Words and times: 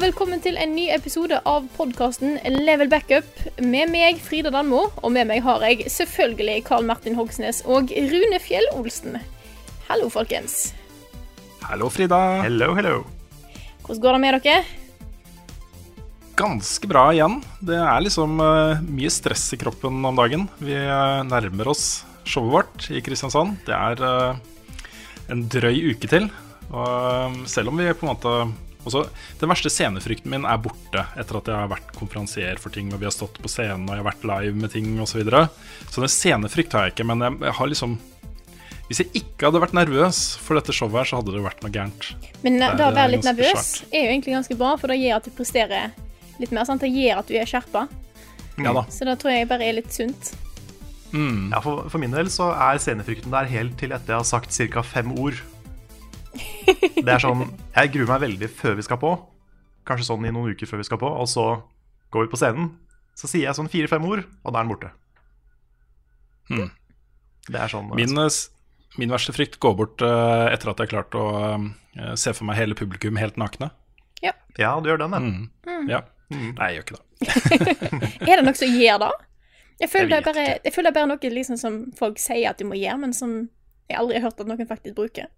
Og 0.00 0.06
velkommen 0.06 0.40
til 0.40 0.56
en 0.56 0.70
ny 0.72 0.86
episode 0.94 1.36
av 1.44 1.66
podkasten 1.74 2.38
Level 2.48 2.88
Backup 2.88 3.26
med 3.60 3.90
meg, 3.92 4.16
Frida 4.24 4.48
Danmo, 4.48 4.86
og 4.96 5.10
med 5.12 5.26
meg 5.28 5.42
har 5.44 5.60
jeg 5.66 5.90
selvfølgelig 5.92 6.62
Karl 6.64 6.86
Martin 6.88 7.18
Hogsnes 7.18 7.58
og 7.68 7.92
Rune 7.92 8.38
Fjell 8.40 8.64
Olsen. 8.72 9.18
Hallo, 9.90 10.06
folkens. 10.08 10.70
Hallo, 11.66 11.90
Frida. 11.92 12.20
Hello, 12.46 12.70
hello. 12.78 12.94
Hvordan 13.82 14.00
går 14.06 14.16
det 14.16 14.22
med 14.22 14.38
dere? 14.38 14.62
Ganske 16.40 16.88
bra 16.88 17.04
igjen. 17.12 17.36
Det 17.60 17.76
er 17.76 18.00
liksom 18.06 18.40
uh, 18.40 18.80
mye 18.80 19.12
stress 19.12 19.50
i 19.52 19.60
kroppen 19.60 20.00
om 20.00 20.22
dagen. 20.22 20.48
Vi 20.64 20.80
uh, 20.80 21.20
nærmer 21.28 21.74
oss 21.74 22.06
showet 22.24 22.56
vårt 22.56 22.88
i 22.88 23.04
Kristiansand. 23.04 23.60
Det 23.68 23.76
er 23.76 24.00
uh, 24.00 24.40
en 25.28 25.44
drøy 25.44 25.92
uke 25.92 26.08
til. 26.08 26.32
Og 26.72 27.44
selv 27.52 27.68
om 27.68 27.84
vi 27.84 27.92
på 27.92 28.08
en 28.08 28.14
måte 28.14 28.36
også, 28.88 29.04
Den 29.40 29.50
verste 29.52 29.70
scenefrykten 29.72 30.30
min 30.32 30.46
er 30.48 30.60
borte 30.62 31.04
etter 31.18 31.38
at 31.40 31.50
jeg 31.50 31.56
har 31.56 31.70
vært 31.72 31.92
konferansier 31.96 32.60
for 32.62 32.72
ting, 32.74 32.92
og 32.94 33.00
vi 33.02 33.08
har 33.08 33.14
stått 33.14 33.40
på 33.42 33.50
scenen 33.50 33.88
og 33.88 33.94
jeg 33.96 34.02
har 34.04 34.08
vært 34.10 34.28
live 34.30 34.54
med 34.56 34.72
ting 34.72 34.94
osv. 34.98 35.10
Så, 35.12 35.20
videre. 35.20 35.42
så 35.90 36.04
den 36.04 36.14
scenefrykt 36.14 36.76
har 36.76 36.88
jeg 36.88 36.96
ikke, 36.96 37.08
men 37.10 37.26
jeg, 37.26 37.40
jeg 37.48 37.58
har 37.60 37.70
liksom 37.74 37.98
hvis 38.90 39.04
jeg 39.04 39.20
ikke 39.20 39.46
hadde 39.46 39.60
vært 39.62 39.74
nervøs 39.76 40.16
for 40.42 40.58
dette 40.58 40.74
showet, 40.74 40.96
her, 40.98 41.06
så 41.06 41.20
hadde 41.20 41.30
det 41.36 41.44
vært 41.44 41.60
noe 41.62 41.70
gærent. 41.70 42.08
Men 42.42 42.56
Det 42.58 42.70
da 42.74 42.88
er 42.88 42.90
å 42.90 42.96
være 42.96 43.12
litt 43.12 43.28
nervøs 43.28 43.52
svært. 43.54 43.92
er 43.94 44.02
jo 44.02 44.08
egentlig 44.16 44.34
ganske 44.34 44.56
bra, 44.58 44.70
for 44.80 44.90
det 44.90 44.96
gjør 44.98 45.20
at 45.20 45.28
du 45.28 45.30
presterer 45.36 45.92
litt 46.42 46.50
mer. 46.50 46.66
sant? 46.66 46.82
Det 46.82 46.90
gjør 46.90 47.20
at 47.20 47.30
du 47.30 47.36
er 47.38 47.46
skjerpa. 47.46 47.84
Ja 48.58 48.72
da. 48.74 48.82
Så 48.90 49.06
da 49.06 49.14
tror 49.14 49.30
jeg 49.30 49.46
bare 49.46 49.68
er 49.68 49.76
litt 49.78 49.94
sunt. 49.94 50.32
Mm. 51.14 51.52
Ja, 51.52 51.60
for, 51.62 51.86
for 51.90 52.02
min 52.02 52.10
del 52.14 52.32
så 52.34 52.50
er 52.50 52.82
scenefrykten 52.82 53.30
der 53.30 53.46
helt 53.50 53.78
til 53.78 53.94
etter 53.94 54.16
jeg 54.16 54.24
har 54.24 54.26
sagt 54.26 54.58
ca. 54.74 54.82
fem 54.82 55.14
ord. 55.14 55.38
Det 56.30 57.10
er 57.10 57.22
sånn 57.22 57.42
Jeg 57.74 57.90
gruer 57.94 58.10
meg 58.12 58.22
veldig 58.22 58.48
før 58.54 58.76
vi 58.78 58.84
skal 58.86 59.00
på. 59.02 59.10
Kanskje 59.88 60.10
sånn 60.10 60.28
i 60.28 60.32
noen 60.34 60.54
uker 60.54 60.68
før 60.70 60.82
vi 60.82 60.86
skal 60.86 61.00
på. 61.02 61.10
Og 61.10 61.28
så 61.30 61.46
går 62.14 62.26
vi 62.26 62.32
på 62.32 62.40
scenen. 62.40 62.70
Så 63.18 63.30
sier 63.30 63.48
jeg 63.48 63.58
sånn 63.58 63.70
fire-fem 63.70 64.04
ord, 64.06 64.22
og 64.44 64.54
da 64.54 64.60
er 64.60 64.64
den 64.64 64.72
borte. 64.72 64.92
Hmm. 66.50 66.70
Det 67.50 67.58
er 67.58 67.72
sånn 67.72 67.90
Min, 67.96 68.16
eh, 68.18 68.38
min 69.00 69.12
verste 69.12 69.34
frykt 69.34 69.58
går 69.62 69.74
bort 69.78 70.02
uh, 70.04 70.46
etter 70.50 70.70
at 70.70 70.80
jeg 70.80 70.88
har 70.88 70.92
klart 70.94 71.18
å 71.18 71.26
uh, 71.58 72.14
se 72.18 72.32
for 72.36 72.46
meg 72.48 72.58
hele 72.58 72.78
publikum 72.78 73.18
helt 73.20 73.38
nakne. 73.40 73.70
Ja, 74.58 74.80
du 74.80 74.90
gjør 74.90 74.98
den, 75.04 75.14
ja. 75.14 75.20
Mm. 75.70 75.88
Ja. 75.90 76.00
Mm. 76.30 76.54
Nei, 76.58 76.70
jeg 76.70 76.76
gjør 76.76 76.86
ikke 76.86 76.98
det. 76.98 77.04
Er 78.30 78.40
det 78.40 78.46
noe 78.46 78.58
som 78.58 78.78
gjør 78.80 79.02
det? 79.04 79.10
Jeg 79.80 79.88
føler, 79.88 80.08
Jeg 80.08 80.10
det 80.10 80.18
er 80.18 80.26
bare, 80.26 80.46
jeg 80.64 80.74
føler 80.74 80.90
det 80.90 80.92
er 80.92 80.98
bare 80.98 81.10
noe 81.10 81.34
liksom 81.36 81.60
som 81.60 81.76
folk 81.96 82.20
sier 82.20 82.50
at 82.50 82.60
de 82.60 82.66
må 82.68 82.76
gjøre, 82.76 82.98
men 83.00 83.14
som 83.16 83.36
jeg 83.88 83.98
aldri 83.98 84.18
har 84.18 84.28
hørt 84.28 84.42
at 84.42 84.50
noen 84.50 84.68
faktisk 84.68 84.96
bruker. 84.98 85.30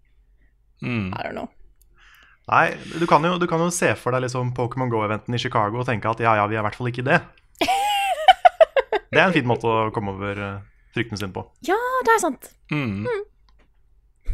Mm. 0.82 1.10
I 1.14 1.26
don't 1.26 1.36
know. 1.38 1.48
Nei, 2.50 2.74
du 2.98 3.06
kan, 3.06 3.22
jo, 3.24 3.36
du 3.38 3.46
kan 3.46 3.62
jo 3.62 3.70
se 3.72 3.92
for 3.98 4.14
deg 4.14 4.24
liksom 4.24 4.50
Pokémon 4.56 4.90
Go-eventen 4.90 5.34
i 5.36 5.40
Chicago 5.40 5.78
og 5.80 5.86
tenke 5.88 6.10
at 6.10 6.20
ja, 6.20 6.34
ja, 6.40 6.48
vi 6.50 6.58
er 6.58 6.64
i 6.64 6.66
hvert 6.66 6.78
fall 6.78 6.90
ikke 6.90 7.06
det. 7.06 7.22
Det 9.12 9.20
er 9.20 9.26
en 9.26 9.34
fin 9.34 9.48
måte 9.48 9.68
å 9.68 9.90
komme 9.92 10.14
over 10.14 10.38
eh, 10.40 10.60
fryktene 10.96 11.20
sine 11.20 11.34
på. 11.34 11.44
Ja, 11.68 11.76
det 12.06 12.14
er 12.14 12.20
sant. 12.22 12.48
Mm. 12.72 13.04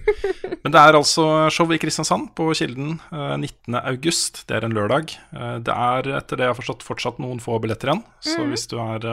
Men 0.63 0.75
det 0.75 0.79
er 0.81 0.95
altså 0.95 1.25
show 1.51 1.67
i 1.75 1.81
Kristiansand 1.83 2.31
på 2.39 2.47
Kilden 2.55 3.01
eh, 3.11 3.35
19. 3.35 3.75
august. 3.81 4.45
Det 4.47 4.55
er 4.55 4.69
en 4.69 4.77
lørdag. 4.77 5.17
Eh, 5.35 5.57
det 5.67 5.75
er 5.75 6.13
etter 6.21 6.39
det 6.39 6.47
jeg 6.47 6.55
har 6.55 6.61
forstått 6.61 6.87
fortsatt 6.87 7.19
noen 7.23 7.43
få 7.43 7.59
billetter 7.63 7.91
igjen. 7.91 8.05
Så 8.23 8.47
hvis 8.47 8.69
du 8.71 8.79
er, 8.85 9.09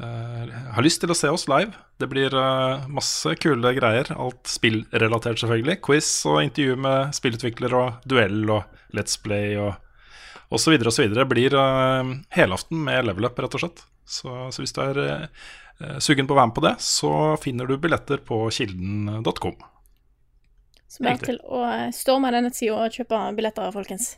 eh, 0.00 0.42
eh, 0.42 0.70
har 0.74 0.84
lyst 0.84 1.02
til 1.02 1.12
å 1.12 1.16
se 1.16 1.30
oss 1.32 1.46
live 1.50 1.74
Det 2.00 2.08
blir 2.10 2.34
eh, 2.34 2.86
masse 2.92 3.34
kule 3.42 3.72
greier. 3.76 4.10
Alt 4.14 4.50
spillrelatert, 4.50 5.40
selvfølgelig. 5.42 5.80
Quiz 5.84 6.10
og 6.28 6.42
intervju 6.44 6.78
med 6.84 7.14
spillutvikler 7.16 7.76
og 7.78 8.08
duell 8.08 8.44
og 8.54 8.94
Let's 8.96 9.18
Play 9.20 9.56
og 9.58 9.74
osv. 10.54 10.76
videre. 10.78 11.26
Blir 11.28 11.56
eh, 11.58 12.12
helaften 12.36 12.84
med 12.86 13.08
level 13.08 13.30
up, 13.30 13.40
rett 13.42 13.58
og 13.58 13.64
slett. 13.64 13.82
Så, 14.08 14.30
så 14.54 14.62
hvis 14.62 14.72
du 14.72 14.80
er 14.86 15.98
sugen 16.00 16.26
på 16.26 16.32
å 16.32 16.38
være 16.38 16.48
med 16.48 16.56
på 16.56 16.64
det, 16.64 16.76
så 16.82 17.10
finner 17.38 17.68
du 17.68 17.76
billetter 17.78 18.22
på 18.24 18.46
kilden.com. 18.54 19.58
Så 20.88 21.04
bare 21.04 21.20
til 21.20 21.36
å 21.44 21.60
storme 21.92 22.32
denne 22.32 22.50
sida 22.56 22.78
og 22.86 22.96
kjøpe 22.96 23.20
billetter, 23.36 23.68
folkens. 23.74 24.14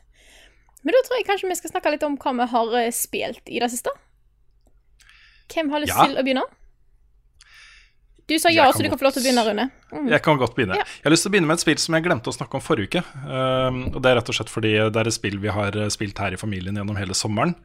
Men 0.86 0.94
da 0.96 1.02
tror 1.04 1.18
jeg 1.18 1.26
kanskje 1.28 1.50
vi 1.50 1.58
skal 1.58 1.74
snakke 1.74 1.92
litt 1.96 2.06
om 2.06 2.14
hva 2.20 2.36
vi 2.38 2.46
har 2.54 2.78
spilt 2.94 3.50
i 3.50 3.58
det 3.60 3.68
siste. 3.72 3.92
Hvem 5.50 5.70
har 5.72 5.82
lyst 5.84 5.94
Ja. 5.94 6.06
til 6.06 6.16
å 6.20 6.24
begynne? 6.26 6.46
Du 8.30 8.36
sa 8.38 8.50
ja, 8.54 8.68
så 8.70 8.84
du 8.84 8.88
kan 8.88 8.98
få 8.98 9.08
lov 9.08 9.14
til 9.16 9.24
å 9.24 9.26
begynne, 9.26 9.42
Rune. 9.42 9.64
Mm. 9.90 10.04
Jeg 10.12 10.22
kan 10.22 10.38
godt 10.38 10.54
begynne. 10.54 10.76
Ja. 10.78 10.84
Jeg 10.86 11.08
har 11.08 11.10
lyst 11.10 11.24
til 11.26 11.32
å 11.32 11.34
begynne 11.34 11.50
med 11.50 11.58
et 11.58 11.64
spill 11.64 11.80
som 11.82 11.96
jeg 11.96 12.04
glemte 12.04 12.30
å 12.30 12.34
snakke 12.36 12.54
om 12.54 12.62
forrige 12.62 12.86
uke. 12.86 13.02
Um, 13.26 13.80
og 13.90 13.98
Det 13.98 14.10
er 14.10 14.20
rett 14.20 14.30
og 14.30 14.36
slett 14.38 14.52
fordi 14.52 14.70
det 14.78 15.00
er 15.00 15.10
et 15.10 15.16
spill 15.16 15.40
vi 15.42 15.50
har 15.50 15.74
eh, 15.74 15.88
spilt 15.90 16.22
her 16.22 16.36
i 16.36 16.38
familien 16.38 16.78
gjennom 16.78 17.00
hele 17.00 17.16
sommeren. 17.18 17.56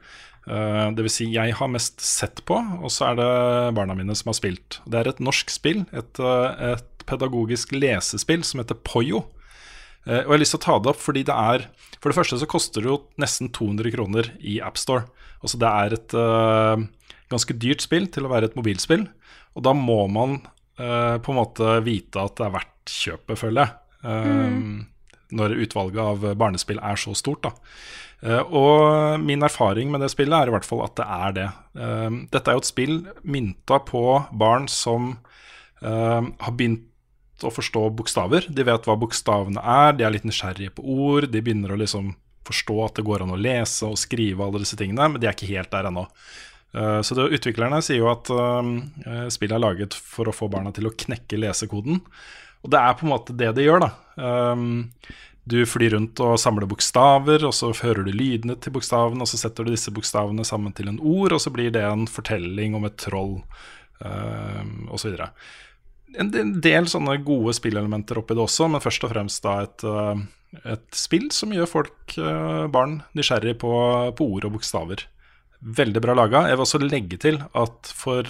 Uh, 0.49 0.89
det 0.97 1.05
vil 1.05 1.13
si, 1.13 1.27
jeg 1.35 1.53
har 1.59 1.69
mest 1.69 2.01
sett 2.01 2.41
på, 2.49 2.57
og 2.57 2.89
så 2.93 3.11
er 3.11 3.21
det 3.21 3.29
barna 3.77 3.93
mine 3.97 4.17
som 4.17 4.33
har 4.33 4.39
spilt. 4.39 4.79
Det 4.89 5.03
er 5.03 5.11
et 5.11 5.21
norsk 5.21 5.53
spill, 5.53 5.85
et, 5.93 6.17
uh, 6.17 6.73
et 6.73 7.05
pedagogisk 7.05 7.77
lesespill 7.77 8.41
som 8.45 8.63
heter 8.63 8.81
Poyo. 8.81 9.27
Uh, 10.09 10.23
og 10.23 10.33
jeg 10.33 10.33
har 10.33 10.41
lyst 10.41 10.57
til 10.57 10.63
å 10.63 10.65
ta 10.65 10.79
det 10.81 10.93
opp 10.95 11.01
fordi 11.01 11.23
det 11.25 11.33
er 11.33 11.63
For 12.01 12.09
det 12.09 12.17
første 12.19 12.37
så 12.37 12.49
koster 12.49 12.81
det 12.81 12.89
jo 12.89 12.99
nesten 13.21 13.53
200 13.53 13.93
kroner 13.93 14.33
i 14.41 14.57
AppStore. 14.65 15.05
Altså 15.45 15.57
det 15.61 15.69
er 15.69 15.93
et 15.93 16.13
eh, 16.17 16.83
ganske 17.31 17.55
dyrt 17.57 17.83
spill 17.85 18.07
til 18.13 18.27
å 18.27 18.31
være 18.31 18.51
et 18.51 18.57
mobilspill. 18.57 19.07
Og 19.55 19.65
da 19.65 19.73
må 19.77 20.05
man 20.11 20.39
eh, 20.77 21.17
på 21.19 21.33
en 21.33 21.39
måte 21.39 21.77
vite 21.85 22.21
at 22.21 22.35
det 22.39 22.47
er 22.47 22.55
verdt 22.57 22.95
kjøpet, 22.95 23.39
føler 23.39 23.65
jeg. 23.65 23.77
Eh, 24.05 24.57
Når 25.35 25.55
utvalget 25.65 26.01
av 26.03 26.25
barnespill 26.37 26.79
er 26.85 26.99
så 27.01 27.15
stort, 27.17 27.47
da. 27.47 27.53
Eh, 28.25 28.41
og 28.41 29.19
min 29.21 29.43
erfaring 29.43 29.91
med 29.91 30.03
det 30.03 30.11
spillet 30.13 30.37
er 30.37 30.49
i 30.49 30.55
hvert 30.55 30.67
fall 30.67 30.83
at 30.85 30.95
det 30.97 31.05
er 31.05 31.37
det. 31.37 31.47
Eh, 31.81 32.19
dette 32.33 32.51
er 32.51 32.57
jo 32.57 32.63
et 32.63 32.69
spill 32.69 32.99
mynta 33.25 33.81
på 33.85 34.03
barn 34.33 34.69
som 34.71 35.15
eh, 35.81 36.21
har 36.21 36.55
begynt 36.55 36.91
å 37.43 37.51
forstå 37.51 37.89
bokstaver. 37.97 38.47
De 38.47 38.63
vet 38.63 38.87
hva 38.87 38.95
bokstavene 38.99 39.59
er, 39.59 39.97
de 39.97 40.05
er 40.07 40.13
litt 40.15 40.27
nysgjerrige 40.27 40.75
på 40.77 40.85
ord. 40.87 41.27
De 41.33 41.41
begynner 41.43 41.73
å 41.75 41.79
liksom 41.81 42.13
forstå 42.45 42.77
at 42.85 42.99
det 42.99 43.05
går 43.07 43.25
an 43.25 43.33
å 43.33 43.39
lese 43.41 43.87
og 43.89 43.99
skrive 43.99 44.45
alle 44.45 44.61
disse 44.61 44.77
tingene, 44.79 45.09
men 45.11 45.21
de 45.21 45.27
er 45.27 45.35
ikke 45.35 45.49
helt 45.49 45.71
der 45.73 45.89
ennå. 45.89 46.05
Eh, 46.75 47.01
Så 47.01 47.15
det, 47.15 47.29
Utviklerne 47.37 47.81
sier 47.83 48.01
jo 48.01 48.09
at 48.11 48.31
uh, 48.31 49.27
spillet 49.31 49.55
er 49.55 49.63
laget 49.63 49.95
for 49.95 50.27
å 50.27 50.35
få 50.35 50.49
barna 50.51 50.73
til 50.75 50.89
å 50.89 50.95
knekke 50.95 51.39
lesekoden. 51.39 52.01
Og 52.65 52.73
det 52.73 52.81
er 52.81 52.97
på 52.97 53.05
en 53.05 53.13
måte 53.13 53.35
det 53.37 53.53
det 53.55 53.67
gjør, 53.67 53.85
da. 53.85 53.91
Um, 54.17 54.87
du 55.45 55.59
flyr 55.69 55.93
rundt 55.93 56.19
og 56.25 56.39
samler 56.41 56.65
bokstaver, 56.65 57.43
og 57.45 57.53
så 57.53 57.69
hører 57.77 58.07
du 58.07 58.09
lydene 58.09 58.55
til 58.57 58.73
bokstavene, 58.73 59.21
og 59.21 59.29
så 59.29 59.37
setter 59.37 59.67
du 59.67 59.75
disse 59.75 59.93
bokstavene 59.93 60.45
sammen 60.47 60.73
til 60.73 60.89
en 60.89 60.97
ord, 60.97 61.35
og 61.35 61.43
så 61.43 61.53
blir 61.53 61.69
det 61.75 61.83
en 61.85 62.07
fortelling 62.09 62.73
om 62.75 62.87
et 62.89 62.97
troll, 62.97 63.35
um, 64.01 64.87
osv. 64.97 65.13
En 66.17 66.31
del 66.33 66.89
sånne 66.89 67.19
gode 67.27 67.53
spillelementer 67.53 68.17
oppi 68.17 68.33
det 68.33 68.41
også, 68.41 68.71
men 68.73 68.81
først 68.81 69.05
og 69.05 69.13
fremst 69.13 69.45
da 69.45 69.59
et, 69.67 69.85
et 70.73 70.97
spill 70.97 71.29
som 71.35 71.53
gjør 71.53 71.69
folk, 71.69 72.17
barn, 72.73 73.03
nysgjerrig 73.13 73.59
på, 73.61 73.75
på 74.17 74.31
ord 74.33 74.49
og 74.49 74.57
bokstaver. 74.57 75.05
Veldig 75.59 76.01
bra 76.03 76.15
laga. 76.17 76.47
Jeg 76.49 76.57
vil 76.57 76.65
også 76.65 76.81
legge 76.83 77.21
til 77.21 77.39
at 77.53 77.93
for 77.95 78.27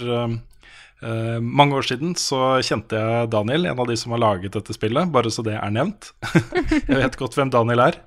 Eh, 1.04 1.40
mange 1.40 1.76
år 1.76 1.84
siden 1.84 2.14
så 2.16 2.56
kjente 2.64 2.96
jeg 2.96 3.28
Daniel, 3.28 3.66
en 3.68 3.80
av 3.82 3.88
de 3.88 3.96
som 4.00 4.14
har 4.14 4.22
laget 4.22 4.54
dette 4.56 4.72
spillet, 4.72 5.10
bare 5.12 5.30
så 5.32 5.44
det 5.44 5.58
er 5.58 5.72
nevnt. 5.74 6.12
jeg 6.88 7.00
vet 7.02 7.18
godt 7.20 7.36
hvem 7.36 7.52
Daniel 7.52 7.82
er. 7.84 7.98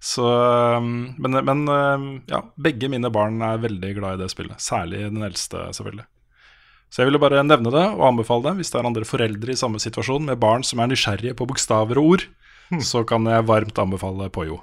Så, 0.00 0.24
um, 0.24 1.10
men 1.20 1.40
men 1.44 1.64
uh, 1.68 2.06
ja, 2.30 2.40
begge 2.56 2.88
mine 2.88 3.10
barn 3.12 3.42
er 3.44 3.60
veldig 3.60 3.90
glad 3.98 4.16
i 4.16 4.22
det 4.22 4.30
spillet. 4.32 4.62
Særlig 4.62 5.04
den 5.10 5.26
eldste, 5.26 5.66
selvfølgelig. 5.76 6.06
Så 6.88 7.02
jeg 7.02 7.10
ville 7.10 7.20
bare 7.20 7.44
nevne 7.44 7.72
det 7.74 7.84
og 7.84 8.06
anbefale 8.06 8.46
det 8.46 8.54
hvis 8.62 8.72
det 8.72 8.78
er 8.80 8.88
andre 8.88 9.04
foreldre 9.04 9.52
i 9.52 9.60
samme 9.60 9.80
situasjon 9.82 10.24
med 10.24 10.40
barn 10.40 10.64
som 10.64 10.80
er 10.80 10.88
nysgjerrige 10.88 11.36
på 11.36 11.44
bokstaver 11.50 12.00
og 12.00 12.14
ord. 12.14 12.24
Så 12.84 13.02
kan 13.08 13.28
jeg 13.28 13.44
varmt 13.48 13.76
anbefale 13.80 14.30
Poyo. 14.32 14.62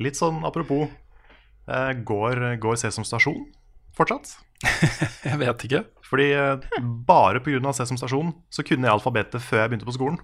Litt 0.00 0.16
sånn 0.16 0.40
apropos, 0.48 0.88
eh, 0.88 1.07
går, 2.08 2.40
går 2.62 2.78
Sesam 2.80 3.04
Stasjon 3.04 3.44
fortsatt? 3.98 4.36
Jeg 5.28 5.38
vet 5.40 5.64
ikke. 5.68 5.82
Fordi 6.08 6.28
eh, 6.32 6.66
bare 7.06 7.40
pga. 7.44 7.72
Sesam 7.76 7.98
Stasjon 8.00 8.32
så 8.54 8.64
kunne 8.64 8.86
jeg 8.88 8.94
alfabetet 8.94 9.42
før 9.44 9.60
jeg 9.64 9.70
begynte 9.74 9.88
på 9.88 9.94
skolen. 9.98 10.16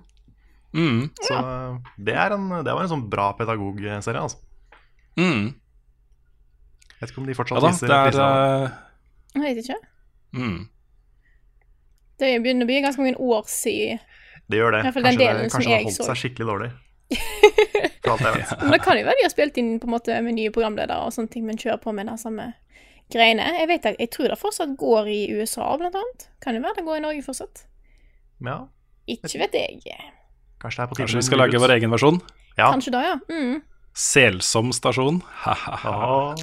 Mm, 0.75 1.02
Så 1.23 1.35
eh, 1.37 1.75
det, 2.08 2.14
er 2.19 2.32
en, 2.35 2.49
det 2.64 2.73
var 2.73 2.82
en 2.87 2.91
sånn 2.91 3.05
bra 3.12 3.29
pedagogserie, 3.38 4.23
altså. 4.25 4.41
mm. 5.20 5.44
Vet 7.02 7.11
ikke 7.12 7.20
om 7.20 7.26
de 7.29 7.35
Ja 7.35 7.38
fortsatt 7.38 7.61
da, 7.62 7.69
viser 7.75 7.90
det 7.90 7.99
er 7.99 8.08
prisene. 8.08 8.31
uh, 8.64 9.37
Jeg 9.37 9.43
vet 9.44 9.61
ikke. 9.64 9.79
mm. 10.40 10.56
Det 12.25 12.32
begynner 12.44 12.64
å 12.64 12.70
bli 12.70 12.81
ganske 12.85 13.02
mange 13.02 13.19
år 13.19 13.44
siden. 13.50 13.99
Det 14.49 14.58
gjør 14.61 14.76
det. 14.76 14.82
Kanskje 14.87 15.02
den 15.02 15.08
Kanskje, 15.11 15.25
delen 15.26 15.43
det, 15.43 15.50
som 15.50 15.58
kanskje 15.58 15.70
det 15.70 15.76
har 15.76 15.85
holdt 15.88 16.08
seg 16.08 16.20
skikkelig 16.23 16.47
dårlig. 16.50 16.70
For 18.04 18.12
alt 18.14 18.24
jeg 18.26 18.36
vet. 18.36 18.52
Men 18.64 18.74
det 18.76 18.80
kan 18.84 18.98
jo 19.00 19.06
være 19.06 19.18
de 19.20 19.24
har 19.26 19.32
spilt 19.32 19.58
inn 19.60 19.72
på 19.80 19.88
en 19.88 19.94
måte 19.94 20.18
med 20.26 20.36
nye 20.36 20.52
programledere 20.54 21.00
og 21.06 21.14
sånne 21.16 21.32
ting, 21.32 21.44
men 21.48 21.56
kjører 21.60 21.80
på 21.82 21.92
med 21.96 22.08
de 22.10 22.16
samme 22.20 22.50
greiene. 23.12 23.46
Jeg 23.58 23.68
vet 23.70 23.86
jeg 23.96 24.10
tror 24.12 24.28
det 24.32 24.38
fortsatt 24.40 24.74
går 24.80 25.08
i 25.12 25.20
USA, 25.38 25.70
blant 25.80 25.96
annet. 26.00 26.26
Kan 26.44 26.56
jo 26.58 26.62
være 26.64 26.78
det 26.80 26.84
går 26.88 27.00
i 27.00 27.04
Norge 27.04 27.24
fortsatt. 27.24 27.64
Ja, 28.44 28.58
Ikke 29.08 29.38
vet 29.40 29.54
jeg. 29.56 29.80
kanskje 30.60 30.80
det 30.80 30.84
er 30.84 30.90
på 30.90 30.96
Kanskje 30.98 31.20
vi 31.20 31.26
skal 31.28 31.40
lage 31.40 31.60
vår 31.60 31.74
egen 31.78 31.92
versjon? 31.92 32.20
Ja, 32.58 32.70
Kanskje 32.72 32.92
da, 32.94 33.02
ja. 33.04 33.14
Mm. 33.32 33.62
Selsom 33.94 34.72
stasjon. 34.74 35.20
Ha-ha-ha. 35.44 36.34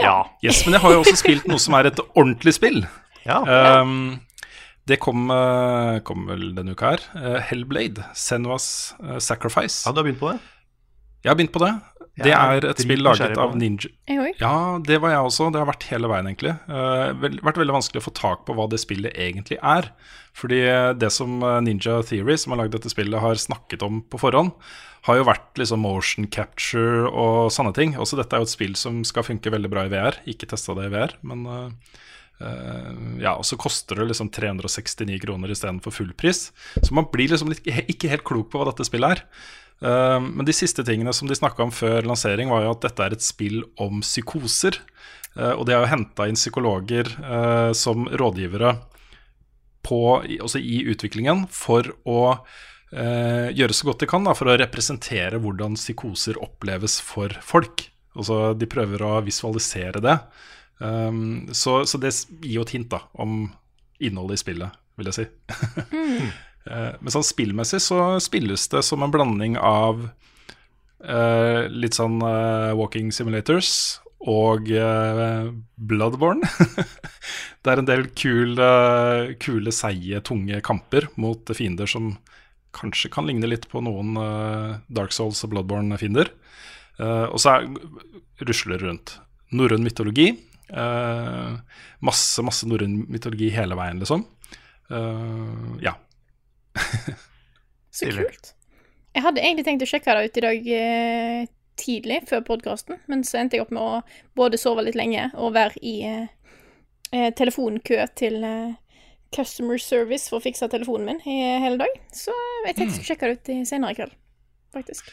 ja. 0.00 0.16
Yes, 0.44 0.62
men 0.66 0.76
jeg 0.76 0.82
har 0.84 0.94
jo 0.96 1.02
også 1.02 1.16
spilt 1.20 1.48
noe 1.50 1.60
som 1.62 1.76
er 1.78 1.90
et 1.90 2.00
ordentlig 2.14 2.54
spill. 2.56 2.82
ja. 3.26 3.40
Um, 3.82 4.20
det 4.86 5.00
kom, 5.02 5.30
eh, 5.30 5.98
kom 6.06 6.28
vel 6.30 6.52
denne 6.54 6.76
uka 6.76 6.94
her. 6.94 7.04
Eh, 7.18 7.40
Hellblade, 7.48 8.04
Senuas 8.14 8.94
eh, 9.02 9.18
Sacrifice. 9.18 9.82
ja, 9.86 9.92
du 9.92 10.00
har 10.00 10.06
begynt 10.06 10.22
på 10.22 10.30
det? 10.30 10.38
Jeg 11.24 11.30
har 11.32 11.38
begynt 11.38 11.54
på 11.54 11.64
det. 11.64 11.74
Det 12.16 12.32
er 12.32 12.64
et 12.64 12.78
spill 12.80 13.02
laget 13.04 13.36
av. 13.36 13.56
Ninja 13.60 13.90
Ja, 14.40 14.78
det 14.80 15.00
var 15.02 15.10
jeg 15.10 15.26
også. 15.26 15.50
Det 15.52 15.60
har 15.60 15.68
vært 15.68 15.84
hele 15.90 16.08
veien, 16.08 16.30
egentlig. 16.30 16.54
Uh, 16.64 17.12
vel, 17.20 17.34
vært 17.44 17.58
veldig 17.60 17.74
vanskelig 17.76 18.00
å 18.00 18.06
få 18.06 18.12
tak 18.16 18.46
på 18.46 18.54
hva 18.56 18.64
det 18.72 18.78
spillet 18.80 19.12
egentlig 19.12 19.58
er. 19.60 19.90
Fordi 20.32 20.62
det 20.96 21.10
som 21.12 21.42
Ninja 21.66 21.98
Theory, 22.08 22.38
som 22.40 22.54
har 22.54 22.62
lagd 22.62 22.72
dette 22.72 22.88
spillet, 22.88 23.20
har 23.20 23.36
snakket 23.36 23.84
om 23.84 24.00
på 24.00 24.22
forhånd, 24.22 24.54
har 25.06 25.20
jo 25.20 25.26
vært 25.28 25.60
liksom 25.60 25.84
motion 25.84 26.26
capture 26.32 27.06
og 27.10 27.52
sånne 27.54 27.74
ting. 27.76 27.94
Også 28.00 28.18
dette 28.18 28.34
er 28.34 28.42
jo 28.42 28.48
et 28.48 28.54
spill 28.54 28.74
som 28.78 29.02
skal 29.06 29.26
funke 29.26 29.52
veldig 29.52 29.70
bra 29.72 29.86
i 29.86 29.92
VR. 29.92 30.18
Ikke 30.30 30.48
testa 30.50 30.74
det 30.78 30.88
i 30.88 30.94
VR, 30.94 31.14
men 31.26 31.44
eh, 31.46 31.98
ja, 32.36 33.30
og 33.32 33.46
så 33.48 33.56
koster 33.56 33.96
det 33.96 34.10
liksom 34.10 34.28
369 34.34 35.20
kroner 35.22 35.52
istedenfor 35.54 35.94
fullpris. 35.94 36.50
Så 36.82 36.96
man 36.96 37.06
blir 37.12 37.32
liksom 37.32 37.54
ikke 37.54 38.10
helt 38.12 38.26
klok 38.28 38.50
på 38.52 38.60
hva 38.60 38.68
dette 38.68 38.84
spillet 38.84 39.16
er. 39.16 39.22
Eh, 39.84 40.20
men 40.20 40.46
de 40.48 40.54
siste 40.56 40.84
tingene 40.86 41.14
som 41.16 41.28
de 41.28 41.36
snakka 41.36 41.66
om 41.66 41.74
før 41.74 42.06
lansering, 42.08 42.50
var 42.52 42.64
jo 42.64 42.74
at 42.74 42.84
dette 42.88 43.06
er 43.06 43.16
et 43.16 43.24
spill 43.24 43.62
om 43.82 44.02
psykoser. 44.04 44.78
Eh, 45.36 45.52
og 45.52 45.66
de 45.66 45.76
har 45.76 45.84
jo 45.84 45.92
henta 45.92 46.28
inn 46.28 46.38
psykologer 46.38 47.10
eh, 47.20 47.72
som 47.76 48.08
rådgivere 48.08 48.76
på, 49.86 50.00
også 50.42 50.58
i 50.58 50.80
utviklingen 50.90 51.44
for 51.52 51.86
å 52.08 52.20
eh, 52.90 53.52
gjøre 53.54 53.76
så 53.76 53.90
godt 53.90 54.02
de 54.02 54.10
kan 54.10 54.24
da, 54.26 54.34
for 54.34 54.50
å 54.50 54.56
representere 54.58 55.38
hvordan 55.42 55.78
psykoser 55.78 56.40
oppleves 56.42 56.98
for 57.04 57.36
folk. 57.44 57.86
Altså, 58.16 58.56
de 58.56 58.68
prøver 58.70 59.04
å 59.04 59.18
visualisere 59.22 60.00
det. 60.02 60.16
Um, 60.78 61.48
så, 61.56 61.84
så 61.88 61.98
det 62.00 62.12
gir 62.42 62.58
jo 62.58 62.66
et 62.66 62.74
hint 62.76 62.90
da, 62.92 63.00
om 63.16 63.46
innholdet 64.02 64.38
i 64.40 64.42
spillet, 64.44 64.82
vil 64.98 65.12
jeg 65.12 65.20
si. 65.20 65.28
Eh, 66.66 66.96
Men 66.98 67.12
sånn 67.14 67.22
spillmessig 67.22 67.78
så 67.78 68.16
spilles 68.18 68.64
det 68.72 68.80
som 68.82 69.04
en 69.04 69.12
blanding 69.14 69.52
av 69.54 70.00
uh, 70.02 71.60
litt 71.70 71.94
sånn 71.94 72.16
uh, 72.18 72.72
walking 72.74 73.12
simulators 73.14 74.00
og 74.18 74.66
Bloodborne. 74.66 76.42
det 77.62 77.70
er 77.70 77.78
en 77.78 77.86
del 77.86 78.08
kule, 78.18 78.66
kule, 79.38 79.70
seige, 79.70 80.18
tunge 80.26 80.58
kamper 80.66 81.06
mot 81.14 81.54
fiender 81.54 81.86
som 81.86 82.16
kanskje 82.74 83.12
kan 83.14 83.30
ligne 83.30 83.46
litt 83.46 83.68
på 83.70 83.84
noen 83.86 84.18
Dark 84.90 85.14
Souls 85.14 85.44
og 85.46 85.52
Bloodborne-fiender. 85.54 86.32
Og 87.30 87.38
så 87.38 87.52
er, 87.52 87.70
rusler 88.42 88.74
det 88.74 88.82
rundt. 88.82 89.14
Norrøn 89.54 89.86
mytologi. 89.86 90.32
Eh, 90.72 91.80
masse, 92.04 92.44
masse 92.46 92.68
norrøn 92.68 92.98
mytologi 93.12 93.50
hele 93.54 93.78
veien, 93.78 94.00
liksom. 94.02 94.26
Eh, 94.90 95.82
ja. 95.84 95.96
Så 97.96 98.12
kult. 98.12 98.52
Jeg 99.16 99.24
hadde 99.24 99.40
egentlig 99.40 99.64
tenkt 99.64 99.84
å 99.86 99.88
sjekke 99.88 100.12
det 100.12 100.26
ut 100.28 100.38
i 100.38 100.44
dag 100.44 100.66
eh, 100.76 101.46
tidlig, 101.80 102.22
før 102.28 102.42
podkasten, 102.44 102.98
men 103.08 103.22
så 103.24 103.40
endte 103.40 103.56
jeg 103.56 103.64
opp 103.64 103.72
med 103.72 103.82
å 103.82 104.00
både 104.36 104.60
sove 104.60 104.84
litt 104.84 104.98
lenge 104.98 105.30
og 105.34 105.54
være 105.56 105.80
i 105.80 105.94
eh, 106.08 106.26
eh, 107.12 107.30
telefonkø 107.36 108.02
til 108.20 108.44
eh, 108.44 108.74
customer 109.36 109.80
service 109.80 110.28
for 110.30 110.40
å 110.40 110.44
fikse 110.44 110.68
telefonen 110.72 111.08
min 111.14 111.24
i 111.24 111.38
hele 111.64 111.80
dag. 111.80 111.96
Så 112.12 112.34
jeg 112.66 112.76
tenkte 112.76 112.90
jeg 112.90 112.98
skulle 112.98 113.10
sjekke 113.14 113.32
det 113.32 113.38
ut 113.38 113.72
senere 113.72 113.96
i 113.96 113.98
kveld, 114.02 114.14
faktisk. 114.76 115.10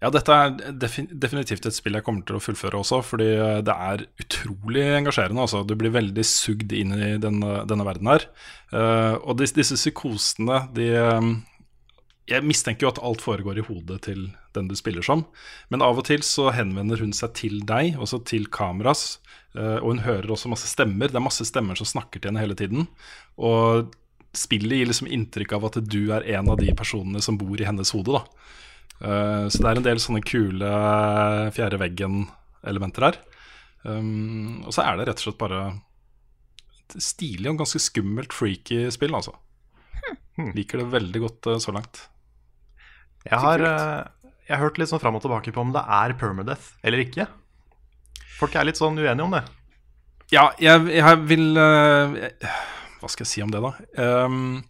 Ja, 0.00 0.08
dette 0.08 0.32
er 0.32 0.54
defin 0.80 1.10
definitivt 1.20 1.66
et 1.68 1.76
spill 1.76 1.98
jeg 1.98 2.04
kommer 2.06 2.24
til 2.24 2.38
å 2.38 2.40
fullføre 2.40 2.78
også, 2.80 3.02
fordi 3.04 3.28
eh, 3.34 3.58
det 3.64 3.74
er 3.74 4.06
utrolig 4.22 4.86
engasjerende. 4.96 5.44
Altså. 5.44 5.60
Du 5.68 5.74
blir 5.76 5.92
veldig 5.92 6.24
sugd 6.24 6.72
inn 6.72 6.94
i 6.96 7.10
denne, 7.20 7.60
denne 7.68 7.84
verden 7.84 8.08
her. 8.08 8.24
Uh, 8.72 9.18
og 9.20 9.36
disse, 9.40 9.58
disse 9.58 9.76
psykosene, 9.76 10.62
de 10.76 10.86
eh, 10.94 11.30
Jeg 12.30 12.46
mistenker 12.46 12.86
jo 12.86 12.92
at 12.94 13.00
alt 13.02 13.20
foregår 13.24 13.58
i 13.58 13.64
hodet 13.66 13.98
til 14.06 14.28
den 14.54 14.70
du 14.70 14.76
spiller 14.78 15.02
som, 15.04 15.24
men 15.68 15.82
av 15.82 15.98
og 15.98 16.06
til 16.06 16.22
så 16.26 16.48
henvender 16.54 17.02
hun 17.02 17.12
seg 17.14 17.34
til 17.36 17.60
deg, 17.66 17.98
også 17.98 18.22
til 18.30 18.46
kameras, 18.48 19.18
uh, 19.58 19.82
og 19.82 19.90
hun 19.90 20.04
hører 20.06 20.32
også 20.32 20.48
masse 20.48 20.70
stemmer. 20.70 21.12
Det 21.12 21.20
er 21.20 21.28
masse 21.28 21.44
stemmer 21.44 21.76
som 21.76 21.90
snakker 21.90 22.22
til 22.22 22.32
henne 22.32 22.46
hele 22.46 22.56
tiden. 22.56 22.88
Og 23.36 23.92
spillet 24.32 24.80
gir 24.80 24.88
liksom 24.88 25.12
inntrykk 25.12 25.58
av 25.58 25.68
at 25.68 25.80
du 25.84 26.02
er 26.14 26.24
en 26.38 26.48
av 26.54 26.56
de 26.62 26.72
personene 26.78 27.20
som 27.20 27.36
bor 27.36 27.60
i 27.60 27.68
hennes 27.68 27.92
hode, 27.92 28.16
da. 28.16 28.24
Eh, 29.00 29.46
så 29.48 29.62
det 29.62 29.70
er 29.70 29.80
en 29.80 29.86
del 29.86 30.00
sånne 30.02 30.22
kule 30.26 30.70
fjerde 31.56 31.80
veggen-elementer 31.80 33.08
her. 33.08 33.20
Um, 33.80 34.60
og 34.68 34.74
så 34.76 34.84
er 34.84 34.98
det 34.98 35.06
rett 35.08 35.22
og 35.22 35.24
slett 35.24 35.40
bare 35.40 35.60
et 36.90 36.96
stilig 37.00 37.48
og 37.48 37.62
ganske 37.62 37.80
skummelt, 37.80 38.34
freaky 38.36 38.82
spill, 38.92 39.14
altså. 39.16 39.32
Hmm. 40.36 40.50
Liker 40.56 40.82
det 40.82 40.90
veldig 40.92 41.22
godt 41.22 41.48
eh, 41.52 41.60
så 41.62 41.72
langt. 41.74 42.02
Jeg 43.24 43.40
har, 43.40 43.62
eh, 43.64 44.32
jeg 44.48 44.54
har 44.56 44.62
hørt 44.64 44.80
litt 44.80 44.90
sånn 44.90 45.02
fram 45.02 45.16
og 45.18 45.24
tilbake 45.24 45.52
på 45.54 45.62
om 45.64 45.72
det 45.74 45.82
er 45.84 46.16
permadeath 46.20 46.74
eller 46.84 47.04
ikke. 47.04 47.26
Folk 48.40 48.56
er 48.56 48.68
litt 48.68 48.80
sånn 48.80 48.98
uenige 48.98 49.26
om 49.26 49.36
det. 49.36 49.44
Ja, 50.32 50.46
jeg, 50.62 50.86
jeg 50.94 51.22
vil 51.26 51.58
uh, 51.58 52.12
Hva 53.00 53.08
skal 53.10 53.24
jeg 53.24 53.30
si 53.32 53.40
om 53.42 53.50
det, 53.50 53.60
da? 53.64 53.72
Um, 53.98 54.60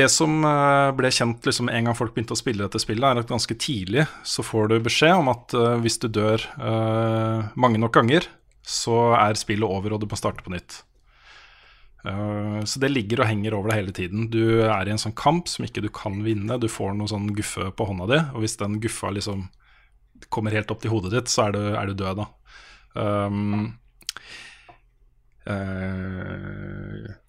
det 0.00 0.08
som 0.12 0.40
eh, 0.46 0.90
ble 0.96 1.10
kjent 1.12 1.46
liksom, 1.46 1.70
en 1.70 1.88
gang 1.88 1.96
folk 1.96 2.14
begynte 2.16 2.36
å 2.36 2.40
spille 2.40 2.64
dette 2.64 2.80
spillet, 2.82 3.06
er 3.06 3.22
at 3.22 3.30
ganske 3.30 3.56
tidlig 3.60 4.06
så 4.26 4.44
får 4.46 4.70
du 4.70 4.78
beskjed 4.84 5.18
om 5.20 5.30
at 5.32 5.56
uh, 5.56 5.76
hvis 5.82 6.00
du 6.02 6.08
dør 6.12 6.44
uh, 6.60 7.50
mange 7.60 7.80
nok 7.80 7.94
ganger, 7.98 8.28
så 8.66 9.10
er 9.18 9.38
spillet 9.38 9.66
over, 9.66 9.94
og 9.94 10.02
du 10.02 10.08
må 10.10 10.18
starte 10.18 10.44
på 10.46 10.52
nytt. 10.54 10.80
Uh, 12.00 12.60
så 12.64 12.80
det 12.80 12.92
ligger 12.92 13.22
og 13.22 13.28
henger 13.28 13.56
over 13.56 13.72
deg 13.72 13.82
hele 13.82 13.96
tiden. 13.96 14.28
Du 14.32 14.62
er 14.64 14.88
i 14.88 14.94
en 14.94 15.00
sånn 15.00 15.16
kamp 15.18 15.50
som 15.52 15.66
ikke 15.66 15.84
du 15.84 15.90
kan 15.92 16.20
vinne. 16.24 16.60
Du 16.60 16.68
får 16.70 16.94
noe 16.96 17.10
sånn 17.10 17.28
guffe 17.36 17.68
på 17.76 17.88
hånda 17.90 18.08
di, 18.10 18.20
og 18.32 18.44
hvis 18.44 18.58
den 18.60 18.80
guffa 18.82 19.12
liksom 19.16 19.48
kommer 20.32 20.54
helt 20.56 20.70
opp 20.72 20.82
til 20.82 20.92
hodet 20.92 21.14
ditt, 21.14 21.32
så 21.32 21.48
er 21.48 21.56
du, 21.56 21.62
er 21.76 21.90
du 21.90 21.96
død, 21.96 22.24
da. 22.24 22.28
Um, 23.00 23.70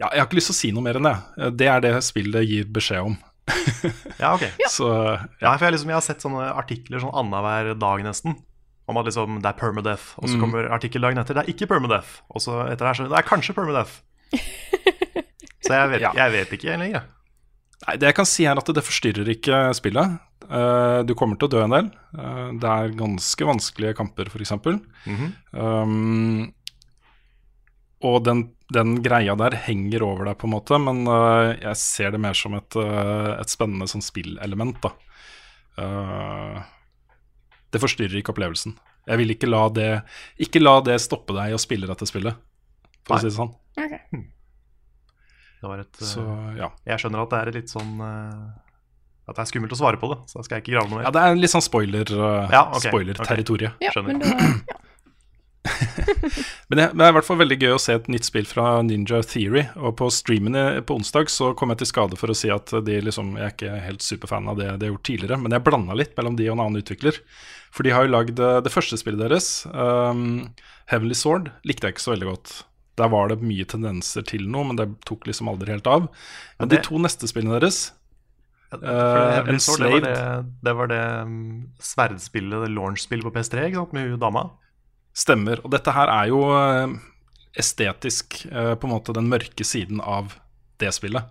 ja, 0.02 0.08
jeg 0.12 0.20
har 0.22 0.28
ikke 0.28 0.38
lyst 0.40 0.52
til 0.52 0.56
å 0.56 0.60
si 0.62 0.72
noe 0.76 0.86
mer 0.86 1.00
enn 1.00 1.08
det. 1.10 1.16
Eh, 1.40 1.52
Det 1.62 1.68
er 1.72 1.84
det 1.86 1.94
spillet 2.06 2.48
gir 2.48 2.66
beskjed 2.74 3.12
om. 3.12 3.18
Ja, 4.22 4.36
ok. 4.36 4.44
Så 4.70 4.88
Ja, 5.42 5.56
for 5.58 5.66
jeg, 5.66 5.74
liksom, 5.76 5.90
jeg 5.92 5.98
har 5.98 6.06
sett 6.06 6.22
sånne 6.24 6.52
artikler 6.56 7.02
sånn 7.02 7.14
annenhver 7.18 7.74
dag 7.80 8.04
nesten. 8.06 8.36
Om 8.90 8.98
at 9.00 9.08
liksom, 9.08 9.40
det 9.42 9.50
er 9.52 9.58
permadeath, 9.60 10.14
og 10.20 10.28
så 10.30 10.36
Mm. 10.36 10.42
kommer 10.42 10.70
artikkeldagen 10.74 11.18
etter. 11.22 11.34
Det 11.38 11.44
er 11.46 11.54
ikke 11.54 11.68
permadeath. 11.70 12.22
Og 12.34 12.42
så 12.44 12.62
etter 12.66 12.86
det 12.86 12.90
er 12.92 12.98
så 13.00 13.10
det 13.10 13.18
er 13.20 13.28
kanskje 13.30 13.56
permadeath. 13.56 14.02
Så 15.62 15.76
jeg 15.78 15.90
vet, 15.92 16.02
Ja. 16.02 16.10
jeg 16.18 16.32
vet 16.34 16.54
ikke 16.58 16.78
lenger. 16.82 17.04
Nei, 17.88 17.96
det 18.02 18.08
jeg 18.10 18.16
kan 18.18 18.26
si 18.26 18.46
er 18.50 18.58
at 18.58 18.66
det 18.66 18.84
forstyrrer 18.84 19.30
ikke 19.30 19.60
spillet. 19.78 20.16
Uh, 20.50 21.04
du 21.06 21.14
kommer 21.16 21.38
til 21.38 21.48
å 21.48 21.52
dø 21.54 21.62
en 21.64 21.70
del. 21.76 21.92
Uh, 22.18 22.50
det 22.60 22.66
er 22.68 22.96
ganske 22.98 23.46
vanskelige 23.46 23.94
kamper, 23.96 24.26
f.eks. 24.28 24.52
Mhm. 25.06 25.30
um, 25.54 26.54
og 28.08 28.24
den, 28.26 28.44
den 28.74 28.98
greia 29.06 29.36
der 29.38 29.56
henger 29.68 30.04
over 30.08 30.30
deg, 30.30 30.38
på 30.42 30.48
en 30.48 30.54
måte, 30.56 30.80
men 30.82 31.04
uh, 31.10 31.52
jeg 31.54 31.78
ser 31.80 32.14
det 32.16 32.22
mer 32.24 32.38
som 32.38 32.56
et, 32.58 32.78
uh, 32.80 33.38
et 33.38 33.52
spennende 33.52 33.88
sånn 33.92 34.04
spillelement. 34.06 34.80
da. 34.84 34.94
Eh, 35.82 36.58
det 37.72 37.80
forstyrrer 37.80 38.18
ikke 38.20 38.34
opplevelsen. 38.34 38.74
Jeg 39.08 39.18
vil 39.22 39.32
ikke 39.34 39.48
la 39.50 39.62
det 39.74 39.86
Ikke 40.44 40.60
la 40.62 40.74
det 40.86 40.98
stoppe 41.02 41.34
deg 41.34 41.54
i 41.54 41.56
å 41.56 41.62
spille 41.62 41.88
dette 41.90 42.06
spillet, 42.06 42.36
for 43.08 43.16
Nei. 43.16 43.18
å 43.18 43.22
si 43.24 43.30
det 43.30 43.38
sånn. 43.38 43.54
Okay. 43.80 44.02
Det 45.62 45.70
var 45.72 45.82
et, 45.86 46.04
Så 46.04 46.26
ja. 46.60 46.70
Jeg 46.90 47.02
skjønner 47.02 47.24
at 47.24 47.32
det 47.32 47.40
er 47.40 47.52
et 47.54 47.58
litt 47.62 47.72
sånn 47.72 47.96
At 48.02 49.32
det 49.32 49.42
er 49.46 49.50
skummelt 49.50 49.74
å 49.74 49.80
svare 49.80 50.00
på 50.02 50.12
det, 50.12 50.20
så 50.28 50.42
da 50.42 50.46
skal 50.46 50.60
jeg 50.60 50.66
ikke 50.66 50.76
grave 50.76 50.92
noe 50.92 51.00
mer. 51.00 51.08
ja, 51.08 51.14
det 51.16 51.24
er 51.24 51.40
litt 51.40 51.54
sånn 51.56 51.66
spoiler 51.66 52.14
uh, 52.14 52.52
Ja, 52.52 52.66
okay, 52.68 52.92
spoiler-territoriet. 52.92 53.82
Ja, 53.82 53.96
Skjønner. 53.96 54.20
men 54.20 54.26
da 54.26 54.74
ja. 54.74 54.82
Men 56.72 56.78
det, 56.80 56.86
det 56.98 57.06
er 57.06 57.12
i 57.12 57.16
hvert 57.16 57.28
fall 57.28 57.40
veldig 57.42 57.58
gøy 57.62 57.74
å 57.76 57.82
se 57.82 57.94
et 57.98 58.08
nytt 58.12 58.26
spill 58.26 58.48
fra 58.50 58.80
Ninja 58.86 59.22
Theory. 59.28 59.68
Og 59.78 59.94
på 60.00 60.08
streamen 60.14 60.58
på 60.88 60.98
onsdag 60.98 61.30
så 61.34 61.52
kom 61.58 61.74
jeg 61.74 61.84
til 61.84 61.92
skade 61.92 62.20
for 62.20 62.34
å 62.34 62.38
si 62.38 62.50
at 62.54 62.74
liksom, 62.82 63.36
jeg 63.38 63.46
er 63.46 63.54
ikke 63.56 63.76
helt 63.86 64.06
superfan 64.06 64.50
av 64.52 64.58
det 64.60 64.70
de 64.72 64.88
har 64.90 64.94
gjort 64.96 65.06
tidligere, 65.12 65.40
men 65.44 65.54
jeg 65.56 65.66
blanda 65.68 65.98
litt 65.98 66.18
mellom 66.18 66.40
de 66.40 66.50
og 66.50 66.58
en 66.58 66.66
annen 66.66 66.82
utvikler. 66.82 67.22
For 67.72 67.88
de 67.88 67.94
har 67.96 68.08
jo 68.08 68.14
lagd 68.16 68.42
eh, 68.42 68.58
det 68.66 68.74
første 68.74 68.98
spillet 69.00 69.22
deres, 69.24 69.52
um, 69.72 70.50
Heavenly 70.92 71.16
Sword, 71.16 71.54
likte 71.68 71.88
jeg 71.88 71.96
ikke 71.96 72.04
så 72.04 72.16
veldig 72.16 72.30
godt. 72.34 72.54
Der 73.00 73.12
var 73.14 73.32
det 73.32 73.40
mye 73.46 73.64
tendenser 73.70 74.26
til 74.28 74.44
noe, 74.52 74.68
men 74.68 74.80
det 74.80 74.90
tok 75.08 75.30
liksom 75.30 75.48
aldri 75.54 75.72
helt 75.72 75.88
av. 75.88 76.10
Men 76.60 76.72
det- 76.72 76.82
de 76.82 76.90
to 76.90 77.00
neste 77.02 77.30
spillene 77.32 77.60
deres 77.62 77.92
Uh, 78.72 79.58
Sword, 79.60 79.82
det 79.84 79.90
var 79.92 80.00
det, 80.00 80.20
det, 80.64 80.74
var 80.80 80.88
det 80.88 81.00
mm, 81.28 81.56
sverdspillet, 81.84 82.62
det 82.64 82.70
launch-spillet 82.72 83.26
på 83.26 83.34
PS3, 83.36 83.66
ikke 83.68 83.82
sant, 83.82 83.92
med 83.98 84.14
hun 84.14 84.22
dama. 84.22 84.46
Stemmer. 85.18 85.60
Og 85.66 85.72
dette 85.74 85.94
her 85.96 86.12
er 86.12 86.30
jo 86.32 86.42
eh, 86.56 86.94
estetisk 87.60 88.46
eh, 88.48 88.74
på 88.76 88.88
en 88.88 88.94
måte 88.94 89.16
den 89.16 89.30
mørke 89.32 89.66
siden 89.68 90.02
av 90.02 90.38
det 90.82 90.94
spillet. 90.96 91.28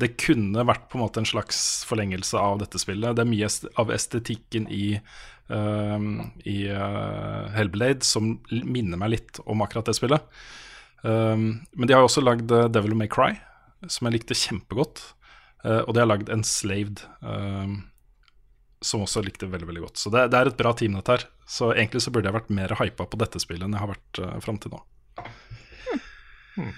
det 0.00 0.14
kunne 0.20 0.64
vært 0.64 0.88
på 0.88 0.96
en 0.96 1.04
måte 1.04 1.20
en 1.20 1.28
slags 1.28 1.84
forlengelse 1.88 2.38
av 2.40 2.58
dette 2.62 2.80
spillet. 2.80 3.16
Det 3.16 3.22
er 3.22 3.28
mye 3.28 3.48
av 3.80 3.90
estetikken 3.92 4.64
i, 4.72 4.94
uh, 5.52 5.98
i 6.48 6.56
uh, 6.72 7.50
Hellblade 7.52 8.06
som 8.08 8.30
minner 8.48 8.96
meg 8.96 9.12
litt 9.12 9.42
om 9.44 9.60
akkurat 9.60 9.90
det 9.90 9.98
spillet. 9.98 10.24
Um, 11.04 11.60
men 11.76 11.88
de 11.88 11.96
har 11.96 12.06
også 12.06 12.24
lagd 12.24 12.48
Devil 12.48 12.96
May 12.96 13.12
Cry, 13.12 13.34
som 13.92 14.08
jeg 14.08 14.16
likte 14.16 14.38
kjempegodt. 14.40 15.04
Uh, 15.66 15.82
og 15.84 15.92
de 15.92 16.00
har 16.00 16.08
lagd 16.08 16.32
Enslaved, 16.32 17.04
um, 17.20 17.82
som 18.80 19.04
også 19.04 19.22
likte 19.24 19.48
veldig 19.50 19.68
veldig 19.68 19.82
godt. 19.84 20.00
Så 20.00 20.12
det, 20.12 20.28
det, 20.32 20.40
er 20.40 20.50
et 20.50 20.58
bra 20.58 20.72
team, 20.76 20.96
dette 20.96 21.16
her. 21.16 21.26
Så 21.48 21.72
egentlig 21.74 22.02
så 22.04 22.12
burde 22.14 22.30
jeg 22.30 22.38
vært 22.38 22.54
mer 22.56 22.74
hypa 22.80 23.06
på 23.06 23.20
dette 23.20 23.42
spillet 23.42 23.66
enn 23.66 23.76
jeg 23.76 23.84
har 23.84 23.92
vært 23.92 24.22
uh, 24.24 24.36
fram 24.44 24.60
til 24.62 24.74
nå. 24.74 24.80
Hmm. 26.56 26.72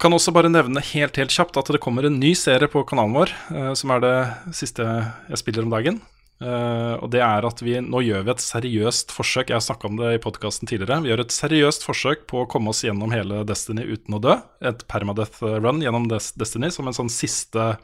Kan 0.00 0.16
også 0.16 0.32
bare 0.32 0.52
nevne 0.52 0.80
helt 0.92 1.18
helt 1.20 1.32
kjapt 1.34 1.58
at 1.60 1.68
det 1.72 1.80
kommer 1.82 2.06
en 2.08 2.20
ny 2.20 2.32
serie 2.38 2.68
på 2.72 2.84
kanalen 2.88 3.16
vår, 3.16 3.34
uh, 3.52 3.72
som 3.78 3.92
er 3.96 4.04
det 4.04 4.16
siste 4.56 4.86
jeg 4.86 5.40
spiller 5.40 5.66
om 5.66 5.72
dagen. 5.72 6.00
Uh, 6.40 6.96
og 7.04 7.10
det 7.12 7.20
er 7.20 7.44
at 7.44 7.58
vi 7.60 7.74
Nå 7.84 8.00
gjør 8.00 8.22
vi 8.24 8.32
et 8.32 8.44
seriøst 8.44 9.12
forsøk. 9.12 9.50
Jeg 9.50 9.58
har 9.58 9.64
snakka 9.64 9.90
om 9.90 9.98
det 10.00 10.14
i 10.16 10.22
podkasten 10.24 10.68
tidligere. 10.68 11.02
Vi 11.04 11.12
gjør 11.12 11.24
et 11.26 11.36
seriøst 11.36 11.84
forsøk 11.84 12.24
på 12.32 12.42
å 12.42 12.48
komme 12.48 12.72
oss 12.72 12.80
gjennom 12.84 13.12
hele 13.12 13.42
Destiny 13.48 13.84
uten 13.88 14.16
å 14.16 14.22
dø. 14.24 14.38
Et 14.64 14.84
permadeath 14.88 15.42
run 15.44 15.84
gjennom 15.84 16.08
Destiny 16.08 16.72
som 16.72 16.88
en 16.88 16.96
sånn 16.96 17.12
siste, 17.12 17.74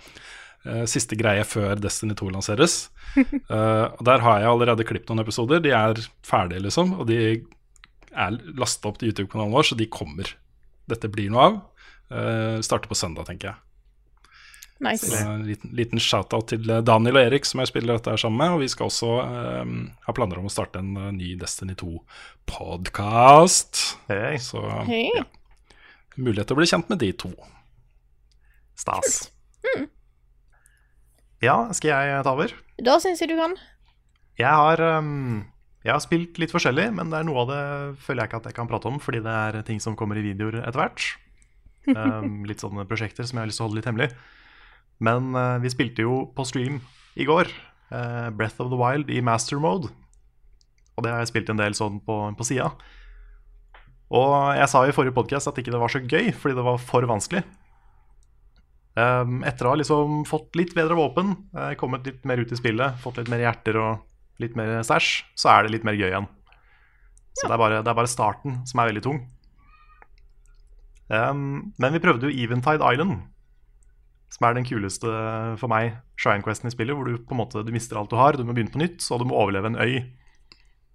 siste 0.91 1.19
greie 1.19 1.45
før 1.47 1.79
Destiny 1.81 2.17
2 2.19 2.31
lanseres. 2.35 2.79
Uh, 3.17 3.93
og 3.97 4.03
Der 4.09 4.25
har 4.25 4.43
jeg 4.43 4.51
allerede 4.51 4.87
klippet 4.89 5.13
noen 5.13 5.25
episoder. 5.25 5.63
De 5.63 5.75
er 5.77 6.01
ferdige, 6.27 6.65
liksom. 6.67 6.97
Og 7.01 7.07
de 7.11 7.21
er 8.17 8.41
lasta 8.57 8.91
opp 8.91 9.01
til 9.01 9.13
YouTube-kanalen 9.13 9.55
vår, 9.55 9.71
så 9.71 9.79
de 9.79 9.89
kommer. 9.93 10.33
Dette 10.91 11.11
blir 11.13 11.31
noe 11.33 11.47
av. 11.51 11.63
Uh, 12.07 12.59
starter 12.65 12.91
på 12.91 12.99
søndag, 12.99 13.29
tenker 13.29 13.53
jeg. 13.53 13.63
Nice. 14.79 15.09
Så 15.09 15.29
en 15.29 15.47
liten, 15.47 15.71
liten 15.73 16.01
shout-out 16.01 16.51
til 16.53 16.69
Daniel 16.85 17.17
og 17.17 17.23
Erik, 17.23 17.47
som 17.49 17.63
jeg 17.63 17.71
spiller 17.71 17.97
dette 17.97 18.13
her 18.13 18.21
sammen 18.21 18.43
med. 18.43 18.57
Og 18.57 18.65
vi 18.65 18.69
skal 18.73 18.91
også 18.91 19.13
um, 19.63 19.79
ha 20.05 20.17
planer 20.17 20.41
om 20.41 20.51
å 20.51 20.53
starte 20.53 20.83
en 20.83 20.93
uh, 20.99 21.09
ny 21.17 21.33
Destiny 21.41 21.77
2-podkast. 21.81 23.87
Hey. 24.13 24.37
Så 24.43 24.65
Hei. 24.91 25.07
ja. 25.17 25.25
Mulighet 26.17 26.49
til 26.49 26.57
å 26.57 26.61
bli 26.61 26.69
kjent 26.69 26.93
med 26.93 27.01
de 27.05 27.13
to. 27.25 27.33
Stas. 28.77 29.27
Ja, 31.45 31.57
skal 31.77 31.93
jeg 31.93 32.25
ta 32.25 32.33
over? 32.33 32.53
Da 32.81 32.97
syns 33.03 33.21
jeg 33.21 33.33
du 33.33 33.37
kan. 33.39 33.57
Jeg 34.41 34.53
har, 34.53 34.81
um, 34.99 35.45
jeg 35.85 35.93
har 35.93 36.03
spilt 36.05 36.41
litt 36.41 36.53
forskjellig, 36.53 36.89
men 36.97 37.13
det 37.13 37.21
er 37.21 37.29
noe 37.29 37.45
av 37.45 37.53
det 37.53 37.61
føler 38.05 38.25
jeg 38.25 38.31
ikke 38.31 38.41
at 38.43 38.49
jeg 38.51 38.57
kan 38.57 38.71
prate 38.71 38.89
om, 38.91 38.99
fordi 39.03 39.23
det 39.25 39.37
er 39.45 39.61
ting 39.69 39.81
som 39.83 39.97
kommer 39.97 40.19
i 40.21 40.25
videoer 40.27 40.63
etter 40.65 40.83
hvert. 40.83 41.07
Um, 41.87 42.41
litt 42.43 42.59
sånne 42.59 42.83
prosjekter 42.91 43.23
som 43.23 43.39
jeg 43.39 43.45
har 43.45 43.47
lyst 43.47 43.61
til 43.61 43.63
å 43.63 43.67
holde 43.69 43.79
litt 43.79 43.87
hemmelig. 43.87 44.09
Men 45.07 45.29
uh, 45.39 45.61
vi 45.63 45.71
spilte 45.71 46.03
jo 46.03 46.25
på 46.35 46.43
stream 46.49 46.81
i 47.15 47.23
går 47.29 47.47
uh, 47.93 48.27
Breath 48.35 48.59
of 48.59 48.73
the 48.73 48.79
Wild 48.81 49.13
i 49.15 49.21
master 49.23 49.61
mode. 49.63 49.93
Og 50.97 51.05
det 51.07 51.13
har 51.13 51.23
jeg 51.23 51.31
spilt 51.31 51.53
en 51.53 51.61
del 51.61 51.77
sånn 51.79 52.01
på, 52.03 52.17
på 52.35 52.47
sida. 52.49 52.73
Og 54.11 54.35
jeg 54.59 54.67
sa 54.73 54.83
i 54.83 54.97
forrige 54.97 55.15
podkast 55.15 55.47
at 55.47 55.63
ikke 55.63 55.71
det 55.75 55.83
var 55.85 55.95
så 55.95 56.03
gøy, 56.03 56.33
fordi 56.35 56.59
det 56.59 56.67
var 56.67 56.83
for 56.83 57.07
vanskelig. 57.07 57.45
Um, 58.97 59.43
etter 59.45 59.67
å 59.67 59.75
ha 59.75 59.77
liksom 59.77 60.23
fått 60.25 60.57
litt 60.57 60.73
bedre 60.77 60.97
våpen, 60.97 61.35
uh, 61.53 61.75
kommet 61.77 62.07
litt 62.09 62.23
mer 62.25 62.41
ut 62.41 62.53
i 62.53 62.57
spillet, 62.57 62.97
fått 63.03 63.19
litt 63.21 63.29
mer 63.29 63.43
hjerter 63.45 63.77
og 63.77 64.41
litt 64.41 64.57
mer 64.57 64.79
stæsj, 64.87 65.11
så 65.37 65.53
er 65.53 65.67
det 65.67 65.75
litt 65.75 65.85
mer 65.85 65.99
gøy 65.99 66.09
igjen. 66.09 66.29
Så 67.37 67.45
det, 67.45 67.53
er 67.53 67.61
bare, 67.61 67.81
det 67.85 67.93
er 67.93 67.99
bare 67.99 68.09
starten 68.09 68.63
som 68.69 68.81
er 68.81 68.89
veldig 68.89 69.03
tung. 69.05 69.19
Um, 71.13 71.75
men 71.77 71.93
vi 71.93 72.01
prøvde 72.03 72.31
jo 72.31 72.45
Eventide 72.47 72.89
Island, 72.89 73.21
som 74.33 74.49
er 74.49 74.57
den 74.57 74.67
kuleste 74.67 75.13
for 75.61 75.71
meg 75.71 76.01
Shine 76.19 76.45
Questen 76.45 76.71
i 76.71 76.75
spillet, 76.75 76.97
hvor 76.97 77.05
du 77.05 77.21
på 77.21 77.37
en 77.37 77.43
måte 77.45 77.63
du 77.67 77.75
mister 77.75 78.01
alt 78.01 78.11
du 78.11 78.17
har, 78.19 78.35
du 78.35 78.49
må 78.49 78.57
begynne 78.57 78.73
på 78.73 78.81
nytt, 78.81 79.05
og 79.13 79.21
du 79.21 79.29
må 79.29 79.37
overleve 79.37 79.75
en 79.75 79.81
øy. 79.81 80.01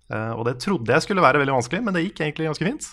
Uh, 0.09 0.33
og 0.35 0.47
det 0.49 0.57
trodde 0.65 0.89
jeg 0.89 1.05
skulle 1.05 1.23
være 1.23 1.39
veldig 1.43 1.59
vanskelig, 1.59 1.85
men 1.85 1.95
det 1.95 2.07
gikk 2.07 2.25
egentlig 2.25 2.49
ganske 2.49 2.67
fint. 2.67 2.89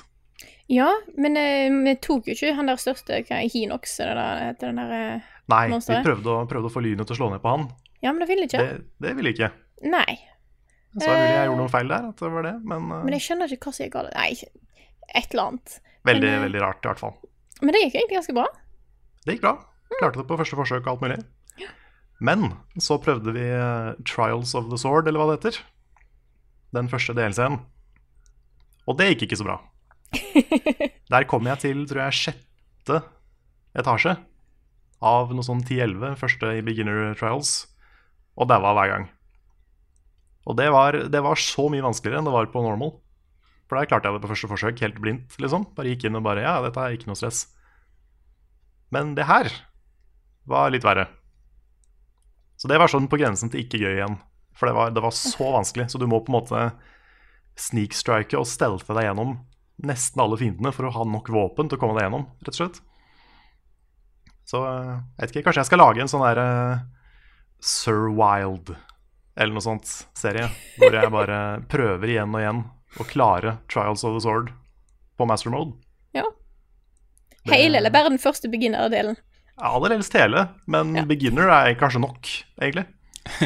Ja, 0.68 0.88
men 1.16 1.36
eh, 1.40 1.72
vi 1.84 1.94
tok 2.04 2.26
jo 2.28 2.34
ikke 2.36 2.54
han 2.58 2.68
der 2.68 2.76
største 2.80 3.22
hva, 3.24 3.38
Hinox, 3.48 3.94
det 4.00 4.08
der 4.18 4.42
heter 4.50 4.68
den 4.72 4.80
der 4.82 4.90
eh, 4.96 5.28
Nei, 5.48 5.62
vi 5.66 5.72
Monsteret? 5.72 6.04
prøvde 6.04 6.34
å, 6.34 6.42
prøvde 6.50 6.68
å 6.68 6.74
få 6.74 6.82
lynet 6.84 7.08
til 7.08 7.16
å 7.16 7.18
slå 7.22 7.30
ned 7.32 7.40
på 7.44 7.54
han. 7.54 7.64
Ja, 8.04 8.12
men 8.12 8.20
det 8.20 8.28
ville 8.28 8.44
ikke. 8.44 8.60
Det, 8.60 8.82
det 9.06 9.14
ville 9.16 9.32
ikke. 9.32 9.48
Nei. 9.88 10.18
Så 10.98 11.00
det 11.00 11.08
er 11.08 11.16
mulig 11.22 11.32
jeg 11.38 11.46
gjorde 11.48 11.62
noe 11.62 11.72
feil 11.72 11.88
der, 11.92 12.10
at 12.12 12.20
det 12.20 12.30
var 12.34 12.44
det, 12.48 12.52
men, 12.68 12.84
uh, 12.92 13.00
Men 13.06 13.16
jeg 13.16 13.24
skjønner 13.24 13.54
ikke 13.56 13.70
hva 13.70 13.74
som 13.78 13.86
gikk 13.86 13.94
galt. 13.96 14.12
Nei, 14.18 14.28
ikke- 14.36 14.52
et 15.08 15.32
eller 15.32 15.42
annet. 15.46 15.78
veldig, 16.04 16.28
men, 16.28 16.38
uh, 16.38 16.44
veldig 16.44 16.62
rart 16.66 16.84
i 16.84 16.90
hvert 16.90 17.02
fall. 17.02 17.16
Men 17.62 17.72
det 17.74 17.82
gikk 17.86 17.96
egentlig 17.96 18.18
ganske 18.20 18.36
bra. 18.36 18.46
Det 19.24 19.34
gikk 19.36 19.44
bra. 19.46 19.54
Klarte 19.98 20.20
det 20.20 20.28
på 20.28 20.36
første 20.38 20.58
forsøk 20.60 20.84
og 20.84 20.92
alt 20.92 21.00
mulig. 21.06 21.18
Men 22.20 22.48
så 22.82 22.96
prøvde 22.98 23.30
vi 23.30 23.44
eh, 23.46 23.92
Trials 24.02 24.50
of 24.58 24.66
the 24.72 24.78
Sword, 24.80 25.06
eller 25.06 25.22
hva 25.22 25.28
det 25.30 25.36
heter. 25.38 25.60
Den 26.74 26.88
første 26.90 27.14
DLC-en. 27.14 27.60
Og 28.90 28.96
det 28.98 29.12
gikk 29.12 29.28
ikke 29.28 29.38
så 29.38 29.46
bra. 29.46 29.58
Der 31.12 31.26
kom 31.28 31.48
jeg 31.48 31.62
til, 31.64 31.84
tror 31.88 32.06
jeg, 32.06 32.18
sjette 32.22 33.02
etasje 33.78 34.16
av 35.04 35.30
noe 35.34 35.46
sånn 35.46 35.62
10-11, 35.62 36.16
første 36.18 36.54
i 36.58 36.64
beginner 36.64 37.12
trials. 37.18 37.68
Og 38.38 38.48
daua 38.50 38.72
hver 38.76 38.92
gang. 38.92 39.06
Og 40.48 40.56
det 40.58 40.68
var, 40.72 40.96
det 41.10 41.20
var 41.24 41.40
så 41.40 41.66
mye 41.70 41.84
vanskeligere 41.84 42.22
enn 42.22 42.28
det 42.28 42.34
var 42.34 42.50
på 42.52 42.62
normal. 42.64 42.94
For 43.68 43.76
der 43.76 43.88
klarte 43.90 44.08
jeg 44.08 44.16
det 44.16 44.24
på 44.24 44.30
første 44.30 44.48
forsøk, 44.48 44.80
helt 44.80 45.00
blindt, 45.02 45.36
liksom. 45.42 45.66
Bare 45.76 45.92
gikk 45.92 46.06
inn 46.08 46.16
og 46.16 46.24
bare 46.24 46.44
Ja, 46.46 46.56
dette 46.64 46.80
er 46.80 46.96
ikke 46.96 47.10
noe 47.10 47.18
stress. 47.18 47.44
Men 48.94 49.12
det 49.18 49.26
her 49.28 49.50
var 50.48 50.72
litt 50.72 50.86
verre. 50.86 51.08
Så 52.58 52.70
det 52.70 52.78
var 52.80 52.90
sånn 52.90 53.10
på 53.10 53.18
grensen 53.20 53.52
til 53.52 53.66
ikke 53.66 53.82
gøy 53.82 53.98
igjen. 53.98 54.16
For 54.56 54.70
det 54.70 54.74
var, 54.78 54.94
det 54.94 55.02
var 55.04 55.12
så 55.14 55.52
vanskelig. 55.58 55.90
Så 55.92 56.00
du 56.00 56.08
må 56.10 56.22
på 56.24 56.32
en 56.32 56.38
måte 56.38 56.62
sneakstrike 57.58 58.38
og 58.38 58.48
stelte 58.48 58.96
deg 58.96 59.10
gjennom 59.10 59.36
nesten 59.86 60.20
alle 60.22 60.38
fiendene 60.40 60.72
for 60.74 60.88
å 60.88 60.92
ha 60.96 61.04
nok 61.06 61.28
våpen 61.30 61.68
til 61.70 61.78
å 61.78 61.80
komme 61.80 61.94
deg 61.98 62.08
gjennom, 62.08 62.26
rett 62.42 62.54
og 62.54 62.58
slett. 62.58 62.80
Så 64.48 64.62
eh, 64.64 64.94
jeg 65.18 65.22
vet 65.26 65.34
ikke, 65.36 65.44
kanskje 65.48 65.62
jeg 65.64 65.70
skal 65.70 65.82
lage 65.84 66.02
en 66.02 66.10
sånn 66.10 66.24
derre 66.24 66.46
Sir 67.60 68.08
Wild 68.14 68.74
eller 69.38 69.54
noe 69.54 69.62
sånt 69.62 69.86
serie, 70.18 70.48
hvor 70.80 70.94
jeg 70.96 71.12
bare 71.14 71.38
prøver 71.72 72.10
igjen 72.10 72.32
og 72.34 72.40
igjen 72.42 72.64
å 72.98 73.06
klare 73.06 73.58
Trials 73.70 74.02
of 74.08 74.16
the 74.16 74.22
Sword 74.24 74.50
på 75.18 75.26
master 75.28 75.52
mode. 75.54 75.76
Ja. 76.16 76.24
Hele 77.46 77.78
eller 77.78 77.92
bare 77.94 78.10
den 78.10 78.18
første 78.22 78.50
beginner-delen? 78.50 79.14
Ja, 79.58 79.72
Aller 79.74 79.94
helst 79.96 80.14
hele, 80.14 80.48
men 80.70 80.94
Ja. 80.96 81.04
beginner 81.06 81.50
er 81.54 81.74
kanskje 81.78 82.00
nok, 82.02 82.26
egentlig. 82.62 82.86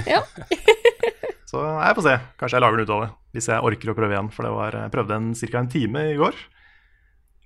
Ja. 0.08 0.22
Så 1.50 1.60
jeg 1.60 1.96
får 1.98 2.04
se. 2.06 2.16
Kanskje 2.40 2.56
jeg 2.56 2.64
lager 2.64 2.80
den 2.80 2.86
ut 2.88 2.92
av 2.94 3.00
det, 3.04 3.10
hvis 3.32 3.48
jeg 3.48 3.64
orker 3.64 3.92
å 3.92 3.96
prøve 3.96 4.14
igjen. 4.16 4.30
For 4.32 4.46
det 4.46 4.52
var, 4.54 4.76
jeg 4.84 4.92
prøvde 4.94 5.18
en 5.18 5.30
ca. 5.34 5.58
en 5.62 5.70
time 5.72 6.02
i 6.12 6.16
går, 6.20 6.40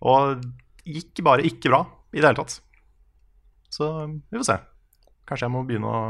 og 0.06 0.46
gikk 0.86 1.22
bare 1.26 1.46
ikke 1.46 1.70
bra 1.72 1.82
i 2.12 2.20
det 2.20 2.26
hele 2.28 2.40
tatt. 2.40 2.58
Så 3.70 3.88
vi 4.30 4.38
får 4.38 4.46
se. 4.48 4.58
Kanskje 5.26 5.46
jeg 5.48 5.54
må 5.56 5.64
begynne 5.66 5.90
å 5.90 6.02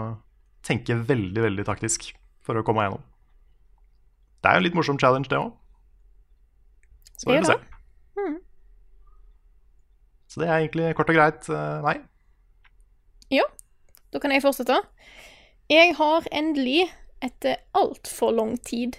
tenke 0.66 0.96
veldig, 1.08 1.42
veldig 1.46 1.64
taktisk 1.66 2.10
for 2.44 2.58
å 2.58 2.64
komme 2.66 2.82
meg 2.82 2.90
gjennom. 2.90 3.04
Det 4.42 4.50
er 4.50 4.54
jo 4.56 4.60
en 4.60 4.66
litt 4.66 4.76
morsom 4.78 4.98
challenge, 5.00 5.30
det 5.30 5.38
òg. 5.40 5.54
Så 7.16 7.30
vi 7.30 7.38
får 7.40 7.48
se. 7.48 7.56
Mhm. 8.20 8.36
Så 10.28 10.42
det 10.42 10.48
er 10.50 10.58
egentlig 10.60 10.90
kort 10.98 11.08
og 11.10 11.16
greit 11.16 11.48
nei. 11.86 11.96
Ja, 13.32 13.46
Da 14.12 14.20
kan 14.22 14.30
jeg 14.30 14.42
fortsette. 14.44 14.76
Jeg 15.68 15.94
har 15.98 16.22
endelig, 16.30 16.86
etter 17.20 17.56
altfor 17.74 18.30
lang 18.32 18.56
tid 18.62 18.96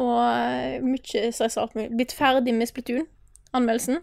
og 0.00 0.16
eh, 0.22 0.82
mye 0.82 1.28
stressa 1.34 1.62
alt 1.62 1.76
mulig, 1.78 1.90
blitt 1.94 2.14
ferdig 2.16 2.54
med 2.54 2.70
Splatoon, 2.70 3.06
anmeldelsen. 3.54 4.00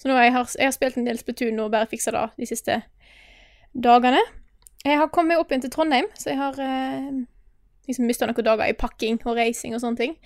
Så 0.00 0.08
nå 0.08 0.16
har 0.16 0.26
jeg, 0.26 0.46
jeg 0.58 0.70
har 0.70 0.76
spilt 0.76 0.96
en 0.98 1.08
del 1.08 1.20
Splatoon 1.20 1.60
og 1.62 1.72
bare 1.74 1.90
fiksa 1.90 2.14
det 2.14 2.24
de 2.38 2.48
siste 2.48 2.78
dagene. 3.72 4.22
Jeg 4.82 4.98
har 4.98 5.12
kommet 5.14 5.38
opp 5.38 5.52
igjen 5.52 5.62
til 5.66 5.74
Trondheim, 5.74 6.08
så 6.18 6.32
jeg 6.32 6.40
har 6.40 6.58
eh, 6.62 7.12
liksom 7.88 8.08
mista 8.08 8.26
noen 8.26 8.48
dager 8.48 8.70
i 8.70 8.78
pakking 8.78 9.20
og 9.26 9.36
reising 9.38 9.76
og 9.76 9.84
sånne 9.84 10.00
ting. 10.00 10.16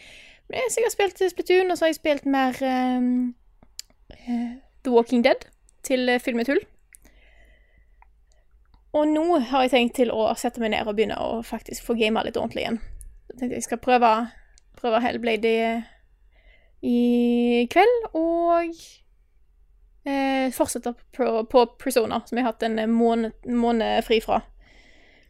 Men 0.46 0.62
jeg, 0.62 0.78
jeg 0.78 0.86
har 0.86 0.94
spilt 0.94 1.26
Splatoon, 1.34 1.70
og 1.70 1.78
så 1.78 1.86
har 1.86 1.92
jeg 1.92 2.00
spilt 2.00 2.30
mer 2.30 2.62
eh, 2.62 3.10
eh, 4.22 4.48
The 4.86 4.94
Walking 4.94 5.26
Dead 5.26 5.50
til 5.86 6.14
filmetull. 6.22 6.62
Fyll. 6.62 6.72
Og 8.96 9.08
nå 9.08 9.24
har 9.50 9.66
jeg 9.66 9.72
tenkt 9.74 9.98
til 9.98 10.12
å 10.14 10.30
sette 10.40 10.62
meg 10.62 10.72
ned 10.72 10.88
og 10.88 10.96
begynne 10.96 11.18
å 11.20 11.42
faktisk 11.44 11.84
få 11.84 11.96
gama 11.98 12.22
litt 12.24 12.38
ordentlig 12.40 12.64
igjen. 12.64 12.78
Jeg 13.28 13.38
tenkte 13.40 13.58
jeg 13.58 13.66
skal 13.66 13.80
prøve, 13.82 14.12
prøve 14.86 15.02
Hellblade 15.02 15.84
i, 16.86 17.66
kveld, 17.72 18.08
og 18.14 18.70
eh, 20.06 20.52
fortsette 20.54 20.94
på, 21.16 21.30
på 21.50 21.64
Persona, 21.80 22.20
som 22.26 22.38
jeg 22.38 22.46
har 22.46 22.54
hatt 22.54 22.66
en 22.66 22.78
måned, 22.92 23.34
måned 23.50 24.04
fri 24.06 24.20
fra. 24.22 24.44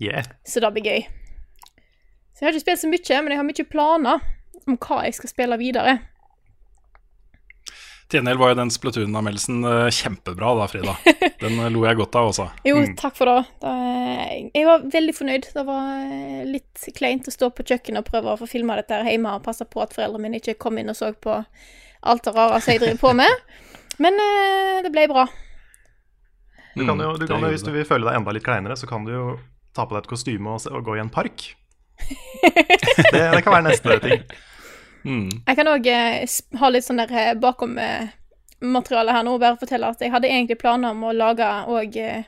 Yeah. 0.02 0.28
Så 0.44 0.60
det 0.60 0.72
blir 0.75 0.84
gøy. 0.84 1.06
Så 2.36 2.44
jeg 2.44 2.48
har 2.50 2.52
ikke 2.52 2.66
spilt 2.66 2.82
så 2.82 2.90
mye, 2.90 3.22
men 3.22 3.32
jeg 3.32 3.40
har 3.40 3.48
mye 3.48 3.70
planer 3.72 4.26
om 4.66 4.76
hva 4.76 5.06
jeg 5.06 5.16
skal 5.16 5.32
spille 5.32 5.56
videre. 5.60 5.96
Til 8.06 8.20
gjengjeld 8.20 8.38
var 8.38 8.52
jo 8.52 8.56
den 8.60 8.70
Splatoon-anmeldelsen 8.70 9.64
eh, 9.66 9.88
kjempebra 9.90 10.52
da, 10.60 10.66
Frida. 10.70 10.92
Den 11.42 11.56
eh, 11.58 11.70
lo 11.75 11.80
jeg 11.88 11.98
godt 11.98 12.14
av 12.20 12.28
også. 12.30 12.44
Jo, 12.68 12.76
takk 13.00 13.16
for 13.18 13.26
det. 13.26 13.40
Da, 13.64 13.72
Jeg 14.54 14.66
var 14.68 14.84
veldig 14.92 15.14
fornøyd. 15.16 15.48
Det 15.56 15.64
var 15.66 15.88
eh, 16.04 16.44
litt 16.46 16.84
kleint 16.94 17.26
å 17.26 17.34
stå 17.34 17.48
på 17.56 17.66
kjøkkenet 17.66 18.04
og 18.04 18.06
prøve 18.12 18.30
å 18.30 18.38
få 18.38 18.46
filma 18.52 18.76
dette 18.78 19.00
her 19.00 19.10
hjemme 19.16 19.32
og 19.34 19.42
passe 19.48 19.66
på 19.66 19.82
at 19.82 19.96
foreldrene 19.96 20.22
mine 20.28 20.38
ikke 20.38 20.54
kom 20.62 20.78
inn 20.78 20.92
og 20.94 20.98
så 21.00 21.10
på 21.18 21.34
alt 22.06 22.22
det 22.28 22.36
rare 22.36 22.60
som 22.62 22.76
jeg 22.76 22.84
driver 22.84 23.02
på 23.02 23.12
med. 23.18 23.42
Men 23.98 24.22
eh, 24.22 24.78
det 24.86 24.94
ble 24.94 25.08
bra. 25.10 25.26
Du 26.76 26.84
kan 26.86 27.00
jo, 27.00 27.10
Mm, 27.16 27.18
du 27.18 27.26
kan 27.26 27.42
jo, 27.42 27.50
hvis 27.56 27.66
du 27.66 27.72
vil 27.75 27.86
føle 27.88 28.06
deg 28.06 28.20
enda 28.20 28.34
litt 28.36 28.44
kleinere, 28.46 28.76
så 28.78 28.86
kan 28.86 29.02
du 29.08 29.14
jo 29.16 29.26
ta 29.75 29.82
på 29.88 29.96
deg 29.96 30.04
et 30.04 30.10
kostyme 30.14 30.54
og, 30.54 30.62
se- 30.62 30.70
og 30.76 30.84
gå 30.86 30.94
i 30.98 31.02
en 31.02 31.10
park. 31.10 31.48
Det, 32.46 33.20
det 33.32 33.40
kan 33.44 33.54
være 33.56 33.66
neste 33.70 33.96
ting. 34.04 34.22
Mm. 35.06 35.28
Jeg 35.46 35.58
kan 35.58 35.70
òg 35.70 35.90
ha 36.60 36.70
litt 36.72 36.86
sånn 36.86 36.98
der 36.98 37.12
eh, 37.14 37.34
bakom 37.38 37.76
eh, 37.78 38.10
materialet 38.60 39.14
her 39.14 39.26
nå, 39.26 39.36
bare 39.38 39.60
fortelle 39.60 39.92
at 39.92 40.02
jeg 40.02 40.12
hadde 40.14 40.30
egentlig 40.30 40.58
planer 40.60 40.96
om 40.96 41.06
å 41.06 41.14
lage 41.14 41.46
og 41.70 41.96
eh, 42.00 42.26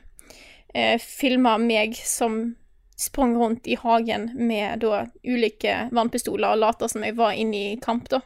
eh, 0.73 0.95
filme 1.01 1.57
meg 1.63 1.97
som 1.99 2.41
sprang 2.99 3.35
rundt 3.39 3.67
i 3.67 3.77
hagen 3.79 4.29
med 4.35 4.81
da 4.83 5.05
ulike 5.23 5.85
vannpistoler 5.95 6.51
og 6.51 6.63
lata 6.63 6.89
som 6.91 7.05
jeg 7.05 7.15
var 7.19 7.37
inne 7.39 7.61
i 7.71 7.77
kamp, 7.79 8.09
da. 8.11 8.19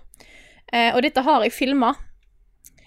Eh, 0.73 0.89
og 0.95 1.03
dette 1.05 1.21
har 1.21 1.45
jeg 1.45 1.53
filma. 1.53 1.93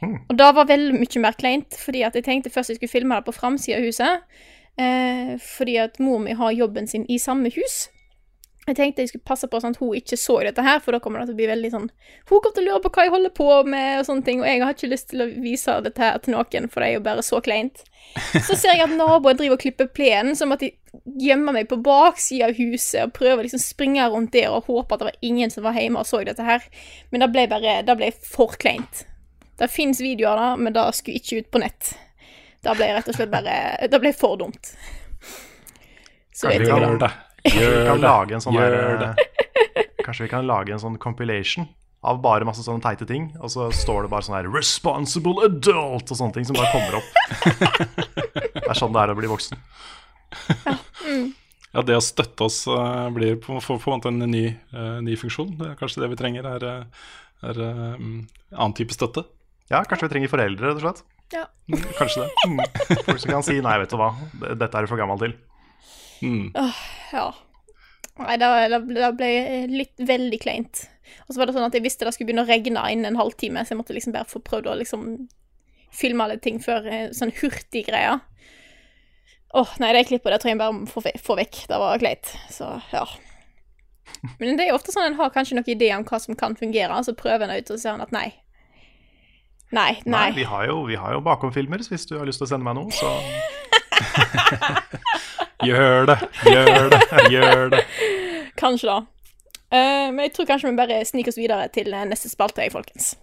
Mm. 0.03 0.17
Og 0.29 0.35
det 0.37 0.49
var 0.59 0.69
veldig 0.69 0.99
mye 0.99 1.23
mer 1.23 1.39
kleint, 1.39 1.79
fordi 1.79 2.03
at 2.07 2.19
jeg 2.19 2.27
tenkte 2.27 2.53
først 2.53 2.75
jeg 2.75 2.81
skulle 2.81 2.93
filme 2.93 3.19
det 3.19 3.27
på 3.29 3.37
framsida 3.37 3.79
av 3.79 3.87
huset. 3.87 4.27
Eh, 4.77 5.37
fordi 5.41 5.79
at 5.81 6.01
mor 6.03 6.19
mi 6.21 6.35
har 6.37 6.53
jobben 6.53 6.91
sin 6.91 7.07
i 7.09 7.19
samme 7.23 7.55
hus. 7.55 7.87
Jeg 8.67 8.75
tenkte 8.75 9.05
jeg 9.05 9.13
skulle 9.13 9.29
passe 9.29 9.47
på 9.47 9.61
sånn 9.63 9.77
at 9.77 9.79
hun 9.79 9.95
ikke 9.95 10.17
så 10.19 10.41
dette 10.43 10.63
her, 10.67 10.81
for 10.83 10.95
da 10.95 10.99
kommer 11.03 11.23
det 11.23 11.29
til 11.29 11.37
å 11.37 11.39
bli 11.39 11.47
veldig 11.47 11.69
sånn 11.71 11.85
Hun 12.27 12.41
kommer 12.41 12.55
til 12.57 12.65
å 12.65 12.67
lure 12.67 12.81
på 12.83 12.91
hva 12.97 13.05
jeg 13.07 13.13
holder 13.15 13.35
på 13.37 13.51
med, 13.71 14.01
og 14.01 14.09
sånne 14.09 14.27
ting, 14.27 14.41
og 14.43 14.49
jeg 14.51 14.63
har 14.65 14.75
ikke 14.75 14.91
lyst 14.91 15.11
til 15.13 15.23
å 15.23 15.29
vise 15.45 15.77
dette 15.85 16.03
her 16.03 16.19
til 16.25 16.35
noen, 16.35 16.67
for 16.73 16.83
det 16.83 16.89
er 16.89 16.97
jo 16.97 17.05
bare 17.05 17.23
så 17.23 17.39
kleint. 17.47 17.85
Så 18.35 18.57
ser 18.57 18.75
jeg 18.75 18.83
at 18.89 18.97
naboen 18.99 19.39
driver 19.39 19.55
og 19.55 19.63
klipper 19.63 19.91
plenen, 19.95 20.35
som 20.39 20.55
at 20.55 20.65
de 20.65 20.73
gjemmer 21.23 21.55
meg 21.55 21.69
på 21.71 21.79
baksida 21.85 22.49
av 22.51 22.59
huset 22.59 23.05
og 23.05 23.15
prøver 23.15 23.43
å 23.43 23.47
liksom 23.47 23.63
springe 23.63 24.09
rundt 24.11 24.35
der 24.35 24.51
og 24.51 24.67
håpe 24.71 24.97
at 24.97 25.03
det 25.03 25.11
var 25.13 25.29
ingen 25.29 25.53
som 25.53 25.67
var 25.67 25.79
hjemme 25.79 26.03
og 26.03 26.09
så 26.09 26.25
dette 26.27 26.47
her. 26.47 26.67
Men 27.13 27.23
det 27.23 27.31
ble 27.35 27.47
bare 27.51 27.77
Det 27.87 27.97
ble 27.99 28.11
for 28.19 28.57
kleint. 28.59 29.05
Det 29.57 29.71
fins 29.73 30.01
videoer 30.03 30.41
da, 30.41 30.49
men 30.59 30.75
det 30.75 30.89
skulle 30.99 31.21
ikke 31.21 31.45
ut 31.45 31.53
på 31.55 31.63
nett. 31.63 31.93
Det 32.67 32.75
ble 32.75 32.91
rett 32.97 33.09
og 33.09 33.19
slett 33.19 33.31
bare 33.31 33.87
Det 33.93 34.03
ble 34.03 34.13
for 34.17 34.41
dumt. 34.41 34.75
Så 36.37 36.51
jeg, 36.53 36.67
jeg 36.67 37.26
Gjør 37.55 37.75
det. 37.77 37.87
kan 37.89 38.01
lage 38.05 38.37
en 38.37 38.45
sånn 38.45 38.55
Gjør 38.57 38.77
der, 38.77 39.17
det. 39.17 39.87
Kanskje 40.07 40.27
vi 40.27 40.31
kan 40.33 40.47
lage 40.49 40.73
en 40.75 40.83
sånn 40.83 40.99
compilation 41.03 41.69
av 42.07 42.21
bare 42.23 42.47
masse 42.47 42.63
sånne 42.63 42.83
teite 42.85 43.07
ting, 43.09 43.33
og 43.43 43.51
så 43.51 43.67
står 43.75 44.07
det 44.07 44.11
bare 44.13 44.23
sånn 44.27 44.37
her 44.39 44.47
'responsible 44.53 45.43
adult' 45.47 46.13
og 46.13 46.19
sånne 46.21 46.35
ting 46.37 46.45
som 46.47 46.55
bare 46.59 46.71
kommer 46.75 47.01
opp. 47.01 47.09
Det 48.57 48.71
er 48.71 48.79
sånn 48.79 48.93
det 48.95 49.01
er 49.03 49.11
å 49.13 49.17
bli 49.19 49.29
voksen. 49.31 49.59
Ja, 51.77 51.83
det 51.85 51.97
å 51.99 52.03
støtte 52.05 52.47
oss 52.47 52.63
eh, 52.73 53.09
blir 53.15 53.37
på, 53.43 53.53
en 53.53 53.81
måte 53.93 54.09
en 54.09 54.23
ny, 54.31 54.47
eh, 54.49 54.97
ny 55.05 55.17
funksjon. 55.21 55.53
Kanskje 55.79 56.03
det 56.03 56.09
vi 56.15 56.19
trenger, 56.19 56.47
er, 56.57 56.65
eh, 56.65 57.11
er 57.51 57.61
eh, 57.67 57.99
mm, 58.01 58.17
annen 58.57 58.77
type 58.79 58.97
støtte. 58.97 59.27
Ja, 59.71 59.83
kanskje 59.85 60.09
vi 60.09 60.15
trenger 60.15 60.33
foreldre, 60.33 60.71
rett 60.71 60.81
og 60.81 60.87
slett. 60.87 61.03
Ja. 61.35 61.45
Mm, 61.69 61.83
Kanskje 61.99 62.25
det. 62.25 62.31
Mm. 62.47 62.63
Folk 63.03 63.21
som 63.21 63.31
kan 63.35 63.43
si 63.47 63.59
'nei, 63.61 63.77
vet 63.83 63.91
du 63.93 63.97
hva, 64.01 64.13
dette 64.55 64.73
er 64.79 64.87
du 64.87 64.91
for 64.91 64.97
gammel 65.01 65.19
til'. 65.21 65.35
Mm. 66.23 66.53
Ja. 67.13 67.27
Nei, 68.17 68.37
det, 68.41 68.79
ble- 68.89 69.67
litt 69.69 70.01
veldig 70.09 70.39
kleint. 70.41 70.87
Og 71.27 71.35
så 71.35 71.41
var 71.41 71.49
det 71.49 71.57
sånn 71.57 71.67
at 71.67 71.75
jeg 71.77 71.85
visste 71.85 72.07
det 72.07 72.15
skulle 72.17 72.31
begynne 72.31 72.47
å 72.47 72.49
regne 72.49 72.87
innen 72.93 73.13
en 73.13 73.21
halvtime, 73.21 73.63
så 73.65 73.75
jeg 73.75 73.81
måtte 73.83 73.97
liksom 73.97 74.15
bare 74.17 74.29
få 74.31 74.41
prøvd 74.45 74.71
å 74.73 74.79
liksom 74.81 75.05
filme 75.97 76.25
alle 76.25 76.39
ting 76.43 76.59
før 76.63 76.87
sånn 76.89 77.15
sånn 77.17 77.35
hurtiggreier. 77.41 78.23
Åh, 79.57 79.77
nei, 79.81 79.93
det 79.97 80.07
klippet 80.09 80.33
det 80.35 80.41
tror 80.43 80.53
jeg 80.53 80.61
bare 80.61 80.75
må 80.77 80.89
få, 80.91 81.05
få 81.23 81.37
vekk. 81.39 81.63
Det 81.71 81.79
var 81.81 82.01
kleint. 82.03 82.33
Så, 82.53 82.67
ja. 82.93 83.05
Men 84.41 84.57
det 84.59 84.67
er 84.67 84.73
jo 84.73 84.79
ofte 84.81 84.93
sånn 84.93 85.07
en 85.11 85.19
har 85.21 85.31
kanskje 85.35 85.57
noen 85.57 85.71
ideer 85.73 85.97
om 85.97 86.05
hva 86.09 86.19
som 86.23 86.37
kan 86.39 86.57
fungere, 86.59 86.99
så 87.07 87.15
prøver 87.17 87.47
en 87.47 87.57
ut, 87.57 87.71
og 87.71 87.77
så 87.77 87.83
ser 87.83 87.97
en 87.97 88.05
at 88.05 88.13
nei. 88.17 88.29
Nei, 89.75 89.97
nei. 90.07 90.29
vi 90.37 90.45
har 90.47 90.69
jo, 90.69 90.83
vi 90.87 90.95
har 91.01 91.17
jo 91.17 91.23
bakomfilmer, 91.27 91.83
hvis 91.91 92.07
du 92.07 92.15
har 92.21 92.27
lyst 92.29 92.39
til 92.39 92.47
å 92.47 92.51
sende 92.53 92.69
meg 92.69 92.77
noe, 92.79 92.93
så 92.95 93.11
Gjør 95.65 96.05
det, 96.11 96.17
gjør 96.45 96.91
det, 96.93 97.03
gjør 97.33 97.71
det. 97.73 97.79
Kanskje 98.61 98.91
da. 98.91 98.97
Uh, 99.73 100.09
men 100.13 100.27
jeg 100.27 100.35
tror 100.37 100.49
kanskje 100.51 100.69
vi 100.69 100.77
bare 100.77 100.99
sniker 101.09 101.33
oss 101.33 101.39
videre 101.41 101.71
til 101.73 101.89
eh, 101.97 102.05
neste 102.05 102.29
spalte, 102.29 102.67
folkens. 102.73 103.15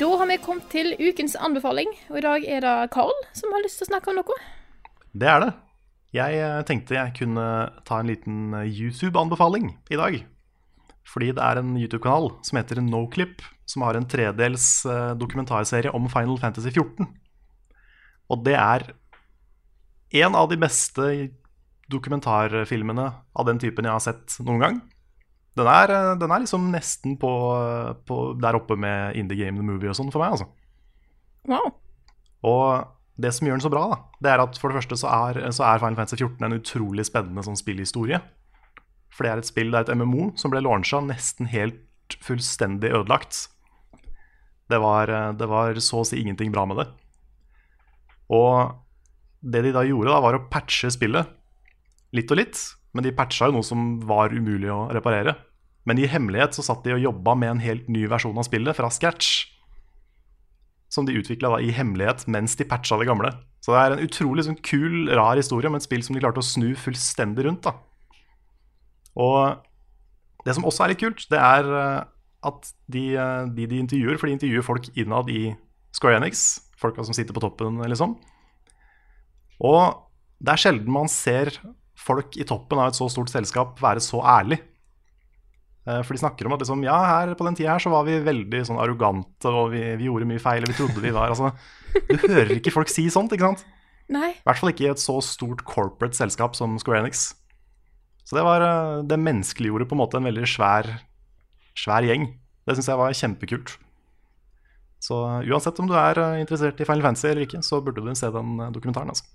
Da 0.00 0.08
har 0.20 0.30
vi 0.30 0.38
kommet 0.40 0.64
til 0.72 0.94
ukens 0.96 1.36
anbefaling, 1.36 1.92
og 2.08 2.18
i 2.18 2.24
dag 2.24 2.46
er 2.56 2.64
det 2.64 2.74
Carl 2.94 3.12
som 3.36 3.52
har 3.52 3.64
lyst 3.64 3.82
til 3.82 3.86
å 3.86 3.90
snakke 3.90 4.12
om 4.12 4.18
noe. 4.22 4.38
det 5.12 5.28
er 5.28 5.44
det. 5.44 5.52
Jeg 6.16 6.40
eh, 6.40 6.62
tenkte 6.64 6.96
jeg 6.96 7.14
kunne 7.18 7.44
ta 7.84 8.00
en 8.00 8.08
liten 8.08 8.56
YouTube-anbefaling 8.64 9.74
i 9.92 10.00
dag. 10.00 10.18
Fordi 11.06 11.30
det 11.36 11.44
er 11.44 11.60
en 11.60 11.76
YouTube-kanal 11.76 12.32
som 12.42 12.56
heter 12.58 12.80
Noclip, 12.80 13.44
som 13.68 13.84
har 13.84 13.94
en 13.94 14.08
tredels 14.08 14.86
dokumentarserie 15.20 15.92
om 15.94 16.08
Final 16.10 16.40
Fantasy 16.40 16.72
14. 16.72 17.06
Og 18.32 18.42
det 18.46 18.56
er 18.58 18.88
en 20.22 20.36
av 20.38 20.48
de 20.50 20.58
beste 20.58 21.08
dokumentarfilmene 21.92 23.06
av 23.36 23.46
den 23.46 23.60
typen 23.62 23.86
jeg 23.86 23.94
har 23.94 24.02
sett 24.02 24.38
noen 24.42 24.62
gang. 24.62 24.78
Den 25.56 25.70
er, 25.70 25.92
eh, 25.92 26.12
den 26.20 26.32
er 26.32 26.42
liksom 26.42 26.68
nesten 26.72 27.16
på, 27.20 27.30
på 28.06 28.16
der 28.42 28.58
oppe 28.58 28.76
med 28.76 29.16
Indie 29.16 29.44
Game 29.44 29.56
The 29.56 29.64
Movie 29.64 29.92
og 29.92 29.96
sånn 29.98 30.12
for 30.12 30.22
meg, 30.22 30.36
altså. 30.36 30.50
Wow. 31.46 31.70
Og 32.46 32.92
det 33.16 33.32
som 33.32 33.48
gjør 33.48 33.56
den 33.56 33.64
så 33.64 33.72
bra, 33.72 33.86
da, 33.94 33.98
det 34.20 34.32
er 34.32 34.42
at 34.42 34.58
for 34.60 34.68
det 34.68 34.82
første 34.82 34.98
så 35.00 35.12
er, 35.30 35.40
så 35.56 35.64
er 35.64 35.80
Final 35.80 35.96
Fantasy 35.96 36.18
14 36.20 36.44
en 36.44 36.58
utrolig 36.58 37.06
spennende 37.08 37.46
sånn 37.46 37.56
spillhistorie. 37.56 38.20
For 39.08 39.24
det 39.24 39.32
er 39.32 39.40
et 39.40 39.48
spill, 39.48 39.72
det 39.72 39.80
er 39.80 39.86
et 39.88 39.96
MMO 39.96 40.34
som 40.36 40.52
ble 40.52 40.60
launcha 40.60 41.00
nesten 41.00 41.48
helt 41.48 42.18
fullstendig 42.26 42.92
ødelagt. 42.92 43.46
Det 44.68 44.82
var, 44.82 45.08
eh, 45.08 45.32
det 45.38 45.48
var 45.48 45.80
så 45.80 46.02
å 46.02 46.06
si 46.06 46.20
ingenting 46.20 46.52
bra 46.52 46.66
med 46.68 46.82
det. 46.82 46.88
Og 48.32 48.74
det 49.46 49.62
de 49.66 49.74
da 49.76 49.84
gjorde, 49.86 50.10
da, 50.10 50.22
var 50.24 50.38
å 50.38 50.46
patche 50.50 50.90
spillet 50.92 51.28
litt 52.16 52.30
og 52.32 52.40
litt. 52.40 52.60
Men 52.96 53.04
de 53.04 53.14
patcha 53.14 53.50
jo 53.50 53.58
noe 53.58 53.66
som 53.66 53.98
var 54.08 54.32
umulig 54.34 54.70
å 54.72 54.86
reparere. 54.94 55.36
Men 55.86 56.00
i 56.00 56.08
hemmelighet 56.10 56.56
så 56.56 56.64
satt 56.66 56.86
de 56.86 56.96
og 56.96 57.04
jobba 57.04 57.36
med 57.38 57.52
en 57.52 57.62
helt 57.62 57.90
ny 57.92 58.06
versjon 58.10 58.38
av 58.38 58.48
spillet 58.48 58.74
fra 58.76 58.90
scratch 58.90 59.52
som 60.92 61.06
de 61.06 61.16
utvikla 61.18 61.58
i 61.62 61.72
hemmelighet 61.74 62.24
mens 62.30 62.56
de 62.58 62.66
patcha 62.68 62.98
det 62.98 63.08
gamle. 63.08 63.32
Så 63.62 63.74
det 63.74 63.82
er 63.82 63.94
en 63.94 64.04
utrolig 64.06 64.46
sånn, 64.46 64.58
kul, 64.64 65.10
rar 65.10 65.38
historie 65.38 65.68
om 65.70 65.76
et 65.78 65.84
spill 65.84 66.04
som 66.06 66.16
de 66.16 66.22
klarte 66.22 66.42
å 66.42 66.46
snu 66.46 66.70
fullstendig 66.78 67.46
rundt. 67.46 67.66
da. 67.66 67.74
Og 69.18 70.46
det 70.46 70.54
som 70.54 70.66
også 70.68 70.84
er 70.84 70.94
litt 70.94 71.02
kult, 71.02 71.26
det 71.32 71.40
er 71.42 71.70
eh, 71.80 72.04
at 72.46 72.70
de, 72.92 73.04
eh, 73.18 73.48
de 73.56 73.66
de 73.66 73.80
intervjuer, 73.82 74.18
for 74.18 74.30
de 74.30 74.36
intervjuer 74.38 74.66
folk 74.66 74.88
innad 74.94 75.30
i 75.32 75.50
Square 75.96 76.20
Enix, 76.20 76.46
folka 76.80 77.04
som 77.06 77.16
sitter 77.16 77.36
på 77.36 77.42
toppen, 77.44 77.78
liksom. 77.88 78.16
Og 79.64 79.82
det 80.42 80.52
er 80.52 80.60
sjelden 80.60 80.92
man 80.92 81.08
ser 81.08 81.52
folk 81.96 82.36
i 82.36 82.44
toppen 82.48 82.80
av 82.80 82.90
et 82.90 82.98
så 82.98 83.08
stort 83.08 83.32
selskap 83.32 83.78
være 83.80 84.02
så 84.04 84.20
ærlig. 84.20 84.58
Eh, 85.86 86.02
For 86.02 86.12
de 86.12 86.20
snakker 86.20 86.48
om 86.48 86.56
at 86.56 86.60
liksom, 86.64 86.84
ja, 86.84 86.98
her 87.08 87.32
på 87.38 87.46
den 87.46 87.56
tida 87.56 87.72
her 87.72 87.82
så 87.82 87.92
var 87.94 88.04
vi 88.08 88.18
veldig 88.20 88.60
sånn 88.68 88.80
arrogante, 88.82 89.48
og 89.48 89.72
vi, 89.72 89.80
vi 89.96 90.10
gjorde 90.10 90.28
mye 90.28 90.42
feil, 90.42 90.66
og 90.66 90.72
vi 90.72 90.76
trodde 90.76 91.04
vi 91.04 91.14
var 91.14 91.32
altså, 91.32 91.52
Du 92.10 92.18
hører 92.26 92.56
ikke 92.58 92.74
folk 92.74 92.92
si 92.92 93.06
sånt, 93.12 93.32
ikke 93.32 93.48
sant? 93.48 93.64
Nei. 94.12 94.34
I 94.36 94.44
hvert 94.46 94.60
fall 94.60 94.70
ikke 94.74 94.84
i 94.86 94.92
et 94.92 95.02
så 95.02 95.16
stort 95.24 95.64
corporate 95.66 96.14
selskap 96.18 96.54
som 96.58 96.76
Square 96.78 97.00
Enix. 97.06 97.30
Så 98.26 98.36
det, 98.36 98.44
var, 98.44 98.62
eh, 98.66 99.00
det 99.08 99.18
menneskeliggjorde 99.22 99.88
på 99.88 99.96
en 99.96 100.02
måte 100.02 100.20
en 100.20 100.28
veldig 100.28 100.46
svær, 100.50 100.90
svær 101.78 102.04
gjeng. 102.06 102.28
Det 102.66 102.76
syns 102.76 102.90
jeg 102.92 103.00
var 103.00 103.16
kjempekult. 103.16 103.76
Så 105.02 105.20
eh, 105.28 105.50
uansett 105.52 105.78
om 105.82 105.88
du 105.90 105.94
er 105.98 106.18
eh, 106.22 106.40
interessert 106.42 106.80
i 106.80 106.88
Final 106.88 107.04
Fantasy 107.04 107.30
eller 107.30 107.46
ikke, 107.46 107.62
så 107.64 107.82
burde 107.84 108.04
du 108.04 108.14
se 108.16 108.30
den 108.32 108.56
eh, 108.60 108.72
dokumentaren. 108.74 109.12
altså. 109.12 109.26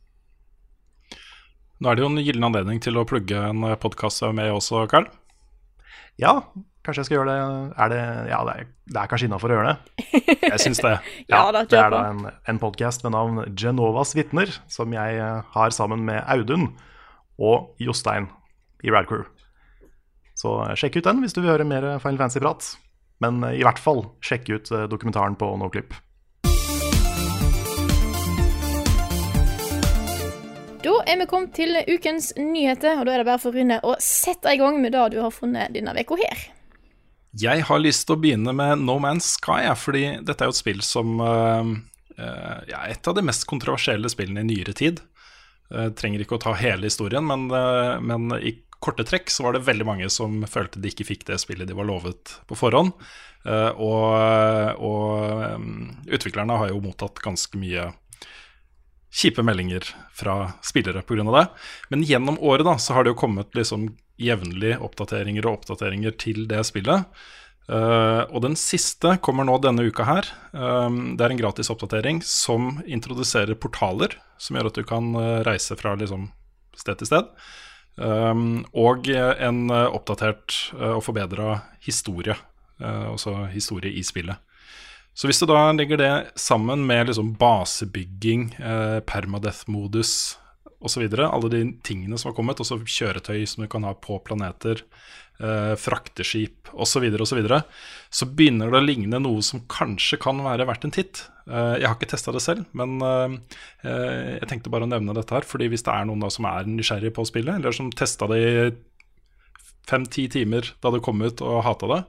Nå 1.81 1.89
er 1.89 1.97
det 1.97 2.03
jo 2.03 2.11
en 2.11 2.21
gyllen 2.21 2.45
anledning 2.45 2.81
til 2.83 2.99
å 3.01 3.07
plugge 3.09 3.39
en 3.49 3.65
podkast 3.81 4.21
med 4.37 4.51
også, 4.53 4.83
Carl. 4.91 5.07
Ja, 6.21 6.35
kanskje 6.85 7.01
jeg 7.01 7.07
skal 7.09 7.17
gjøre 7.19 7.33
det. 7.33 7.39
Er 7.81 7.91
det, 7.93 8.01
ja, 8.29 8.41
det 8.45 8.53
er, 8.53 8.69
det 8.93 9.01
er 9.01 9.09
kanskje 9.09 9.29
innafor 9.29 9.53
å 9.53 9.57
gjøre 9.57 9.71
det. 9.71 10.37
Jeg 10.51 10.61
syns 10.61 10.81
det. 10.83 10.93
Ja 11.31 11.41
ja, 11.47 11.63
det 11.65 11.79
er 11.79 11.93
da 11.93 12.03
en, 12.11 12.23
en 12.49 12.61
podkast 12.61 13.05
med 13.05 13.15
navn 13.15 13.41
Genovas 13.57 14.13
vitner, 14.17 14.51
som 14.71 14.93
jeg 14.93 15.17
eh, 15.21 15.41
har 15.55 15.75
sammen 15.75 16.05
med 16.05 16.21
Audun 16.29 16.71
og 17.41 17.71
Jostein 17.81 18.29
i 18.85 18.93
Radcrew. 18.93 19.25
Så 20.37 20.57
eh, 20.65 20.75
sjekk 20.77 20.99
ut 20.99 21.09
den 21.09 21.21
hvis 21.23 21.33
du 21.37 21.41
vil 21.41 21.53
høre 21.53 21.67
mer 21.67 21.87
Final 22.03 22.21
Fantasy-prat. 22.21 22.73
Men 23.21 23.43
eh, 23.43 23.59
i 23.59 23.65
hvert 23.65 23.81
fall 23.81 24.05
sjekk 24.25 24.49
ut 24.49 24.71
eh, 24.73 24.87
dokumentaren 24.91 25.37
på 25.39 25.53
Noclip. 25.61 25.93
Da 30.81 30.95
er 31.05 31.19
vi 31.19 31.27
kommet 31.29 31.53
til 31.53 31.77
ukens 31.85 32.31
nyheter, 32.39 32.97
og 32.97 33.05
da 33.05 33.13
er 33.13 33.21
det 33.21 33.27
bare 33.29 33.41
for 33.41 33.53
Rune 33.53 33.77
å 33.85 33.93
sette 34.01 34.49
i 34.49 34.57
gang 34.57 34.81
med 34.81 34.95
det 34.95 35.11
du 35.13 35.19
har 35.21 35.33
funnet 35.33 35.75
denne 35.75 35.93
uka 35.93 36.17
her. 36.23 36.47
Jeg 37.37 37.63
har 37.69 37.79
lyst 37.79 38.07
til 38.07 38.17
å 38.17 38.19
begynne 38.19 38.51
med 38.57 38.81
No 38.81 38.97
Man's 38.99 39.29
Sky, 39.37 39.61
ja, 39.67 39.75
fordi 39.77 40.03
dette 40.25 40.43
er 40.43 40.49
jo 40.49 40.55
et 40.55 40.59
spill 40.59 40.81
som 40.83 41.21
uh, 41.21 41.61
uh, 42.17 42.57
ja, 42.67 42.81
Et 42.89 43.07
av 43.07 43.15
de 43.15 43.23
mest 43.23 43.45
kontroversielle 43.47 44.09
spillene 44.11 44.43
i 44.43 44.49
nyere 44.49 44.73
tid. 44.75 44.99
Uh, 45.71 45.93
trenger 45.95 46.25
ikke 46.25 46.35
å 46.35 46.43
ta 46.43 46.57
hele 46.59 46.89
historien, 46.89 47.23
men, 47.29 47.47
men, 48.03 48.35
i 48.41 48.57
korte 48.81 49.05
trekk 49.07 49.29
så 49.29 49.45
var 49.45 49.55
det 49.55 49.65
veldig 49.67 49.87
mange 49.87 50.09
som 50.13 50.41
følte 50.49 50.81
de 50.81 50.89
ikke 50.91 51.07
fikk 51.07 51.27
det 51.29 51.39
spillet 51.41 51.69
de 51.69 51.77
var 51.77 51.87
lovet 51.89 52.35
på 52.49 52.57
forhånd. 52.57 52.93
og, 53.41 54.09
og 54.77 55.55
um, 55.57 55.87
utviklerne 56.05 56.57
har 56.61 56.69
jo 56.69 56.81
mottatt 56.83 57.21
ganske 57.23 57.57
mye 57.57 57.87
kjipe 59.11 59.43
meldinger 59.43 59.85
fra 60.13 60.53
spillere 60.63 61.01
pga. 61.01 61.23
det. 61.31 61.45
Men 61.89 62.03
gjennom 62.03 62.39
året 62.39 62.65
da, 62.65 62.77
så 62.77 62.93
har 62.93 63.03
det 63.03 63.13
jo 63.13 63.21
kommet 63.21 63.55
liksom 63.55 63.91
jevnlig 64.21 64.77
oppdateringer 64.79 65.45
og 65.45 65.61
oppdateringer 65.61 66.15
til 66.17 66.47
det 66.47 66.63
spillet. 66.67 67.05
Uh, 67.71 68.27
og 68.31 68.41
den 68.43 68.57
siste 68.59 69.15
kommer 69.23 69.45
nå 69.47 69.57
denne 69.61 69.85
uka 69.87 70.05
her. 70.07 70.27
Um, 70.51 71.17
det 71.17 71.25
er 71.25 71.35
en 71.35 71.41
gratis 71.41 71.71
oppdatering 71.71 72.21
som 72.25 72.79
introduserer 72.85 73.55
portaler, 73.55 74.15
som 74.41 74.57
gjør 74.57 74.71
at 74.71 74.79
du 74.79 74.87
kan 74.87 75.11
reise 75.47 75.77
fra 75.79 75.95
liksom, 75.99 76.29
sted 76.77 77.01
til 77.01 77.11
sted. 77.11 77.29
Um, 77.97 78.63
og 78.71 79.09
en 79.11 79.65
uh, 79.69 79.89
oppdatert 79.91 80.55
og 80.73 81.03
forbedra 81.05 81.59
historie, 81.83 82.37
altså 82.79 83.45
historie 83.51 83.91
i 83.93 84.01
spillet. 84.05 84.39
Så 85.13 85.27
hvis 85.27 85.41
du 85.41 85.47
da 85.49 85.67
legger 85.75 85.99
det 85.99 86.13
sammen 86.39 86.85
med 86.87 87.09
liksom 87.09 87.33
basebygging, 87.39 88.53
eh, 88.59 88.99
permadeath-modus 89.03 90.37
osv., 90.81 91.03
alle 91.19 91.51
de 91.51 91.63
tingene 91.83 92.17
som 92.17 92.31
har 92.31 92.37
kommet, 92.37 92.61
også 92.63 92.79
kjøretøy 92.79 93.43
som 93.45 93.65
du 93.65 93.69
kan 93.71 93.83
ha 93.85 93.91
på 93.93 94.21
planeter, 94.23 94.85
eh, 95.39 95.75
frakteskip 95.75 96.71
osv., 96.71 97.09
osv., 97.11 97.25
så, 97.27 97.39
videre, 97.41 97.61
begynner 98.27 98.71
det 98.71 98.79
å 98.81 98.83
ligne 98.83 99.21
noe 99.23 99.41
som 99.45 99.63
kanskje 99.71 100.19
kan 100.21 100.41
være 100.43 100.67
verdt 100.67 100.87
en 100.87 100.93
titt. 100.93 101.23
Eh, 101.47 101.77
jeg 101.79 101.87
har 101.87 101.95
ikke 101.95 102.09
testa 102.11 102.33
det 102.35 102.43
selv, 102.43 102.65
men 102.77 102.97
eh, 103.07 103.37
eh, 103.87 104.31
jeg 104.41 104.49
tenkte 104.51 104.73
bare 104.73 104.87
å 104.87 104.91
nevne 104.91 105.15
dette 105.15 105.37
her. 105.37 105.47
fordi 105.47 105.69
hvis 105.71 105.85
det 105.87 105.93
er 105.93 106.09
noen 106.09 106.23
da 106.23 106.31
som 106.33 106.47
er 106.49 106.67
nysgjerrig 106.67 107.13
på 107.15 107.25
spillet, 107.27 107.55
eller 107.55 107.75
som 107.75 107.91
testa 107.95 108.27
det 108.31 108.41
i 108.43 108.51
fem-ti 109.87 110.27
timer 110.31 110.73
da 110.83 110.91
det 110.93 111.01
kom 111.03 111.23
ut 111.23 111.41
og 111.45 111.63
hata 111.65 111.91
det, 111.93 112.01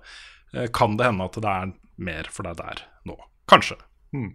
eh, 0.57 0.69
kan 0.75 0.99
det 0.99 1.07
hende 1.07 1.31
at 1.31 1.38
det 1.38 1.55
er 1.55 1.73
mer 2.03 2.31
for 2.35 2.51
deg 2.51 2.59
der 2.59 2.83
nå. 3.07 3.17
Kanskje. 3.51 3.79
Mm. 4.17 4.33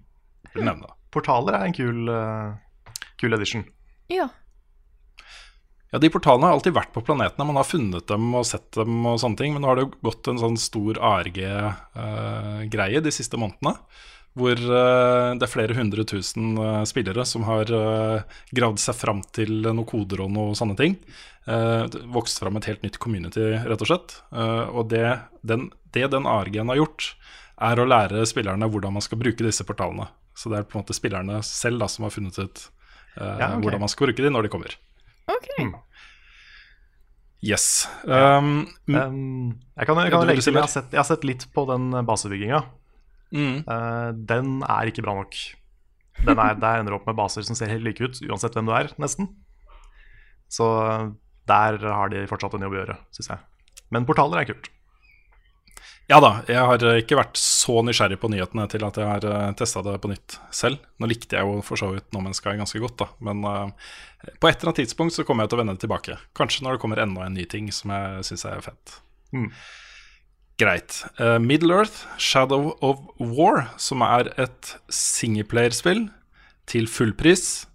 Vil 0.54 0.64
nevne 0.64 0.88
det. 0.88 0.96
Portaler 1.12 1.58
er 1.58 1.68
en 1.68 1.76
kul, 1.76 2.10
kul 3.20 3.36
edition. 3.36 3.64
Ja. 4.12 4.28
Ja, 5.92 6.02
De 6.04 6.10
portalene 6.12 6.50
har 6.50 6.58
alltid 6.58 6.76
vært 6.76 6.92
på 6.96 7.04
planetene. 7.06 7.48
Man 7.48 7.60
har 7.60 7.68
funnet 7.68 8.10
dem 8.12 8.28
og 8.36 8.46
sett 8.50 8.68
dem, 8.76 9.00
og 9.08 9.22
sånne 9.22 9.40
ting, 9.40 9.56
men 9.56 9.64
nå 9.64 9.72
har 9.72 9.80
det 9.80 9.88
jo 9.88 9.96
gått 10.10 10.28
en 10.28 10.42
sånn 10.42 10.60
stor 10.60 11.00
ARG-greie 11.00 13.00
uh, 13.00 13.06
de 13.06 13.14
siste 13.16 13.40
månedene. 13.40 13.78
Hvor 14.38 14.60
uh, 14.60 15.32
det 15.40 15.48
er 15.48 15.50
flere 15.50 15.78
hundre 15.78 16.04
tusen 16.06 16.60
uh, 16.60 16.84
spillere 16.86 17.24
som 17.26 17.48
har 17.48 17.72
gravd 18.52 18.82
seg 18.84 19.00
fram 19.00 19.24
til 19.34 19.64
noen 19.64 19.88
koder 19.88 20.26
og 20.26 20.34
noen 20.36 20.60
sånne 20.60 20.76
ting. 20.80 21.00
vokst 22.12 22.42
fram 22.42 22.58
et 22.60 22.66
helt 22.68 22.82
nytt 22.84 22.98
community, 23.00 23.54
rett 23.64 23.82
og 23.82 23.88
slett. 23.88 24.18
og 24.36 24.90
det 24.92 25.06
den, 25.48 25.70
det 25.96 26.10
den 26.12 26.28
ARG-en 26.28 26.68
har 26.68 26.82
gjort, 26.82 27.14
er 27.56 27.80
å 27.80 27.86
lære 27.88 28.26
spillerne 28.28 28.68
hvordan 28.68 28.98
man 28.98 29.06
skal 29.06 29.22
bruke 29.22 29.46
disse 29.46 29.64
portalene. 29.64 30.10
Så 30.36 30.52
det 30.52 30.60
er 30.60 30.68
på 30.68 30.76
en 30.76 30.84
måte 30.84 30.98
spillerne 30.98 31.40
selv 31.48 31.80
da, 31.80 31.88
som 31.88 32.04
har 32.04 32.12
funnet 32.12 32.36
ut 32.36 32.66
ja, 33.16 33.32
okay. 33.32 33.64
hvordan 33.64 33.86
man 33.86 33.90
skal 33.90 34.10
bruke 34.10 34.28
dem 34.28 34.36
når 34.36 34.50
de 34.50 34.54
kommer. 34.58 34.76
Ok. 35.28 35.48
Mm. 35.60 35.76
Yes. 37.46 37.86
Um, 38.04 38.66
um, 38.90 39.54
jeg 39.78 39.86
kan, 39.86 40.00
jeg 40.02 40.12
kan 40.14 40.26
legge 40.26 40.42
til, 40.42 40.56
jeg 40.56 40.64
har, 40.64 40.72
sett, 40.72 40.90
jeg 40.94 41.00
har 41.00 41.08
sett 41.08 41.26
litt 41.28 41.46
på 41.54 41.68
den 41.70 41.92
basebygginga. 42.08 42.64
Mm. 43.36 43.60
Uh, 43.68 44.10
den 44.30 44.56
er 44.66 44.90
ikke 44.90 45.06
bra 45.06 45.18
nok. 45.20 45.38
Den 46.26 46.42
er, 46.42 46.58
der 46.58 46.82
ender 46.82 46.96
opp 46.98 47.06
med 47.06 47.18
baser 47.20 47.46
som 47.46 47.58
ser 47.58 47.70
helt 47.70 47.86
like 47.86 48.02
ut, 48.02 48.18
uansett 48.26 48.58
hvem 48.58 48.70
du 48.70 48.74
er, 48.74 48.90
nesten. 49.02 49.30
Så 50.50 50.66
der 51.48 51.78
har 51.84 52.10
de 52.12 52.26
fortsatt 52.30 52.56
en 52.58 52.66
jobb 52.66 52.74
å 52.74 52.82
gjøre, 52.82 52.98
syns 53.16 53.32
jeg. 53.36 53.46
Men 53.94 54.08
portaler 54.08 54.42
er 54.42 54.50
kult. 54.50 54.72
Ja 56.08 56.22
da, 56.24 56.30
jeg 56.48 56.64
har 56.64 56.84
ikke 57.02 57.18
vært 57.20 57.40
så 57.40 57.82
nysgjerrig 57.84 58.16
på 58.22 58.30
nyhetene 58.32 58.64
til 58.72 58.84
at 58.88 58.96
jeg 58.96 59.08
har 59.10 59.26
eh, 59.28 59.50
testa 59.60 59.82
det 59.84 59.98
på 60.00 60.08
nytt 60.08 60.38
selv. 60.56 60.80
Nå 61.04 61.10
likte 61.12 61.36
jeg 61.36 61.44
jo 61.44 61.60
for 61.68 61.80
så 61.80 61.90
vidt 61.92 62.08
No 62.16 62.22
Man's 62.24 62.40
Sky 62.40 62.54
ganske 62.56 62.80
godt, 62.80 62.96
da. 63.02 63.10
Men 63.28 63.44
uh, 63.44 63.90
på 64.40 64.48
et 64.48 64.56
eller 64.56 64.72
annet 64.72 64.80
tidspunkt 64.86 65.18
så 65.18 65.26
kommer 65.28 65.44
jeg 65.44 65.52
til 65.52 65.60
å 65.60 65.62
vende 65.66 65.76
det 65.76 65.84
tilbake. 65.84 66.16
Kanskje 66.40 66.64
når 66.64 66.78
det 66.78 66.84
kommer 66.86 67.04
enda 67.04 67.28
en 67.28 67.36
ny 67.36 67.44
ting 67.52 67.68
som 67.76 67.92
jeg 67.92 68.24
syns 68.30 68.48
er 68.48 68.64
fett. 68.64 68.96
Mm. 69.36 69.50
Greit. 70.64 71.02
Uh, 71.20 71.36
Middle 71.44 71.76
Earth, 71.76 72.08
Shadow 72.16 72.72
of 72.80 73.04
War, 73.20 73.68
som 73.76 74.06
er 74.08 74.32
et 74.40 74.78
singleplayerspill 74.88 76.06
til 76.72 76.88
fullpris, 76.88 77.68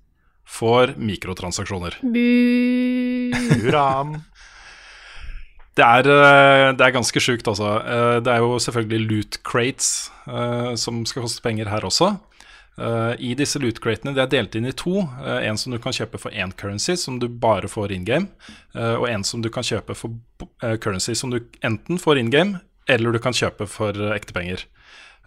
får 0.48 0.96
mikrotransaksjoner. 0.96 2.00
Hurra! 2.00 3.88
Det 5.72 5.84
er, 5.84 6.04
eh, 6.04 6.70
det 6.76 6.84
er, 6.84 6.92
ganske 6.92 7.20
sjukt, 7.20 7.48
altså. 7.48 7.78
Eh, 7.80 8.18
det 8.24 8.32
er 8.32 8.44
jo 8.44 8.58
selvfølgelig 8.60 9.08
loot 9.08 9.38
crates 9.42 10.10
uh, 10.28 10.74
som 10.76 11.00
skal 11.08 11.24
koste 11.24 11.42
penger 11.44 11.72
her 11.72 11.88
også. 11.88 12.14
I 13.20 13.34
disse 13.36 13.60
loot 13.60 13.82
cratene, 13.84 14.14
det 14.16 14.22
er 14.22 14.30
delt 14.32 14.54
inn 14.56 14.64
i 14.64 14.72
to. 14.72 15.02
En 15.20 15.58
som 15.60 15.74
du 15.74 15.78
kan 15.78 15.92
kjøpe 15.92 16.16
for 16.16 16.32
én 16.32 16.54
currency, 16.56 16.94
som 16.96 17.18
du 17.20 17.26
bare 17.28 17.68
får 17.68 17.92
in 17.92 18.06
game. 18.08 18.30
og 18.72 19.04
en 19.10 19.22
som 19.28 19.42
du 19.44 19.50
kan 19.52 19.62
kjøpe 19.62 19.92
for 19.92 20.16
currency 20.80 21.12
som 21.12 21.30
du 21.30 21.42
enten 21.60 22.00
får 22.00 22.18
in 22.18 22.30
game, 22.32 22.62
eller 22.88 23.12
du 23.12 23.18
kan 23.20 23.36
kjøpe 23.36 23.68
for 23.68 23.92
ekte 24.16 24.32
penger. 24.32 24.64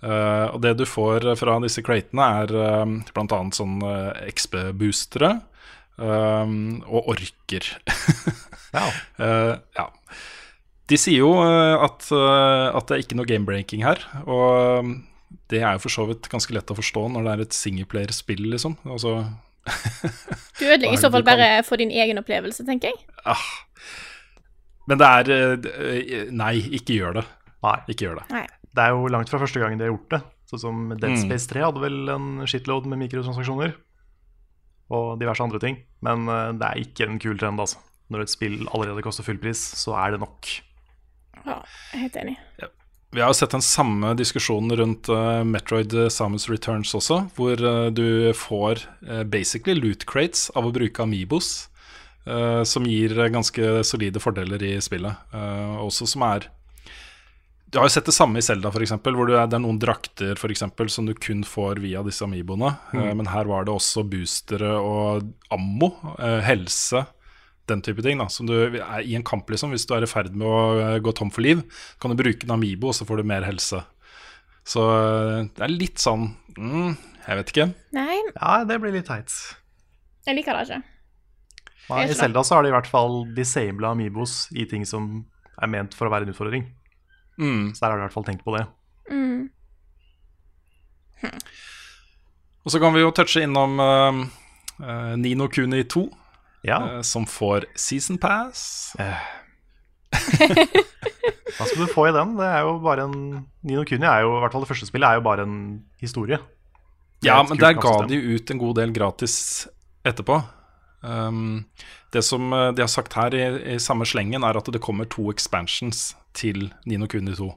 og 0.01 0.57
det 0.65 0.73
du 0.79 0.85
får 0.89 1.35
fra 1.37 1.59
disse 1.61 1.85
cratene, 1.85 2.25
er 2.41 3.05
bl.a. 3.13 3.39
sånn 3.53 3.77
XB-boostere 4.33 5.35
og 6.01 7.13
orker. 7.13 7.69
ja. 8.73 8.89
ja. 9.77 9.87
De 10.91 10.97
sier 11.01 11.23
jo 11.23 11.31
eh, 11.41 11.75
at, 11.81 12.05
eh, 12.13 12.67
at 12.77 12.87
det 12.87 12.95
er 12.95 13.03
ikke 13.03 13.17
noe 13.17 13.29
game-breaking 13.29 13.85
her. 13.85 14.01
Og 14.25 14.83
um, 14.85 14.91
det 15.49 15.63
er 15.63 15.77
jo 15.77 15.85
for 15.85 15.93
så 15.93 16.05
vidt 16.09 16.29
ganske 16.29 16.53
lett 16.53 16.69
å 16.69 16.77
forstå 16.77 17.07
når 17.13 17.25
det 17.25 17.31
er 17.33 17.43
et 17.45 17.57
singleplayer-spill, 17.57 18.43
liksom. 18.53 18.77
Altså 18.85 19.17
Du 20.59 20.67
ødelegger 20.67 20.93
i 20.93 21.01
så 21.01 21.09
fall 21.09 21.25
bare 21.25 21.47
for 21.65 21.81
din 21.81 21.89
egen 21.89 22.21
opplevelse, 22.21 22.67
tenker 22.67 22.91
jeg. 22.91 22.99
Ah. 23.25 23.47
Men 24.85 25.01
det 25.01 25.07
er 25.09 25.31
eh, 25.33 26.29
Nei, 26.29 26.53
ikke 26.77 26.99
gjør 26.99 27.17
det. 27.17 27.25
Nei. 27.65 27.79
Ikke 27.89 28.05
gjør 28.05 28.21
det. 28.21 28.27
Nei. 28.35 28.45
Det 28.75 28.83
er 28.83 28.93
jo 28.93 29.09
langt 29.09 29.31
fra 29.31 29.41
første 29.41 29.63
gangen 29.63 29.81
de 29.81 29.87
har 29.87 29.93
gjort 29.95 30.13
det. 30.13 30.21
Sånn 30.51 30.61
som 30.61 30.85
Dead 30.93 31.15
mm. 31.15 31.23
Space 31.23 31.49
3 31.49 31.65
hadde 31.65 31.81
vel 31.81 32.13
en 32.13 32.29
shitload 32.45 32.85
med 32.91 33.01
mikrotransaksjoner. 33.01 33.73
Og 34.93 35.15
diverse 35.17 35.41
andre 35.41 35.63
ting. 35.63 35.81
Men 36.05 36.29
det 36.29 36.67
er 36.67 36.83
ikke 36.83 37.09
en 37.09 37.17
kul 37.23 37.39
trend, 37.41 37.57
altså. 37.63 37.81
Når 38.13 38.27
et 38.27 38.35
spill 38.35 38.59
allerede 38.67 39.01
koster 39.01 39.25
fullpris, 39.25 39.63
så 39.81 39.95
er 39.97 40.13
det 40.13 40.21
nok. 40.21 40.51
Ja, 41.45 41.61
helt 41.93 42.15
enig. 42.15 42.39
Ja. 42.61 42.71
Vi 43.15 43.21
har 43.21 43.31
jo 43.31 43.37
sett 43.37 43.53
den 43.55 43.63
samme 43.63 44.11
diskusjonen 44.19 44.75
rundt 44.75 45.07
uh, 45.07 45.39
Metroid 45.47 45.93
Samus 46.11 46.49
Returns 46.49 46.91
også, 46.97 47.21
hvor 47.37 47.61
uh, 47.63 47.87
du 47.87 48.33
får 48.35 48.81
uh, 49.07 49.21
basically 49.23 49.77
loot 49.79 50.03
crates 50.09 50.49
av 50.51 50.67
å 50.67 50.73
bruke 50.75 51.03
Amibos, 51.03 51.69
som 52.65 52.87
gir 52.89 53.11
ganske 53.29 53.83
solide 53.85 54.17
fordeler 54.17 54.63
i 54.65 54.71
spillet. 54.81 55.13
også 55.77 56.07
som 56.09 56.23
er 56.25 56.47
Du 57.69 57.77
har 57.77 57.85
jo 57.85 57.93
sett 57.93 58.07
det 58.09 58.15
samme 58.17 58.41
i 58.41 58.41
Selda, 58.41 58.71
f.eks., 58.73 58.95
hvor 58.97 59.29
er, 59.29 59.45
det 59.45 59.59
er 59.59 59.61
noen 59.61 59.77
drakter 59.77 60.33
for 60.33 60.49
eksempel, 60.49 60.89
som 60.89 61.05
du 61.05 61.13
kun 61.13 61.43
får 61.45 61.83
via 61.83 62.01
disse 62.01 62.25
Amiboene. 62.25 62.71
Mm. 62.97 63.11
men 63.19 63.29
her 63.29 63.45
var 63.45 63.67
det 63.67 63.75
også 63.75 64.07
boostere 64.09 64.73
og 64.73 65.29
ammo, 65.53 65.91
helse 66.47 67.03
den 67.69 67.81
type 67.85 68.03
ting. 68.05 68.19
da 68.21 68.27
Som 68.31 68.49
du 68.49 68.55
er 68.55 69.01
I 69.01 69.15
en 69.17 69.25
kamp, 69.25 69.49
liksom, 69.49 69.73
hvis 69.73 69.85
du 69.87 69.95
er 69.95 70.05
i 70.05 70.09
ferd 70.09 70.33
med 70.35 70.47
å 70.47 70.61
eh, 70.79 70.99
gå 71.03 71.13
tom 71.15 71.31
for 71.33 71.45
liv, 71.45 71.63
kan 72.01 72.11
du 72.11 72.19
bruke 72.19 72.47
en 72.47 72.55
Amibo, 72.57 72.91
og 72.91 72.97
så 72.97 73.07
får 73.07 73.21
du 73.21 73.29
mer 73.31 73.45
helse. 73.47 73.81
Så 74.65 74.81
eh, 74.81 75.45
det 75.55 75.65
er 75.65 75.73
litt 75.73 76.01
sånn 76.01 76.31
mm, 76.57 76.95
Jeg 77.27 77.39
vet 77.41 77.53
ikke. 77.53 77.69
Nei. 77.97 78.17
Ja, 78.33 78.57
det 78.67 78.79
blir 78.81 78.95
litt 78.95 79.09
teit. 79.09 79.33
Jeg 80.25 80.39
liker 80.39 80.57
det 80.57 80.67
ikke. 80.69 80.81
Nei, 81.85 82.05
I 82.09 82.17
Selda 82.17 82.41
så 82.41 82.57
har 82.57 82.65
de 82.65 82.71
i 82.71 82.73
hvert 82.73 82.89
fall 82.89 83.27
disabla 83.37 83.91
Amibos 83.93 84.47
i 84.57 84.65
ting 84.69 84.87
som 84.89 85.19
er 85.61 85.69
ment 85.69 85.93
for 85.93 86.09
å 86.09 86.13
være 86.13 86.25
en 86.25 86.33
utfordring. 86.33 86.65
Mm. 87.37 87.75
Så 87.75 87.83
der 87.83 87.91
har 87.91 87.99
de 87.99 88.01
i 88.01 88.07
hvert 88.07 88.15
fall 88.15 88.25
tenkt 88.25 88.45
på 88.45 88.55
det. 88.55 88.63
Mm. 89.11 89.43
Hm. 91.21 91.37
Og 92.65 92.73
så 92.73 92.81
kan 92.81 92.95
vi 92.95 93.03
jo 93.03 93.13
touche 93.13 93.43
innom 93.45 93.77
uh, 93.77 94.23
uh, 94.81 95.13
Nino 95.21 95.45
Kuni 95.53 95.83
2 95.85 96.07
ja. 96.65 96.79
uh, 96.81 97.01
som 97.05 97.27
får 97.29 97.69
season 97.79 98.19
pass. 98.21 98.95
Eh. 98.99 99.25
Hva 101.55 101.67
skal 101.67 101.85
du 101.85 101.91
få 101.91 102.09
i 102.09 102.15
den? 102.15 102.35
Det 102.39 102.47
er 102.47 102.65
jo 102.65 102.75
bare 102.83 103.07
en 103.07 103.17
Nino 103.65 103.85
Kuni 103.87 104.07
er 104.07 104.25
jo, 104.25 104.35
i 104.35 104.43
hvert 104.43 104.55
fall 104.55 104.65
det 104.65 104.71
første 104.71 104.89
spillet 104.89 105.07
er 105.07 105.19
jo 105.19 105.25
bare 105.25 105.45
en 105.47 105.57
historie. 106.01 106.39
Ja, 107.25 107.39
men 107.47 107.57
der 107.57 107.77
ga 107.79 107.97
de 108.09 108.19
ut 108.35 108.51
en 108.51 108.61
god 108.61 108.75
del 108.77 108.91
gratis 108.93 109.35
etterpå. 110.05 110.41
Um, 111.05 111.65
det 112.13 112.23
som 112.25 112.53
eh, 112.53 112.71
de 112.73 112.81
har 112.81 112.89
sagt 112.89 113.13
her 113.17 113.33
i, 113.37 113.43
i, 113.75 113.77
samme 113.81 114.07
slengen, 114.09 114.43
er 114.45 114.57
at 114.57 114.69
det 114.73 114.81
kommer 114.81 115.07
to 115.09 115.29
expansions 115.31 116.15
til 116.37 116.71
Nino 116.85 117.07
Kuni 117.09 117.35
2. 117.37 117.49
Ja, 117.49 117.55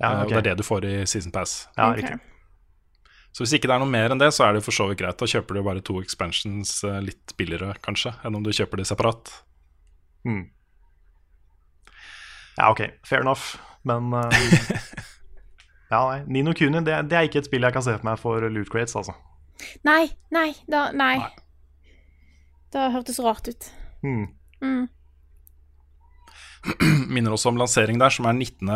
Eh, 0.00 0.22
og. 0.22 0.28
Det 0.28 0.36
er 0.36 0.46
det 0.50 0.58
du 0.58 0.66
får 0.66 0.84
i 0.88 0.94
Season 1.06 1.32
Pass. 1.32 1.68
Ja, 1.76 1.90
okay. 1.90 2.02
riktig. 2.02 2.33
Så 3.34 3.42
hvis 3.42 3.56
ikke 3.56 3.66
det 3.66 3.74
er 3.74 3.82
noe 3.82 3.90
mer 3.90 4.12
enn 4.14 4.20
det, 4.22 4.30
så 4.34 4.46
er 4.46 4.54
det 4.54 4.62
for 4.62 4.76
så 4.76 4.86
vidt 4.86 5.00
greit. 5.00 5.18
Da 5.18 5.26
kjøper 5.26 5.56
du 5.56 5.64
bare 5.66 5.82
to 5.82 5.98
expansions 6.02 6.76
eh, 6.86 7.00
litt 7.02 7.34
billigere, 7.38 7.72
kanskje, 7.82 8.14
enn 8.22 8.38
om 8.38 8.44
du 8.46 8.52
kjøper 8.54 8.78
de 8.78 8.86
separat. 8.86 9.32
Mm. 10.28 10.44
Ja, 12.54 12.70
ok. 12.70 12.84
Fair 13.02 13.26
enough. 13.26 13.56
Men 13.82 14.14
uh, 14.14 14.30
Ja, 15.90 16.00
nei. 16.08 16.20
Nino 16.30 16.54
Kuni 16.56 16.80
det, 16.86 16.94
det 17.10 17.18
er 17.18 17.26
ikke 17.28 17.42
et 17.42 17.48
spill 17.50 17.66
jeg 17.66 17.74
kan 17.74 17.84
se 17.84 17.96
for 17.98 18.06
meg 18.06 18.20
for 18.22 18.46
loot 18.50 18.70
crates, 18.72 18.94
altså. 18.98 19.16
Nei, 19.86 20.06
nei, 20.34 20.52
da, 20.70 20.88
nei. 20.94 21.16
Nei. 21.20 21.32
Det 22.74 22.88
hørtes 22.94 23.20
rart 23.22 23.50
ut. 23.50 23.68
Mm. 24.02 24.24
Mm. 24.62 24.86
Minner 27.14 27.34
også 27.36 27.52
om 27.52 27.60
lansering 27.60 28.00
der, 28.00 28.14
som 28.14 28.26
er 28.26 28.34
19. 28.38 28.72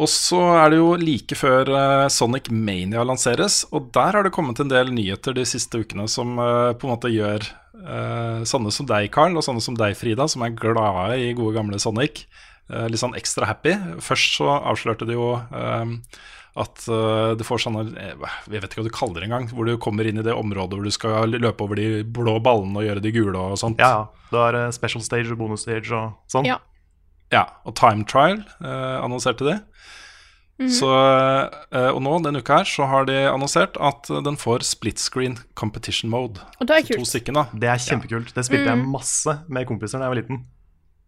Og 0.00 0.08
så 0.08 0.38
er 0.56 0.72
det 0.72 0.78
jo 0.78 0.92
like 0.96 1.36
før 1.36 1.68
eh, 1.76 2.06
Sonic 2.12 2.48
Mania 2.48 3.02
lanseres, 3.04 3.66
og 3.68 3.90
der 3.92 4.16
har 4.16 4.24
det 4.24 4.32
kommet 4.32 4.60
en 4.62 4.70
del 4.72 4.92
nyheter 4.96 5.36
de 5.36 5.44
siste 5.48 5.82
ukene 5.82 6.06
som 6.08 6.38
eh, 6.40 6.72
på 6.72 6.88
en 6.88 6.94
måte 6.94 7.12
gjør 7.12 7.44
eh, 7.44 8.40
sånne 8.48 8.72
som 8.72 8.88
deg, 8.88 9.10
Carl, 9.12 9.36
og 9.36 9.44
sånne 9.44 9.60
som 9.64 9.76
deg, 9.76 9.98
Frida, 10.00 10.24
som 10.30 10.46
er 10.46 10.56
glade 10.56 11.18
i 11.20 11.34
gode 11.36 11.52
gamle 11.58 11.80
Sonic, 11.82 12.24
eh, 12.72 12.88
litt 12.88 13.02
sånn 13.02 13.16
ekstra 13.18 13.50
happy. 13.50 13.76
Først 14.00 14.40
så 14.40 14.54
avslørte 14.56 15.08
de 15.08 15.18
jo 15.18 15.34
at 16.60 16.82
du 17.38 17.42
får 17.46 17.60
sånne 17.62 17.82
Jeg 17.94 18.16
vet 18.50 18.64
ikke 18.66 18.80
hva 18.80 18.84
du 18.88 18.92
kaller 18.92 19.22
det 19.22 19.28
engang. 19.28 19.44
Hvor 19.54 19.68
du 19.68 19.76
kommer 19.80 20.08
inn 20.08 20.18
i 20.18 20.24
det 20.26 20.34
området 20.34 20.76
hvor 20.76 20.88
du 20.88 20.92
skal 20.92 21.30
løpe 21.30 21.62
over 21.62 21.78
de 21.78 22.02
blå 22.02 22.34
ballene 22.42 22.82
og 22.82 22.88
gjøre 22.88 23.04
de 23.04 23.12
gule 23.14 23.38
og 23.38 23.54
sånt. 23.60 23.78
Ja, 23.80 24.02
ja. 24.02 24.26
Du 24.32 24.40
har 24.40 24.58
special 24.74 25.04
stage 25.06 25.30
og 25.30 25.38
bonus 25.38 25.62
stage 25.62 25.94
og 25.94 26.18
sånn. 26.28 26.50
Ja. 26.50 26.58
Ja, 27.30 27.44
og 27.64 27.76
Time 27.78 28.06
Trial 28.10 28.40
eh, 28.42 28.96
annonserte 29.00 29.46
de. 29.46 29.58
Så, 30.68 30.88
eh, 31.72 31.88
og 31.88 32.02
nå 32.04 32.18
denne 32.20 32.42
uka 32.42 32.58
her 32.60 32.68
så 32.68 32.84
har 32.90 33.06
de 33.08 33.14
annonsert 33.30 33.78
at 33.80 34.10
den 34.26 34.36
får 34.36 34.66
split 34.68 35.00
screen 35.00 35.38
competition 35.56 36.10
mode. 36.12 36.42
Og 36.60 36.68
det 36.68 36.76
er 36.76 36.88
kult. 36.90 37.08
Stikken. 37.08 37.38
Det 37.56 37.70
er 37.70 37.80
kjempekult. 37.80 38.34
Det 38.36 38.44
spilte 38.44 38.68
jeg 38.68 38.82
masse 38.82 39.38
med 39.48 39.68
kompiser 39.70 40.02
da 40.02 40.08
jeg 40.08 40.14
var 40.14 40.20
liten. 40.20 40.42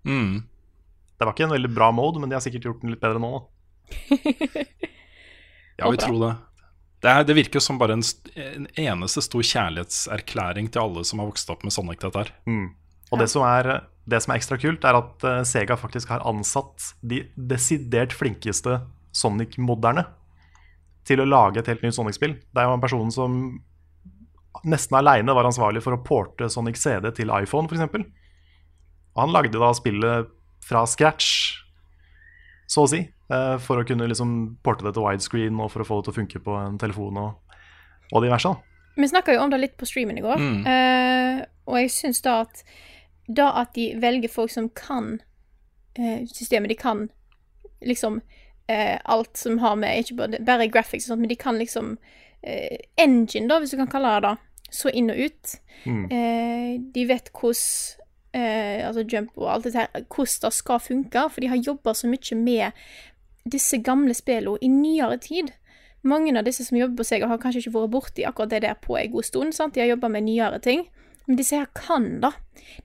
Mm. 0.09 0.39
Det 1.21 1.29
var 1.29 1.37
ikke 1.37 1.51
en 1.51 1.57
veldig 1.59 1.73
bra 1.75 1.91
mode, 1.95 2.23
men 2.23 2.33
de 2.33 2.39
har 2.39 2.45
sikkert 2.45 2.71
gjort 2.71 2.81
den 2.83 2.95
litt 2.95 3.03
bedre 3.03 3.21
nå. 3.23 3.35
Ja, 5.83 5.89
vi 5.91 5.97
tror 5.99 6.19
det. 6.21 6.35
Det, 7.03 7.11
er, 7.11 7.25
det 7.27 7.35
virker 7.35 7.63
som 7.65 7.79
bare 7.81 7.97
en, 7.97 8.05
en 8.39 8.67
eneste 8.79 9.23
stor 9.25 9.43
kjærlighetserklæring 9.43 10.69
til 10.71 10.83
alle 10.85 11.03
som 11.09 11.19
har 11.19 11.31
vokst 11.31 11.49
opp 11.51 11.65
med 11.67 11.75
Sonic, 11.75 11.99
dette 12.05 12.21
her. 12.21 12.31
Mm. 12.47 12.69
Og 13.11 13.19
det, 13.19 13.27
som 13.33 13.43
er, 13.49 13.71
det 14.09 14.19
som 14.23 14.33
er 14.35 14.41
ekstra 14.41 14.59
kult, 14.59 14.85
er 14.85 14.99
at 14.99 15.25
eh, 15.29 15.43
Sega 15.47 15.77
faktisk 15.79 16.09
har 16.11 16.25
ansatt 16.27 16.93
de 17.07 17.23
desidert 17.37 18.13
flinkeste 18.17 18.81
Sonic-moderne 19.15 20.07
til 21.07 21.21
å 21.23 21.27
lage 21.29 21.61
et 21.63 21.69
helt 21.71 21.83
nytt 21.85 21.95
Sonic-spill. 21.97 22.35
Det 22.51 22.63
er 22.63 22.67
jo 22.69 22.75
en 22.77 22.83
person 22.83 23.11
som 23.15 23.39
nesten 24.69 24.97
aleine 24.99 25.35
var 25.35 25.47
ansvarlig 25.49 25.83
for 25.83 25.97
å 25.97 26.03
porte 26.07 26.49
Sonic 26.53 26.77
CD 26.79 27.11
til 27.15 27.31
iPhone, 27.35 27.67
f.eks. 27.71 28.05
Og 29.13 29.21
han 29.25 29.35
lagde 29.35 29.59
da 29.61 29.73
spillet 29.77 30.31
fra 30.65 30.85
scratch, 30.89 31.59
så 32.71 32.85
å 32.87 32.91
si, 32.91 33.01
eh, 33.05 33.57
for 33.61 33.83
å 33.83 33.87
kunne 33.87 34.07
liksom 34.09 34.59
porte 34.65 34.87
det 34.87 34.95
til 34.97 35.05
widescreen 35.05 35.59
og 35.61 35.71
for 35.75 35.83
å 35.83 35.89
få 35.89 35.99
det 36.01 36.07
til 36.09 36.15
å 36.15 36.19
funke 36.21 36.43
på 36.47 36.55
en 36.61 36.79
telefon 36.81 37.19
og, 37.21 37.59
og 38.13 38.23
diverse. 38.25 38.55
Vi 38.97 39.09
snakka 39.09 39.35
jo 39.37 39.43
om 39.45 39.51
det 39.53 39.61
litt 39.61 39.77
på 39.81 39.89
streamen 39.89 40.19
i 40.21 40.25
går, 40.25 40.39
Mm. 40.41 40.67
eh, 40.67 41.45
og 41.67 41.77
jeg 41.81 41.91
syns 41.91 42.23
da 42.25 42.41
at 42.47 42.63
da 43.29 43.53
at 43.61 43.75
de 43.77 43.93
velger 44.03 44.29
folk 44.29 44.51
som 44.51 44.69
kan 44.69 45.21
eh, 45.99 46.27
systemet, 46.27 46.71
de 46.73 46.79
kan 46.79 47.09
liksom 47.83 48.21
eh, 48.67 48.99
alt 49.05 49.37
som 49.37 49.59
har 49.59 49.77
med 49.77 50.03
ikke 50.03 50.19
bare, 50.19 50.43
bare 50.47 50.69
graphics 50.69 51.07
og 51.07 51.15
sånt, 51.15 51.25
men 51.25 51.31
de 51.31 51.39
kan 51.39 51.59
liksom 51.59 51.97
eh, 52.43 52.79
engine, 52.99 53.49
da, 53.49 53.59
hvis 53.59 53.75
du 53.75 53.81
kan 53.81 53.91
kalle 53.91 54.17
det 54.17 54.29
det, 54.29 54.37
så 54.73 54.89
inn 54.89 55.11
og 55.13 55.19
ut. 55.21 55.57
Mm. 55.85 56.05
Eh, 56.11 56.71
de 56.95 57.07
vet 57.09 57.31
hvordan 57.37 58.03
eh, 58.33 58.87
altså 58.87 59.05
jump 59.05 59.37
og 59.37 59.51
alt 59.53 59.67
dette 59.69 59.79
her, 59.85 60.05
hvordan 60.09 60.47
det 60.47 60.53
skal 60.53 60.81
funke, 60.81 61.27
for 61.31 61.41
de 61.41 61.51
har 61.53 61.67
jobba 61.67 61.95
så 61.95 62.09
mye 62.09 62.39
med 62.39 62.71
disse 63.53 63.79
gamle 63.83 64.15
spillene 64.15 64.59
i 64.63 64.71
nyere 64.71 65.19
tid. 65.19 65.53
Mange 66.03 66.35
av 66.39 66.47
disse 66.47 66.65
som 66.65 66.79
jobber 66.79 67.03
på 67.03 67.07
Sega, 67.07 67.29
har 67.31 67.39
kanskje 67.39 67.63
ikke 67.63 67.77
vært 67.77 67.93
borti 67.93 68.25
akkurat 68.27 68.51
det 68.51 68.63
der 68.65 68.75
på 68.75 68.97
en 68.99 69.13
god 69.13 69.23
stund. 69.23 69.55
sant? 69.55 69.75
De 69.75 69.81
har 69.81 69.87
jobba 69.93 70.09
med 70.09 70.27
nyere 70.27 70.59
ting. 70.59 70.87
Men 71.29 71.37
disse 71.39 71.57
her 71.61 71.69
kan 71.77 72.21
da. 72.23 72.33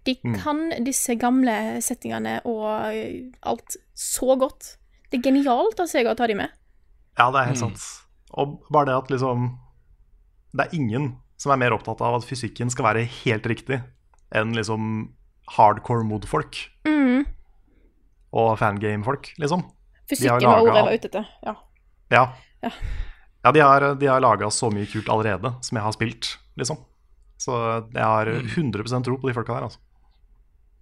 De 0.05 0.13
kan 0.37 0.69
disse 0.85 1.15
gamle 1.19 1.53
settingene 1.81 2.37
og 2.45 2.65
eh, 2.93 3.31
alt 3.49 3.77
så 3.97 4.35
godt. 4.39 4.75
Det 5.09 5.19
er 5.19 5.25
genialt 5.31 5.79
av 5.79 5.87
Sega 5.89 6.11
å 6.13 6.17
ta 6.19 6.27
de 6.29 6.35
med. 6.37 6.51
Ja, 7.17 7.29
det 7.33 7.39
er 7.41 7.49
helt 7.51 7.61
sant. 7.61 7.85
Og 8.37 8.57
bare 8.69 8.89
det 8.91 8.97
at 8.97 9.09
liksom 9.13 9.47
Det 10.53 10.65
er 10.67 10.75
ingen 10.77 11.07
som 11.39 11.51
er 11.53 11.59
mer 11.61 11.73
opptatt 11.75 12.01
av 12.01 12.15
at 12.17 12.25
fysikken 12.27 12.69
skal 12.73 12.85
være 12.89 13.03
helt 13.23 13.45
riktig, 13.45 13.77
enn 14.33 14.53
liksom 14.57 15.13
hardcore 15.55 16.03
mod-folk 16.07 16.57
Mm. 16.87 17.25
og 18.33 18.57
fangame-folk, 18.59 19.29
liksom. 19.39 19.61
Fysikken 20.09 20.41
laget 20.41 20.47
var 20.49 20.61
ordet 20.63 20.75
jeg 20.75 20.85
var 20.87 20.97
ute 20.97 21.07
etter. 21.11 21.27
Ja. 21.45 21.53
Ja. 22.11 22.23
Ja. 22.63 22.71
Ja, 23.45 23.51
de 23.53 23.59
har, 23.61 23.85
de 24.01 24.07
har 24.09 24.19
laga 24.23 24.49
så 24.51 24.71
mye 24.73 24.87
kult 24.89 25.07
allerede 25.13 25.53
som 25.63 25.77
jeg 25.77 25.83
har 25.85 25.93
spilt, 25.95 26.31
liksom. 26.59 26.79
Så 27.47 27.57
jeg 27.95 28.03
har 28.03 28.27
100% 28.27 29.07
tro 29.07 29.19
på 29.21 29.29
de 29.29 29.35
folka 29.37 29.55
der, 29.55 29.69
altså. 29.69 29.83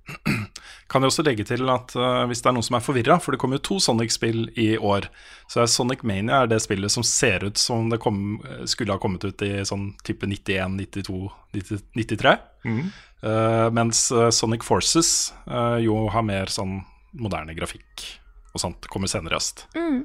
Kan 0.89 1.01
jeg 1.01 1.09
også 1.09 1.23
legge 1.25 1.45
til 1.49 1.65
at 1.73 1.95
uh, 1.97 2.23
hvis 2.29 2.43
det 2.45 2.49
er 2.49 2.55
noen 2.55 2.65
som 2.65 2.77
er 2.77 2.83
forvirra, 2.85 3.17
for 3.21 3.33
det 3.33 3.39
kommer 3.41 3.57
jo 3.57 3.65
to 3.65 3.77
Sonic-spill 3.81 4.51
i 4.61 4.75
år, 4.77 5.07
så 5.49 5.63
er 5.63 5.71
Sonic 5.71 6.03
Mania 6.05 6.43
er 6.43 6.51
det 6.51 6.61
spillet 6.61 6.93
som 6.93 7.05
ser 7.05 7.45
ut 7.47 7.57
som 7.61 7.89
det 7.89 7.99
kom, 8.03 8.37
skulle 8.69 8.93
ha 8.93 9.01
kommet 9.01 9.25
ut 9.25 9.45
i 9.45 9.51
sånn 9.65 9.91
type 10.05 10.29
91, 10.29 10.77
92, 10.77 11.21
90, 11.57 11.85
93. 11.97 12.35
Mm. 12.65 12.83
Uh, 13.25 13.67
mens 13.73 14.11
eh, 14.13 14.29
Sonic 14.29 14.65
Forces 14.65 15.33
uh, 15.49 15.81
jo 15.81 16.03
har 16.13 16.25
mer 16.25 16.51
sånn 16.53 16.83
moderne 17.17 17.55
grafikk 17.57 18.05
og 18.53 18.61
sånt. 18.61 18.85
Kommer 18.91 19.09
senere 19.09 19.33
i 19.33 19.39
høst. 19.39 19.65
Mm. 19.73 20.03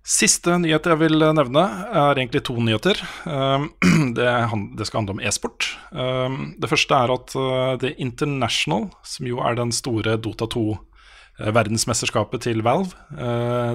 Siste 0.00 0.54
nyhet 0.56 0.86
jeg 0.88 0.96
vil 0.96 1.20
eh, 1.20 1.32
nevne, 1.36 1.62
er 1.92 2.18
egentlig 2.18 2.40
to 2.48 2.56
nyheter. 2.60 3.00
Um, 3.30 3.68
det, 4.16 4.86
skal 4.86 5.00
handle 5.00 5.14
om 5.18 5.20
e-sport. 5.22 5.66
Um, 5.92 6.54
det 6.58 6.70
første 6.70 6.96
er 6.96 7.12
at 7.12 7.34
uh, 7.36 7.74
The 7.80 7.92
International, 8.00 8.88
som 9.06 9.28
jo 9.28 9.40
er 9.44 9.58
den 9.58 9.72
store 9.74 10.16
Dota 10.22 10.48
2-verdensmesterskapet 10.50 12.46
til 12.48 12.62
Valve, 12.64 12.96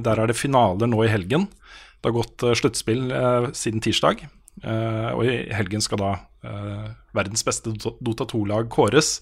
der 0.06 0.20
er 0.22 0.30
det 0.30 0.38
finaler 0.38 0.90
nå 0.90 1.04
i 1.06 1.12
helgen. 1.12 1.48
Det 2.02 2.10
har 2.10 2.18
gått 2.18 2.46
sluttspill 2.60 3.08
siden 3.58 3.82
tirsdag, 3.82 4.26
og 4.66 5.24
i 5.26 5.38
helgen 5.56 5.82
skal 5.82 6.02
da 6.02 6.12
verdens 7.18 7.46
beste 7.48 7.74
Dota- 7.74 7.96
Dota 8.06 8.28
2-lag 8.30 8.70
kåres. 8.70 9.18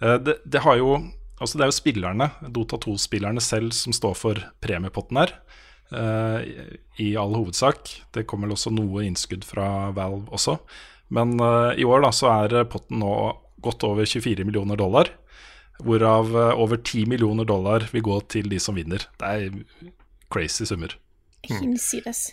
Det, 0.00 0.38
det, 0.42 0.64
jo, 0.80 0.96
altså 1.38 1.58
det 1.58 1.66
er 1.66 1.70
jo 1.70 1.78
spillerne, 1.78 2.30
Dota 2.48 2.80
2-spillerne 2.82 3.44
selv, 3.44 3.70
som 3.76 3.94
står 3.94 4.18
for 4.18 4.42
premiepotten 4.64 5.22
her 5.22 5.36
eh, 5.36 5.65
i 5.92 7.08
all 7.16 7.34
hovedsak. 7.36 7.90
Det 8.10 8.24
kommer 8.26 8.50
også 8.50 8.72
noe 8.74 9.04
innskudd 9.06 9.44
fra 9.46 9.92
Valve 9.94 10.26
også. 10.34 10.56
Men 11.08 11.40
eh, 11.40 11.78
i 11.80 11.84
år 11.86 12.02
da, 12.02 12.12
så 12.14 12.30
er 12.32 12.54
eh, 12.60 12.68
potten 12.70 13.00
nå 13.02 13.12
godt 13.64 13.86
over 13.86 14.06
24 14.06 14.46
millioner 14.46 14.78
dollar. 14.78 15.12
Hvorav 15.84 16.32
eh, 16.34 16.54
over 16.58 16.80
10 16.80 17.06
millioner 17.10 17.46
dollar 17.48 17.86
vil 17.92 18.04
gå 18.06 18.18
til 18.32 18.50
de 18.50 18.60
som 18.62 18.78
vinner. 18.78 19.06
Det 19.20 19.30
er 19.30 19.94
crazy 20.32 20.66
summer. 20.66 20.96
Hinsides. 21.46 22.28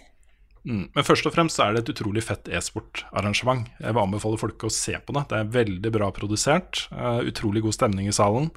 Mm. 0.63 0.87
Men 0.95 1.05
først 1.05 1.27
og 1.27 1.35
fremst 1.35 1.59
er 1.59 1.75
det 1.75 1.83
et 1.83 1.91
utrolig 1.93 2.23
fett 2.23 2.47
e-sportarrangement. 2.47 3.67
Jeg 3.83 3.93
vil 3.93 4.05
anbefale 4.05 4.39
folk 4.41 4.63
å 4.63 4.71
se 4.73 4.95
på 4.95 5.15
det. 5.15 5.27
Det 5.29 5.41
er 5.41 5.51
veldig 5.59 5.91
bra 5.93 6.09
produsert. 6.15 6.87
eh, 6.91 7.19
utrolig 7.29 7.61
god 7.65 7.77
stemning 7.77 8.09
i 8.09 8.15
salen. 8.15 8.49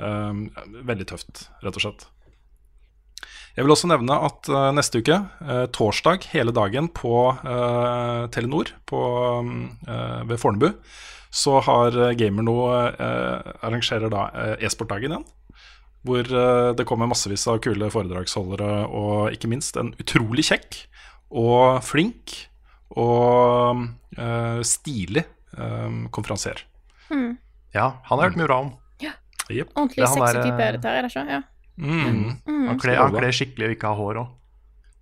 Eh, 0.00 0.64
veldig 0.88 1.06
tøft, 1.12 1.46
rett 1.62 1.76
og 1.76 1.84
slett. 1.86 2.08
Jeg 3.56 3.66
vil 3.66 3.74
også 3.74 3.90
nevne 3.90 4.16
at 4.28 4.48
eh, 4.48 4.68
neste 4.76 5.02
uke, 5.02 5.16
eh, 5.44 5.64
torsdag 5.74 6.28
hele 6.32 6.54
dagen 6.56 6.88
på 6.94 7.14
eh, 7.34 8.26
Telenor 8.32 8.72
på, 8.88 9.00
eh, 9.88 10.20
ved 10.30 10.40
Fornebu, 10.40 10.70
så 11.30 11.58
har 11.62 11.94
Gamer 12.18 12.46
nå 12.46 12.56
eh, 12.90 13.50
arrangerer 13.66 14.10
da 14.10 14.24
e-sportdagen 14.58 15.14
igjen. 15.14 15.28
Hvor 16.00 16.24
det 16.24 16.86
kommer 16.88 17.10
massevis 17.10 17.42
av 17.52 17.58
kule 17.60 17.90
foredragsholdere 17.92 18.86
og 18.88 19.34
ikke 19.36 19.50
minst 19.52 19.76
en 19.76 19.90
utrolig 20.00 20.46
kjekk 20.48 20.78
og 21.36 21.82
flink 21.84 22.38
og 22.96 23.84
uh, 24.18 24.60
stilig 24.66 25.22
eh, 25.22 25.98
konferansier. 26.10 26.64
Ja, 27.74 28.00
han 28.08 28.18
har 28.18 28.30
hørt 28.30 28.38
mye 28.40 28.48
bra 28.48 28.62
om. 28.64 28.72
Ordentlig 29.74 30.00
Det 30.00 30.06
er 30.06 30.10
han 30.10 30.20
sexy 30.24 30.42
type 30.46 30.66
dette 30.78 30.88
her, 30.90 30.98
er 30.98 31.06
det 31.06 31.10
ikke? 31.12 31.24
Ja. 31.36 31.42
Mm. 31.80 32.66
Han 32.68 32.78
kler, 32.80 32.96
han 33.00 33.14
kler 33.16 33.32
skikkelig 33.32 33.66
og 33.70 33.76
ikke 33.76 33.88
har 33.92 33.96
hår 34.00 34.20
òg. 34.22 34.28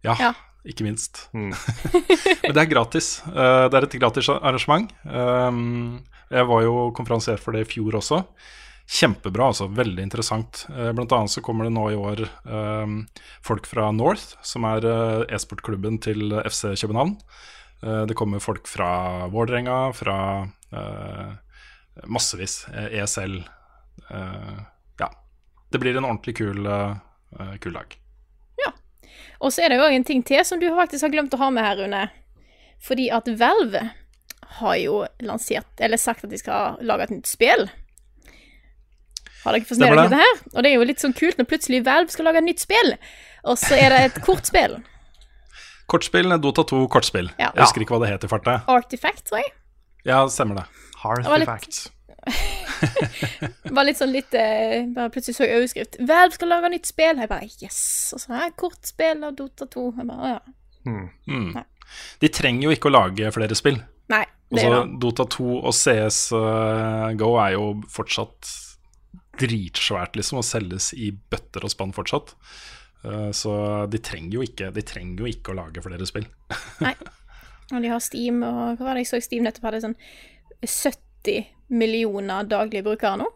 Ja, 0.06 0.14
Ja. 0.20 0.32
ikke 0.64 0.84
minst. 0.86 1.24
Mm. 1.34 1.50
Men 1.52 2.54
det 2.54 2.62
er 2.62 2.70
gratis. 2.70 3.08
Eh, 3.26 3.64
det 3.68 3.74
er 3.80 3.86
et 3.88 3.98
gratis 4.00 4.28
arrangement. 4.30 4.90
Um, 5.04 6.04
jeg 6.30 6.46
var 6.46 6.62
jo 6.62 6.90
konferansier 6.94 7.38
for 7.40 7.52
det 7.56 7.64
i 7.66 7.70
fjor 7.72 7.98
også. 7.98 8.22
kjempebra, 8.88 9.50
altså. 9.50 9.66
Veldig 9.68 10.00
interessant. 10.06 10.62
Eh, 10.72 10.92
blant 10.96 11.12
annet 11.12 11.30
så 11.34 11.42
kommer 11.44 11.64
det 11.68 11.74
nå 11.74 11.90
i 11.92 11.96
år 11.98 12.22
eh, 12.24 12.94
folk 13.44 13.66
fra 13.68 13.90
North, 13.92 14.36
som 14.42 14.64
er 14.64 14.86
eh, 14.88 15.34
e-sportklubben 15.36 15.98
til 16.00 16.32
FC 16.48 16.72
København. 16.80 17.18
Eh, 17.82 18.06
det 18.08 18.16
kommer 18.16 18.40
folk 18.40 18.66
fra 18.66 19.26
Vålerenga, 19.28 19.92
fra 19.92 20.48
eh, 20.72 21.34
massevis. 22.08 22.62
ESL. 22.88 23.42
eh, 24.10 24.56
ja. 24.56 24.64
Det 25.68 25.80
blir 25.82 25.96
en 25.96 26.06
ordentlig 26.08 26.38
kul, 26.38 26.66
uh, 26.66 27.56
kul 27.60 27.76
dag. 27.76 27.98
Og 29.38 29.54
så 29.54 29.62
er 29.62 29.70
det 29.70 29.78
jo 29.78 29.86
òg 29.86 29.94
en 29.94 30.06
ting 30.06 30.22
til 30.26 30.42
som 30.46 30.58
du 30.60 30.66
faktisk 30.74 31.06
har 31.06 31.14
glemt 31.14 31.34
å 31.34 31.40
ha 31.40 31.50
med 31.54 31.66
her, 31.66 31.78
Rune. 31.78 32.04
Fordi 32.82 33.08
at 33.14 33.28
Valve 33.38 33.84
har 34.58 34.78
jo 34.80 35.02
lansert, 35.22 35.70
eller 35.78 36.00
sagt 36.00 36.24
at 36.26 36.32
de 36.32 36.40
skal 36.40 36.78
lage 36.86 37.06
et 37.06 37.14
nytt 37.14 37.30
spill. 37.30 37.68
Har 39.44 39.54
dere 39.54 39.68
fått 39.68 39.78
med 39.78 39.92
dere 39.92 40.06
det. 40.06 40.08
dette 40.10 40.22
her? 40.22 40.40
Og 40.54 40.64
det 40.64 40.70
er 40.70 40.74
jo 40.74 40.86
litt 40.88 41.02
sånn 41.02 41.14
kult 41.16 41.38
når 41.38 41.50
plutselig 41.50 41.84
Valve 41.86 42.14
skal 42.14 42.26
lage 42.30 42.42
et 42.42 42.48
nytt 42.48 42.64
spill, 42.64 42.96
og 43.46 43.60
så 43.60 43.78
er 43.78 43.94
det 43.94 44.00
et 44.08 44.18
kortspill. 44.26 44.80
Kortspill, 45.88 46.34
Dota 46.42 46.66
2 46.68 46.82
kortspill. 46.92 47.30
Ja. 47.38 47.52
Jeg 47.54 47.62
husker 47.62 47.84
ikke 47.84 47.96
hva 47.96 48.02
det 48.04 48.10
het 48.16 48.26
i 48.26 48.32
farta. 48.32 48.58
Artifact, 48.68 49.28
tror 49.30 49.40
jeg. 49.40 49.54
Ja, 50.08 50.24
stemmer 50.32 50.64
det. 50.64 50.66
Hard 51.04 51.30
var 53.76 53.86
litt- 53.86 53.98
sånn 54.00 54.12
litt 54.12 54.34
eh, 54.36 54.84
Bare 54.94 55.10
plutselig 55.14 55.36
så 55.38 55.46
jeg 55.46 55.58
overskrift. 55.60 55.98
Valve 56.08 56.36
skal 56.36 56.50
lage 56.52 56.70
nytt 56.72 56.88
spill. 56.90 57.20
Jeg 57.22 57.30
bare 57.30 57.48
yes. 57.62 57.80
Og 58.16 58.22
så 58.22 58.34
her, 58.34 58.54
kortspill 58.58 59.24
av 59.28 59.36
Dota 59.38 59.68
2. 59.70 59.84
Jeg 60.00 60.08
bare, 60.10 60.32
ja. 60.36 60.40
Mm. 60.88 61.50
De 62.22 62.30
trenger 62.32 62.68
jo 62.68 62.74
ikke 62.74 62.90
å 62.90 62.94
lage 62.94 63.32
flere 63.34 63.56
spill. 63.58 63.80
Nei, 64.08 64.24
det 64.48 64.62
er 64.62 64.70
Altså, 64.72 64.86
det. 64.88 65.00
Dota 65.04 65.26
2 65.36 65.48
og 65.58 65.74
CS 65.76 66.20
uh, 66.32 67.10
GO 67.20 67.34
er 67.42 67.54
jo 67.58 67.66
fortsatt 67.92 68.54
dritsvært, 69.38 70.16
liksom, 70.18 70.40
og 70.40 70.46
selges 70.46 70.90
i 70.96 71.10
bøtter 71.12 71.62
og 71.66 71.70
spann 71.70 71.92
fortsatt. 71.94 72.32
Eh, 73.06 73.28
så 73.36 73.52
de 73.86 74.00
trenger, 74.02 74.32
jo 74.34 74.42
ikke, 74.42 74.72
de 74.74 74.82
trenger 74.82 75.22
jo 75.22 75.28
ikke 75.30 75.52
å 75.52 75.58
lage 75.60 75.84
flere 75.84 76.08
spill. 76.08 76.26
Nei. 76.82 76.96
Og 77.68 77.82
de 77.84 77.90
har 77.92 78.00
Steam, 78.00 78.38
og 78.48 78.78
hva 78.80 78.86
var 78.86 78.96
det 78.96 79.02
jeg 79.02 79.08
så 79.10 79.18
Steam 79.20 79.42
nettopp 79.44 79.66
hadde 79.68 79.82
sånn 79.84 79.94
70 80.64 81.02
millioner 81.68 82.46
daglige 82.48 82.84
brukere 82.86 83.16
nå? 83.20 83.26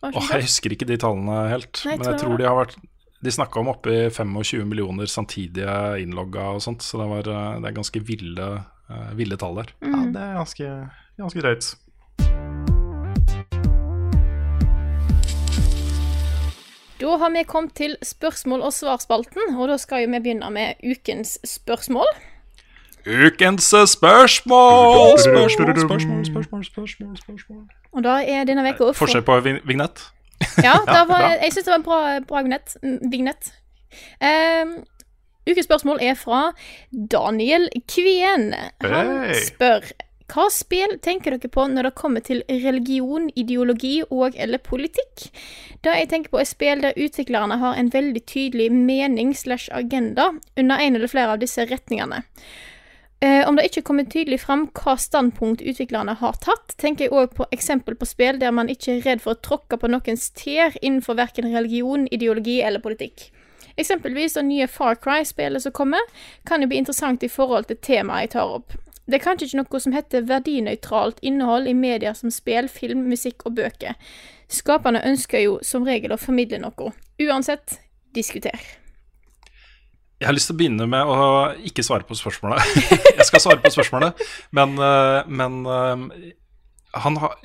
Åh, 0.00 0.16
jeg 0.16 0.46
husker 0.46 0.72
ikke 0.72 0.88
de 0.88 0.96
tallene 1.00 1.42
helt, 1.52 1.82
Nei, 1.84 1.92
jeg 1.92 2.00
men 2.00 2.06
tror 2.06 2.14
jeg 2.14 2.22
tror 2.22 2.40
de 2.40 2.48
har 2.48 2.56
vært 2.56 2.78
De 3.20 3.32
snakka 3.34 3.60
om 3.60 3.68
oppi 3.68 3.96
25 4.08 4.64
millioner 4.64 5.10
samtidige 5.12 5.74
innlogga 6.00 6.54
og 6.56 6.62
sånt, 6.64 6.80
så 6.80 7.02
det, 7.02 7.08
var, 7.10 7.28
eh, 7.28 7.58
det 7.60 7.68
er 7.68 7.76
ganske 7.76 8.00
ville, 8.00 8.48
eh, 8.88 9.10
ville 9.18 9.36
tall 9.36 9.60
der. 9.60 9.74
Ja, 9.84 10.00
det 10.08 10.22
er 10.24 10.38
ganske, 10.38 10.70
ganske 11.20 11.44
drøyt. 11.44 11.68
Da 17.00 17.16
har 17.16 17.30
vi 17.36 17.44
kommet 17.44 17.76
til 17.76 17.98
spørsmål- 18.00 18.64
og 18.64 18.72
svarspalten, 18.72 19.54
og 19.56 19.68
da 19.68 19.76
skal 19.76 20.08
vi 20.08 20.18
begynne 20.20 20.50
med 20.52 20.80
ukens 20.80 21.36
spørsmål. 21.44 22.08
Ukens 23.06 23.64
spørsmål! 23.64 25.18
Spørsmål, 25.18 25.50
spørsmål, 25.50 26.26
spørsmål, 26.26 26.64
spørsmål, 26.64 27.16
spørsmål. 27.16 27.62
Og 27.92 28.04
da 28.04 28.20
er 28.22 28.44
denne 28.44 28.64
veka 28.64 28.92
Forskjell 28.96 29.24
på 29.26 29.40
vignett? 29.40 30.04
Ja, 30.62 30.76
var, 31.10 31.26
jeg 31.42 31.52
syns 31.52 31.64
det 31.64 31.72
var 31.72 31.80
en 31.80 31.88
bra, 31.88 32.00
bra 32.28 32.42
vignett. 32.42 32.76
mm, 32.82 32.98
vignett. 33.12 33.52
Um, 34.20 34.76
ukens 35.48 35.66
spørsmål 35.66 35.98
er 36.02 36.14
fra 36.14 36.52
Daniel 37.12 37.68
Kvien. 37.88 38.54
Han 38.84 39.34
spør 39.34 39.90
hva 40.30 40.46
spill 40.54 40.92
tenker 41.02 41.34
dere 41.34 41.50
på 41.50 41.64
når 41.66 41.88
det 41.88 41.96
kommer 41.98 42.22
til 42.22 42.44
religion, 42.48 43.30
ideologi 43.34 43.96
og 44.10 44.36
eller 44.38 44.62
politikk? 44.62 45.26
Det 45.82 45.94
jeg 45.96 46.10
tenker 46.12 46.30
på 46.30 46.38
er 46.38 46.46
spill 46.46 46.84
der 46.84 46.98
utviklerne 46.98 47.58
har 47.58 47.78
en 47.78 47.90
veldig 47.90 48.22
tydelig 48.30 48.68
mening 48.72 49.34
slash 49.34 49.72
agenda 49.74 50.30
under 50.56 50.76
en 50.78 50.98
eller 50.98 51.10
flere 51.10 51.34
av 51.34 51.42
disse 51.42 51.66
retningene. 51.66 52.22
Eh, 53.22 53.48
om 53.48 53.56
det 53.56 53.66
ikke 53.68 53.82
kommer 53.84 54.06
tydelig 54.08 54.38
fram 54.40 54.62
hva 54.72 54.94
standpunkt 54.96 55.60
utviklerne 55.60 56.14
har 56.22 56.38
tatt, 56.40 56.72
tenker 56.80 57.04
jeg 57.04 57.12
òg 57.12 57.34
på 57.36 57.46
eksempel 57.52 57.98
på 58.00 58.08
spill 58.08 58.38
der 58.40 58.54
man 58.56 58.72
ikke 58.72 58.94
er 58.94 59.02
redd 59.04 59.20
for 59.20 59.36
å 59.36 59.42
tråkke 59.44 59.76
på 59.76 59.90
noens 59.92 60.30
tær 60.32 60.72
innenfor 60.80 61.18
verken 61.18 61.50
religion, 61.52 62.08
ideologi 62.08 62.62
eller 62.64 62.80
politikk. 62.80 63.28
Eksempelvis 63.76 64.38
det 64.38 64.46
nye 64.48 64.70
Far 64.72 64.96
Cry-spillet 64.96 65.66
som 65.66 65.76
kommer, 65.76 66.00
kan 66.48 66.64
jo 66.64 66.70
bli 66.72 66.80
interessant 66.80 67.22
i 67.22 67.28
forhold 67.28 67.68
til 67.68 67.80
temaet 67.84 68.30
jeg 68.30 68.34
tar 68.38 68.56
opp. 68.56 68.72
Det 69.04 69.18
er 69.18 69.24
kanskje 69.26 69.50
ikke 69.50 69.60
noe 69.60 69.84
som 69.84 69.94
heter 69.96 70.26
verdinøytralt 70.28 71.20
innhold 71.20 71.68
i 71.68 71.76
medier 71.76 72.16
som 72.16 72.32
spill, 72.32 72.72
film, 72.72 73.04
musikk 73.10 73.44
og 73.44 73.58
bøker. 73.60 74.00
Skaperne 74.48 75.04
ønsker 75.04 75.44
jo 75.44 75.58
som 75.66 75.84
regel 75.84 76.16
å 76.16 76.20
formidle 76.20 76.62
noe. 76.62 76.92
Uansett, 77.20 77.82
diskuter. 78.16 78.79
Jeg 80.20 80.28
har 80.28 80.36
lyst 80.36 80.50
til 80.50 80.56
å 80.56 80.60
begynne 80.60 80.86
med 80.90 81.08
å 81.08 81.20
ikke 81.64 81.84
svare 81.86 82.04
på 82.04 82.16
spørsmålet. 82.18 82.60
jeg 83.18 83.24
skal 83.24 83.40
svare 83.40 83.62
på 83.64 83.72
spørsmålet, 83.72 84.20
men, 84.56 84.74
eh, 84.76 85.30
men 85.32 85.60
eh, 85.64 86.34
han 87.00 87.16
har 87.22 87.38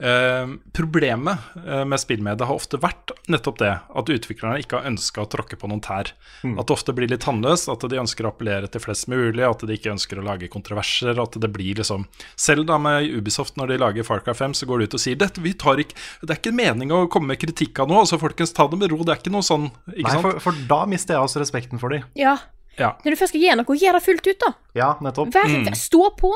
eh, 0.00 0.46
Problemet 0.74 1.38
eh, 1.66 1.84
med 1.84 2.00
spillmediet 2.00 2.46
har 2.48 2.54
ofte 2.54 2.78
vært 2.82 3.12
nettopp 3.30 3.58
det, 3.62 3.72
at 3.94 4.10
utviklerne 4.10 4.58
ikke 4.62 4.80
har 4.80 4.88
ønska 4.90 5.22
å 5.24 5.28
tråkke 5.30 5.56
på 5.60 5.68
noen 5.70 5.82
tær. 5.84 6.10
At 6.44 6.66
det 6.66 6.74
ofte 6.74 6.94
blir 6.96 7.08
litt 7.10 7.22
tannløst, 7.24 7.68
at 7.72 7.84
de 7.90 8.00
ønsker 8.00 8.26
å 8.26 8.32
appellere 8.32 8.68
til 8.70 8.82
flest 8.84 9.08
mulig, 9.12 9.44
at 9.46 9.62
de 9.64 9.76
ikke 9.78 9.92
ønsker 9.94 10.20
å 10.20 10.26
lage 10.26 10.50
kontroverser. 10.52 11.18
At 11.22 11.38
det 11.40 11.50
blir 11.54 11.78
liksom 11.80 12.06
Selv 12.36 12.66
da 12.68 12.78
med 12.78 13.06
Ubisoft, 13.14 13.56
når 13.60 13.72
de 13.74 13.78
lager 13.84 14.06
Farcar 14.06 14.34
5, 14.38 14.54
så 14.58 14.66
går 14.68 14.82
de 14.82 14.88
ut 14.90 14.96
og 14.98 15.04
sier 15.04 15.16
dette, 15.20 15.40
vi 15.44 15.54
tar 15.54 15.80
ikke, 15.82 15.94
det 16.24 16.34
er 16.34 16.40
ikke 16.42 16.54
meningen 16.56 16.96
å 16.96 17.08
komme 17.12 17.32
med 17.34 17.40
kritikk 17.42 17.78
av 17.84 17.88
noe, 17.90 18.02
altså 18.04 18.18
folkens, 18.20 18.52
ta 18.56 18.66
det 18.68 18.78
med 18.80 18.90
ro. 18.92 19.00
Det 19.04 19.14
er 19.14 19.22
ikke 19.22 19.32
noe 19.34 19.46
sånn, 19.46 19.70
ikke 19.94 20.08
Nei, 20.08 20.16
sant? 20.16 20.26
for, 20.26 20.42
for 20.48 20.66
da 20.70 20.82
mister 20.90 21.16
jeg 21.16 21.28
også 21.28 21.40
respekten 21.44 21.80
for 21.82 21.94
dem. 21.94 22.04
Ja, 22.18 22.36
Ja. 22.78 22.96
når 23.04 23.14
du 23.14 23.18
først 23.20 23.30
skal 23.30 23.40
gi 23.44 23.54
noe, 23.54 23.76
gjør 23.78 23.94
det 23.98 24.02
fullt 24.02 24.26
ut, 24.26 24.38
da. 24.42 24.48
Ja, 24.74 24.88
nettopp. 25.04 25.30
Vær, 25.36 25.74
Stå 25.78 26.08
på. 26.18 26.32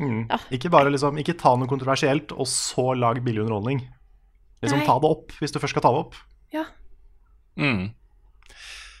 Mm. 0.00 0.26
Ja. 0.28 0.38
Ikke 0.52 0.70
bare 0.72 0.92
liksom, 0.92 1.18
ikke 1.20 1.36
ta 1.40 1.54
noe 1.56 1.70
kontroversielt, 1.70 2.34
og 2.36 2.48
så 2.50 2.90
lag 2.98 3.20
billig 3.24 3.44
underholdning. 3.44 3.84
Liksom 4.64 4.82
Nei. 4.82 4.88
Ta 4.88 4.96
det 5.02 5.12
opp, 5.12 5.36
hvis 5.40 5.54
du 5.54 5.60
først 5.62 5.76
skal 5.76 5.84
ta 5.84 5.92
det 5.94 6.02
opp. 6.04 6.18
Ja. 6.54 6.64
Mm. 7.60 7.88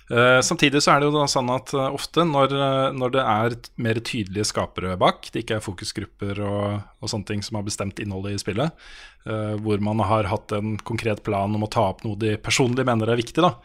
Eh, 0.06 0.40
samtidig 0.40 0.84
så 0.84 0.92
er 0.92 1.02
det 1.02 1.08
jo 1.08 1.16
da 1.16 1.24
sånn 1.26 1.48
at 1.50 1.72
eh, 1.74 1.88
ofte 1.90 2.22
når, 2.22 2.52
eh, 2.54 2.90
når 2.94 3.14
det 3.16 3.24
er 3.26 3.56
mer 3.82 3.98
tydelige 3.98 4.46
skapere 4.46 4.94
bak, 5.00 5.26
det 5.34 5.42
ikke 5.42 5.58
er 5.58 5.64
fokusgrupper 5.64 6.40
og, 6.46 6.76
og 7.02 7.10
sånne 7.10 7.26
ting 7.32 7.42
som 7.42 7.58
har 7.58 7.66
bestemt 7.66 7.98
innholdet 8.02 8.36
i 8.36 8.40
spillet, 8.40 8.86
uh, 9.26 9.54
hvor 9.62 9.82
man 9.82 10.00
har 10.06 10.28
hatt 10.30 10.54
en 10.54 10.76
konkret 10.86 11.24
plan 11.26 11.50
om 11.58 11.66
å 11.66 11.70
ta 11.70 11.88
opp 11.90 12.04
noe 12.06 12.18
de 12.18 12.36
personlig 12.38 12.86
mener 12.86 13.10
er 13.10 13.18
viktig, 13.18 13.42
da, 13.42 13.56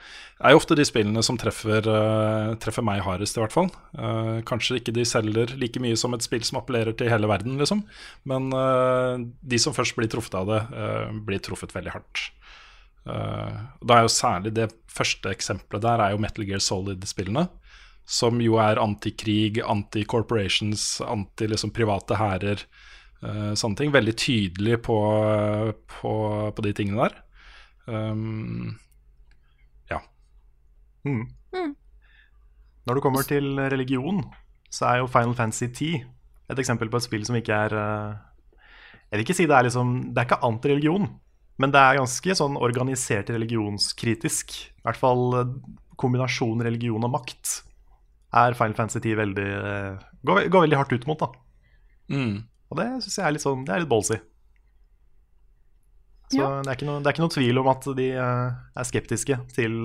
er 0.42 0.56
jo 0.56 0.62
ofte 0.64 0.78
de 0.78 0.86
spillene 0.88 1.22
som 1.26 1.38
treffer, 1.38 1.86
treffer 2.62 2.86
meg 2.86 3.04
hardest, 3.06 3.38
i 3.38 3.44
hvert 3.44 3.54
fall. 3.54 3.68
Kanskje 4.50 4.80
ikke 4.80 4.96
de 4.96 5.06
selger 5.06 5.54
like 5.62 5.78
mye 5.84 6.00
som 6.00 6.18
et 6.18 6.26
spill 6.26 6.42
som 6.48 6.58
appellerer 6.58 6.98
til 6.98 7.12
hele 7.14 7.30
verden, 7.30 7.60
liksom, 7.62 7.84
men 8.26 8.50
de 8.50 9.60
som 9.62 9.76
først 9.78 9.94
blir 10.00 10.10
truffet 10.10 10.40
av 10.42 10.50
det, 10.50 10.62
blir 11.30 11.44
truffet 11.46 11.78
veldig 11.78 11.94
hardt. 11.94 12.24
Uh, 13.02 13.58
da 13.82 13.96
er 13.96 14.04
jo 14.06 14.12
særlig 14.14 14.52
Det 14.54 14.68
første 14.86 15.32
eksempelet 15.34 15.82
der 15.82 16.04
er 16.04 16.12
jo 16.14 16.20
Metal 16.22 16.46
Gear 16.46 16.62
Solid-spillene. 16.62 17.48
Som 18.06 18.42
jo 18.44 18.58
er 18.60 18.82
antikrig, 18.82 19.62
anti-corporations, 19.62 21.02
anti 21.06 21.48
liksom 21.48 21.72
private 21.72 22.18
hærer. 22.18 22.64
eh, 23.24 23.52
sånne 23.54 23.78
ting. 23.78 23.92
Veldig 23.94 24.16
tydelig 24.18 24.80
på, 24.82 24.98
på, 25.88 26.14
på 26.58 26.64
de 26.66 26.74
tingene 26.74 27.06
der. 27.06 27.20
Um, 27.86 28.74
ja. 29.90 30.02
Mm. 31.06 31.30
Mm. 31.54 31.76
Når 32.90 32.98
du 32.98 33.02
kommer 33.06 33.22
til 33.22 33.54
religion, 33.60 34.26
så 34.74 34.90
er 34.90 34.98
jo 35.04 35.12
Final 35.14 35.38
Fantasy 35.38 35.70
10 35.70 36.02
et 36.52 36.60
eksempel 36.60 36.92
på 36.92 37.00
et 37.00 37.06
spill 37.06 37.26
som 37.28 37.38
ikke 37.40 37.58
er 37.68 37.76
eh, 37.78 38.16
Jeg 39.12 39.18
vil 39.18 39.26
ikke 39.26 39.38
si 39.38 39.48
det 39.48 39.58
er 39.58 39.68
liksom 39.68 39.94
Det 40.12 40.22
er 40.22 40.28
ikke 40.30 40.44
antireligion, 40.48 41.08
men 41.62 41.72
det 41.74 41.80
er 41.82 42.00
ganske 42.02 42.36
sånn 42.38 42.58
organisert 42.60 43.30
religionskritisk. 43.34 44.56
I 44.82 44.86
hvert 44.88 45.00
fall 45.00 45.24
eh, 45.40 45.52
kombinasjonen 46.02 46.66
religion 46.66 47.06
og 47.06 47.14
makt 47.14 47.60
er 48.42 48.56
Final 48.58 48.74
Fantasy 48.78 49.02
10 49.04 49.16
veldig 49.20 49.48
eh, 49.60 50.02
går, 50.26 50.46
går 50.54 50.66
veldig 50.66 50.80
hardt 50.80 50.94
ut 50.96 51.08
mot, 51.10 51.20
da. 51.22 51.30
Mm. 52.12 52.38
Og 52.72 52.80
det 52.80 52.88
syns 53.04 53.18
jeg 53.20 53.26
er 53.28 53.34
litt 53.36 53.44
sånn 53.44 53.66
Det 53.68 53.74
er 53.76 53.84
litt 53.84 53.90
ballsy. 53.92 54.18
Så 56.32 56.38
Ja. 56.40 56.48
det, 56.64 56.70
er 56.72 56.78
ikke 56.78 56.88
noe, 56.88 57.02
det 57.04 57.10
er 57.10 57.16
ikke 57.16 57.24
noe 57.26 57.34
tvil 57.36 57.60
om 57.60 57.68
at 57.74 57.88
de 57.98 58.06
eh, 58.16 58.52
er 58.80 58.88
skeptiske 58.88 59.38
til 59.56 59.82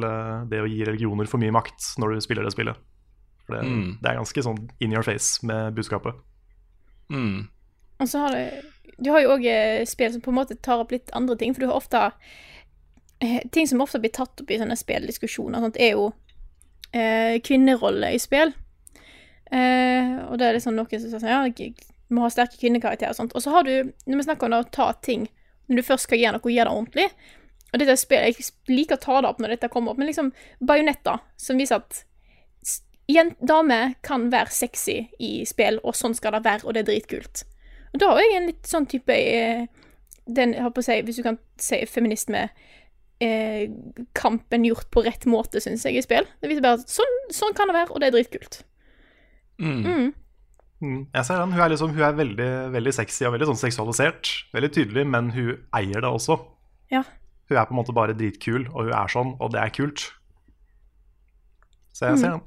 det 0.50 0.60
å 0.62 0.68
gi 0.70 0.84
religioner 0.86 1.26
for 1.30 1.42
mye 1.42 1.54
makt 1.54 1.88
når 1.98 2.14
du 2.14 2.20
spiller 2.22 2.46
det 2.46 2.54
spillet. 2.54 2.78
For 3.46 3.56
det, 3.58 3.64
Mm. 3.66 3.98
det 4.02 4.10
er 4.10 4.18
ganske 4.20 4.42
sånn 4.46 4.60
in 4.80 4.92
your 4.94 5.02
face 5.06 5.42
med 5.46 5.74
budskapet. 5.74 6.14
Mm. 7.10 7.48
Og 7.98 8.08
så 8.10 8.18
har 8.22 8.34
du 8.34 8.62
Du 8.98 9.10
har 9.12 9.22
jo 9.22 9.34
òg 9.36 9.46
spill 9.88 10.12
som 10.14 10.22
på 10.24 10.32
en 10.32 10.38
måte 10.38 10.58
tar 10.62 10.82
opp 10.82 10.94
litt 10.94 11.12
andre 11.16 11.36
ting, 11.38 11.54
for 11.54 11.64
du 11.64 11.70
har 11.70 11.78
ofte 11.78 12.02
eh, 13.20 13.42
Ting 13.52 13.68
som 13.68 13.82
ofte 13.84 14.00
blir 14.02 14.14
tatt 14.14 14.40
opp 14.42 14.50
i 14.50 14.58
sånne 14.60 14.76
spilldiskusjoner, 14.78 15.64
sånt, 15.64 15.80
er 15.80 15.96
jo 15.96 16.10
eh, 16.92 17.36
kvinnerolle 17.44 18.14
i 18.14 18.20
spill. 18.22 18.54
Eh, 19.50 20.16
og 20.26 20.38
det 20.38 20.48
er 20.48 20.58
liksom 20.58 20.74
noen 20.76 20.90
som 20.90 21.06
sier 21.06 21.20
sånn 21.20 21.30
Ja, 21.30 21.44
vi 21.46 22.14
må 22.14 22.24
ha 22.24 22.30
sterke 22.30 22.58
kvinnekarakterer 22.60 23.14
og 23.14 23.20
sånt. 23.20 23.34
Og 23.34 23.42
så 23.42 23.54
har 23.54 23.66
du, 23.66 23.92
når 24.06 24.20
vi 24.20 24.28
snakker 24.28 24.48
om 24.48 24.60
å 24.60 24.66
ta 24.70 24.92
ting 25.02 25.26
når 25.66 25.80
du 25.80 25.86
først 25.86 26.06
skal 26.06 26.20
gjøre 26.20 26.38
noe, 26.38 26.52
gjør 26.52 26.68
det 26.68 26.74
ordentlig. 26.74 27.06
Og 27.72 27.80
dette 27.82 27.96
spillet, 27.98 28.38
Jeg 28.38 28.76
liker 28.76 28.96
å 28.98 29.02
ta 29.02 29.20
det 29.20 29.30
opp 29.30 29.40
når 29.42 29.56
dette 29.56 29.70
kommer 29.72 29.92
opp, 29.92 29.98
men 29.98 30.06
liksom 30.06 30.30
bajonetter 30.62 31.18
som 31.36 31.58
viser 31.58 31.82
at 31.82 32.04
damer 33.40 33.94
kan 34.02 34.30
være 34.30 34.50
sexy 34.50 34.96
i 35.22 35.44
spill, 35.46 35.78
og 35.82 35.94
sånn 35.94 36.14
skal 36.14 36.36
det 36.36 36.44
være, 36.46 36.66
og 36.66 36.74
det 36.74 36.84
er 36.84 36.88
dritkult. 36.90 37.44
Og 37.96 38.00
da 38.02 38.10
har 38.12 38.20
jeg 38.20 38.36
en 38.36 38.48
litt 38.50 38.68
sånn 38.68 38.86
type 38.90 39.14
eh, 39.16 39.64
den, 40.28 40.52
jeg 40.52 40.72
på 40.76 40.82
å 40.82 40.84
si, 40.84 40.96
Hvis 41.06 41.16
du 41.20 41.22
kan 41.24 41.38
si 41.62 41.78
feminisme 41.88 42.42
eh, 43.24 43.62
Kampen 44.18 44.66
gjort 44.68 44.90
på 44.92 45.04
rett 45.06 45.24
måte, 45.30 45.62
syns 45.64 45.86
jeg, 45.88 45.96
i 45.96 46.04
spill. 46.04 46.26
Det 46.42 46.50
viser 46.50 46.64
bare 46.66 46.80
at 46.82 46.92
sånn, 46.92 47.16
sånn 47.32 47.54
kan 47.56 47.70
det 47.72 47.76
være, 47.78 47.94
og 47.94 48.02
det 48.02 48.10
er 48.10 48.16
dritkult. 48.18 48.58
Mm. 49.62 49.78
Mm. 49.86 50.08
Mm, 50.84 50.98
jeg 51.14 51.24
ser 51.24 51.38
den. 51.40 51.54
Hun 51.56 51.62
er, 51.64 51.70
liksom, 51.72 51.94
hun 51.96 52.04
er 52.04 52.18
veldig, 52.18 52.48
veldig 52.74 52.92
sexy 52.92 53.24
og 53.24 53.32
veldig 53.32 53.46
sånn 53.48 53.62
seksualisert. 53.62 54.32
Veldig 54.52 54.68
tydelig, 54.76 55.06
men 55.08 55.30
hun 55.32 55.54
eier 55.78 56.04
det 56.04 56.10
også. 56.10 56.36
Ja. 56.92 57.00
Hun 57.48 57.56
er 57.56 57.64
på 57.64 57.72
en 57.72 57.78
måte 57.80 57.94
bare 57.96 58.12
dritkul, 58.18 58.66
og 58.74 58.90
hun 58.90 58.92
er 58.98 59.08
sånn, 59.14 59.32
og 59.40 59.54
det 59.54 59.62
er 59.62 59.72
kult. 59.72 60.10
Så 61.96 62.10
jeg 62.10 62.18
ser 62.20 62.34
den. 62.36 62.42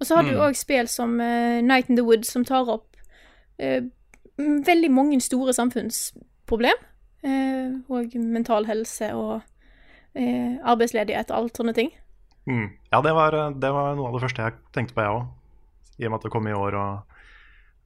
Og 0.00 0.08
så 0.08 0.16
har 0.18 0.26
du 0.26 0.32
Mm. 0.34 0.40
òg 0.48 0.56
spill 0.58 0.88
som 0.90 1.12
uh, 1.20 1.60
Night 1.62 1.88
in 1.88 1.96
the 1.96 2.02
Woods, 2.04 2.32
som 2.34 2.42
tar 2.44 2.66
opp 2.68 2.96
eh, 3.60 3.76
m- 3.78 3.92
veldig 4.38 4.90
mange 4.92 5.20
store 5.22 5.54
samfunnsproblem. 5.56 6.80
eh, 7.24 7.70
og 7.88 8.14
mental 8.20 8.66
helse 8.68 9.10
og 9.16 9.40
eh, 10.14 10.60
arbeidsledighet 10.60 11.30
og 11.30 11.36
alt 11.38 11.60
sånne 11.60 11.74
ting. 11.76 11.90
Mm. 12.44 12.68
Ja, 12.92 13.00
det 13.00 13.14
var, 13.16 13.36
det 13.56 13.70
var 13.72 13.94
noe 13.96 14.10
av 14.10 14.18
det 14.18 14.24
første 14.26 14.44
jeg 14.44 14.58
tenkte 14.76 14.96
på, 14.96 15.04
jeg 15.04 15.16
òg. 15.16 15.28
I 15.98 16.06
og 16.06 16.10
med 16.12 16.18
at 16.18 16.26
det 16.26 16.32
kom 16.34 16.48
i 16.50 16.56
år. 16.56 16.76
Og... 16.76 17.20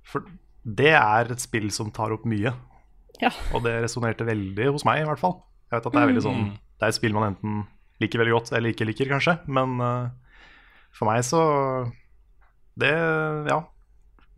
For 0.08 0.26
det 0.64 0.94
er 0.96 1.30
et 1.32 1.42
spill 1.44 1.70
som 1.74 1.92
tar 1.94 2.12
opp 2.16 2.24
mye. 2.28 2.52
Ja. 3.22 3.30
Og 3.54 3.62
det 3.66 3.76
resonnerte 3.84 4.26
veldig 4.26 4.72
hos 4.72 4.86
meg, 4.88 5.02
i 5.02 5.08
hvert 5.08 5.22
fall. 5.22 5.38
Jeg 5.68 5.78
vet 5.78 5.86
at 5.90 5.94
Det 5.94 6.02
er 6.02 6.10
veldig 6.12 6.24
sånn 6.24 6.42
Mm. 6.48 6.56
Det 6.78 6.86
er 6.86 6.92
et 6.92 6.94
spill 6.94 7.14
man 7.16 7.32
enten 7.32 7.54
liker 7.98 8.20
veldig 8.20 8.34
godt 8.36 8.52
eller 8.54 8.70
ikke 8.70 8.86
liker, 8.86 9.08
kanskje. 9.10 9.34
Men 9.50 9.80
uh, 9.82 10.10
for 10.94 11.10
meg 11.10 11.24
så 11.26 11.42
Det 12.78 12.92
Ja. 13.50 13.64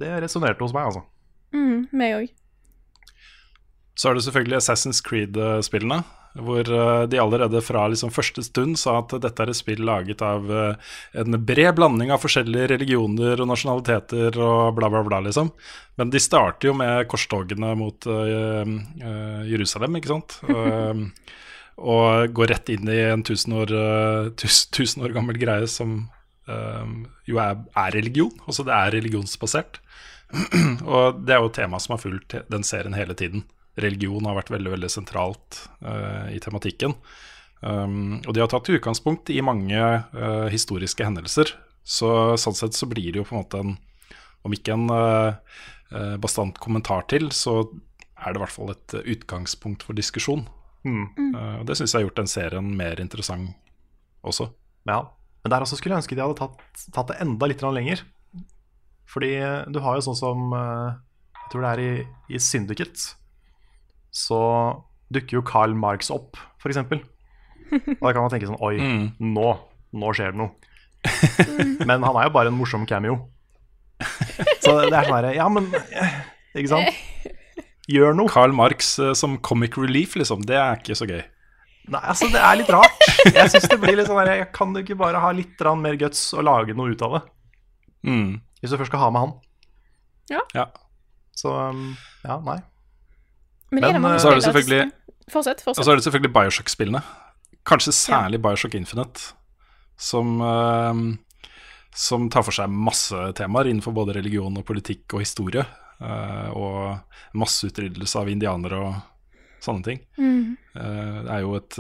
Det 0.00 0.08
resonnerte 0.24 0.64
hos 0.64 0.72
meg, 0.72 0.88
altså. 0.88 1.04
Mm, 1.56 1.88
meg 1.92 2.16
òg. 2.18 2.32
Så 3.98 4.10
er 4.10 4.16
det 4.16 4.24
selvfølgelig 4.24 4.60
Assassin's 4.60 5.02
Creed-spillene. 5.04 6.02
Hvor 6.38 6.62
eh, 6.62 7.04
de 7.10 7.18
allerede 7.18 7.58
fra 7.64 7.88
liksom 7.90 8.12
første 8.14 8.44
stund 8.46 8.78
sa 8.78 9.00
at 9.00 9.16
dette 9.22 9.42
er 9.42 9.50
et 9.50 9.58
spill 9.58 9.82
laget 9.82 10.22
av 10.22 10.46
eh, 10.46 10.92
en 11.18 11.38
bred 11.42 11.74
blanding 11.74 12.12
av 12.14 12.22
forskjellige 12.22 12.68
religioner 12.76 13.42
og 13.42 13.50
nasjonaliteter 13.50 14.38
og 14.38 14.76
bla, 14.78 14.92
bla, 14.92 15.02
bla, 15.06 15.18
liksom. 15.26 15.50
Men 15.98 16.14
de 16.14 16.22
starter 16.22 16.70
jo 16.70 16.76
med 16.78 17.08
korstogene 17.10 17.74
mot 17.76 18.06
uh, 18.08 18.64
Jerusalem, 19.44 19.98
ikke 19.98 20.12
sant? 20.14 20.38
Og, 20.48 21.02
og 21.96 22.38
går 22.38 22.52
rett 22.54 22.72
inn 22.72 22.88
i 22.88 23.02
en 23.10 23.26
tusen 23.26 23.58
år, 23.58 23.74
tus, 24.40 24.62
tusen 24.72 25.04
år 25.04 25.12
gammel 25.16 25.36
greie 25.40 25.68
som 25.68 26.06
jo 27.28 27.36
er, 27.42 27.60
er 27.78 27.92
religion. 27.94 28.32
Altså 28.46 28.64
det 28.66 28.72
er 28.74 28.94
religionsbasert. 28.96 29.82
og 30.94 31.24
det 31.24 31.34
er 31.34 31.42
jo 31.42 31.50
et 31.50 31.58
tema 31.58 31.80
som 31.82 31.96
har 31.96 32.02
fulgt 32.02 32.36
den 32.52 32.66
serien 32.66 32.96
hele 32.96 33.16
tiden. 33.18 33.44
Religion 33.80 34.26
har 34.28 34.38
vært 34.38 34.52
veldig 34.52 34.74
veldig 34.74 34.90
sentralt 34.92 35.64
uh, 35.84 36.28
i 36.32 36.40
tematikken. 36.42 36.94
Um, 37.60 38.20
og 38.24 38.32
de 38.34 38.42
har 38.42 38.48
tatt 38.50 38.70
utgangspunkt 38.72 39.30
i 39.32 39.40
mange 39.44 39.76
uh, 39.80 40.46
historiske 40.52 41.04
hendelser. 41.06 41.52
Så 41.84 42.10
sånn 42.40 42.56
sett 42.56 42.76
så 42.76 42.88
blir 42.88 43.10
det 43.10 43.22
jo 43.22 43.26
på 43.28 43.36
en 43.36 43.42
måte 43.42 43.60
en 43.60 43.76
Om 44.40 44.54
ikke 44.56 44.72
en 44.72 44.86
uh, 44.88 45.36
eh, 45.92 46.16
bastant 46.16 46.56
kommentar 46.56 47.02
til, 47.12 47.26
så 47.28 47.60
er 48.16 48.32
det 48.32 48.40
i 48.40 48.42
hvert 48.44 48.54
fall 48.54 48.70
et 48.72 48.94
utgangspunkt 49.00 49.84
for 49.84 49.96
diskusjon. 49.98 50.46
Mm. 50.84 51.06
Eh, 51.18 51.56
og 51.60 51.66
det 51.68 51.76
syns 51.78 51.92
jeg 51.92 52.00
har 52.00 52.06
gjort 52.08 52.22
den 52.22 52.30
serien 52.30 52.70
mer 52.76 53.02
interessant 53.02 53.52
også. 54.24 54.50
Ja. 54.88 55.02
Men 55.44 55.54
der 55.54 55.64
også 55.64 55.78
skulle 55.80 55.96
jeg 55.96 56.02
ønske 56.04 56.16
de 56.16 56.24
hadde 56.24 56.36
tatt, 56.36 56.88
tatt 56.92 57.12
det 57.12 57.20
enda 57.24 57.48
litt 57.48 57.62
lenger. 57.64 58.02
Fordi 59.10 59.32
eh, 59.42 59.64
du 59.72 59.80
har 59.82 59.98
jo 59.98 60.04
sånn 60.06 60.18
som 60.18 60.52
eh, 60.54 60.92
Jeg 61.40 61.48
tror 61.52 61.64
det 61.66 61.70
er 61.72 61.80
i, 61.82 61.92
i 62.36 62.38
Syndicate. 62.42 63.08
Så 64.14 64.38
dukker 65.10 65.40
jo 65.40 65.42
Carl 65.46 65.74
Marx 65.74 66.10
opp, 66.14 66.38
f.eks. 66.62 66.78
Og 66.80 68.02
da 68.02 68.12
kan 68.14 68.22
man 68.24 68.30
tenke 68.32 68.46
sånn 68.50 68.60
Oi, 68.66 68.76
Mm. 68.82 69.04
nå, 69.34 69.48
nå 69.98 70.12
skjer 70.14 70.32
det 70.34 70.40
noe. 70.40 70.54
Men 71.86 72.02
han 72.06 72.16
er 72.20 72.28
jo 72.28 72.34
bare 72.34 72.50
en 72.52 72.58
morsom 72.58 72.86
cameo. 72.86 73.16
Så 74.62 74.74
det 74.80 74.90
er 74.94 75.04
sånn 75.06 75.12
herre 75.16 75.34
Ja, 75.36 75.46
men 75.52 75.66
Ikke 76.56 76.70
sant? 76.70 76.94
Gjør 77.90 78.14
noe. 78.16 78.30
Carl 78.30 78.52
Marx 78.54 78.94
eh, 79.02 79.12
som 79.18 79.36
comic 79.42 79.74
relief, 79.80 80.14
liksom, 80.18 80.44
det 80.46 80.56
er 80.58 80.78
ikke 80.78 80.94
så 80.98 81.08
gøy. 81.10 81.22
Nei, 81.90 82.00
altså, 82.06 82.28
det 82.30 82.38
er 82.38 82.58
litt 82.60 82.70
rart. 82.70 83.00
Jeg 83.26 83.50
synes 83.50 83.66
det 83.72 83.78
blir 83.82 83.96
litt 83.98 84.06
sånn 84.06 84.20
herre 84.20 84.44
Kan 84.54 84.74
du 84.76 84.78
ikke 84.82 84.94
bare 85.00 85.18
ha 85.22 85.30
litt 85.34 85.58
mer 85.80 85.96
guts 85.98 86.28
og 86.36 86.44
lage 86.46 86.76
noe 86.78 86.92
ut 86.94 87.02
av 87.02 87.16
det? 87.16 87.22
Mm. 88.06 88.30
Hvis 88.60 88.70
du 88.72 88.76
først 88.76 88.92
skal 88.92 89.02
ha 89.02 89.10
med 89.10 89.20
han. 89.20 89.32
Ja. 90.54 90.66
Så 91.36 91.52
um, 91.52 91.96
ja, 92.24 92.36
nei. 92.44 92.58
Men, 93.70 93.86
Men, 93.86 94.04
eh, 94.04 94.18
så 94.18 94.30
er 94.30 94.38
det 94.38 94.44
selvfølgelig- 94.44 94.92
Fortsett. 95.30 95.60
fortsett. 95.62 95.78
Og 95.78 95.84
så 95.84 95.92
er 95.92 95.96
det 95.96 96.04
selvfølgelig 96.04 96.32
Bioshock-spillene. 96.34 97.02
Kanskje 97.66 97.92
særlig 97.94 98.40
Bioshock 98.42 98.74
Infinite, 98.74 99.34
som, 99.96 100.40
uh, 100.40 100.94
som 101.94 102.30
tar 102.30 102.42
for 102.42 102.56
seg 102.56 102.68
masse 102.72 103.14
temaer 103.38 103.70
innenfor 103.70 103.94
både 103.94 104.16
religion 104.16 104.56
og 104.58 104.66
politikk 104.66 105.14
og 105.14 105.22
historie. 105.24 105.64
Uh, 106.00 106.50
og 106.56 107.36
masseutryddelse 107.36 108.18
av 108.18 108.28
indianere 108.32 108.80
og 108.80 108.94
sånne 109.60 109.84
ting. 109.84 110.00
Mm. 110.18 110.56
Eh, 110.74 111.18
det 111.26 111.30
er 111.34 111.40
jo 111.44 111.54
et 111.58 111.76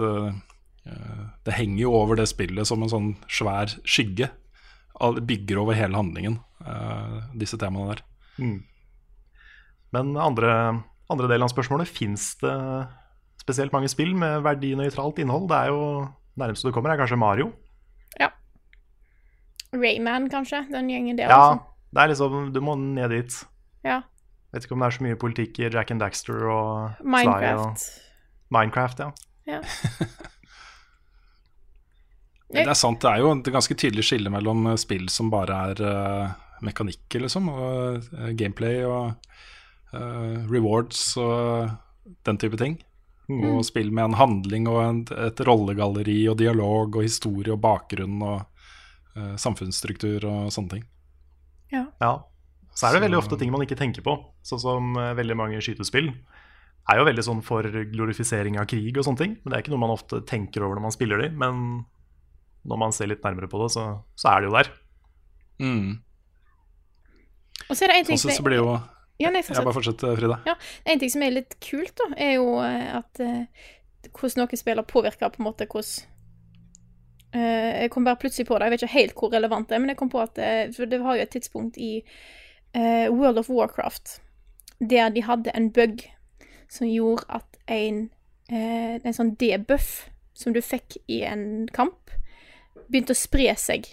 Det 1.44 1.54
henger 1.54 1.80
jo 1.82 1.92
over 1.94 2.16
det 2.16 2.26
spillet 2.28 2.66
som 2.66 2.82
en 2.82 2.88
sånn 2.88 3.16
svær 3.28 3.70
skygge. 3.84 4.30
Bygger 5.00 5.58
over 5.62 5.74
hele 5.78 5.96
handlingen, 5.96 6.38
eh, 6.66 7.20
disse 7.40 7.56
temaene 7.60 7.94
der. 7.94 8.02
Mm. 8.38 8.58
Men 9.92 10.10
andre, 10.16 10.50
andre 11.10 11.28
delen 11.28 11.42
av 11.46 11.50
spørsmålet 11.52 11.88
Fins 11.90 12.34
det 12.40 12.52
spesielt 13.40 13.72
mange 13.72 13.88
spill 13.90 14.12
med 14.14 14.42
verdinøytralt 14.44 15.18
innhold? 15.18 15.48
Det 15.50 15.56
er 15.56 15.72
jo 15.72 15.80
nærmeste 16.38 16.68
du 16.68 16.72
kommer, 16.76 16.92
er 16.92 17.00
kanskje 17.00 17.18
Mario. 17.18 17.48
Ja. 18.20 18.28
Rayman, 19.72 20.28
kanskje. 20.30 20.64
Den 20.70 20.88
gjengen 20.90 21.16
der, 21.18 21.28
Ja, 21.32 21.40
også. 21.54 21.64
det 21.94 22.02
er 22.02 22.08
liksom 22.12 22.52
Du 22.52 22.60
må 22.60 22.76
ned 22.78 23.10
dit. 23.10 23.44
Ja. 23.84 24.02
Vet 24.52 24.64
ikke 24.66 24.72
om 24.76 24.80
det 24.82 24.86
er 24.86 24.96
så 24.98 25.02
mye 25.06 25.16
politikk 25.16 25.58
i 25.62 25.70
Jack 25.70 25.90
and 25.94 26.00
Daxter 26.02 26.44
og 26.50 26.90
Sly 26.98 27.04
og 27.04 27.12
Minecraft. 27.16 27.84
Minecraft, 28.50 28.98
ja. 28.98 29.10
Ja. 29.46 29.60
Det 32.50 32.66
er 32.66 32.78
sant, 32.78 32.98
det 33.02 33.10
er 33.10 33.22
jo 33.22 33.30
et 33.36 33.48
ganske 33.54 33.76
tydelig 33.78 34.04
skille 34.08 34.30
mellom 34.32 34.72
eh, 34.72 34.78
spill 34.80 35.06
som 35.12 35.30
bare 35.30 35.58
er 35.70 35.82
uh, 35.86 36.32
mekanikker, 36.66 37.22
liksom, 37.22 37.50
og 37.52 38.08
uh, 38.10 38.30
gameplay 38.38 38.82
og 38.86 39.12
uh, 39.94 40.48
rewards 40.50 41.12
og 41.20 41.70
den 42.26 42.40
type 42.42 42.58
ting. 42.60 42.80
Mm. 43.30 43.44
Og 43.52 43.60
spill 43.68 43.92
med 43.94 44.08
en 44.08 44.18
handling 44.18 44.66
og 44.66 44.80
en, 44.82 45.04
et 45.28 45.42
rollegalleri 45.46 46.24
og 46.32 46.40
dialog 46.40 46.98
og 46.98 47.06
historie 47.06 47.54
og 47.54 47.62
bakgrunn 47.62 48.24
og 48.26 48.46
samfunnsstruktur 49.38 50.24
og 50.24 50.52
sånne 50.54 50.70
ting. 50.72 50.82
Ja. 51.74 51.82
ja. 52.00 52.10
Så 52.78 52.86
er 52.86 52.94
det 52.94 53.02
veldig 53.04 53.18
ofte 53.18 53.36
ting 53.38 53.50
man 53.52 53.62
ikke 53.64 53.76
tenker 53.78 54.04
på, 54.06 54.14
sånn 54.46 54.62
som 54.62 54.94
veldig 55.18 55.36
mange 55.36 55.58
skytespill. 55.62 56.08
Er 56.90 57.00
jo 57.00 57.06
veldig 57.06 57.24
sånn 57.26 57.42
for 57.44 57.66
glorifisering 57.90 58.58
av 58.62 58.68
krig 58.70 58.96
og 58.96 59.06
sånne 59.06 59.20
ting. 59.20 59.34
Men 59.42 59.50
det 59.50 59.58
er 59.58 59.64
ikke 59.64 59.74
noe 59.74 59.82
man 59.82 59.94
ofte 59.94 60.22
tenker 60.30 60.64
over 60.64 60.78
når 60.78 60.86
man 60.86 60.94
spiller 60.94 61.22
de. 61.22 61.28
Men 61.42 61.82
når 62.68 62.80
man 62.82 62.94
ser 62.94 63.10
litt 63.10 63.24
nærmere 63.24 63.48
på 63.50 63.60
det, 63.62 63.70
så, 63.74 63.86
så 64.18 64.32
er 64.32 64.40
det 64.40 64.50
jo 64.50 64.56
der. 64.56 64.70
Mm. 65.60 65.90
Og 67.68 67.76
så 67.76 67.84
er 67.84 67.92
det 67.92 67.98
en 68.00 68.08
ting 68.08 68.20
Sånn 68.20 68.32
så 68.34 68.44
blir 68.44 68.62
jo 68.62 68.70
Ja, 69.20 69.28
nei, 69.28 69.42
Jeg 69.44 69.60
bare 69.60 69.76
fortsetter, 69.76 70.14
Frida. 70.16 70.56
En 70.88 71.02
ting 71.02 71.12
som 71.12 71.24
er 71.24 71.34
litt 71.34 71.58
kult, 71.62 71.92
da, 72.00 72.08
er 72.16 72.38
jo 72.38 72.54
eh, 72.64 72.86
at 72.96 73.20
uh, 73.20 73.66
hvordan 74.08 74.40
noen 74.40 74.60
spiller 74.60 74.88
påvirker 74.88 75.34
på 75.34 75.42
en 75.42 75.48
måte 75.50 75.68
hvordan 75.68 76.08
uh, 77.36 77.84
Jeg 77.84 77.92
kom 77.92 78.08
bare 78.08 78.20
plutselig 78.22 78.48
på 78.48 78.56
det, 78.56 78.70
jeg 78.70 78.74
vet 78.74 78.86
ikke 78.86 78.96
helt 78.96 79.20
hvor 79.20 79.34
relevant 79.36 79.68
det 79.68 79.76
er, 79.76 79.84
men 79.84 79.92
jeg 79.92 80.00
kom 80.00 80.12
på 80.12 80.22
at 80.24 80.40
eh, 80.40 80.64
For 80.72 80.88
det 80.88 81.02
var 81.04 81.18
jo 81.18 81.26
et 81.26 81.34
tidspunkt 81.36 81.76
i 81.76 81.92
eh, 82.00 83.06
World 83.12 83.44
of 83.44 83.52
Warcraft 83.52 84.18
der 84.80 85.10
de 85.12 85.22
hadde 85.22 85.52
en 85.54 85.72
bug 85.72 86.00
som 86.70 86.88
gjorde 86.88 87.26
at 87.28 87.58
en, 87.68 88.10
eh, 88.48 88.96
en 89.04 89.16
sånn 89.16 89.34
debuff 89.36 90.08
som 90.32 90.54
du 90.54 90.62
fikk 90.64 90.96
i 91.10 91.20
en 91.26 91.68
kamp, 91.74 92.10
begynte 92.90 93.14
å 93.14 93.18
spre 93.18 93.54
seg 93.58 93.92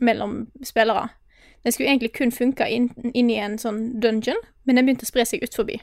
mellom 0.00 0.46
spillere. 0.64 1.08
Den 1.64 1.72
skulle 1.72 1.88
egentlig 1.88 2.12
kun 2.12 2.32
funke 2.32 2.66
inn, 2.68 2.90
inn 3.14 3.30
i 3.30 3.38
en 3.40 3.56
sånn 3.58 4.00
dungeon, 4.00 4.40
men 4.64 4.76
den 4.76 4.88
begynte 4.88 5.06
å 5.06 5.12
spre 5.12 5.24
seg 5.28 5.44
ut 5.44 5.54
forbi. 5.56 5.78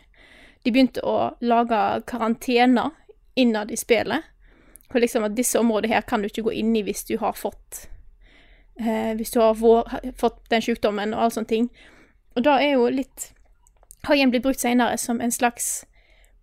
De 0.61 0.73
begynte 0.73 1.01
å 1.01 1.31
lage 1.41 1.79
karantener 2.09 2.91
innad 3.35 3.71
i 3.71 3.77
spillet. 3.77 4.27
For 4.91 5.01
liksom 5.01 5.25
at 5.25 5.37
disse 5.37 5.59
områdene 5.59 5.95
her 5.95 6.05
kan 6.05 6.21
du 6.21 6.29
ikke 6.29 6.45
gå 6.45 6.53
inn 6.59 6.75
i 6.75 6.83
hvis 6.85 7.05
du 7.07 7.15
har 7.21 7.31
fått 7.37 7.85
eh, 8.75 9.13
Hvis 9.15 9.31
du 9.31 9.39
har 9.39 9.53
vår, 9.55 9.87
fått 10.19 10.41
den 10.51 10.61
sykdommen 10.61 11.15
og 11.15 11.21
alle 11.23 11.35
sånne 11.37 11.49
ting. 11.49 11.69
Og 12.35 12.43
da 12.43 12.57
er 12.59 12.75
jo 12.75 12.89
litt 12.91 13.31
Har 14.03 14.17
igjen 14.17 14.33
blitt 14.33 14.43
brukt 14.43 14.59
senere 14.59 14.97
som 14.99 15.21
en 15.21 15.31
slags 15.31 15.85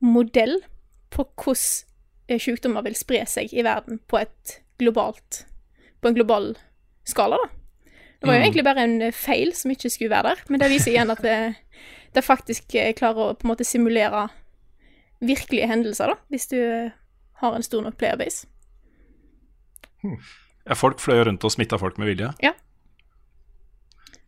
modell 0.01 0.63
på 1.13 1.27
hvordan 1.37 1.85
eh, 2.29 2.41
sykdommer 2.41 2.87
vil 2.87 2.97
spre 2.97 3.25
seg 3.27 3.53
i 3.53 3.65
verden 3.67 4.01
på 4.09 4.21
et 4.23 4.59
globalt 4.79 5.45
På 6.01 6.09
en 6.11 6.15
global 6.19 6.53
skala, 7.09 7.39
da. 7.41 7.49
Det 8.19 8.27
var 8.27 8.35
jo 8.35 8.41
Mm. 8.41 8.45
egentlig 8.45 8.65
bare 8.65 8.83
en 8.83 9.03
eh, 9.03 9.13
feil 9.15 9.53
som 9.55 9.71
ikke 9.71 9.91
skulle 9.91 10.11
være 10.11 10.35
der, 10.35 10.45
men 10.49 10.61
det 10.61 10.71
viser 10.71 10.91
igjen 10.91 11.11
at 11.11 11.23
det, 11.23 11.55
det 12.15 12.25
faktisk 12.25 12.75
eh, 12.75 12.93
klarer 12.95 13.31
å 13.31 13.35
på 13.35 13.47
en 13.47 13.53
måte 13.53 13.65
simulere 13.67 14.29
virkelige 15.23 15.67
hendelser, 15.71 16.07
da, 16.13 16.15
hvis 16.31 16.47
du 16.51 16.59
eh, 16.59 16.91
har 17.43 17.55
en 17.55 17.63
stor 17.63 17.83
nok 17.83 17.97
playerbase. 17.99 18.47
Ja, 20.67 20.75
folk 20.75 21.01
fløy 21.01 21.23
rundt 21.27 21.45
og 21.47 21.55
smitta 21.55 21.79
folk 21.79 21.99
med 21.99 22.11
vilje. 22.11 22.33
Ja. 22.43 22.53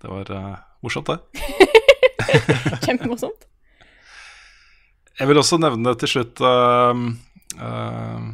Det 0.00 0.08
var 0.08 0.30
uh, 0.32 0.56
morsomt, 0.82 1.10
det. 1.10 1.18
Kjempemorsomt. 2.86 3.46
Jeg 5.18 5.28
vil 5.28 5.38
også 5.38 5.58
nevne 5.60 5.92
til 6.00 6.08
slutt 6.08 6.40
uh, 6.40 6.96
eh, 7.60 8.30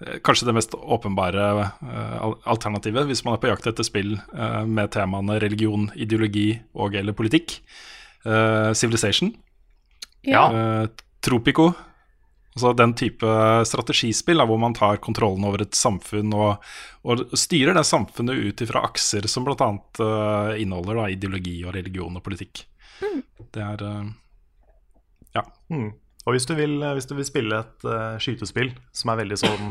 Kanskje 0.00 0.46
det 0.48 0.54
mest 0.56 0.74
åpenbare 0.74 1.46
eh, 1.60 2.22
alternativet 2.48 3.04
hvis 3.10 3.20
man 3.26 3.36
er 3.36 3.42
på 3.42 3.50
jakt 3.50 3.66
etter 3.68 3.84
spill 3.84 4.14
eh, 4.16 4.62
med 4.64 4.88
temaene 4.94 5.36
religion, 5.42 5.90
ideologi 5.92 6.54
og 6.72 6.96
eller 6.96 7.16
politikk. 7.16 7.58
Eh, 8.24 8.72
Civilization. 8.72 9.34
Ja. 10.24 10.46
Eh, 10.48 10.86
Tropico. 11.20 11.72
Altså 12.56 12.72
den 12.74 12.94
type 12.96 13.34
strategispill 13.68 14.40
da, 14.40 14.46
hvor 14.48 14.58
man 14.58 14.74
tar 14.74 14.98
kontrollen 15.04 15.44
over 15.46 15.62
et 15.62 15.76
samfunn 15.76 16.32
og, 16.34 16.64
og 17.04 17.36
styrer 17.38 17.76
det 17.76 17.84
samfunnet 17.86 18.40
ut 18.40 18.64
ifra 18.64 18.82
akser 18.88 19.28
som 19.30 19.46
bl.a. 19.46 19.68
Uh, 20.00 20.56
inneholder 20.58 20.98
da, 20.98 21.04
ideologi 21.14 21.60
og 21.62 21.76
religion 21.76 22.18
og 22.18 22.24
politikk. 22.26 22.64
Det 23.52 23.62
er 23.62 23.84
Ja. 25.36 25.44
Mm. 25.70 25.92
Og 26.26 26.34
hvis 26.34 26.48
du, 26.48 26.56
vil, 26.58 26.74
hvis 26.96 27.06
du 27.06 27.14
vil 27.14 27.28
spille 27.28 27.62
et 27.62 27.86
uh, 27.86 28.18
skytespill 28.20 28.74
som 28.92 29.12
er 29.12 29.22
veldig 29.22 29.38
sånn 29.40 29.70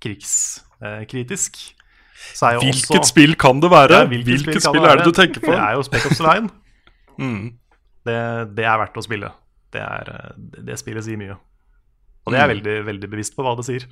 krigskritisk, 0.00 1.60
så 2.34 2.50
er 2.50 2.58
jo 2.58 2.64
Hvilket 2.66 2.98
også 2.98 3.12
spill 3.12 3.36
kan 3.40 3.60
det 3.62 3.70
være? 3.72 4.02
Ja, 4.02 4.08
hvilket 4.10 4.28
hvilket, 4.44 4.62
spill, 4.64 4.82
det 4.82 4.90
er 4.90 5.00
det 5.00 5.06
du 5.08 5.16
tenker 5.16 5.44
på? 5.44 5.52
Det 5.52 5.60
er 5.60 5.76
jo 5.78 5.84
Spec 5.86 6.06
Ops 6.08 6.20
Line. 6.26 6.50
Mm. 7.20 7.44
Det, 8.06 8.18
det 8.56 8.66
er 8.66 8.80
verdt 8.80 9.00
å 9.00 9.04
spille. 9.04 9.32
Det, 9.72 9.80
er, 9.80 10.12
det, 10.36 10.64
det 10.68 10.78
spillet 10.80 11.06
sier 11.06 11.20
mye. 11.20 11.36
Og 12.26 12.32
det 12.32 12.40
er 12.40 12.44
jeg 12.44 12.54
veldig, 12.56 12.76
veldig 12.88 13.10
bevisst 13.12 13.36
på 13.36 13.44
hva 13.44 13.54
det 13.58 13.66
sier. 13.68 13.86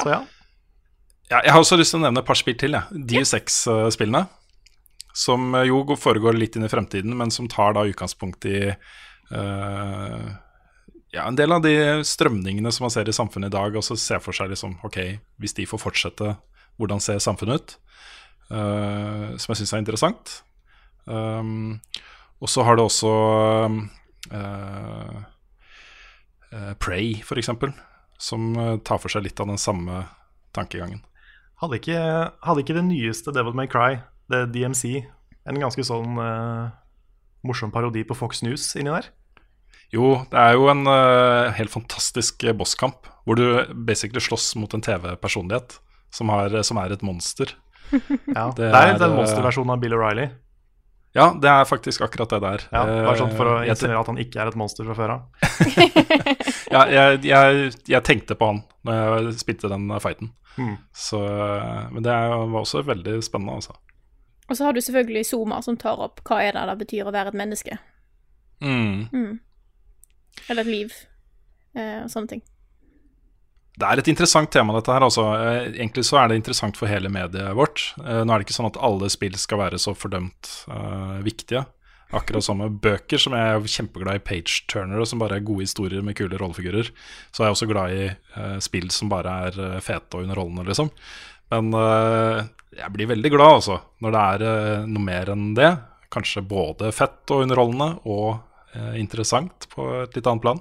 Så 0.00 0.08
ja. 0.10 0.22
Ja, 1.30 1.40
jeg 1.40 1.54
har 1.54 1.62
også 1.62 1.78
lyst 1.80 1.94
til 1.94 2.02
å 2.02 2.04
nevne 2.04 2.20
et 2.20 2.28
par 2.28 2.38
spill 2.38 2.56
til. 2.60 2.76
Ja. 2.76 2.84
DU6-spillene. 2.92 4.26
Som 5.14 5.54
eh, 5.54 5.68
jo 5.70 5.80
foregår 5.96 6.36
litt 6.36 6.58
inn 6.58 6.66
i 6.66 6.70
fremtiden, 6.70 7.14
men 7.16 7.32
som 7.32 7.48
tar 7.50 7.76
da 7.76 7.86
utgangspunkt 7.88 8.44
i 8.50 8.58
eh, 8.68 10.26
ja, 11.14 11.26
en 11.28 11.38
del 11.38 11.54
av 11.54 11.62
de 11.64 11.74
strømningene 12.06 12.72
som 12.74 12.86
man 12.86 12.92
ser 12.94 13.08
i 13.08 13.14
samfunnet 13.14 13.52
i 13.52 13.56
dag, 13.56 13.76
og 13.78 13.86
så 13.86 13.96
ser 14.00 14.22
for 14.24 14.36
seg 14.36 14.50
liksom 14.52 14.76
Ok, 14.86 14.98
hvis 15.40 15.56
de 15.56 15.66
får 15.70 15.82
fortsette, 15.82 16.34
hvordan 16.80 17.02
ser 17.02 17.22
samfunnet 17.22 17.62
ut? 17.62 17.76
Uh, 18.50 19.32
som 19.40 19.54
jeg 19.54 19.62
syns 19.62 19.72
er 19.72 19.84
interessant. 19.84 20.34
Um, 21.06 21.80
og 22.42 22.50
så 22.50 22.64
har 22.66 22.76
det 22.76 22.84
også 22.84 23.12
uh, 24.34 25.22
uh, 26.52 26.74
Prey, 26.82 27.20
for 27.24 27.40
eksempel, 27.40 27.72
som 28.18 28.54
eh, 28.56 28.76
tar 28.86 29.00
for 29.02 29.12
seg 29.12 29.26
litt 29.26 29.40
av 29.42 29.50
den 29.50 29.60
samme 29.60 30.04
tankegangen. 30.54 31.02
Hadde 31.62 31.80
ikke, 31.80 31.98
hadde 32.44 32.64
ikke 32.64 32.76
det 32.76 32.86
nyeste 32.86 33.34
Devil 33.34 33.56
May 33.58 33.70
Cry, 33.70 33.98
det 34.32 34.46
DMC, 34.54 35.04
en 35.48 35.60
ganske 35.60 35.84
sånn 35.86 36.18
eh, 36.20 36.72
morsom 37.44 37.72
parodi 37.74 38.04
på 38.06 38.16
Fox 38.16 38.42
News 38.46 38.70
inni 38.78 38.92
der? 38.92 39.10
Jo, 39.92 40.14
det 40.30 40.40
er 40.40 40.56
jo 40.56 40.70
en 40.72 40.86
uh, 40.88 41.52
helt 41.54 41.72
fantastisk 41.72 42.42
eh, 42.44 42.54
bosskamp, 42.56 43.10
hvor 43.24 43.38
du 43.38 43.44
basically 43.86 44.22
slåss 44.22 44.54
mot 44.58 44.72
en 44.74 44.82
TV-personlighet 44.84 45.78
som, 46.14 46.30
som 46.64 46.80
er 46.82 46.96
et 46.96 47.04
monster. 47.06 47.54
Ja, 47.94 48.48
Det 48.56 48.64
det, 48.64 48.70
er 48.72 48.94
er, 48.94 48.98
den 48.98 49.12
eh, 49.12 49.18
monsterversjonen 49.20 49.74
av 49.76 49.82
Bill 49.82 49.94
O'Reilly. 49.94 50.30
Ja, 51.14 51.28
det 51.38 51.46
er 51.46 51.64
faktisk 51.64 52.02
akkurat 52.02 52.32
det 52.32 52.40
der. 52.42 52.62
Ja, 52.72 52.80
bare 53.06 53.18
sånn 53.20 53.34
for 53.38 53.46
å 53.46 53.58
Eh, 53.62 53.68
insinuere 53.70 54.00
at 54.00 54.08
han 54.10 54.18
ikke 54.18 54.40
er 54.42 54.50
et 54.50 54.56
monster 54.58 54.88
fra 54.88 54.96
før 54.98 55.12
av. 55.14 55.20
ja, 56.74 56.80
jeg, 56.90 57.20
jeg, 57.28 57.68
jeg 57.86 58.02
tenkte 58.08 58.34
på 58.34 58.48
han 58.50 58.64
når 58.82 59.28
jeg 59.28 59.36
spilte 59.44 59.70
den 59.70 59.86
eh, 59.92 60.02
fighten. 60.02 60.32
Mm. 60.58 60.74
Så, 60.90 61.20
eh, 61.22 61.84
men 61.94 62.02
det 62.02 62.16
var 62.16 62.58
også 62.64 62.82
veldig 62.88 63.20
spennende, 63.22 63.60
altså. 63.60 63.76
Og 64.50 64.58
så 64.58 64.66
har 64.66 64.74
du 64.74 64.82
selvfølgelig 64.82 65.22
Zoma, 65.30 65.60
som 65.62 65.78
tar 65.78 66.02
opp 66.02 66.18
hva 66.26 66.40
er 66.42 66.58
det 66.58 66.66
det 66.72 66.76
betyr 66.82 67.06
å 67.06 67.14
være 67.14 67.30
et 67.30 67.38
menneske. 67.38 67.78
Mm. 68.64 69.06
Mm. 69.14 69.38
Eller 70.48 70.64
et 70.66 70.70
liv. 70.72 70.98
Eh, 71.74 72.02
og 72.04 72.10
sånne 72.12 72.34
ting. 72.34 72.42
Det 73.74 73.86
er 73.90 73.98
et 73.98 74.08
interessant 74.12 74.50
tema, 74.54 74.74
dette 74.76 74.92
her. 74.94 75.02
Altså. 75.02 75.24
Eh, 75.34 75.70
Egentlig 75.74 76.04
så 76.06 76.20
er 76.20 76.30
det 76.30 76.38
interessant 76.38 76.76
for 76.78 76.90
hele 76.90 77.10
mediet 77.10 77.54
vårt. 77.58 77.88
Eh, 78.04 78.20
Nå 78.22 78.30
er 78.34 78.38
det 78.42 78.46
ikke 78.46 78.58
sånn 78.60 78.70
at 78.70 78.78
alle 78.86 79.08
spill 79.10 79.34
skal 79.40 79.64
være 79.64 79.80
så 79.82 79.96
fordømt 79.98 80.50
eh, 80.70 81.16
viktige. 81.26 81.64
Akkurat 82.14 82.44
som 82.46 82.60
med 82.62 82.76
bøker, 82.84 83.18
som 83.18 83.34
jeg 83.34 83.54
er 83.56 83.64
kjempeglad 83.74 84.20
i 84.20 84.22
page-turnere, 84.22 85.06
som 85.10 85.18
bare 85.18 85.40
er 85.40 85.46
gode 85.48 85.64
historier 85.66 86.04
med 86.06 86.14
kule 86.14 86.38
rollefigurer. 86.38 86.92
Så 87.34 87.42
er 87.42 87.48
jeg 87.48 87.56
også 87.56 87.70
glad 87.72 87.96
i 87.96 88.04
eh, 88.12 88.58
spill 88.62 88.86
som 88.94 89.10
bare 89.10 89.38
er 89.48 89.58
fete 89.82 90.20
og 90.20 90.28
underholdende, 90.28 90.68
liksom. 90.70 90.92
Men 91.50 91.74
eh, 91.80 92.44
jeg 92.78 92.94
blir 92.94 93.10
veldig 93.10 93.34
glad, 93.34 93.56
altså, 93.58 93.80
når 94.04 94.14
det 94.14 94.22
er 94.28 94.86
noe 94.86 95.02
mer 95.10 95.34
enn 95.34 95.48
det. 95.58 95.72
Kanskje 96.14 96.44
både 96.46 96.92
fett 96.94 97.26
og 97.34 97.42
underholdende 97.42 97.96
og 98.06 98.36
interessant 98.98 99.68
på 99.72 99.86
et 100.02 100.16
litt 100.16 100.26
annet 100.30 100.44
plan. 100.44 100.60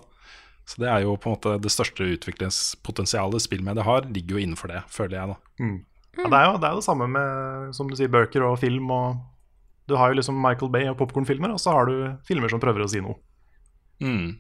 Så 0.70 0.80
det 0.80 0.88
er 0.89 1.03
jo 1.03 1.18
på 1.20 1.28
en 1.28 1.36
måte 1.36 1.57
det 1.59 1.72
største 1.74 2.05
utviklingspotensialet 2.16 3.43
spillmediet 3.43 3.84
har, 3.84 4.07
ligger 4.07 4.38
jo 4.38 4.43
innenfor 4.45 4.72
det, 4.72 4.84
føler 4.91 5.18
jeg, 5.18 5.34
da. 5.34 5.66
Ja, 6.14 6.28
det, 6.30 6.38
er 6.38 6.45
jo, 6.45 6.57
det 6.61 6.68
er 6.68 6.76
jo 6.76 6.80
det 6.80 6.86
samme 6.86 7.07
med 7.09 7.74
som 7.76 7.89
du 7.89 7.97
sier, 7.97 8.11
bøker 8.14 8.45
og 8.47 8.59
film. 8.61 8.91
og 8.93 9.18
Du 9.89 9.97
har 9.99 10.11
jo 10.11 10.20
liksom 10.20 10.39
Michael 10.39 10.72
Bay 10.72 10.88
og 10.91 10.97
popkornfilmer, 11.01 11.51
og 11.51 11.59
så 11.59 11.76
har 11.76 11.89
du 11.89 11.95
filmer 12.28 12.53
som 12.53 12.61
prøver 12.64 12.86
å 12.86 12.89
si 12.91 13.01
noe. 13.03 13.18
Mm. 14.03 14.39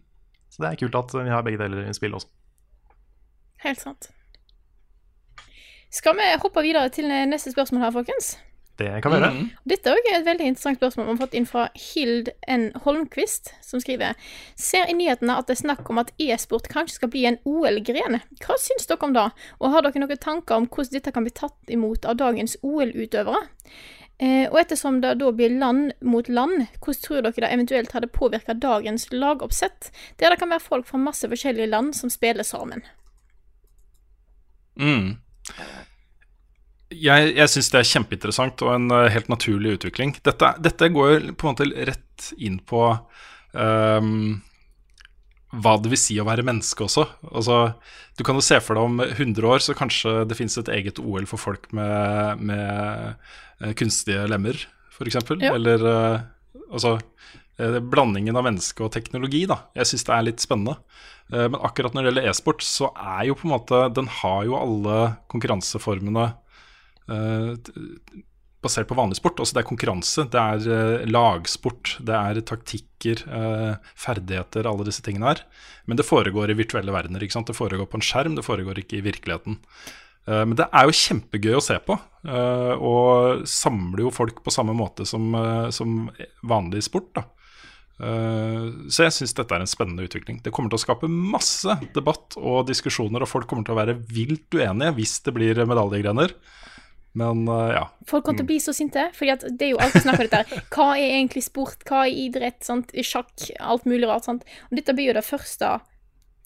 Så 0.53 0.63
det 0.63 0.69
er 0.69 0.79
kult 0.79 0.95
at 0.99 1.15
vi 1.17 1.33
har 1.33 1.43
begge 1.43 1.59
deler 1.59 1.89
i 1.89 1.95
spill 1.97 2.15
også. 2.15 2.29
Helt 3.63 3.81
sant. 3.81 4.11
Skal 5.93 6.15
vi 6.17 6.25
hoppe 6.41 6.63
videre 6.65 6.89
til 6.93 7.09
neste 7.29 7.51
spørsmål 7.53 7.87
her, 7.87 7.95
folkens? 7.95 8.35
Det 8.77 8.89
kan 9.05 9.13
være. 9.13 9.29
Mm. 9.29 9.49
Dette 9.69 9.91
er 9.93 10.15
et 10.17 10.25
veldig 10.25 10.47
interessant 10.49 10.79
spørsmål 10.79 11.05
vi 11.05 11.11
har 11.11 11.19
fått 11.21 11.35
inn 11.37 11.45
fra 11.45 11.67
Hild 11.77 12.31
N. 12.49 12.71
Holmquist, 12.85 13.51
som 13.61 13.81
skriver 13.83 14.17
Ser 14.57 14.89
i 14.89 14.95
nyhetene 14.97 15.35
at 15.37 15.49
det 15.49 15.59
er 15.59 15.61
snakk 15.61 15.89
om 15.93 16.01
at 16.01 16.09
e-sport 16.17 16.69
kanskje 16.73 16.97
skal 16.97 17.11
bli 17.13 17.27
en 17.29 17.37
OL-gren. 17.45 18.17
Hva 18.41 18.57
syns 18.57 18.89
dere 18.89 19.05
om 19.05 19.13
det, 19.13 19.27
og 19.59 19.75
har 19.75 19.85
dere 19.85 20.01
noen 20.01 20.23
tanker 20.23 20.57
om 20.57 20.65
hvordan 20.65 20.97
dette 20.97 21.13
kan 21.13 21.27
bli 21.27 21.35
tatt 21.37 21.75
imot 21.75 22.07
av 22.09 22.17
dagens 22.21 22.57
OL-utøvere? 22.65 23.45
Eh, 24.23 24.47
og 24.49 24.57
ettersom 24.61 24.99
det 25.03 25.15
da 25.21 25.29
blir 25.35 25.53
land 25.59 25.93
mot 26.01 26.29
land, 26.29 26.67
hvordan 26.81 27.01
tror 27.05 27.21
dere 27.25 27.45
det 27.45 27.53
eventuelt 27.53 27.93
hadde 27.93 28.09
påvirka 28.13 28.57
dagens 28.57 29.09
lagoppsett, 29.13 29.89
der 30.17 30.33
det 30.33 30.41
kan 30.41 30.53
være 30.53 30.65
folk 30.65 30.89
fra 30.89 31.01
masse 31.01 31.29
forskjellige 31.29 31.69
land 31.69 31.93
som 31.97 32.09
spiller 32.13 32.45
sammen? 32.47 32.85
Mm. 34.79 35.17
Jeg, 37.01 37.33
jeg 37.37 37.51
syns 37.51 37.69
det 37.73 37.79
er 37.79 37.89
kjempeinteressant 37.89 38.63
og 38.65 38.73
en 38.75 38.89
eh, 38.93 39.11
helt 39.13 39.29
naturlig 39.31 39.77
utvikling. 39.77 40.15
Dette, 40.25 40.53
dette 40.63 40.89
går 40.93 41.13
jo 41.13 41.35
på 41.37 41.47
en 41.47 41.53
måte 41.53 41.85
rett 41.89 42.27
inn 42.37 42.59
på 42.69 42.81
um, 43.53 44.11
hva 45.53 45.75
det 45.81 45.91
vil 45.93 46.01
si 46.01 46.17
å 46.21 46.27
være 46.27 46.45
menneske 46.45 46.85
også. 46.85 47.05
Altså, 47.31 47.57
du 48.17 48.25
kan 48.25 48.37
jo 48.37 48.45
se 48.45 48.59
for 48.63 48.77
deg 48.77 48.89
om 48.89 49.01
100 49.05 49.49
år 49.49 49.63
så 49.65 49.77
kanskje 49.77 50.23
det 50.29 50.37
finnes 50.39 50.57
et 50.61 50.71
eget 50.75 51.01
OL 51.01 51.27
for 51.29 51.41
folk 51.41 51.69
med, 51.77 52.43
med 52.45 53.15
eh, 53.61 53.73
kunstige 53.77 54.27
lemmer, 54.29 54.57
f.eks. 54.93 55.19
Ja. 55.39 55.53
Eller 55.53 55.89
eh, 55.89 56.21
altså 56.69 56.97
blandingen 57.93 58.33
av 58.33 58.47
menneske 58.47 58.81
og 58.81 58.89
teknologi, 58.95 59.43
da. 59.45 59.59
Jeg 59.77 59.91
syns 59.91 60.07
det 60.07 60.13
er 60.15 60.23
litt 60.25 60.41
spennende. 60.41 60.73
Men 61.29 61.59
akkurat 61.61 61.93
når 61.93 62.01
det 62.01 62.09
gjelder 62.09 62.25
e-sport, 62.31 62.63
så 62.65 62.89
er 62.97 63.27
jo 63.29 63.35
på 63.37 63.45
en 63.45 63.53
måte 63.53 63.77
Den 63.93 64.09
har 64.09 64.41
jo 64.49 64.57
alle 64.57 64.95
konkurranseformene 65.31 66.25
basert 68.63 68.87
på 68.87 68.97
vanlig 68.97 69.17
sport. 69.19 69.41
Altså 69.41 69.57
det 69.57 69.63
er 69.63 69.69
konkurranse, 69.69 70.25
det 70.31 70.39
er 70.39 70.67
eh, 70.75 71.05
lagsport, 71.11 71.97
det 72.07 72.15
er 72.15 72.39
taktikker, 72.47 73.25
eh, 73.27 73.91
ferdigheter, 73.99 74.69
alle 74.69 74.87
disse 74.87 75.03
tingene 75.05 75.33
her. 75.33 75.43
Men 75.89 75.99
det 75.99 76.07
foregår 76.07 76.53
i 76.53 76.57
virtuelle 76.57 76.95
verdener. 76.95 77.23
ikke 77.25 77.35
sant? 77.35 77.51
Det 77.51 77.57
foregår 77.57 77.89
på 77.91 77.99
en 77.99 78.07
skjerm, 78.07 78.37
det 78.39 78.47
foregår 78.47 78.79
ikke 78.79 79.01
i 79.01 79.05
virkeligheten. 79.09 79.59
Eh, 80.27 80.45
Men 80.45 80.55
det 80.55 80.69
er 80.71 80.87
jo 80.87 80.95
kjempegøy 80.95 81.57
å 81.59 81.63
se 81.63 81.77
på, 81.83 81.99
eh, 82.23 82.73
og 82.79 83.43
samler 83.49 84.05
jo 84.05 84.15
folk 84.15 84.43
på 84.43 84.55
samme 84.55 84.75
måte 84.75 85.05
som, 85.05 85.33
eh, 85.35 85.69
som 85.71 86.09
vanlig 86.43 86.83
sport. 86.87 87.13
da. 87.13 87.25
Eh, 87.99 88.71
Så 88.87 89.03
jeg 89.03 89.11
syns 89.11 89.35
dette 89.35 89.51
er 89.51 89.59
en 89.59 89.67
spennende 89.67 90.07
utvikling. 90.07 90.41
Det 90.41 90.53
kommer 90.53 90.69
til 90.69 90.79
å 90.79 90.85
skape 90.85 91.09
masse 91.09 91.67
debatt 91.93 92.37
og 92.37 92.67
diskusjoner, 92.67 93.21
og 93.21 93.27
folk 93.27 93.47
kommer 93.47 93.65
til 93.65 93.75
å 93.75 93.83
være 93.85 93.99
vilt 94.07 94.49
uenige 94.55 94.95
hvis 94.95 95.19
det 95.23 95.33
blir 95.33 95.55
medaljegrener. 95.67 96.31
Men 97.13 97.43
uh, 97.45 97.69
ja. 97.69 97.83
Folk 98.09 98.25
kommer 98.25 98.41
til 98.41 98.47
å 98.47 98.51
bli 98.51 98.59
så 98.63 98.73
sinte, 98.73 99.05
fordi 99.13 99.53
det 99.53 99.67
er 99.67 99.73
jo 99.75 99.81
alltid 99.83 100.05
snakk 100.05 100.19
om 100.19 100.25
dette. 100.25 100.61
Hva 100.73 100.87
er 100.97 101.17
egentlig 101.19 101.43
sport, 101.45 101.85
hva 101.85 102.07
er 102.07 102.21
idrett, 102.25 102.63
sant? 102.65 102.93
sjakk, 103.05 103.47
alt 103.61 103.85
mulig 103.89 104.09
rart. 104.09 104.25
sant? 104.25 104.47
Og 104.69 104.79
dette 104.79 104.95
blir 104.97 105.11
jo 105.11 105.17
det 105.19 105.25
første 105.27 105.75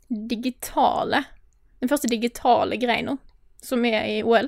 digitale 0.07 1.19
Den 1.81 1.89
første 1.91 2.07
digitale 2.07 2.77
greina 2.79 3.17
som 3.61 3.83
er 3.85 4.05
i 4.07 4.21
OL. 4.23 4.47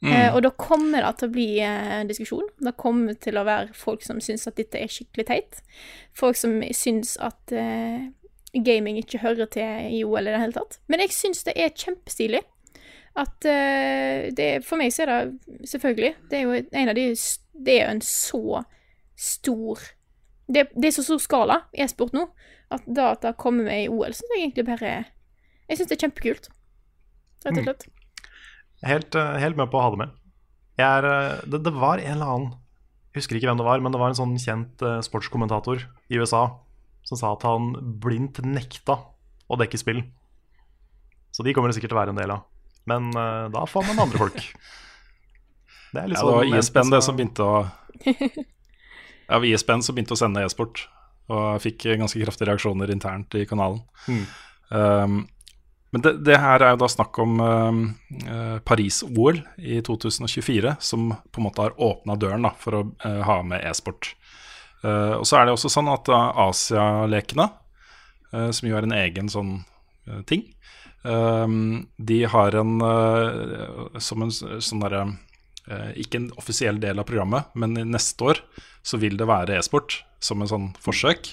Mm. 0.00 0.12
Eh, 0.12 0.34
og 0.34 0.42
da 0.44 0.50
kommer 0.54 1.02
det 1.02 1.14
til 1.18 1.28
å 1.28 1.34
bli 1.34 1.48
eh, 1.64 2.02
diskusjon. 2.06 2.46
Det 2.62 2.74
kommer 2.78 3.16
til 3.18 3.38
å 3.38 3.46
være 3.46 3.74
folk 3.74 4.04
som 4.06 4.20
syns 4.22 4.46
at 4.46 4.58
dette 4.60 4.78
er 4.78 4.92
skikkelig 4.92 5.26
teit. 5.30 5.60
Folk 6.16 6.38
som 6.38 6.60
syns 6.76 7.16
at 7.24 7.54
eh, 7.54 8.06
gaming 8.54 9.00
ikke 9.00 9.22
hører 9.24 9.50
til 9.50 9.90
i 9.90 10.04
OL 10.06 10.28
i 10.28 10.34
det 10.34 10.42
hele 10.42 10.56
tatt. 10.56 10.78
Men 10.86 11.02
jeg 11.02 11.16
syns 11.16 11.42
det 11.48 11.56
er 11.58 11.74
kjempestilig. 11.74 12.44
At 13.18 13.46
uh, 13.48 14.28
det, 14.36 14.48
For 14.66 14.78
meg 14.80 14.92
så 14.94 15.04
er 15.04 15.10
det 15.10 15.68
selvfølgelig 15.70 16.12
Det 16.30 16.38
er 16.38 16.44
jo 16.44 16.58
en 16.60 16.90
av 16.92 16.94
de 16.98 17.06
Det 17.58 17.74
er 17.74 17.88
jo 17.88 17.94
en 17.96 18.04
så 18.04 18.62
stor 19.18 19.82
Det, 20.46 20.68
det 20.74 20.90
er 20.90 20.94
så 20.94 21.06
stor 21.06 21.22
skala 21.22 21.56
i 21.74 21.82
e-sport 21.82 22.14
nå 22.16 22.28
at 22.68 22.84
da 22.84 23.14
at 23.14 23.22
det 23.24 23.38
kommer 23.40 23.64
med 23.64 23.86
i 23.86 23.88
OL, 23.88 24.12
syns 24.12 24.32
jeg 24.34 24.42
egentlig 24.42 24.66
bare 24.68 24.90
Jeg 25.70 25.78
syns 25.78 25.88
det 25.88 25.94
er 25.96 26.02
kjempekult. 26.02 26.48
Rett 27.46 27.60
og 27.60 27.64
slett. 27.64 27.86
Helt, 28.84 29.16
eh, 29.16 29.38
helt 29.40 29.56
med 29.56 29.70
på 29.72 29.78
å 29.78 29.84
ha 29.86 29.92
det 29.94 30.00
med. 30.02 30.10
Er, 30.76 31.06
eh, 31.08 31.46
det, 31.48 31.62
det 31.64 31.72
var 31.72 32.02
en 32.02 32.12
eller 32.12 32.32
annen 32.34 32.50
Jeg 33.08 33.22
husker 33.22 33.38
ikke 33.38 33.48
hvem 33.48 33.62
det 33.62 33.66
var, 33.70 33.80
men 33.80 33.94
det 33.94 34.02
var 34.02 34.12
en 34.12 34.18
sånn 34.18 34.36
kjent 34.36 34.84
sportskommentator 35.06 35.86
i 36.12 36.20
USA 36.20 36.42
som 37.08 37.16
sa 37.16 37.32
at 37.32 37.46
han 37.48 37.72
blindt 38.02 38.42
nekta 38.44 38.98
å 39.48 39.56
dekke 39.56 39.80
spill. 39.80 40.04
Så 41.32 41.44
de 41.46 41.56
kommer 41.56 41.72
det 41.72 41.78
sikkert 41.78 41.94
til 41.94 41.96
å 41.96 42.02
være 42.02 42.12
en 42.12 42.20
del 42.20 42.36
av. 42.36 42.44
Men 42.88 43.10
uh, 43.16 43.46
da 43.52 43.64
får 43.68 43.88
man 43.90 44.04
andre 44.06 44.26
folk. 44.26 44.44
Det 45.88 46.02
er 46.02 46.10
Ja, 46.12 46.20
det 46.20 46.24
var 46.28 46.44
sånn- 46.44 46.58
ISBN 46.58 46.90
det 46.92 46.98
som 47.00 47.16
begynte 47.16 47.44
å 47.48 47.52
Ja, 48.04 49.38
det 49.38 49.38
var 49.40 49.46
ISBN 49.48 49.84
som 49.84 49.96
begynte 49.96 50.12
å 50.12 50.20
sende 50.20 50.42
e-sport, 50.44 50.82
og 51.32 51.62
fikk 51.64 51.86
ganske 52.00 52.20
kraftige 52.20 52.50
reaksjoner 52.50 52.92
internt 52.92 53.32
i 53.36 53.46
kanalen. 53.48 53.80
Mm. 54.08 54.22
Um, 54.68 55.16
men 55.90 56.04
det, 56.04 56.12
det 56.24 56.36
her 56.40 56.60
er 56.64 56.74
jo 56.74 56.80
da 56.82 56.88
snakk 56.92 57.16
om 57.22 57.38
eh, 57.40 58.58
Paris-OL 58.68 59.40
i 59.56 59.78
2024, 59.84 60.74
som 60.84 61.14
på 61.32 61.40
en 61.40 61.46
måte 61.46 61.64
har 61.64 61.76
åpna 61.80 62.16
døren 62.20 62.44
da, 62.44 62.52
for 62.60 62.76
å 62.76 62.82
uh, 63.06 63.22
ha 63.24 63.38
med 63.46 63.64
e-sport. 63.64 64.10
Uh, 64.82 65.16
og 65.16 65.24
så 65.28 65.38
er 65.38 65.48
det 65.48 65.54
også 65.56 65.72
sånn 65.72 65.88
at 65.92 66.10
uh, 66.12 66.44
Asialekene, 66.48 67.48
som 68.28 68.66
jo 68.68 68.76
er 68.76 68.84
en 68.84 68.92
egen 68.92 69.30
sånn 69.32 69.54
ting, 70.28 70.42
de 71.02 72.24
har 72.24 72.54
en 72.58 72.80
eh, 72.82 73.98
som 74.02 74.22
en 74.24 74.32
sånn 74.34 74.82
derre 74.82 75.04
eh, 75.70 75.90
Ikke 76.02 76.18
en 76.18 76.30
offisiell 76.40 76.80
del 76.82 76.98
av 76.98 77.06
programmet, 77.08 77.50
men 77.54 77.76
neste 77.88 78.24
år 78.24 78.42
så 78.82 78.98
vil 79.00 79.18
det 79.20 79.28
være 79.28 79.58
e-sport 79.58 80.00
som 80.20 80.42
en 80.42 80.50
sånn 80.50 80.68
forsøk. 80.82 81.30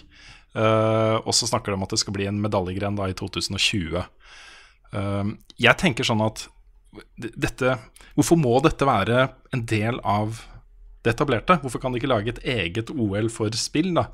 Eh, 0.55 1.15
og 1.17 1.33
så 1.35 1.49
snakker 1.49 1.71
de 1.71 1.79
om 1.79 1.85
at 1.85 1.95
det 1.95 2.01
skal 2.03 2.15
bli 2.15 2.27
en 2.29 2.41
medaljegren 2.43 2.97
da 2.99 3.09
i 3.09 3.15
2020. 3.17 4.03
Eh, 4.93 5.31
jeg 5.65 5.81
tenker 5.81 6.07
sånn 6.07 6.23
at 6.25 6.47
dette 7.17 7.77
Hvorfor 8.15 8.37
må 8.39 8.53
dette 8.63 8.87
være 8.87 9.25
en 9.51 9.65
del 9.67 9.97
av 10.07 10.37
det 11.03 11.11
etablerte? 11.11 11.57
Hvorfor 11.59 11.81
kan 11.83 11.91
de 11.91 11.99
ikke 11.99 12.07
lage 12.07 12.31
et 12.31 12.45
eget 12.47 12.93
OL 12.93 13.27
for 13.27 13.51
spill, 13.59 13.89
da? 13.97 14.05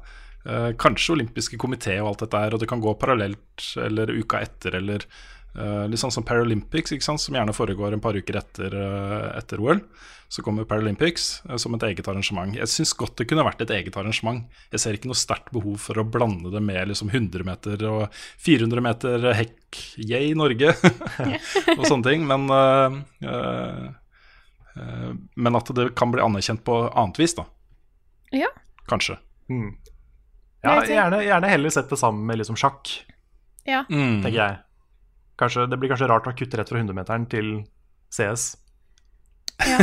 Kanskje 0.82 1.14
olympiske 1.14 1.60
komité 1.62 2.00
og 2.00 2.08
alt 2.10 2.24
dette 2.24 2.40
her, 2.42 2.56
og 2.56 2.64
det 2.64 2.70
kan 2.72 2.82
gå 2.82 2.96
parallelt 2.98 3.68
eller 3.78 4.10
uka 4.10 4.40
etter, 4.42 4.80
eller 4.80 5.06
eh, 5.58 5.84
litt 5.92 6.02
sånn 6.02 6.14
som 6.14 6.26
Paralympics, 6.28 6.94
ikke 6.96 7.06
sant? 7.06 7.22
som 7.24 7.36
gjerne 7.38 7.56
foregår 7.56 7.96
en 7.96 8.04
par 8.04 8.18
uker 8.18 8.40
etter, 8.40 8.76
uh, 8.76 9.32
etter 9.38 9.62
OL. 9.64 9.82
Så 10.32 10.44
kommer 10.46 10.64
Paralympics 10.68 11.42
uh, 11.50 11.58
som 11.60 11.76
et 11.76 11.84
eget 11.90 12.08
arrangement. 12.08 12.56
Jeg 12.56 12.72
syns 12.72 12.94
godt 12.96 13.18
det 13.20 13.28
kunne 13.28 13.44
vært 13.44 13.64
et 13.66 13.74
eget 13.76 13.98
arrangement. 14.00 14.46
Jeg 14.72 14.84
ser 14.84 14.96
ikke 14.96 15.12
noe 15.12 15.20
sterkt 15.20 15.52
behov 15.52 15.76
for 15.84 16.00
å 16.00 16.08
blande 16.08 16.54
det 16.54 16.62
med 16.64 16.92
liksom 16.92 17.12
100 17.12 17.44
meter 17.48 17.84
og 17.90 18.22
400 18.46 18.86
meter 18.86 19.28
hekk, 19.36 19.82
yay 20.00 20.32
Norge, 20.38 20.72
og 21.78 21.84
sånne 21.84 22.06
ting. 22.08 22.24
Men, 22.30 22.48
eh, 22.56 23.00
eh, 23.28 23.86
eh, 24.78 25.12
men 25.36 25.60
at 25.60 25.76
det 25.76 25.92
kan 26.00 26.16
bli 26.16 26.24
anerkjent 26.24 26.64
på 26.68 26.80
annet 26.90 27.20
vis, 27.20 27.36
da. 27.36 27.48
Ja. 28.32 28.52
Kanskje. 28.88 29.20
Mm. 29.52 29.76
Ja, 30.64 30.80
gjerne, 30.86 31.24
gjerne 31.26 31.50
heller 31.50 31.74
sett 31.74 31.90
det 31.90 31.98
sammen 32.00 32.26
med 32.26 32.38
liksom 32.42 32.56
sjakk, 32.60 33.02
Ja. 33.66 33.84
Mm. 33.90 34.22
tenker 34.24 34.38
jeg. 34.38 34.58
Kanskje, 35.42 35.66
det 35.66 35.80
blir 35.82 35.90
kanskje 35.90 36.10
rart 36.12 36.28
å 36.30 36.36
kutte 36.38 36.60
rett 36.60 36.70
fra 36.70 36.78
100-meteren 36.78 37.26
til 37.32 37.48
CS. 38.14 38.52
Ja. 39.66 39.80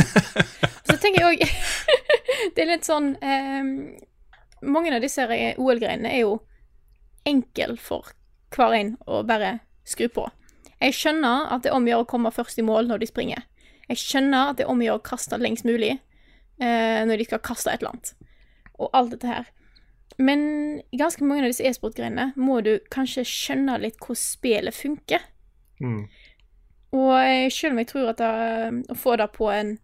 Så 0.87 0.95
tenker 0.99 1.21
jeg 1.21 1.27
òg 1.29 1.41
Det 2.55 2.63
er 2.63 2.67
litt 2.67 2.87
sånn 2.87 3.13
um, 3.15 3.69
Mange 4.67 4.91
av 4.91 5.03
disse 5.03 5.23
OL-greiene 5.23 6.09
er 6.11 6.23
jo 6.25 6.37
enkel 7.27 7.77
for 7.79 8.11
hver 8.55 8.73
en 8.75 8.93
å 9.07 9.21
bare 9.27 9.59
skru 9.87 10.07
på. 10.11 10.25
Jeg 10.79 10.95
skjønner 10.95 11.51
at 11.53 11.63
det 11.63 11.71
er 11.71 11.77
om 11.77 11.87
å 11.99 12.07
komme 12.09 12.31
først 12.33 12.59
i 12.59 12.65
mål 12.65 12.89
når 12.89 13.03
de 13.03 13.09
springer. 13.11 13.43
Jeg 13.91 14.01
skjønner 14.01 14.51
at 14.51 14.59
det 14.59 14.65
er 14.65 14.71
om 14.71 14.81
å 14.81 14.97
kaste 15.05 15.37
lengst 15.39 15.67
mulig 15.67 15.93
uh, 15.99 17.01
når 17.07 17.19
de 17.19 17.27
skal 17.27 17.43
kaste 17.45 17.71
et 17.71 17.83
eller 17.83 17.93
annet. 17.93 18.13
Og 18.79 18.95
alt 18.95 19.13
dette 19.13 19.29
her. 19.29 19.51
Men 20.19 20.41
ganske 20.95 21.23
mange 21.23 21.45
av 21.45 21.51
disse 21.51 21.67
e-sport-greiene 21.67 22.31
må 22.39 22.59
du 22.65 22.77
kanskje 22.91 23.27
skjønne 23.27 23.77
litt 23.83 23.99
hvordan 24.01 24.23
spillet 24.23 24.75
funker. 24.75 25.27
Mm. 25.79 26.03
Og 26.97 27.51
selv 27.53 27.75
om 27.75 27.81
jeg 27.81 27.89
tror 27.91 28.11
at 28.11 28.21
det, 28.21 28.83
å 28.89 28.97
få 28.97 29.15
det 29.21 29.29
på 29.35 29.49
en 29.53 29.75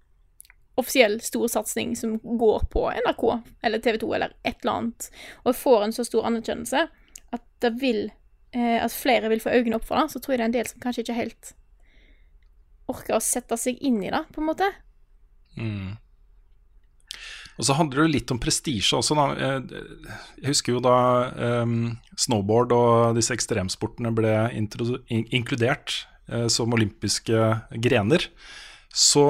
offisiell 0.75 1.19
stor 1.23 1.47
satsing 1.47 1.95
som 1.95 2.17
går 2.19 2.65
på 2.73 2.87
NRK 3.05 3.23
eller 3.63 3.79
TV 3.79 3.99
2 4.01 4.13
eller 4.17 4.33
et 4.43 4.57
eller 4.61 4.73
annet, 4.73 5.09
og 5.43 5.55
får 5.55 5.85
en 5.85 5.95
så 5.95 6.05
stor 6.07 6.27
anerkjennelse 6.27 6.87
at 7.35 7.45
det 7.63 7.71
vil 7.79 8.01
eh, 8.55 8.79
at 8.83 8.93
flere 8.93 9.29
vil 9.31 9.43
få 9.43 9.53
øynene 9.55 9.79
opp 9.79 9.87
for 9.87 9.99
det, 9.99 10.09
så 10.11 10.19
tror 10.19 10.35
jeg 10.35 10.41
det 10.41 10.45
er 10.45 10.51
en 10.51 10.57
del 10.57 10.71
som 10.71 10.81
kanskje 10.83 11.05
ikke 11.05 11.19
helt 11.19 11.53
orker 12.91 13.17
å 13.17 13.23
sette 13.23 13.57
seg 13.57 13.79
inn 13.85 14.01
i 14.03 14.11
det, 14.13 14.21
på 14.33 14.41
en 14.41 14.49
måte. 14.49 14.67
Mm. 15.55 15.95
Og 17.55 17.67
så 17.67 17.75
handler 17.77 18.05
det 18.05 18.15
litt 18.17 18.33
om 18.33 18.39
prestisje 18.41 18.97
også. 18.99 19.15
Da. 19.15 19.25
Eh, 19.35 20.11
Jeg 20.41 20.51
husker 20.51 20.75
jo 20.75 20.83
da 20.83 20.97
um, 21.63 21.95
snowboard 22.19 22.75
og 22.75 23.15
disse 23.17 23.35
ekstremsportene 23.35 24.11
ble 24.15 24.35
in 24.55 24.67
inkludert 25.31 26.01
uh, 26.31 26.47
som 26.51 26.75
olympiske 26.75 27.51
grener. 27.79 28.27
Så 28.91 29.25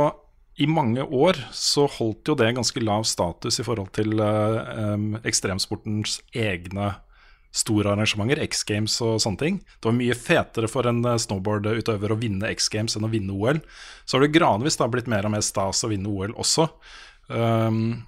i 0.57 0.65
mange 0.71 1.03
år 1.03 1.37
så 1.53 1.85
holdt 1.97 2.31
jo 2.31 2.37
det 2.39 2.53
ganske 2.55 2.81
lav 2.81 3.03
status 3.05 3.59
i 3.59 3.65
forhold 3.67 3.91
til 3.97 4.17
uh, 4.17 4.95
um, 4.95 5.17
ekstremsportens 5.27 6.21
egne 6.33 6.95
store 7.55 7.93
arrangementer, 7.93 8.41
X 8.43 8.65
Games 8.67 8.97
og 9.05 9.21
sånne 9.23 9.39
ting. 9.39 9.59
Det 9.79 9.87
var 9.87 9.95
mye 9.95 10.17
fetere 10.17 10.67
for 10.67 10.89
en 10.89 11.05
snowboardutøver 11.21 12.11
å 12.11 12.17
vinne 12.19 12.49
X 12.51 12.67
Games 12.73 12.97
enn 12.97 13.07
å 13.07 13.11
vinne 13.13 13.31
OL. 13.31 13.61
Så 14.03 14.17
har 14.17 14.25
det 14.25 14.33
gradvis 14.35 14.75
da 14.81 14.89
blitt 14.91 15.07
mer 15.11 15.27
og 15.27 15.31
mer 15.37 15.45
stas 15.45 15.85
å 15.85 15.91
vinne 15.93 16.11
OL 16.11 16.35
også. 16.35 16.67
Um, 17.31 18.03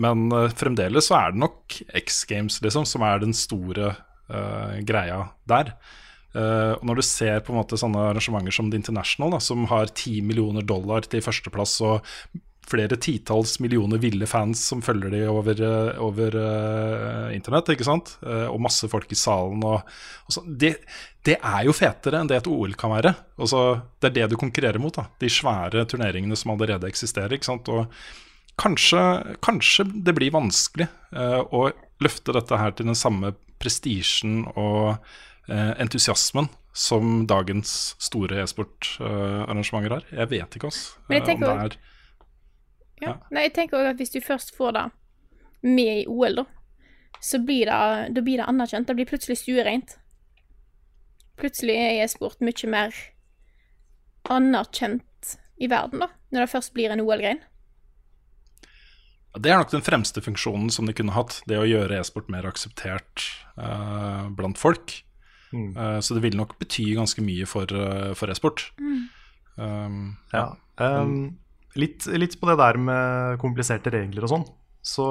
men 0.00 0.28
eh, 0.32 0.52
fremdeles 0.56 1.10
så 1.10 1.18
er 1.18 1.32
det 1.32 1.42
nok 1.42 1.80
X 2.02 2.22
Games 2.30 2.60
liksom, 2.64 2.86
som 2.88 3.04
er 3.06 3.22
den 3.22 3.34
store 3.36 3.94
eh, 4.30 4.78
greia 4.86 5.24
der. 5.50 5.74
Uh, 6.30 6.76
og 6.76 6.84
når 6.86 7.00
du 7.00 7.02
ser 7.02 7.40
på 7.42 7.50
en 7.50 7.58
måte 7.58 7.74
sånne 7.80 8.04
arrangementer 8.12 8.54
som 8.54 8.68
The 8.70 8.78
International, 8.78 9.32
da, 9.34 9.40
som 9.42 9.64
har 9.66 9.90
10 9.90 10.20
millioner 10.28 10.62
dollar 10.62 11.02
til 11.10 11.24
førsteplass 11.26 11.72
og 11.82 12.06
flere 12.70 12.94
titalls 13.02 13.56
millioner 13.58 13.98
ville 13.98 14.28
fans 14.30 14.62
som 14.70 14.78
følger 14.84 15.10
de 15.10 15.24
over, 15.26 15.58
over 15.98 16.36
uh, 16.38 17.34
internett, 17.34 17.72
ikke 17.74 17.88
sant? 17.88 18.14
Uh, 18.22 18.46
og 18.46 18.62
masse 18.62 18.86
folk 18.92 19.10
i 19.10 19.18
salen 19.18 19.64
og, 19.66 19.82
og 20.28 20.36
så, 20.36 20.44
det, 20.46 20.76
det 21.26 21.40
er 21.40 21.66
jo 21.66 21.74
fetere 21.74 22.22
enn 22.22 22.30
det 22.30 22.38
et 22.38 22.50
OL 22.52 22.78
kan 22.78 22.94
være. 22.94 23.16
Også, 23.42 23.64
det 23.98 24.12
er 24.12 24.18
det 24.20 24.30
du 24.30 24.38
konkurrerer 24.38 24.78
mot, 24.78 24.94
da. 24.94 25.08
De 25.18 25.34
svære 25.34 25.82
turneringene 25.90 26.38
som 26.38 26.54
allerede 26.54 26.86
eksisterer. 26.86 27.34
ikke 27.34 27.50
sant? 27.50 27.74
Og 27.74 27.90
kanskje, 28.60 29.02
kanskje 29.42 29.86
det 30.04 30.14
blir 30.16 30.34
vanskelig 30.34 30.88
eh, 31.16 31.40
å 31.40 31.70
løfte 32.04 32.34
dette 32.36 32.58
her 32.60 32.74
til 32.76 32.90
den 32.90 32.98
samme 32.98 33.32
prestisjen 33.60 34.44
og 34.54 34.96
eh, 35.48 35.72
entusiasmen 35.80 36.50
som 36.76 37.24
dagens 37.28 37.94
store 38.00 38.42
e-sportarrangementer 38.44 39.96
har. 39.96 40.06
Jeg 40.12 40.30
vet 40.30 40.56
ikke, 40.56 40.70
altså. 40.70 41.00
Men 41.08 41.18
jeg 41.18 41.22
eh, 41.22 41.30
tenker 41.32 41.64
er 41.64 41.78
Ja. 43.00 43.14
Nei, 43.32 43.46
jeg 43.48 43.54
tenker 43.56 43.80
også 43.80 43.94
at 43.94 44.00
hvis 44.02 44.12
du 44.12 44.20
først 44.20 44.56
får 44.56 44.76
det 44.76 44.86
med 45.64 46.02
i 46.02 46.08
OL, 46.08 46.42
da, 46.42 46.44
så 47.20 47.40
blir 47.40 47.68
det, 47.68 48.14
da 48.16 48.24
blir 48.24 48.40
det 48.40 48.48
anerkjent. 48.48 48.88
Det 48.88 48.96
blir 48.96 49.08
plutselig 49.08 49.40
stuereint. 49.40 49.96
Plutselig 51.40 51.76
er 51.80 52.04
e-sport 52.04 52.44
mye 52.44 52.68
mer 52.68 52.96
anerkjent 54.28 55.36
i 55.60 55.68
verden, 55.68 56.04
da, 56.04 56.10
når 56.32 56.44
det 56.44 56.52
først 56.52 56.74
blir 56.76 56.92
en 56.92 57.00
OL-grein. 57.00 57.40
Det 59.38 59.50
er 59.52 59.60
nok 59.60 59.70
den 59.70 59.84
fremste 59.86 60.22
funksjonen 60.24 60.72
som 60.74 60.88
de 60.88 60.94
kunne 60.96 61.14
hatt. 61.14 61.38
Det 61.46 61.58
å 61.60 61.68
gjøre 61.68 62.00
e-sport 62.00 62.30
mer 62.32 62.48
akseptert 62.48 63.28
uh, 63.54 64.26
blant 64.34 64.58
folk. 64.58 64.96
Mm. 65.54 65.70
Uh, 65.76 65.98
så 66.02 66.16
det 66.16 66.24
ville 66.24 66.38
nok 66.40 66.56
bety 66.58 66.88
ganske 66.98 67.22
mye 67.22 67.46
for, 67.46 67.70
uh, 67.70 68.10
for 68.18 68.32
e-sport. 68.32 68.66
Um, 68.80 70.16
Ja. 70.34 70.48
Um, 70.80 71.36
litt, 71.78 72.06
litt 72.10 72.34
på 72.40 72.48
det 72.50 72.56
der 72.58 72.78
med 72.80 73.38
kompliserte 73.42 73.92
regler 73.94 74.24
og 74.26 74.32
sånn, 74.32 74.46
så, 74.80 75.06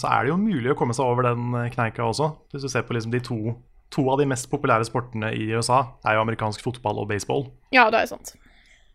så 0.00 0.08
er 0.08 0.24
det 0.24 0.32
jo 0.32 0.40
mulig 0.40 0.72
å 0.72 0.78
komme 0.78 0.96
seg 0.96 1.06
over 1.06 1.28
den 1.28 1.52
kneika 1.74 2.06
også. 2.08 2.32
Hvis 2.50 2.64
du 2.64 2.70
ser 2.72 2.86
på 2.88 2.96
liksom 2.96 3.12
de 3.14 3.20
to, 3.22 3.54
to 3.94 4.06
av 4.10 4.18
de 4.18 4.26
mest 4.30 4.48
populære 4.50 4.88
sportene 4.88 5.30
i 5.36 5.50
USA, 5.52 5.84
er 6.08 6.16
jo 6.16 6.24
amerikansk 6.24 6.64
fotball 6.64 7.02
og 7.04 7.10
baseball. 7.12 7.46
Ja, 7.76 7.86
det 7.92 8.02
er 8.02 8.10
sant. 8.10 8.34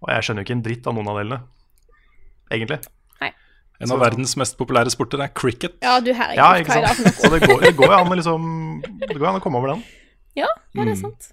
Og 0.02 0.12
jeg 0.12 0.26
skjønner 0.26 0.44
jo 0.44 0.50
ikke 0.50 0.58
en 0.58 0.66
dritt 0.66 0.90
av 0.90 0.98
noen 0.98 1.14
av 1.14 1.22
delene, 1.22 1.40
egentlig. 2.52 2.82
En 3.82 3.92
av 3.92 3.98
Så- 3.98 4.04
verdens 4.04 4.38
mest 4.38 4.58
populære 4.58 4.90
sporter 4.90 5.20
er 5.22 5.28
cricket. 5.36 5.74
Ja, 5.84 6.00
du 6.00 6.14
herregud, 6.14 6.38
Ja, 6.38 6.54
hva 6.54 6.60
ikke 6.62 6.76
er 6.78 6.82
det 6.82 6.96
sant? 6.96 7.16
for 7.16 7.22
Så 7.22 7.30
noe? 7.30 7.40
det 7.40 7.48
går, 7.50 7.62
det 7.62 7.76
går 7.76 7.86
jo 7.88 7.92
an 7.94 8.08
å 8.08 8.16
liksom 8.16 8.82
Det 9.00 9.16
går 9.20 9.28
an 9.28 9.40
å 9.42 9.44
komme 9.44 9.58
over 9.58 9.68
den. 9.74 9.84
Ja, 10.36 10.48
ja, 10.74 10.84
det 10.86 10.92
er 10.92 10.96
Mm. 10.96 11.02
sant. 11.02 11.32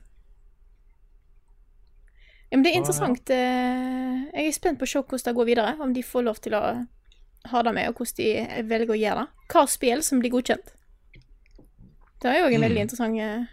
Ja, 2.50 2.56
men 2.58 2.62
det 2.64 2.72
er 2.72 2.80
interessant. 2.80 3.30
eh, 3.30 4.24
Jeg 4.34 4.46
er 4.48 4.52
spent 4.52 4.78
på 4.78 4.84
å 4.84 4.88
se 4.88 4.98
hvordan 5.02 5.24
det 5.24 5.34
går 5.36 5.46
videre. 5.46 5.80
Om 5.80 5.92
de 5.94 6.02
får 6.02 6.24
lov 6.24 6.40
til 6.40 6.52
å 6.52 6.86
ha 7.46 7.62
det 7.62 7.74
med, 7.74 7.88
og 7.88 7.94
hvordan 7.96 8.16
de 8.16 8.62
velger 8.68 8.88
å 8.88 8.98
gjøre 9.00 9.20
det. 9.20 9.28
Hva 9.48 9.68
spill 9.68 10.02
som 10.02 10.20
blir 10.20 10.30
godkjent. 10.30 10.72
Det 12.20 12.30
er 12.30 12.38
jo 12.38 12.44
også 12.46 12.54
en 12.54 12.60
veldig 12.60 12.78
Mm. 12.78 12.86
interessant 12.88 13.20
eh, 13.20 13.46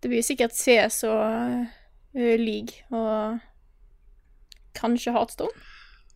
Det 0.00 0.10
blir 0.10 0.22
sikkert 0.22 0.52
CS 0.52 1.04
og 1.04 1.66
eh, 2.14 2.36
League 2.38 2.74
og 2.92 3.40
kanskje 4.74 5.12
Heartstone. 5.12 5.48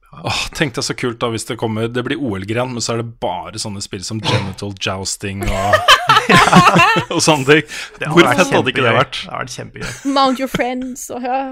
Åh, 0.09 0.39
Tenk 0.57 0.73
deg 0.79 0.85
så 0.87 0.95
kult 0.97 1.19
da 1.21 1.29
hvis 1.29 1.45
det 1.45 1.59
kommer 1.61 1.85
Det 1.93 2.01
blir 2.07 2.17
OL-gren, 2.17 2.71
men 2.73 2.81
så 2.81 2.95
er 2.95 3.03
det 3.03 3.11
bare 3.21 3.61
sånne 3.61 3.83
spill 3.85 4.01
som 4.07 4.23
genital 4.25 4.73
jousting 4.81 5.43
og, 5.45 5.77
og 7.15 7.21
sånne 7.21 7.45
ting. 7.45 7.75
Det 8.01 8.09
Hvor 8.15 8.25
fett 8.31 8.55
hadde 8.57 8.73
ikke 8.73 8.87
det 8.87 8.95
vært? 8.97 9.19
Det 9.21 9.29
hadde 9.29 9.43
vært 9.45 9.57
kjempegøy. 9.59 9.91
Mount 10.17 10.41
Your 10.41 10.49
Friends 10.53 11.05
og 11.13 11.27
ja, 11.29 11.43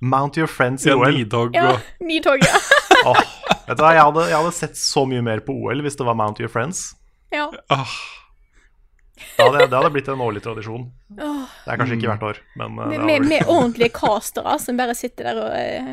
Mount 0.00 0.38
your 0.40 0.48
friends 0.48 0.86
i 0.86 0.88
Ja, 0.88 0.94
OL. 0.96 1.12
Nidhogg 1.12 1.58
ja 1.58 1.66
og 1.74 2.06
Nidhogg, 2.08 2.46
ja. 2.46 2.60
Åh, 3.10 3.18
vet 3.66 3.76
du 3.76 3.82
hva, 3.84 3.90
jeg 3.98 4.06
hadde, 4.06 4.22
jeg 4.30 4.38
hadde 4.38 4.54
sett 4.56 4.78
så 4.80 5.02
mye 5.10 5.20
mer 5.26 5.42
på 5.44 5.52
OL 5.60 5.82
hvis 5.84 5.98
det 5.98 6.06
var 6.08 6.16
Mount 6.16 6.40
your 6.40 6.48
friends. 6.52 6.94
ja. 7.34 7.50
Åh, 7.74 7.98
Det 9.20 9.44
hadde, 9.44 9.66
det 9.68 9.76
hadde 9.76 9.90
blitt 9.92 10.08
en 10.08 10.22
årlig 10.24 10.40
tradisjon. 10.46 10.86
Det 11.18 11.26
er 11.74 11.76
kanskje 11.82 11.98
ikke 11.98 12.08
hvert 12.14 12.24
år, 12.30 12.38
men 12.56 12.78
eh, 12.80 12.94
Med, 12.94 13.04
med, 13.10 13.26
med 13.34 13.50
ordentlige 13.52 13.92
castere 13.98 14.54
som 14.62 14.78
bare 14.80 14.94
sitter 14.96 15.28
der 15.28 15.42
og 15.42 15.52
eh, 15.58 15.90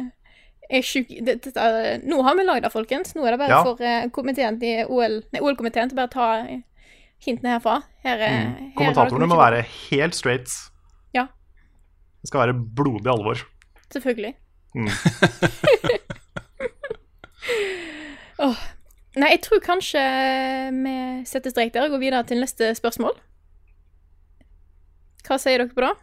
det, 0.70 0.84
det, 1.26 1.54
det- 1.54 2.02
Nå 2.04 2.22
har 2.24 2.36
vi 2.36 2.44
lagd 2.44 2.64
det, 2.64 2.72
folkens. 2.74 3.16
Nå 3.16 3.26
er 3.26 3.32
det 3.32 3.40
bare 3.40 3.50
Ja. 3.50 3.64
for 3.64 3.82
eh, 3.82 4.10
komiteen 4.10 4.60
til 4.60 4.86
OL 4.90 5.24
Nei, 5.32 5.42
OL-komiteen 5.42 5.90
til 5.90 5.96
bare 5.96 6.10
å 6.10 6.16
ta 6.16 6.28
eh, 6.46 6.62
hintene 7.24 7.56
herfra. 7.56 7.82
Her, 8.04 8.18
mm. 8.18 8.24
her 8.28 8.74
Kommentatorene 8.76 9.28
må 9.32 9.38
være 9.40 9.62
helt 9.90 10.16
straight. 10.16 10.52
Ja. 11.14 11.28
Det 12.22 12.28
skal 12.32 12.48
være 12.48 12.54
blodig 12.54 13.08
alvor. 13.12 13.46
Selvfølgelig. 13.94 14.36
Mm. 14.76 14.90
oh. 18.46 18.58
Nei, 19.18 19.32
jeg 19.34 19.42
tror 19.48 19.64
kanskje 19.66 20.02
vi 20.76 20.96
setter 21.26 21.50
strek 21.50 21.72
der 21.74 21.88
og 21.88 21.96
går 21.96 22.04
videre 22.04 22.24
til 22.30 22.38
neste 22.44 22.70
spørsmål. 22.78 23.16
Hva 25.26 25.40
sier 25.42 25.64
dere 25.64 25.74
på 25.74 25.82
det? 25.84 25.96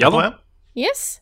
ja 0.00 0.10
da. 0.10 0.32
Yes. 0.78 1.20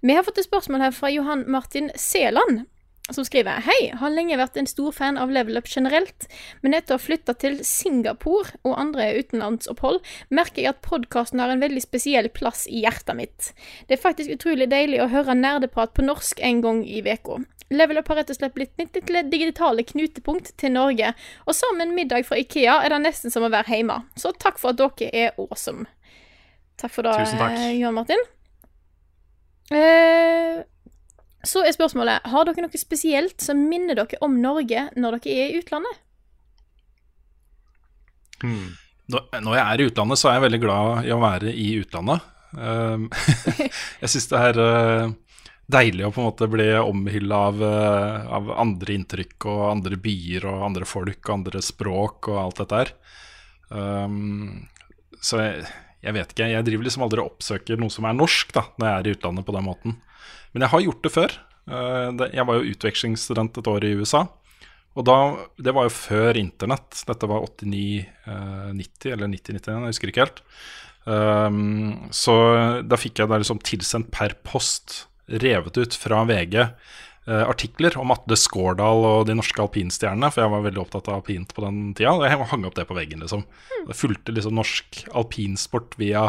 Vi 0.00 0.14
har 0.14 0.22
fått 0.22 0.38
et 0.38 0.46
spørsmål 0.46 0.84
her 0.86 0.92
fra 0.94 1.10
Johan 1.10 1.42
Martin 1.50 1.88
Seland, 1.98 2.68
som 3.10 3.24
skriver 3.26 3.64
Hei, 3.66 3.88
har 3.98 4.12
lenge 4.12 4.36
vært 4.38 4.58
en 4.60 4.68
stor 4.68 4.92
fan 4.94 5.18
av 5.18 5.32
Level 5.34 5.58
Up 5.58 5.66
generelt, 5.66 6.28
men 6.62 6.76
etter 6.76 6.94
å 6.94 6.98
ha 7.00 7.02
flytta 7.02 7.34
til 7.40 7.58
Singapore 7.66 8.54
og 8.62 8.76
andre 8.78 9.08
utenlandsopphold, 9.18 9.98
merker 10.30 10.62
jeg 10.62 10.74
at 10.76 10.84
podkasten 10.86 11.42
har 11.42 11.50
en 11.50 11.64
veldig 11.64 11.82
spesiell 11.82 12.30
plass 12.30 12.68
i 12.70 12.84
hjertet 12.84 13.18
mitt. 13.18 13.50
Det 13.88 13.98
er 13.98 14.04
faktisk 14.04 14.36
utrolig 14.36 14.70
deilig 14.70 15.02
å 15.02 15.10
høre 15.10 15.34
nerdeprat 15.34 15.96
på 15.96 16.06
norsk 16.06 16.46
en 16.46 16.62
gang 16.62 16.84
i 16.86 17.02
uka. 17.02 17.42
Level 17.74 17.98
Up 17.98 18.08
har 18.12 18.22
rett 18.22 18.30
og 18.32 18.38
slett 18.38 18.54
blitt 18.54 18.78
mitt 18.78 18.94
lille 19.02 19.26
digitale 19.28 19.82
knutepunkt 19.82 20.54
til 20.60 20.76
Norge, 20.78 21.10
og 21.44 21.58
sammen 21.58 21.96
middag 21.98 22.28
fra 22.28 22.38
Ikea 22.38 22.80
er 22.84 22.94
det 22.94 23.02
nesten 23.02 23.34
som 23.34 23.42
å 23.42 23.50
være 23.52 23.80
hjemme. 23.80 24.04
Så 24.14 24.30
takk 24.38 24.62
for 24.62 24.72
at 24.76 24.78
dere 24.78 25.10
er 25.10 25.38
awesome. 25.42 25.90
Takk 26.78 26.94
for 26.94 27.02
det, 27.02 27.18
takk. 27.34 27.58
Johan 27.74 27.98
Martin. 27.98 28.28
Eh, 29.74 30.64
så 31.44 31.60
er 31.60 31.74
spørsmålet 31.76 32.24
Har 32.32 32.46
dere 32.48 32.64
noe 32.64 32.80
spesielt 32.80 33.42
som 33.44 33.60
minner 33.68 33.98
dere 33.98 34.20
om 34.24 34.38
Norge 34.40 34.86
når 34.96 35.18
dere 35.18 35.34
er 35.34 35.52
i 35.52 35.60
utlandet? 35.60 36.00
Hmm. 38.42 38.76
Når 39.08 39.54
jeg 39.56 39.62
er 39.64 39.80
i 39.80 39.86
utlandet, 39.88 40.20
så 40.20 40.28
er 40.28 40.36
jeg 40.36 40.44
veldig 40.46 40.60
glad 40.62 41.06
i 41.08 41.14
å 41.14 41.22
være 41.22 41.52
i 41.56 41.70
utlandet. 41.80 42.26
Um, 42.52 43.08
jeg 44.02 44.10
syns 44.12 44.28
det 44.30 44.42
er 44.50 44.60
uh, 44.60 45.14
deilig 45.68 46.04
å 46.06 46.12
på 46.12 46.22
en 46.22 46.28
måte 46.28 46.48
bli 46.52 46.68
omhylla 46.76 47.40
av, 47.48 47.64
uh, 47.64 48.28
av 48.38 48.52
andre 48.60 48.94
inntrykk 48.98 49.48
og 49.48 49.64
andre 49.70 49.98
byer 50.04 50.46
og 50.52 50.66
andre 50.68 50.88
folk 50.88 51.22
og 51.24 51.34
andre 51.38 51.64
språk 51.64 52.30
og 52.30 52.40
alt 52.44 52.62
dette 52.62 52.82
her. 52.82 52.94
Um, 53.72 54.68
så 55.24 55.40
jeg, 55.40 55.66
jeg 56.04 56.14
vet 56.14 56.32
ikke. 56.32 56.50
Jeg 56.52 56.66
driver 56.66 56.86
liksom 56.86 57.04
aldri 57.06 57.22
og 57.22 57.32
oppsøker 57.32 57.80
noe 57.80 57.92
som 57.92 58.06
er 58.06 58.16
norsk 58.16 58.52
da, 58.54 58.64
når 58.78 58.88
jeg 58.88 58.98
er 58.98 59.08
i 59.08 59.14
utlandet 59.16 59.46
på 59.48 59.54
den 59.56 59.66
måten. 59.66 59.96
Men 60.54 60.64
jeg 60.64 60.72
har 60.74 60.84
gjort 60.84 61.04
det 61.04 61.14
før. 61.14 61.38
Uh, 61.68 62.26
jeg 62.32 62.46
var 62.48 62.58
jo 62.58 62.74
utvekslingsstudent 62.74 63.60
et 63.60 63.70
år 63.70 63.86
i 63.88 63.94
USA. 63.98 64.26
Og 64.98 65.06
da, 65.06 65.18
Det 65.58 65.74
var 65.74 65.86
jo 65.86 65.94
før 65.94 66.38
internett. 66.40 67.02
Dette 67.06 67.28
var 67.30 67.46
89-90 67.46 69.12
eller 69.14 69.30
90-91, 69.30 69.68
jeg 69.68 69.92
husker 69.92 70.12
ikke 70.12 70.24
helt. 70.26 70.42
Um, 71.08 72.08
så 72.12 72.34
da 72.84 72.98
fikk 73.00 73.22
jeg 73.22 73.30
det 73.30 73.38
liksom 73.40 73.62
tilsendt 73.64 74.10
per 74.12 74.34
post, 74.44 75.06
revet 75.28 75.78
ut 75.78 75.94
fra 75.96 76.22
VG, 76.28 76.56
eh, 76.60 76.68
artikler 77.28 77.94
om 78.00 78.12
Atle 78.14 78.36
Skårdal 78.38 79.02
og 79.04 79.26
de 79.28 79.34
norske 79.36 79.60
alpinstjernene, 79.60 80.30
for 80.32 80.44
jeg 80.44 80.52
var 80.54 80.62
veldig 80.64 80.80
opptatt 80.80 81.10
av 81.10 81.18
alpint 81.18 81.52
på 81.54 81.64
den 81.64 81.80
tida. 81.98 82.14
Og 82.16 82.24
jeg 82.24 82.48
hang 82.52 82.64
opp 82.64 82.76
det 82.78 82.86
på 82.88 82.96
veggen, 82.96 83.20
liksom. 83.24 83.44
Det 83.88 83.96
fulgte 83.98 84.32
liksom 84.32 84.56
norsk 84.56 85.02
alpinsport 85.18 85.98
via 86.00 86.24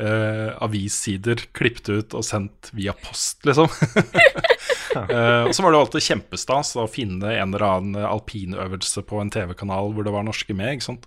eh, 0.00 0.48
avissider, 0.64 1.44
klippet 1.56 1.90
ut 1.92 2.16
og 2.16 2.24
sendt 2.26 2.72
via 2.76 2.96
post, 2.96 3.44
liksom. 3.48 3.68
Eh, 4.98 5.44
og 5.44 5.52
så 5.54 5.62
var 5.62 5.70
det 5.70 5.76
jo 5.76 5.82
alltid 5.84 6.02
kjempestas 6.02 6.70
å 6.80 6.86
finne 6.90 7.28
en 7.28 7.52
eller 7.52 7.64
annen 7.66 8.06
alpinøvelse 8.08 9.02
på 9.06 9.20
en 9.20 9.30
TV-kanal 9.30 9.92
hvor 9.94 10.06
det 10.06 10.14
var 10.14 10.24
norske 10.26 10.56
med. 10.56 10.72
ikke 10.74 10.86
sant? 10.86 11.04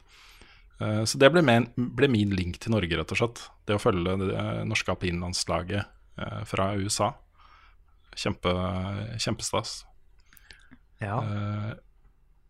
Eh, 0.81 1.03
så 1.05 1.19
det 1.21 1.31
ble, 1.33 1.43
med, 1.45 1.69
ble 1.75 2.09
min 2.11 2.33
link 2.35 2.59
til 2.61 2.73
Norge, 2.73 2.97
rett 2.97 3.13
og 3.13 3.19
slett. 3.19 3.43
Det 3.67 3.77
å 3.77 3.81
følge 3.81 4.17
det 4.21 4.29
eh, 4.37 4.61
norske 4.69 4.93
alpinlandslaget 4.93 5.81
eh, 5.81 6.41
fra 6.49 6.71
USA. 6.79 7.11
Kjempe, 8.18 8.51
kjempestas. 9.22 9.82
Ja. 11.01 11.18
Uh, 11.22 11.72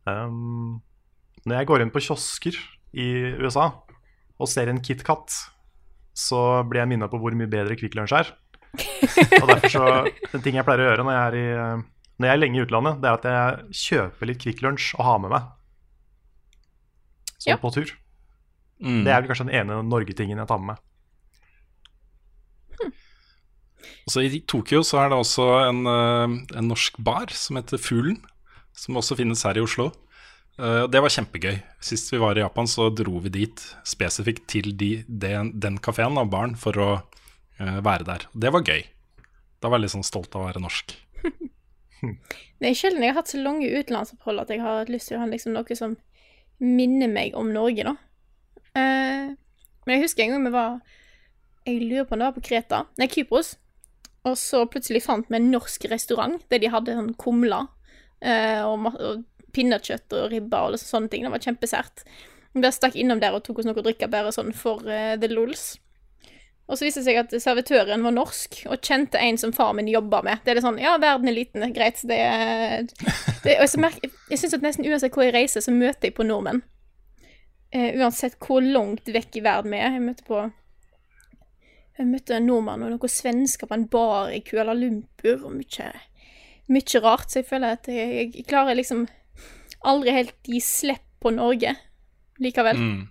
Um, 0.09 0.81
når 1.45 1.59
jeg 1.59 1.67
går 1.69 1.83
inn 1.83 1.91
på 1.93 2.01
kiosker 2.01 2.55
i 2.97 3.03
USA 3.37 3.67
og 4.41 4.49
ser 4.49 4.71
en 4.71 4.79
KitKat, 4.81 5.29
så 6.17 6.39
blir 6.65 6.81
jeg 6.81 6.89
minnet 6.89 7.11
på 7.11 7.19
hvor 7.21 7.35
mye 7.37 7.49
bedre 7.49 7.77
Kvikk 7.77 7.93
Lunsj 7.99 8.15
er. 8.17 8.31
Og 9.37 9.45
derfor 9.51 9.69
så, 9.69 9.83
En 10.33 10.41
ting 10.41 10.57
jeg 10.57 10.65
pleier 10.65 10.81
å 10.81 10.87
gjøre 10.89 11.05
når 11.05 11.13
jeg 11.13 11.27
er, 11.27 11.37
i, 11.37 11.45
når 12.17 12.31
jeg 12.31 12.33
er 12.33 12.41
lenge 12.41 12.57
i 12.57 12.63
utlandet, 12.65 12.97
det 13.03 13.11
er 13.11 13.19
at 13.19 13.27
jeg 13.29 13.77
kjøper 13.83 14.31
litt 14.31 14.41
Kvikk 14.41 14.63
Lunsj 14.65 14.89
og 14.97 15.05
har 15.05 15.21
med 15.21 15.35
meg. 15.35 15.49
Sånn 17.37 17.53
Ja. 17.53 17.57
på 17.61 17.71
tur. 17.77 17.93
mm. 18.81 19.03
Det 19.05 19.13
er 19.13 19.21
vel 19.21 19.29
kanskje 19.29 19.47
den 19.51 19.55
ene 19.61 19.83
Norge-tingen 19.85 20.41
jeg 20.41 20.49
tar 20.49 20.57
med 20.61 20.73
meg. 20.73 20.81
Og 24.11 24.17
så 24.17 24.25
I 24.27 24.41
Tokyo 24.43 24.81
så 24.83 24.97
er 24.99 25.11
det 25.13 25.17
også 25.21 25.43
en, 25.69 25.85
eh, 25.87 26.57
en 26.59 26.65
norsk 26.67 26.97
bar 26.99 27.29
som 27.31 27.55
heter 27.55 27.79
Fuglen, 27.79 28.17
som 28.75 28.97
også 28.99 29.15
finnes 29.15 29.39
her 29.47 29.55
i 29.55 29.61
Oslo. 29.63 29.85
Eh, 30.59 30.85
Det 30.91 30.99
var 30.99 31.07
kjempegøy. 31.07 31.61
Sist 31.79 32.11
vi 32.11 32.17
var 32.19 32.35
i 32.35 32.41
Japan, 32.43 32.67
så 32.67 32.89
dro 32.93 33.21
vi 33.23 33.29
dit 33.29 33.55
spesifikt 33.87 34.47
til 34.51 34.75
de, 34.75 35.05
den, 35.07 35.53
den 35.57 35.77
kafeen 35.77 36.17
av 36.19 36.27
baren 36.29 36.57
for 36.59 36.73
å 36.73 36.89
eh, 37.57 37.79
være 37.79 38.03
der. 38.03 38.27
Det 38.35 38.51
var 38.51 38.67
gøy. 38.67 38.83
Da 39.61 39.69
var 39.69 39.79
jeg 39.79 39.85
litt 39.85 39.95
sånn 39.95 40.03
stolt 40.03 40.35
av 40.35 40.41
å 40.43 40.49
være 40.49 40.59
norsk. 40.59 40.91
Det 42.59 42.67
er 42.67 42.75
sjelden 42.75 43.03
jeg 43.05 43.13
har 43.13 43.21
hatt 43.21 43.31
så 43.31 43.39
lange 43.39 43.63
utenlandsopphold 43.63 44.41
at 44.43 44.49
jeg 44.51 44.59
har 44.59 44.91
lyst 44.91 45.07
til 45.07 45.15
å 45.15 45.23
ha 45.23 45.31
liksom 45.31 45.55
noe 45.55 45.75
som 45.79 45.95
minner 46.59 47.07
meg 47.07 47.31
om 47.33 47.53
Norge, 47.53 47.87
da. 47.87 47.95
Men 48.75 49.37
jeg 49.87 50.03
husker 50.03 50.23
en 50.25 50.35
gang 50.35 50.43
vi 50.43 50.51
var 50.51 50.81
Jeg 51.65 51.79
lurer 51.85 52.05
på 52.09 52.13
om 52.15 52.19
det 52.19 52.25
var 52.27 52.35
på 52.35 52.41
Kreta, 52.43 52.85
nei, 52.97 53.07
Kypros. 53.07 53.55
Og 54.29 54.37
så 54.37 54.65
plutselig 54.69 55.01
fant 55.05 55.29
vi 55.29 55.39
en 55.39 55.51
norsk 55.53 55.87
restaurant 55.89 56.43
der 56.53 56.61
de 56.61 56.69
hadde 56.69 56.93
sånn 56.97 57.13
kumle 57.19 57.63
eh, 58.21 58.61
og, 58.61 58.91
og 58.93 59.23
pinnekjøtt 59.55 60.13
og 60.17 60.27
ribber 60.33 60.67
og 60.67 60.75
liksom 60.75 60.95
sånne 60.95 61.13
ting. 61.13 61.25
Det 61.25 61.33
var 61.33 61.45
kjempesært. 61.45 62.03
Vi 62.53 62.71
stakk 62.73 62.97
innom 62.99 63.21
der 63.21 63.35
og 63.35 63.45
tok 63.45 63.61
oss 63.61 63.67
noe 63.67 63.79
å 63.79 63.85
drikke 63.85 64.11
bare 64.11 64.33
sånn 64.35 64.51
for 64.55 64.83
uh, 64.87 65.15
the 65.19 65.29
lols. 65.31 65.73
Og 66.71 66.77
så 66.77 66.85
viste 66.85 67.01
det 67.01 67.07
seg 67.09 67.19
at 67.19 67.33
servitøren 67.43 68.03
var 68.05 68.13
norsk, 68.15 68.61
og 68.71 68.79
kjente 68.85 69.19
en 69.19 69.39
som 69.39 69.51
far 69.55 69.73
min 69.75 69.89
jobba 69.91 70.21
med. 70.23 70.39
Det 70.43 70.53
er 70.53 70.59
det 70.59 70.63
sånn 70.63 70.79
Ja, 70.79 70.93
verden 71.01 71.27
er 71.27 71.35
liten, 71.35 71.65
greit. 71.75 71.99
Det 72.07 72.15
er, 72.15 72.85
det, 73.43 73.57
og 73.57 73.67
så 73.67 73.81
merker, 73.83 74.13
Jeg 74.29 74.39
syns 74.39 74.55
at 74.55 74.63
nesten 74.63 74.87
uansett 74.87 75.15
hvor 75.15 75.27
jeg 75.27 75.35
reiser, 75.35 75.63
så 75.63 75.73
møter 75.75 76.07
jeg 76.09 76.15
på 76.19 76.27
nordmenn. 76.27 76.63
Uh, 77.75 77.91
uansett 78.03 78.37
hvor 78.43 78.63
langt 78.63 79.07
vekk 79.07 79.39
i 79.39 79.45
verden 79.47 79.75
vi 79.75 79.81
er. 79.81 79.97
Jeg 79.97 80.05
møter 80.05 80.27
på 80.27 80.45
Jeg 81.99 82.07
møtte 82.07 82.37
en 82.37 82.47
nordmann 82.47 82.85
og 82.85 82.93
noen 82.93 83.11
svensker 83.11 83.69
på 83.69 83.77
en 83.77 83.87
bar 83.91 84.31
i 84.33 84.39
Kuala 84.45 84.73
Lumpur, 84.77 85.45
og 85.47 85.55
mye 85.57 85.91
mye 86.71 87.01
rart, 87.03 87.31
så 87.31 87.41
jeg 87.41 87.49
føler 87.49 87.75
at 87.75 87.89
jeg, 87.91 88.29
jeg 88.31 88.45
klarer 88.47 88.77
liksom 88.77 89.05
aldri 89.87 90.13
helt 90.15 90.37
gi 90.47 90.61
slipp 90.63 91.03
på 91.21 91.33
Norge 91.35 91.73
likevel. 92.41 92.79
Mm. 92.79 93.01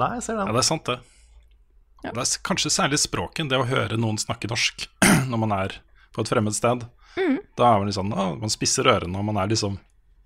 Nei, 0.00 0.10
jeg 0.16 0.24
ser 0.26 0.40
Ja, 0.40 0.50
det 0.50 0.62
er 0.62 0.66
sant, 0.66 0.88
det. 0.88 0.98
Ja. 2.04 2.12
Det 2.12 2.24
er 2.24 2.32
kanskje 2.44 2.72
særlig 2.72 2.98
språket, 3.00 3.48
det 3.50 3.60
å 3.60 3.68
høre 3.68 3.98
noen 4.00 4.18
snakke 4.20 4.50
norsk 4.50 4.88
når 5.30 5.40
man 5.40 5.54
er 5.56 5.78
på 6.14 6.24
et 6.24 6.30
fremmed 6.30 6.56
sted. 6.56 6.84
Mm. 7.14 7.38
Da 7.58 7.68
er 7.68 7.78
man 7.78 7.88
litt 7.88 7.98
sånn, 7.98 8.12
å, 8.12 8.32
man 8.40 8.52
spisser 8.52 8.88
ørene, 8.90 9.18
og 9.20 9.28
man 9.28 9.38
er 9.38 9.52
liksom 9.52 9.78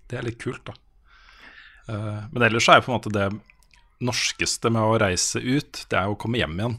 Det 0.09 0.17
er 0.17 0.25
litt 0.25 0.39
kult, 0.41 0.65
da. 0.65 0.73
Uh, 1.89 2.25
men 2.33 2.43
ellers 2.47 2.65
er 2.69 2.79
jo 2.79 2.87
på 2.87 2.91
en 2.91 2.97
måte 2.97 3.13
det 3.13 3.27
norskeste 4.05 4.71
med 4.73 4.83
å 4.83 4.99
reise 5.01 5.41
ut, 5.41 5.83
det 5.91 5.97
er 5.99 6.11
å 6.11 6.17
komme 6.19 6.39
hjem 6.39 6.57
igjen. 6.59 6.77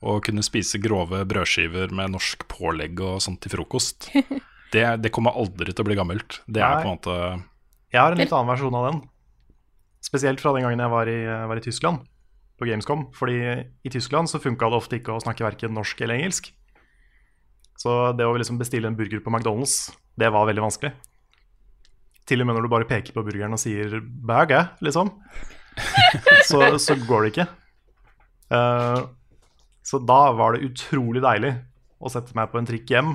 Og 0.00 0.22
kunne 0.24 0.44
spise 0.44 0.80
grove 0.80 1.22
brødskiver 1.28 1.92
med 1.92 2.14
norsk 2.14 2.46
pålegg 2.48 3.02
og 3.04 3.20
sånt 3.24 3.42
til 3.44 3.56
frokost. 3.58 4.10
Det, 4.70 4.84
det 5.02 5.10
kommer 5.10 5.34
aldri 5.34 5.72
til 5.74 5.82
å 5.82 5.86
bli 5.88 5.96
gammelt. 5.98 6.36
Det 6.46 6.60
er 6.62 6.76
Nei. 6.76 6.82
på 6.84 6.86
en 6.86 6.92
måte 6.94 7.14
Jeg 7.90 7.98
har 7.98 8.14
en 8.14 8.20
litt 8.20 8.30
annen 8.30 8.52
versjon 8.52 8.76
av 8.78 8.84
den. 8.86 9.00
Spesielt 10.06 10.38
fra 10.38 10.52
den 10.54 10.62
gangen 10.62 10.78
jeg 10.78 10.92
var 10.92 11.10
i, 11.10 11.16
var 11.26 11.58
i 11.58 11.64
Tyskland, 11.64 12.04
på 12.54 12.68
Gamescom. 12.68 13.02
Fordi 13.18 13.40
i 13.50 13.90
Tyskland 13.90 14.30
så 14.30 14.38
funka 14.38 14.70
det 14.70 14.78
ofte 14.78 15.00
ikke 15.00 15.16
å 15.16 15.24
snakke 15.24 15.42
verken 15.42 15.74
norsk 15.74 16.04
eller 16.06 16.20
engelsk. 16.20 16.52
Så 17.82 17.96
det 18.14 18.28
å 18.28 18.36
liksom 18.38 18.60
bestille 18.60 18.86
en 18.86 18.94
burger 18.94 19.24
på 19.24 19.32
McDonald's, 19.34 19.88
det 20.14 20.30
var 20.30 20.46
veldig 20.46 20.68
vanskelig. 20.68 20.94
Til 22.30 22.44
og 22.44 22.46
med 22.46 22.60
når 22.60 22.68
du 22.68 22.70
bare 22.70 22.86
peker 22.86 23.16
på 23.16 23.26
burgeren 23.26 23.56
og 23.56 23.62
sier 23.62 23.98
'burger', 23.98 24.76
liksom, 24.86 25.10
så, 26.50 26.60
så 26.82 26.96
går 27.06 27.26
det 27.26 27.32
ikke. 27.34 27.48
Uh, 28.50 29.06
så 29.86 30.00
da 30.02 30.20
var 30.36 30.54
det 30.54 30.66
utrolig 30.68 31.22
deilig 31.24 31.54
å 32.00 32.10
sette 32.12 32.34
meg 32.36 32.50
på 32.52 32.60
en 32.60 32.68
trikk 32.68 32.90
hjem, 32.90 33.14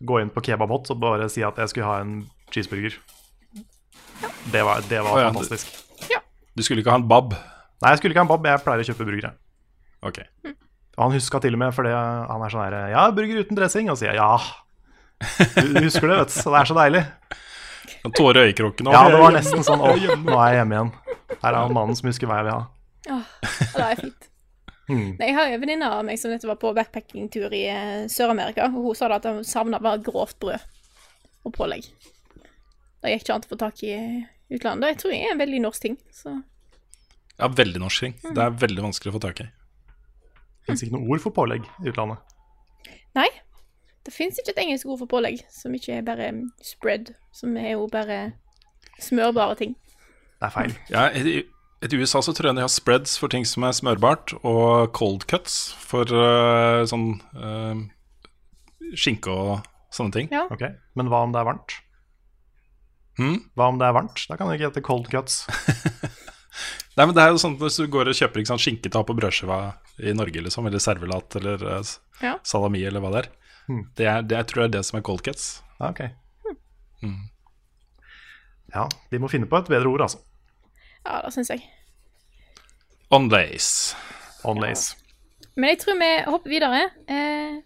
gå 0.00 0.20
inn 0.22 0.32
på 0.32 0.42
Kebabhot 0.46 0.90
og 0.92 1.00
bare 1.02 1.28
si 1.32 1.44
at 1.46 1.58
jeg 1.60 1.72
skulle 1.72 1.88
ha 1.88 2.00
en 2.04 2.22
cheeseburger. 2.52 2.96
Det 4.52 4.62
var, 4.64 4.82
det 4.88 5.00
var 5.04 5.14
oh, 5.14 5.20
ja, 5.22 5.30
fantastisk. 5.32 5.70
Du 6.56 6.64
skulle 6.64 6.82
ikke 6.82 6.92
ha 6.92 7.00
en 7.00 7.08
bab? 7.08 7.34
Nei, 7.80 7.92
jeg 7.92 8.00
skulle 8.00 8.12
ikke 8.12 8.24
ha 8.24 8.26
en 8.26 8.32
bab, 8.32 8.48
jeg 8.48 8.62
pleier 8.64 8.82
å 8.82 8.88
kjøpe 8.90 9.06
burgere. 9.08 9.30
Ok. 10.04 10.18
Mm. 10.44 10.56
han 11.00 11.14
huska 11.14 11.40
til 11.40 11.56
og 11.56 11.60
med, 11.60 11.74
fordi 11.76 11.92
han 11.92 12.42
er 12.44 12.52
sånn 12.52 12.64
her 12.64 12.76
Ja, 12.92 13.04
burger 13.14 13.44
uten 13.44 13.56
dressing. 13.56 13.88
Og 13.92 14.00
sier 14.00 14.16
ja. 14.16 14.32
Du, 15.56 15.72
du 15.76 15.84
husker 15.84 16.08
det, 16.08 16.18
vet 16.22 16.32
du. 16.32 16.36
Så 16.36 16.52
det 16.52 16.60
er 16.60 16.70
så 16.70 16.76
deilig. 16.76 17.04
En 18.06 18.12
tåre 18.16 18.42
i 18.44 18.50
øyekroken 18.50 18.88
Ja, 18.92 19.04
det 19.10 19.18
var 19.20 19.32
nesten 19.34 19.64
sånn 19.66 19.80
Å, 19.84 19.92
nå 19.94 20.36
er 20.38 20.52
jeg 20.54 20.60
hjemme 20.60 20.76
igjen. 20.76 20.90
Her 21.40 21.50
er 21.54 21.58
han 21.60 21.74
mannen 21.76 21.96
som 21.98 22.08
husker 22.10 22.28
hva 22.30 22.40
jeg 22.40 22.48
vil 22.48 22.56
ha. 22.56 22.64
Åh, 23.10 23.30
det 23.74 23.86
er 23.86 24.00
fint. 24.00 24.26
Mm. 24.90 25.10
Nei, 25.20 25.26
Jeg 25.28 25.34
har 25.36 25.52
en 25.54 25.60
venninne 25.62 25.88
av 25.94 26.00
meg 26.06 26.18
som 26.18 26.32
nettopp 26.32 26.50
var 26.54 26.58
på 26.64 26.72
backpackingtur 26.80 27.52
i 27.54 27.62
eh, 27.70 28.06
Sør-Amerika. 28.10 28.66
og 28.66 28.88
Hun 28.90 28.96
sa 28.98 29.08
da 29.12 29.20
at 29.20 29.28
hun 29.30 29.44
savna 29.46 29.78
bare 29.82 30.02
grovt 30.02 30.38
brød 30.42 30.64
og 31.46 31.54
pålegg. 31.56 31.86
Det 33.00 33.12
gikk 33.14 33.22
ikke 33.24 33.36
an 33.38 33.46
å 33.46 33.50
få 33.52 33.58
tak 33.60 33.84
i 33.86 33.92
eh, 33.96 34.24
utlandet. 34.52 34.90
Jeg 34.96 34.98
tror 35.02 35.14
det 35.14 35.20
er 35.22 35.34
en 35.36 35.42
veldig 35.44 35.60
norsk 35.68 35.86
ting. 35.86 35.96
Så 36.12 36.34
Ja, 37.40 37.48
veldig 37.48 37.80
norsk 37.80 38.04
ting. 38.04 38.16
Det 38.26 38.42
er 38.44 38.58
veldig 38.66 38.82
vanskelig 38.90 39.14
å 39.14 39.16
få 39.16 39.22
tak 39.28 39.44
i. 39.44 39.46
Fins 40.66 40.82
ikke 40.84 40.98
noe 40.98 41.06
ord 41.14 41.22
for 41.22 41.32
pålegg 41.38 41.64
i 41.84 41.88
utlandet. 41.92 42.18
nei. 43.16 43.30
Det 44.06 44.12
fins 44.14 44.38
ikke 44.40 44.54
et 44.54 44.62
engelsk 44.64 44.88
ord 44.88 45.00
for 45.02 45.10
pålegg 45.10 45.42
som 45.52 45.74
ikke 45.76 45.98
er 45.98 46.04
bare 46.06 46.30
mm, 46.32 46.44
spread, 46.64 47.12
som 47.36 47.56
er 47.60 47.74
jo 47.74 47.86
bare 47.92 48.32
smørbare 49.00 49.58
ting. 49.60 49.74
Det 50.40 50.48
er 50.48 50.54
feil. 50.54 50.72
Ja, 50.92 51.02
i, 51.12 51.42
I 51.84 52.00
USA 52.00 52.22
så 52.24 52.32
tror 52.36 52.50
jeg 52.50 52.56
de 52.56 52.64
har 52.64 52.72
spreads 52.72 53.18
for 53.20 53.28
ting 53.32 53.44
som 53.48 53.66
er 53.68 53.76
smørbart, 53.76 54.32
og 54.40 54.92
cold 54.96 55.26
cuts 55.28 55.58
for 55.84 56.08
uh, 56.08 56.80
sånn 56.88 57.10
uh, 57.36 57.76
skinke 58.96 59.32
og 59.32 59.68
sånne 59.92 60.16
ting. 60.16 60.32
Ja. 60.32 60.46
Ok, 60.52 60.64
Men 60.96 61.12
hva 61.12 61.24
om 61.26 61.34
det 61.36 61.42
er 61.42 61.48
varmt? 61.50 61.76
Hmm? 63.20 63.40
Hva 63.58 63.68
om 63.68 63.80
det 63.80 63.88
er 63.88 63.96
varmt? 63.96 64.24
Da 64.30 64.38
kan 64.40 64.48
det 64.48 64.56
ikke 64.56 64.70
hete 64.70 64.84
cold 64.86 65.10
cuts. 65.12 65.42
Nei, 66.96 67.04
men 67.06 67.12
det 67.14 67.22
er 67.22 67.30
jo 67.30 67.38
sånn 67.38 67.54
Hvis 67.60 67.76
du 67.78 67.84
går 67.88 68.08
og 68.10 68.16
kjøper 68.18 68.40
ikke 68.40 68.50
sant, 68.50 68.62
skinketap 68.64 69.06
på 69.08 69.14
brødskiva 69.16 69.58
i 70.02 70.12
Norge, 70.16 70.42
liksom, 70.44 70.66
eller 70.66 70.82
servelat 70.82 71.36
eller 71.38 71.62
eh, 71.76 71.92
Ja. 72.24 72.32
salami 72.44 72.82
eller 72.88 73.00
hva 73.04 73.12
det 73.14 73.20
er. 73.22 73.28
Det, 73.68 74.06
er 74.06 74.22
det 74.22 74.36
jeg 74.36 74.46
tror 74.46 74.62
jeg 74.62 74.68
er 74.68 74.76
det 74.78 74.84
som 74.86 74.98
er 74.98 75.04
cold 75.06 75.22
cats. 75.26 75.62
Ja, 75.80 75.90
ok. 75.90 76.00
Mm. 77.02 77.28
Ja, 78.74 78.86
de 79.10 79.18
må 79.18 79.28
finne 79.28 79.48
på 79.50 79.58
et 79.58 79.70
bedre 79.70 79.88
ord, 79.88 80.04
altså. 80.06 80.18
Ja, 81.06 81.20
det 81.24 81.32
syns 81.34 81.50
jeg. 81.50 81.64
Onlays. 83.10 83.96
Onlays. 84.44 84.96
Men 85.56 85.72
jeg 85.72 85.80
tror 85.82 85.98
vi 85.98 86.10
hopper 86.30 86.52
videre. 86.52 86.82
Eh, 87.10 87.56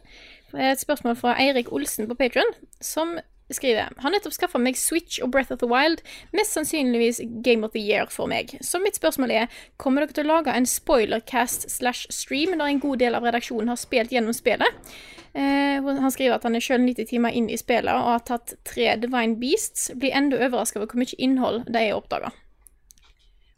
et 0.71 0.81
spørsmål 0.81 1.17
fra 1.19 1.35
Eirik 1.43 1.73
Olsen 1.73 2.09
på 2.09 2.17
Patron, 2.19 2.55
som 2.81 3.19
skriver 3.57 3.95
Har 4.03 4.13
nettopp 4.15 4.35
skaffa 4.37 4.61
meg 4.61 4.77
Switch 4.79 5.21
og 5.25 5.31
Breath 5.35 5.55
of 5.55 5.61
the 5.63 5.69
Wild, 5.71 6.03
mest 6.37 6.57
sannsynligvis 6.57 7.21
Game 7.47 7.67
of 7.67 7.73
the 7.73 7.83
Year 7.83 8.07
for 8.13 8.31
meg. 8.31 8.57
Så 8.61 8.81
mitt 8.83 8.99
spørsmål 8.99 9.33
er 9.35 9.59
Kommer 9.81 10.05
dere 10.05 10.17
til 10.19 10.29
å 10.29 10.37
lage 10.37 10.55
en 10.55 10.67
spoilercast 10.69 11.69
slash 11.71 12.07
stream 12.13 12.57
der 12.59 12.67
en 12.71 12.83
god 12.83 13.03
del 13.03 13.17
av 13.19 13.27
redaksjonen 13.27 13.73
har 13.73 13.81
spilt 13.81 14.13
gjennom 14.15 14.37
spillet? 14.37 14.95
Eh, 15.35 15.83
han 15.83 16.13
skriver 16.15 16.37
at 16.37 16.45
han 16.47 16.55
er 16.55 16.63
sjøl 16.63 16.85
90 16.85 17.09
timer 17.11 17.35
inn 17.35 17.49
i 17.51 17.59
spillet 17.59 17.91
og 17.91 18.13
har 18.13 18.23
tatt 18.29 18.55
tre 18.67 18.93
Divine 19.03 19.39
Beasts. 19.41 19.89
Blir 19.99 20.15
enda 20.15 20.39
overraska 20.39 20.79
over 20.79 20.93
hvor 20.93 21.03
mye 21.03 21.19
innhold 21.19 21.65
de 21.67 21.89
har 21.89 21.99
oppdaga. 21.99 22.31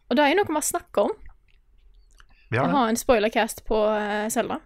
Og 0.08 0.16
det 0.16 0.24
er 0.24 0.32
jo 0.32 0.38
noe 0.40 0.48
vi 0.48 0.56
har 0.60 0.64
snakka 0.70 1.08
om. 1.08 1.12
Vi 2.48 2.58
Å 2.58 2.62
har 2.62 2.70
det. 2.70 2.76
ha 2.78 2.88
en 2.88 3.00
spoilercast 3.00 3.64
på 3.66 3.82
Selda. 3.84 4.30
Zelda. 4.30 4.60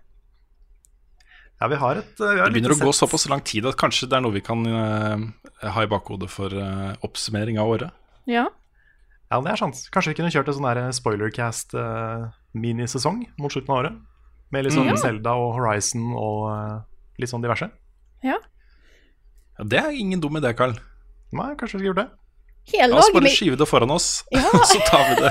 Ja, 1.60 1.68
vi 1.68 1.76
har 1.76 1.98
et, 2.00 2.16
vi 2.16 2.24
har 2.40 2.48
Det 2.48 2.54
begynner 2.56 2.72
å 2.72 2.80
gå 2.88 2.92
såpass 2.96 3.26
lang 3.28 3.42
tid 3.44 3.66
at 3.68 3.76
kanskje 3.80 4.08
det 4.08 4.16
er 4.16 4.22
noe 4.24 4.32
vi 4.32 4.40
kan 4.44 4.62
uh, 4.64 5.20
ha 5.74 5.80
i 5.84 5.90
bakhodet 5.90 6.30
for 6.32 6.48
uh, 6.56 6.96
oppsummering 7.04 7.58
av 7.60 7.68
året. 7.68 7.90
Ja. 8.30 8.46
Ja, 9.30 9.38
det 9.44 9.50
er 9.52 9.56
sant. 9.60 9.76
Kanskje 9.94 10.10
vi 10.10 10.16
kunne 10.18 10.32
kjørt 10.34 10.48
en 10.50 10.56
sånn 10.56 10.94
spoilercast-minisesong 10.96 13.18
mot 13.38 13.52
slutten 13.52 13.72
av 13.74 13.78
året? 13.84 13.94
Med 14.50 14.64
litt 14.66 14.74
sånn 14.74 14.88
Mm. 14.90 14.98
Zelda 14.98 15.32
og 15.38 15.52
Horizon 15.54 16.10
og 16.18 16.38
eh, 16.50 16.82
litt 17.22 17.30
sånn 17.30 17.44
diverse? 17.44 17.68
ja. 18.26 18.38
Ja, 19.58 19.62
det 19.68 19.78
er 19.78 19.90
ingen 19.92 20.18
dum 20.20 20.36
idé, 20.40 20.50
Carl. 20.56 20.72
Nei, 21.36 21.52
kanskje 21.54 21.76
vi 21.76 21.80
skulle 21.84 21.92
gjort 21.92 22.00
det. 22.00 22.08
Her 22.70 22.86
La 22.92 23.00
oss 23.00 23.08
bare 23.14 23.30
skyve 23.32 23.56
det 23.58 23.66
foran 23.66 23.90
oss, 23.90 24.24
Ja. 24.30 24.44
så 24.70 24.78
tar 24.86 25.08
vi 25.08 25.14
det. 25.24 25.30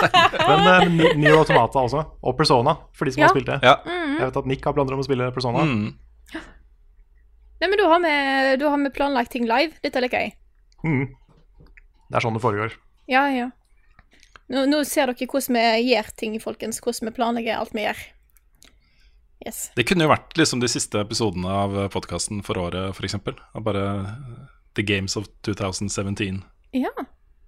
Men 0.48 0.64
uh, 0.66 1.16
Nier 1.20 1.36
Automata 1.38 1.84
også, 1.84 2.02
og 2.22 2.36
Persona, 2.38 2.74
for 2.96 3.04
de 3.06 3.12
som 3.14 3.22
Ja. 3.22 3.28
har 3.28 3.36
spilt 3.36 3.50
det. 3.52 3.58
Ja. 3.62 3.76
Jeg 3.86 4.24
vet 4.26 4.38
at 4.40 4.48
Nick 4.50 4.64
har 4.66 4.74
planer 4.74 4.96
om 4.96 5.02
å 5.02 5.06
spille 5.06 5.28
Persona. 5.36 5.62
Mm. 5.68 5.94
Nei, 7.60 7.68
men 7.68 7.76
da 7.76 7.86
har, 7.92 8.00
vi, 8.00 8.12
da 8.56 8.68
har 8.72 8.78
vi 8.80 8.90
planlagt 8.96 9.30
ting 9.36 9.44
live. 9.48 9.76
Dette 9.84 10.00
liker 10.00 10.22
jeg. 10.24 10.32
Mm. 10.80 11.10
Det 12.08 12.16
er 12.16 12.24
sånn 12.24 12.34
det 12.38 12.42
foregår. 12.42 12.72
Ja, 13.10 13.26
ja. 13.30 13.50
Nå, 14.50 14.64
nå 14.66 14.80
ser 14.88 15.12
dere 15.12 15.28
hvordan 15.30 15.58
vi 15.60 15.90
gjør 15.92 16.08
ting, 16.18 16.38
folkens. 16.42 16.80
Hvordan 16.82 17.10
vi 17.10 17.16
planlegger 17.20 17.60
alt 17.60 17.74
vi 17.76 17.84
gjør. 17.84 18.00
Yes. 19.46 19.60
Det 19.76 19.84
kunne 19.88 20.04
jo 20.04 20.10
vært 20.12 20.34
liksom 20.36 20.60
de 20.60 20.68
siste 20.68 21.00
episodene 21.04 21.48
av 21.48 21.76
podkasten 21.94 22.42
for 22.44 22.58
året, 22.60 22.90
f.eks. 22.96 23.14
Bare 23.64 23.84
eh, 23.92 24.08
The 24.76 24.84
Games 24.84 25.14
of 25.16 25.28
2017, 25.46 26.42
Ja, 26.72 26.90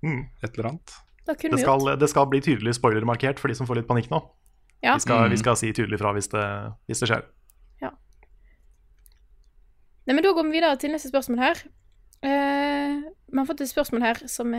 Mm. 0.02 0.24
et 0.42 0.56
eller 0.58 0.68
annet. 0.68 0.92
det 1.26 1.36
Det, 1.50 1.60
skal, 1.60 1.96
det 1.98 2.08
skal 2.10 2.26
bli 2.26 2.40
tydelig 2.40 2.74
spoilermarkert 2.74 3.38
for 3.38 3.48
de 3.48 3.54
som 3.54 3.66
får 3.66 3.76
litt 3.76 3.86
panikk 3.86 4.08
nå. 4.10 4.18
Ja. 4.82 4.94
Vi 4.94 5.00
skal, 5.00 5.26
Mm. 5.28 5.30
vi 5.30 5.36
skal 5.36 5.56
si 5.56 5.72
tydelig 5.72 5.98
fra 6.00 6.12
hvis 6.12 6.28
det, 6.28 6.74
hvis 6.88 6.98
det 7.00 7.08
skjer. 7.08 7.22
Nei, 10.04 10.14
men 10.16 10.22
Da 10.24 10.32
går 10.34 10.42
vi 10.48 10.58
videre 10.58 10.76
til 10.82 10.90
neste 10.90 11.10
spørsmål 11.12 11.38
her. 11.38 11.54
Eh, 12.22 13.02
vi 13.32 13.38
har 13.38 13.46
fått 13.48 13.60
et 13.64 13.70
spørsmål 13.70 14.04
her 14.04 14.20
som 14.30 14.52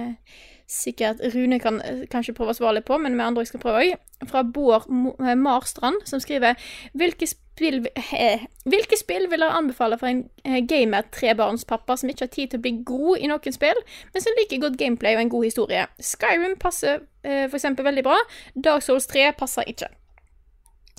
sikkert 0.68 1.22
Rune 1.36 1.60
kan 1.64 1.80
eh, 1.86 2.02
kanskje 2.12 2.34
prøve 2.36 2.52
å 2.52 2.58
svare 2.58 2.80
litt 2.80 2.88
på, 2.90 2.98
men 3.00 3.16
vi 3.16 3.24
andre 3.24 3.46
skal 3.48 3.62
prøve 3.64 3.84
òg. 3.86 4.02
Fra 4.28 4.44
Bård 4.44 4.90
eh, 4.90 5.36
Marstrand, 5.40 6.02
som 6.10 6.20
skriver 6.24 6.60
Hvilke 6.98 7.28
spill, 7.30 7.86
hvilke 8.72 9.00
spill 9.00 9.30
vil 9.32 9.46
dere 9.46 9.56
anbefale 9.56 10.00
for 10.02 10.12
en 10.12 10.26
gamer 10.68 11.08
trebarnspappa 11.16 11.98
som 12.00 12.12
ikke 12.12 12.28
har 12.28 12.36
tid 12.36 12.52
til 12.52 12.60
å 12.60 12.66
bli 12.68 12.76
god 12.84 13.24
i 13.24 13.32
noen 13.32 13.56
spill, 13.56 13.82
men 14.12 14.26
som 14.26 14.40
liker 14.42 14.64
godt 14.66 14.80
gameplay 14.82 15.16
og 15.16 15.24
en 15.24 15.34
god 15.38 15.48
historie? 15.48 15.88
Skyrim 16.04 16.60
passer 16.60 17.04
for 17.24 17.56
eksempel 17.56 17.88
veldig 17.88 18.04
bra. 18.04 18.18
Dark 18.60 18.84
Souls 18.84 19.08
3 19.08 19.30
passer 19.40 19.70
ikke. 19.72 19.88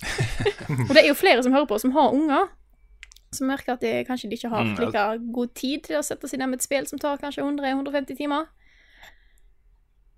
og 0.89 0.93
det 0.95 1.03
er 1.03 1.11
jo 1.11 1.17
flere 1.19 1.43
som 1.45 1.53
hører 1.53 1.69
på, 1.69 1.77
som 1.83 1.93
har 1.93 2.15
unger 2.17 2.49
som 3.35 3.49
merker 3.51 3.75
at 3.75 3.81
de 3.85 3.93
kanskje 4.09 4.31
de 4.31 4.37
ikke 4.39 4.51
har 4.53 4.65
Mm, 4.65 4.77
like 4.81 5.33
god 5.35 5.55
tid 5.55 5.83
til 5.89 5.99
å 5.99 6.05
sette 6.07 6.29
seg 6.31 6.39
ned 6.41 6.53
med 6.53 6.61
et 6.63 6.67
spill 6.67 6.87
som 6.87 6.99
tar 6.99 7.19
kanskje 7.19 7.43
100-150 7.45 8.17
timer. 8.17 8.47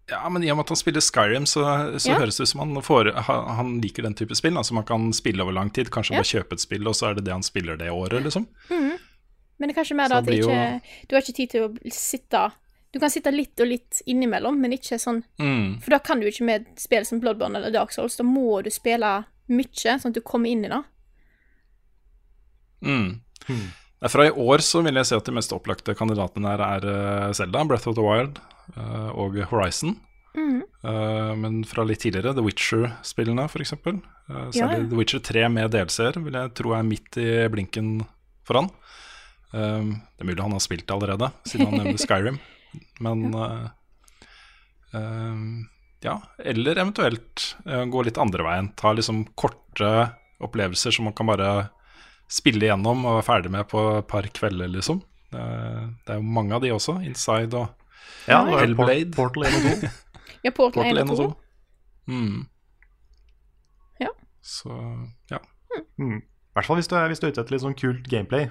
Ja, 0.09 0.29
men 0.31 0.45
i 0.45 0.51
og 0.53 0.57
med 0.57 0.67
at 0.69 0.71
han 0.71 0.79
spiller 0.79 1.03
Skyrim, 1.03 1.47
så, 1.51 1.65
så 1.99 2.13
Ja. 2.13 2.19
høres 2.21 2.37
det 2.39 2.45
ut 2.47 2.49
som 2.53 2.61
han, 2.63 2.77
får, 2.83 3.11
han, 3.27 3.81
liker 3.83 4.05
den 4.07 4.15
type 4.15 4.37
spill. 4.39 4.55
Altså 4.57 4.75
man 4.75 4.85
kan 4.87 5.13
spille 5.13 5.43
over 5.43 5.53
lang 5.53 5.71
tid, 5.71 5.91
kanskje 5.91 6.15
Ja. 6.15 6.21
bare 6.23 6.31
kjøpe 6.31 6.53
et 6.55 6.61
spill, 6.63 6.87
og 6.87 6.95
så 6.95 7.11
er 7.11 7.15
det 7.19 7.25
det 7.27 7.33
han 7.35 7.43
spiller 7.43 7.77
det 7.77 7.91
året, 7.91 8.23
liksom. 8.23 8.47
Men 8.71 9.69
det 9.69 9.73
er 9.77 9.83
kanskje 9.83 9.97
mer 9.97 10.09
da 10.13 10.19
at 10.21 10.29
ikke, 10.29 10.53
jo... 10.53 10.81
du 11.09 11.17
har 11.17 11.23
ikke 11.23 11.35
tid 11.37 11.51
til 11.51 11.63
å 11.65 11.69
sitte 11.91 12.53
Du 12.93 13.01
kan 13.01 13.11
sitte 13.11 13.33
litt 13.33 13.59
og 13.61 13.67
litt 13.67 14.03
innimellom, 14.07 14.61
men 14.61 14.73
ikke 14.73 14.97
sånn 15.01 15.25
Mm. 15.39 15.81
For 15.83 15.91
da 15.91 15.99
kan 15.99 16.21
du 16.21 16.27
ikke 16.27 16.45
med 16.45 16.67
spill 16.79 17.05
som 17.05 17.21
Bloodborne 17.21 17.57
eller 17.59 17.71
Dark 17.73 17.91
Souls. 17.93 18.17
Da 18.17 18.23
må 18.25 18.63
du 18.63 18.71
spille 18.71 19.27
mye, 19.49 19.99
sånn 19.99 20.07
at 20.07 20.15
du 20.15 20.21
kommer 20.21 20.49
inn 20.49 20.65
i 20.65 20.69
det. 20.69 20.83
Mm. 22.85 23.21
Mm. 23.49 23.67
Fra 24.13 24.27
i 24.27 24.31
år 24.31 24.63
så 24.65 24.83
vil 24.85 24.99
jeg 25.01 25.09
si 25.09 25.17
at 25.17 25.29
de 25.29 25.35
mest 25.35 25.55
opplagte 25.57 25.95
kandidatene 25.97 26.53
her 26.53 26.63
er 26.67 26.85
Selda, 26.85 27.33
Zelda, 27.39 27.65
Breath 27.71 27.89
of 27.89 27.97
the 27.97 28.05
Wild 28.05 28.41
eh, 28.77 29.09
og 29.17 29.39
Horizon. 29.51 29.97
Mm. 30.37 30.61
Eh, 30.85 31.33
men 31.41 31.63
fra 31.69 31.85
litt 31.89 32.03
tidligere, 32.05 32.35
The 32.37 32.45
Witcher-spillene 32.45 33.47
f.eks. 33.49 33.73
Uh, 33.87 33.97
Ja, 34.27 34.43
særlig 34.51 34.83
ja. 34.83 34.89
The 34.91 34.99
Witcher 34.99 35.23
3 35.23 35.47
med 35.55 35.71
DLC-er 35.71 36.19
vil 36.19 36.35
jeg 36.35 36.53
tro 36.59 36.75
er 36.75 36.87
midt 36.87 37.17
i 37.23 37.29
blinken 37.53 38.01
for 38.47 38.61
han. 38.61 38.69
Eh, 39.55 39.87
det 39.87 40.25
er 40.25 40.29
mulig 40.29 40.43
han 40.45 40.57
har 40.57 40.65
spilt 40.65 40.87
det 40.87 40.97
allerede, 40.97 41.31
siden 41.47 41.71
han 41.71 41.81
nevner 41.81 42.03
Skyrim. 42.05 42.41
Men 43.07 43.25
eh, 43.33 43.65
eh, 44.99 45.41
ja, 46.05 46.19
eller 46.43 46.83
eventuelt 46.83 47.47
eh, 47.65 47.85
gå 47.89 48.05
litt 48.07 48.21
andre 48.21 48.47
veien. 48.47 48.71
Ta 48.77 48.93
liksom 48.93 49.25
korte 49.39 49.93
opplevelser 50.43 50.93
som 50.93 51.09
man 51.09 51.17
kan 51.17 51.31
bare 51.31 51.51
spille 52.29 52.67
igjennom 52.67 53.05
og 53.07 53.19
være 53.21 53.27
ferdig 53.29 53.51
med 53.55 53.69
på 53.71 53.83
et 53.99 54.07
par 54.11 54.27
kvelder, 54.35 54.69
liksom. 54.73 55.01
Det, 55.33 55.43
det 56.07 56.15
er 56.15 56.21
jo 56.21 56.27
mange 56.39 56.55
av 56.57 56.63
de 56.63 56.71
også. 56.75 56.99
Inside 57.07 57.55
og 57.55 57.69
Ja, 58.29 58.41
det 58.47 58.61
Hellblade. 58.61 59.11
Port, 59.15 59.35
Portal 59.35 59.47
1 59.47 59.57
og 59.57 59.83
2. 59.83 59.91
Ja, 60.47 60.51
Portal, 60.55 60.83
Portal 60.83 60.99
1 61.03 61.11
og 61.11 61.19
2. 61.19 61.29
Mm. 62.07 62.43
Ja. 64.01 64.09
Så 64.43 64.71
ja. 65.31 65.39
Mm. 65.99 66.19
I 66.21 66.57
hvert 66.57 66.67
fall 66.69 66.79
hvis 66.81 66.89
du, 66.89 66.95
er, 66.97 67.07
hvis 67.11 67.21
du 67.21 67.27
er 67.27 67.33
ute 67.35 67.43
etter 67.43 67.53
litt 67.57 67.65
sånn 67.65 67.77
kult 67.79 68.07
gameplay, 68.11 68.47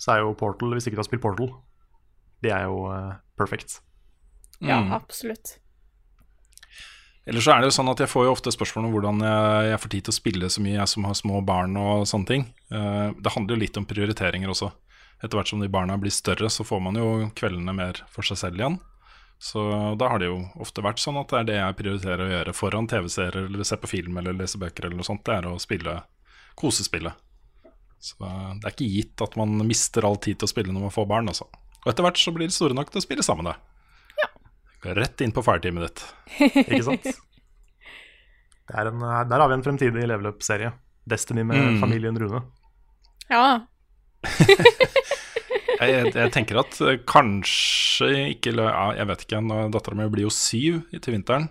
så 0.00 0.14
er 0.14 0.22
jo 0.24 0.34
Portal, 0.38 0.72
hvis 0.76 0.86
ikke 0.88 0.96
du 0.96 1.02
har 1.02 1.08
spilt 1.10 1.22
Portal, 1.24 1.50
det 2.44 2.52
er 2.56 2.66
jo 2.70 2.84
uh, 2.88 3.14
perfect. 3.36 3.80
Ja, 4.60 4.78
Mm. 4.80 4.92
absolutt. 4.92 5.56
Ellers 7.30 7.46
så 7.46 7.52
er 7.54 7.62
det 7.62 7.68
jo 7.70 7.74
sånn 7.76 7.90
at 7.92 8.00
jeg 8.02 8.10
får 8.10 8.24
jo 8.26 8.34
ofte 8.34 8.50
spørsmål 8.50 8.88
om 8.88 8.94
hvordan 8.96 9.20
jeg, 9.22 9.66
jeg 9.70 9.80
får 9.80 9.90
tid 9.92 10.06
til 10.06 10.12
å 10.12 10.16
spille 10.16 10.48
så 10.50 10.62
mye, 10.64 10.78
jeg 10.80 10.90
som 10.90 11.04
har 11.06 11.14
små 11.14 11.42
barn 11.46 11.76
og 11.78 12.08
sånne 12.10 12.26
ting. 12.26 12.46
Eh, 12.74 13.12
det 13.14 13.34
handler 13.36 13.54
jo 13.54 13.62
litt 13.62 13.78
om 13.78 13.86
prioriteringer 13.86 14.50
også. 14.50 14.72
Etter 15.20 15.38
hvert 15.38 15.52
som 15.52 15.62
de 15.62 15.68
barna 15.70 15.94
blir 16.00 16.10
større, 16.10 16.50
så 16.50 16.66
får 16.66 16.82
man 16.82 16.98
jo 16.98 17.28
kveldene 17.38 17.76
mer 17.76 18.02
for 18.10 18.26
seg 18.26 18.40
selv 18.40 18.58
igjen. 18.58 18.80
Så 19.40 19.62
da 19.96 20.10
har 20.10 20.20
det 20.20 20.26
jo 20.28 20.42
ofte 20.60 20.82
vært 20.84 21.00
sånn 21.00 21.20
at 21.22 21.30
det 21.30 21.38
er 21.38 21.46
det 21.48 21.58
jeg 21.60 21.78
prioriterer 21.78 22.26
å 22.26 22.32
gjøre 22.34 22.56
foran 22.56 22.90
TV-serier 22.90 23.46
eller 23.46 23.64
se 23.68 23.78
på 23.80 23.88
film 23.94 24.18
eller 24.20 24.34
lese 24.36 24.58
bøker 24.60 24.88
eller 24.88 24.98
noe 24.98 25.06
sånt. 25.06 25.22
Det 25.24 25.38
er 25.38 25.48
å 25.48 25.54
spille 25.62 26.00
kosespillet. 26.58 27.14
Så 28.02 28.18
det 28.20 28.66
er 28.66 28.74
ikke 28.74 28.90
gitt 28.90 29.22
at 29.22 29.38
man 29.38 29.54
mister 29.68 30.04
all 30.08 30.18
tid 30.18 30.40
til 30.40 30.48
å 30.48 30.52
spille 30.52 30.74
når 30.74 30.88
man 30.88 30.98
får 30.98 31.08
barn, 31.08 31.30
altså. 31.30 31.46
Og 31.84 31.92
etter 31.92 32.04
hvert 32.04 32.20
så 32.20 32.34
blir 32.34 32.50
de 32.50 32.58
store 32.58 32.76
nok 32.76 32.90
til 32.90 33.00
å 33.00 33.06
spille 33.06 33.24
sammen, 33.24 33.48
det. 33.52 33.56
Rett 34.84 35.20
inn 35.20 35.32
på 35.36 35.42
fireteamet 35.44 35.82
ditt. 35.88 36.04
Ikke 36.64 36.84
sant? 36.86 37.10
Det 38.70 38.78
er 38.78 38.86
en, 38.86 39.00
eh, 39.02 39.22
der 39.26 39.42
har 39.42 39.48
vi 39.50 39.54
en 39.58 39.64
fremtidig 39.66 40.04
level 40.06 40.28
up-serie. 40.30 40.70
Destiny 41.10 41.42
med 41.42 41.58
Mm. 41.58 41.80
familien 41.82 42.18
Rune. 42.20 42.44
Ja. 43.28 43.66
Jeg, 45.80 46.10
jeg, 46.12 46.30
tenker 46.34 46.58
at 46.60 46.76
eh, 46.84 46.98
kanskje 47.08 48.10
ikke 48.34 48.52
ja, 48.52 48.90
Jeg 48.98 49.06
vet 49.08 49.22
ikke. 49.24 49.40
Dattera 49.72 49.96
mi 49.96 50.08
blir 50.12 50.26
jo 50.26 50.32
syv 50.34 50.82
til 51.00 51.14
vinteren. 51.16 51.46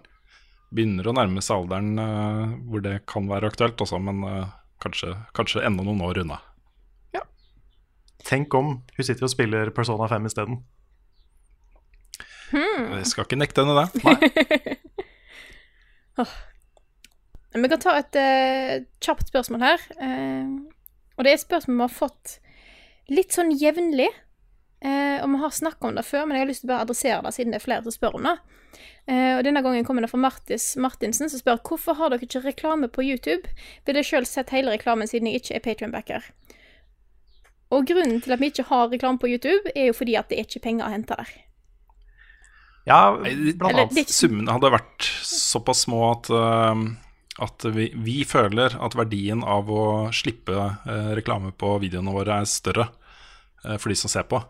Begynner 0.69 1.07
å 1.09 1.15
nærme 1.17 1.41
seg 1.41 1.57
alderen 1.63 1.97
eh, 1.97 2.51
hvor 2.69 2.83
det 2.85 2.99
kan 3.09 3.25
være 3.29 3.49
aktuelt, 3.49 3.81
også, 3.81 3.97
men 4.05 4.21
kanskje, 4.83 5.15
kanskje 5.35 5.63
enda 5.65 5.83
noen 5.83 6.03
år 6.05 6.21
unna. 6.21 6.37
Ja. 7.17 7.23
Tenk 8.27 8.53
om 8.53 8.75
hun 8.85 9.03
sitter 9.07 9.25
og 9.25 9.33
spiller 9.33 9.73
Persona 9.75 10.07
5 10.11 10.29
isteden. 10.29 10.61
Jeg 12.53 13.09
skal 13.09 13.27
ikke 13.27 13.39
nekte 13.39 13.65
henne 13.65 13.75
det. 13.77 13.89
Men 17.53 17.61
Vi 17.65 17.69
kan 17.71 17.81
ta 17.81 17.95
et 17.97 18.15
uh, 18.19 18.85
kjapt 19.01 19.31
spørsmål 19.31 19.63
her. 19.65 19.85
Uh, 19.97 20.69
og 21.17 21.25
det 21.25 21.31
er 21.31 21.39
et 21.39 21.45
spørsmål 21.47 21.75
vi 21.77 21.85
har 21.87 21.93
fått 21.95 22.35
litt 23.09 23.35
sånn 23.35 23.51
jevnlig. 23.57 24.09
Uh, 24.85 25.17
og 25.23 25.33
vi 25.33 25.41
har 25.41 25.55
snakka 25.55 25.89
om 25.89 25.97
det 25.97 26.05
før, 26.07 26.27
men 26.27 26.37
jeg 26.37 26.45
har 26.45 26.51
lyst 26.51 26.63
til 26.63 26.69
å 26.69 26.73
bare 26.73 26.85
adressere 26.87 27.23
det 27.25 27.33
siden 27.35 27.51
det 27.51 27.59
er 27.59 27.65
flere 27.65 27.83
som 27.83 27.95
spør 27.95 28.19
om 28.19 28.29
det. 28.29 28.37
Og 29.09 29.41
denne 29.41 29.63
gangen 29.65 29.81
kommer 29.87 30.05
det 30.05 30.11
fra 30.11 30.19
Martis 30.21 30.75
Martinsen, 30.77 31.31
som 31.31 31.41
spør 31.41 31.57
hvorfor 31.65 31.97
har 31.97 32.11
dere 32.13 32.27
ikke 32.27 32.43
reklame 32.43 32.85
på 32.93 33.01
YouTube? 33.01 33.49
Ville 33.89 34.03
sjøl 34.05 34.27
sett 34.29 34.53
hele 34.53 34.75
reklamen 34.75 35.09
siden 35.09 35.25
jeg 35.25 35.41
ikke 35.41 35.55
er 35.57 35.63
patrionbacker. 35.65 36.27
Og 37.73 37.89
grunnen 37.89 38.21
til 38.21 38.35
at 38.35 38.43
vi 38.43 38.51
ikke 38.53 38.67
har 38.69 38.93
reklame 38.93 39.17
på 39.17 39.31
YouTube, 39.33 39.73
er 39.73 39.89
jo 39.89 39.97
fordi 39.97 40.13
at 40.21 40.29
det 40.29 40.37
er 40.37 40.45
ikke 40.45 40.61
penger 40.67 40.85
å 40.85 40.93
hente 40.93 41.17
der. 41.17 41.33
Ja, 42.89 43.13
blant 43.13 43.29
Eller, 43.29 43.83
annet. 43.85 43.95
det 43.95 44.09
Summene 44.09 44.55
hadde 44.55 44.71
vært 44.73 45.05
såpass 45.29 45.85
små 45.85 45.99
at, 46.09 46.29
eh, 46.33 46.83
at 47.45 47.65
vi, 47.75 47.89
vi 48.01 48.15
føler 48.27 48.73
at 48.81 48.97
verdien 48.97 49.43
av 49.45 49.69
å 49.69 49.83
slippe 50.15 50.55
eh, 50.57 51.11
reklame 51.19 51.53
på 51.53 51.75
videoene 51.83 52.15
våre 52.15 52.39
er 52.41 52.49
større 52.49 52.87
eh, 53.65 53.77
for 53.77 53.93
de 53.93 53.97
som 53.99 54.09
ser 54.11 54.25
på, 54.31 54.41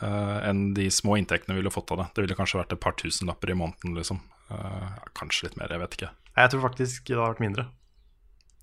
eh, 0.00 0.38
enn 0.50 0.72
de 0.74 0.88
små 0.90 1.14
inntektene 1.20 1.54
vi 1.54 1.62
ville 1.62 1.72
fått 1.74 1.94
av 1.94 2.02
det. 2.02 2.08
Det 2.16 2.26
ville 2.26 2.38
kanskje 2.38 2.58
vært 2.64 2.74
et 2.74 2.82
par 2.82 2.98
tusenlapper 2.98 3.54
i 3.54 3.58
måneden, 3.62 3.94
liksom. 4.00 4.18
Eh, 4.50 4.88
kanskje 5.18 5.46
litt 5.48 5.60
mer, 5.60 5.70
jeg 5.70 5.84
vet 5.84 5.96
ikke. 6.00 6.10
Jeg 6.32 6.50
tror 6.52 6.64
faktisk 6.66 7.06
det 7.12 7.20
har 7.20 7.30
vært 7.34 7.44
mindre. 7.44 7.68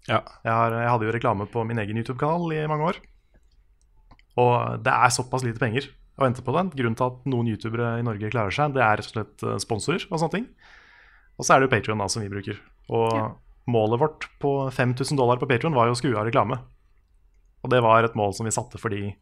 Ja. 0.09 0.23
Jeg, 0.43 0.51
har, 0.51 0.73
jeg 0.73 0.89
hadde 0.89 1.07
jo 1.07 1.13
reklame 1.13 1.47
på 1.51 1.63
min 1.69 1.79
egen 1.81 2.01
YouTube-kanal 2.01 2.51
i 2.57 2.65
mange 2.69 2.91
år. 2.91 2.99
Og 4.39 4.83
det 4.83 4.91
er 4.93 5.11
såpass 5.13 5.43
lite 5.45 5.61
penger 5.61 5.87
å 6.19 6.25
vente 6.27 6.43
på 6.45 6.53
den. 6.55 6.69
Grunnen 6.75 6.97
til 6.99 7.07
at 7.07 7.25
noen 7.31 7.47
youtubere 7.51 7.99
i 7.99 8.05
Norge 8.05 8.29
klarer 8.33 8.51
seg, 8.55 8.73
det 8.75 8.83
er 8.83 8.97
rett 8.99 9.07
og 9.09 9.15
slett 9.15 9.43
eh, 9.47 9.57
sponsorer 9.63 10.05
og 10.09 10.19
sånne 10.19 10.35
ting. 10.35 10.47
Og 11.39 11.45
så 11.47 11.55
er 11.55 11.59
det 11.63 11.69
jo 11.69 11.73
Patrion 11.77 12.03
som 12.11 12.21
vi 12.25 12.29
bruker. 12.31 12.59
Og 12.89 13.15
Ja. 13.15 13.27
målet 13.69 13.99
vårt 14.01 14.27
på 14.41 14.51
5000 14.75 15.15
dollar 15.17 15.37
på 15.39 15.47
Patrion 15.47 15.73
var 15.77 15.87
jo 15.87 15.93
å 15.95 15.99
skru 15.99 16.11
av 16.17 16.25
reklame. 16.27 16.59
Og 17.63 17.69
det 17.71 17.81
var 17.83 18.03
et 18.03 18.15
mål 18.15 18.33
som 18.35 18.45
vi 18.45 18.51
satte 18.55 18.79
fordi 18.79 19.15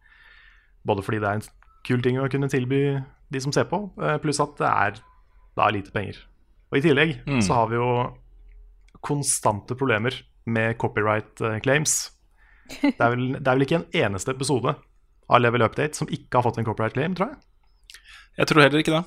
både 0.85 1.03
fordi 1.03 1.19
det 1.19 1.27
er 1.29 1.39
en 1.39 1.47
kul 1.83 2.01
ting 2.01 2.17
å 2.17 2.29
kunne 2.29 2.49
tilby 2.49 3.03
de 3.29 3.39
som 3.43 3.51
ser 3.51 3.65
på, 3.65 3.91
eh, 4.01 4.17
pluss 4.23 4.39
at 4.39 4.55
det 4.57 4.67
er 4.67 4.99
da 5.57 5.69
lite 5.69 5.91
penger. 5.91 6.17
Og 6.71 6.77
i 6.79 6.81
tillegg 6.81 7.21
Mm. 7.27 7.41
så 7.41 7.53
har 7.53 7.67
vi 7.67 7.75
jo 7.75 8.13
konstante 9.01 9.75
problemer 9.75 10.13
med 10.45 10.77
copyright 10.77 11.41
eh, 11.41 11.59
claims. 11.59 12.11
Det 12.81 12.99
er, 12.99 13.09
vel, 13.13 13.27
det 13.39 13.47
er 13.47 13.55
vel 13.55 13.63
ikke 13.65 13.77
en 13.79 13.91
eneste 13.95 14.33
episode 14.33 14.73
av 15.29 15.41
Level 15.41 15.61
Update 15.65 15.95
som 15.99 16.07
ikke 16.07 16.37
har 16.39 16.45
fått 16.47 16.57
en 16.61 16.65
copyright 16.67 16.93
claim, 16.95 17.15
tror 17.17 17.33
jeg. 17.33 17.37
Jeg 18.37 18.47
tror 18.51 18.61
heller 18.63 18.79
ikke 18.83 18.93
det. 18.97 19.03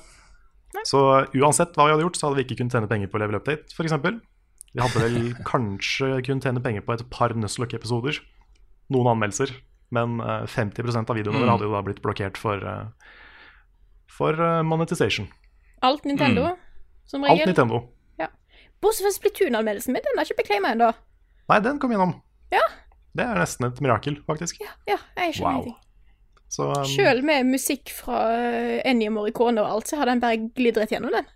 Så 0.87 0.99
uansett 1.35 1.73
hva 1.75 1.87
vi 1.87 1.93
hadde 1.95 2.05
gjort, 2.05 2.17
så 2.19 2.27
hadde 2.29 2.39
vi 2.39 2.45
ikke 2.45 2.59
kunnet 2.61 2.75
tjene 2.77 2.87
penger 2.91 3.09
på 3.11 3.19
Level 3.21 3.39
Update, 3.39 3.73
f.eks. 3.75 3.95
Vi 4.71 4.79
hadde 4.83 5.01
vel 5.03 5.17
kanskje 5.51 6.11
kunnet 6.27 6.45
tjene 6.47 6.63
penger 6.63 6.85
på 6.87 6.93
et 6.95 7.03
par 7.11 7.33
Nuzlocke-episoder. 7.35 8.21
Noen 8.91 9.09
anmeldelser. 9.15 9.51
Men 9.91 10.19
eh, 10.23 10.45
50 10.47 11.01
av 11.03 11.15
videoene 11.17 11.35
Mm. 11.35 11.41
våre 11.43 11.51
hadde 11.57 11.67
jo 11.67 11.73
da 11.75 11.81
blitt 11.83 12.01
blokkert 12.03 12.37
for, 12.39 12.61
eh, 12.63 12.85
for 14.07 14.33
eh, 14.39 14.61
monetization. 14.63 15.27
Alt 15.83 16.05
Nintendo, 16.07 16.53
som 17.09 17.23
Alt 17.25 17.45
Nintendo. 17.45 17.81
Nintendo. 17.81 17.97
Bortsett 18.81 19.05
fra 19.05 19.11
Splatoon-anmeldelsen 19.13 19.93
min, 19.93 20.01
den 20.01 20.17
har 20.17 20.25
ikke 20.25 20.39
blitt 20.39 20.47
claima 20.49 20.71
ennå. 20.73 20.87
Nei, 21.51 21.59
den 21.61 21.77
kom 21.77 21.91
gjennom. 21.93 22.15
Ja. 22.49 22.63
Det 23.13 23.21
er 23.27 23.37
nesten 23.37 23.67
et 23.67 23.81
mirakel, 23.83 24.15
faktisk. 24.25 24.57
Ja, 24.63 24.71
ja, 24.89 24.95
jeg 25.19 25.35
skjønner 25.35 25.51
Wow. 25.59 25.65
ingenting. 25.67 25.75
Så 26.51 26.67
um, 26.67 26.83
Sjøl 26.89 27.21
med 27.23 27.47
musikk 27.47 27.93
fra 27.95 28.25
uh, 28.27 28.77
Ennio 28.87 29.13
Morricone 29.15 29.63
og 29.63 29.69
alt, 29.77 29.91
så 29.91 30.01
har 30.01 30.11
den 30.11 30.19
bare 30.23 30.49
glidd 30.51 30.79
rett 30.81 30.91
gjennom 30.91 31.13
den. 31.15 31.27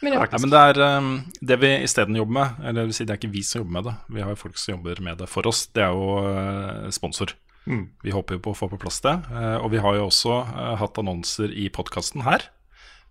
Men 0.00 0.14
ja. 0.14 0.26
Ja, 0.30 0.38
men 0.38 0.52
det 0.52 0.58
er 0.62 0.78
um, 1.00 1.08
det 1.42 1.56
vi 1.58 1.72
isteden 1.82 2.14
jobber 2.14 2.36
med, 2.36 2.60
eller 2.62 2.84
det 2.84 2.90
vil 2.92 2.94
si 2.94 3.06
det 3.08 3.16
er 3.16 3.18
ikke 3.18 3.32
vi 3.34 3.40
som 3.42 3.64
jobber 3.64 3.74
med 3.74 3.88
det, 3.88 3.94
vi 4.14 4.22
har 4.22 4.30
jo 4.30 4.38
folk 4.38 4.60
som 4.62 4.76
jobber 4.76 5.00
med 5.02 5.18
det 5.18 5.26
for 5.26 5.48
oss, 5.50 5.64
det 5.74 5.82
er 5.82 5.90
jo 5.90 6.20
uh, 6.22 6.86
sponsor. 6.94 7.34
mm, 7.66 7.82
Vi 8.06 8.14
håper 8.14 8.38
jo 8.38 8.44
på 8.44 8.52
å 8.54 8.58
få 8.60 8.68
på 8.70 8.78
plass 8.78 9.00
det. 9.02 9.16
Uh, 9.26 9.58
og 9.58 9.72
vi 9.74 9.82
har 9.82 9.98
jo 9.98 10.06
også 10.06 10.36
uh, 10.46 10.76
hatt 10.78 11.02
annonser 11.02 11.50
i 11.50 11.66
podkasten 11.74 12.22
her, 12.28 12.46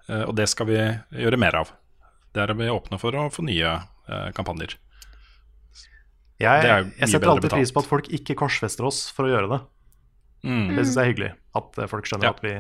eh, 0.07 0.23
og 0.23 0.38
det 0.39 0.47
skal 0.47 0.71
vi 0.71 0.80
gjøre 1.25 1.41
mer 1.43 1.59
av. 1.59 1.75
Der 2.38 2.53
er 2.53 2.55
vi 2.55 2.71
åpne 2.71 2.99
for 3.01 3.15
å 3.19 3.28
få 3.34 3.43
nye 3.43 3.73
eh, 4.07 4.30
kampanjer. 4.38 4.78
Jeg, 6.39 6.61
det 6.61 6.69
er 6.69 6.83
jeg 6.99 7.09
setter 7.09 7.27
alltid 7.31 7.45
alltid 7.45 7.51
pris 7.57 7.71
på 7.73 7.79
at 7.79 7.85
folk 7.89 8.07
ikke 8.13 8.35
korsfester 8.35 8.85
oss 8.85 9.09
for 9.11 9.25
å 9.25 9.31
gjøre 9.33 9.49
det. 9.55 9.61
Mm. 10.45 10.75
Det 10.75 10.85
syns 10.85 10.95
jeg 10.95 11.03
er 11.05 11.13
hyggelig. 11.13 11.31
At 11.55 11.77
eh, 11.79 11.88
folk 11.88 12.05
skjønner 12.05 12.23
Ja. 12.23 12.29
at 12.29 12.41
vi 12.41 12.53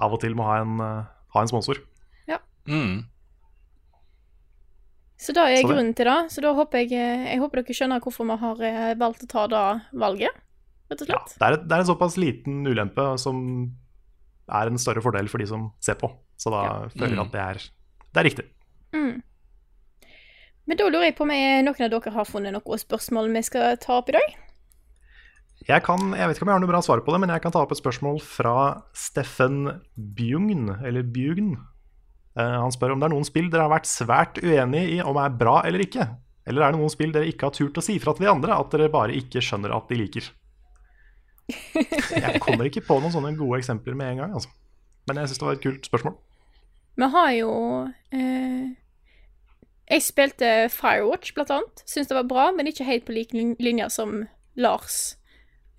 av 0.00 0.12
og 0.12 0.20
til 0.20 0.34
må 0.34 0.44
ha 0.48 0.60
en, 0.62 0.80
eh, 0.80 1.04
ha 1.34 1.40
en 1.40 1.48
sponsor. 1.48 1.76
Mm. 2.66 3.04
Så 5.20 5.32
det 5.36 5.42
er 5.42 5.56
Så 5.56 5.68
det- 5.68 5.76
grunnen 5.76 5.94
til 5.94 6.04
det. 6.06 6.30
Så 6.32 6.40
da 6.40 6.54
håper 6.54 6.78
jeg, 6.78 6.92
eh, 6.92 7.32
jeg 7.32 7.38
håper 7.40 7.62
dere 7.62 7.74
skjønner 7.74 8.00
hvorfor 8.00 8.24
vi 8.24 8.36
har 8.40 8.94
valgt 8.96 9.22
å 9.22 9.28
ta 9.28 9.46
det 9.46 9.82
valget, 9.92 10.30
rett 10.90 11.02
og 11.02 11.08
Ja, 11.08 11.18
slett. 11.26 11.38
det, 11.38 11.42
er 11.42 11.56
det 11.68 11.72
er 11.72 11.80
en 11.80 11.86
såpass 11.86 12.16
liten 12.16 12.64
ulempe 12.66 13.18
som 13.18 13.76
er 14.48 14.66
en 14.66 14.76
større 14.78 15.02
fordel 15.02 15.28
for 15.28 15.38
de 15.38 15.46
som 15.46 15.72
ser 15.80 15.94
på. 15.96 16.10
Så 16.36 16.50
da 16.50 16.62
Ja. 16.64 16.88
føler 16.88 17.08
jeg 17.08 17.18
Mm. 17.18 17.20
at 17.26 17.32
det 17.32 17.40
er, 17.40 17.70
det 18.12 18.16
er 18.16 18.24
riktig. 18.30 18.48
Mm. 18.92 19.22
Men 20.64 20.80
da 20.80 20.86
lurer 20.88 21.10
jeg 21.10 21.16
på 21.18 21.26
om 21.26 21.32
noen 21.32 21.68
av 21.68 21.92
dere 21.92 22.14
har 22.14 22.28
funnet 22.28 22.54
noen 22.54 22.80
spørsmål 22.80 23.28
vi 23.34 23.42
skal 23.44 23.76
ta 23.82 23.98
opp 23.98 24.08
i 24.12 24.16
dag? 24.16 24.34
Jeg, 25.64 25.80
kan, 25.84 26.10
jeg 26.16 26.28
vet 26.28 26.36
ikke 26.36 26.44
om 26.44 26.50
jeg 26.50 26.58
har 26.58 26.62
noe 26.64 26.72
bra 26.72 26.80
svar 26.84 27.00
på 27.04 27.12
det, 27.14 27.20
men 27.22 27.32
jeg 27.32 27.44
kan 27.44 27.52
ta 27.54 27.62
opp 27.64 27.72
et 27.72 27.80
spørsmål 27.80 28.18
fra 28.24 28.56
Steffen 28.96 29.62
Bjugn, 29.94 30.66
eller 30.84 31.06
Bjugn. 31.08 31.54
Uh, 32.34 32.58
han 32.64 32.74
spør 32.74 32.92
om 32.94 33.00
det 33.00 33.06
er 33.08 33.14
noen 33.14 33.28
spill 33.28 33.48
dere 33.52 33.68
har 33.68 33.72
vært 33.72 33.88
svært 33.88 34.40
uenig 34.42 34.82
i 34.96 34.98
om 35.04 35.20
er 35.20 35.36
bra 35.38 35.60
eller 35.68 35.84
ikke. 35.84 36.08
Eller 36.44 36.66
er 36.66 36.74
det 36.74 36.80
noen 36.80 36.92
spill 36.92 37.14
dere 37.14 37.28
ikke 37.30 37.48
har 37.48 37.56
turt 37.56 37.80
å 37.80 37.84
si 37.84 37.96
fra 38.02 38.12
til 38.16 38.26
de 38.26 38.32
andre 38.32 38.56
at 38.56 38.72
dere 38.74 38.92
bare 38.92 39.16
ikke 39.16 39.40
skjønner 39.44 39.72
at 39.76 39.88
de 39.88 40.00
liker? 40.00 40.28
Jeg 41.48 42.40
kommer 42.44 42.68
ikke 42.68 42.84
på 42.84 42.98
noen 43.00 43.12
sånne 43.12 43.34
gode 43.38 43.60
eksempler 43.60 43.96
med 43.96 44.14
en 44.14 44.22
gang, 44.22 44.36
altså. 44.36 44.52
Men 45.08 45.20
jeg 45.20 45.30
syns 45.30 45.40
det 45.40 45.48
var 45.48 45.58
et 45.58 45.64
kult 45.64 45.88
spørsmål. 45.88 46.16
Vi 46.94 47.08
har 47.14 47.30
jo 47.36 47.52
eh, 48.14 48.72
Jeg 49.90 50.02
spilte 50.06 50.50
Firewatch, 50.72 51.34
blant 51.36 51.52
annet. 51.52 51.82
Syns 51.88 52.08
det 52.08 52.16
var 52.16 52.28
bra, 52.28 52.46
men 52.56 52.68
ikke 52.70 52.86
helt 52.88 53.04
på 53.04 53.12
lik 53.16 53.34
linje 53.34 53.90
som 53.92 54.22
Lars 54.56 55.16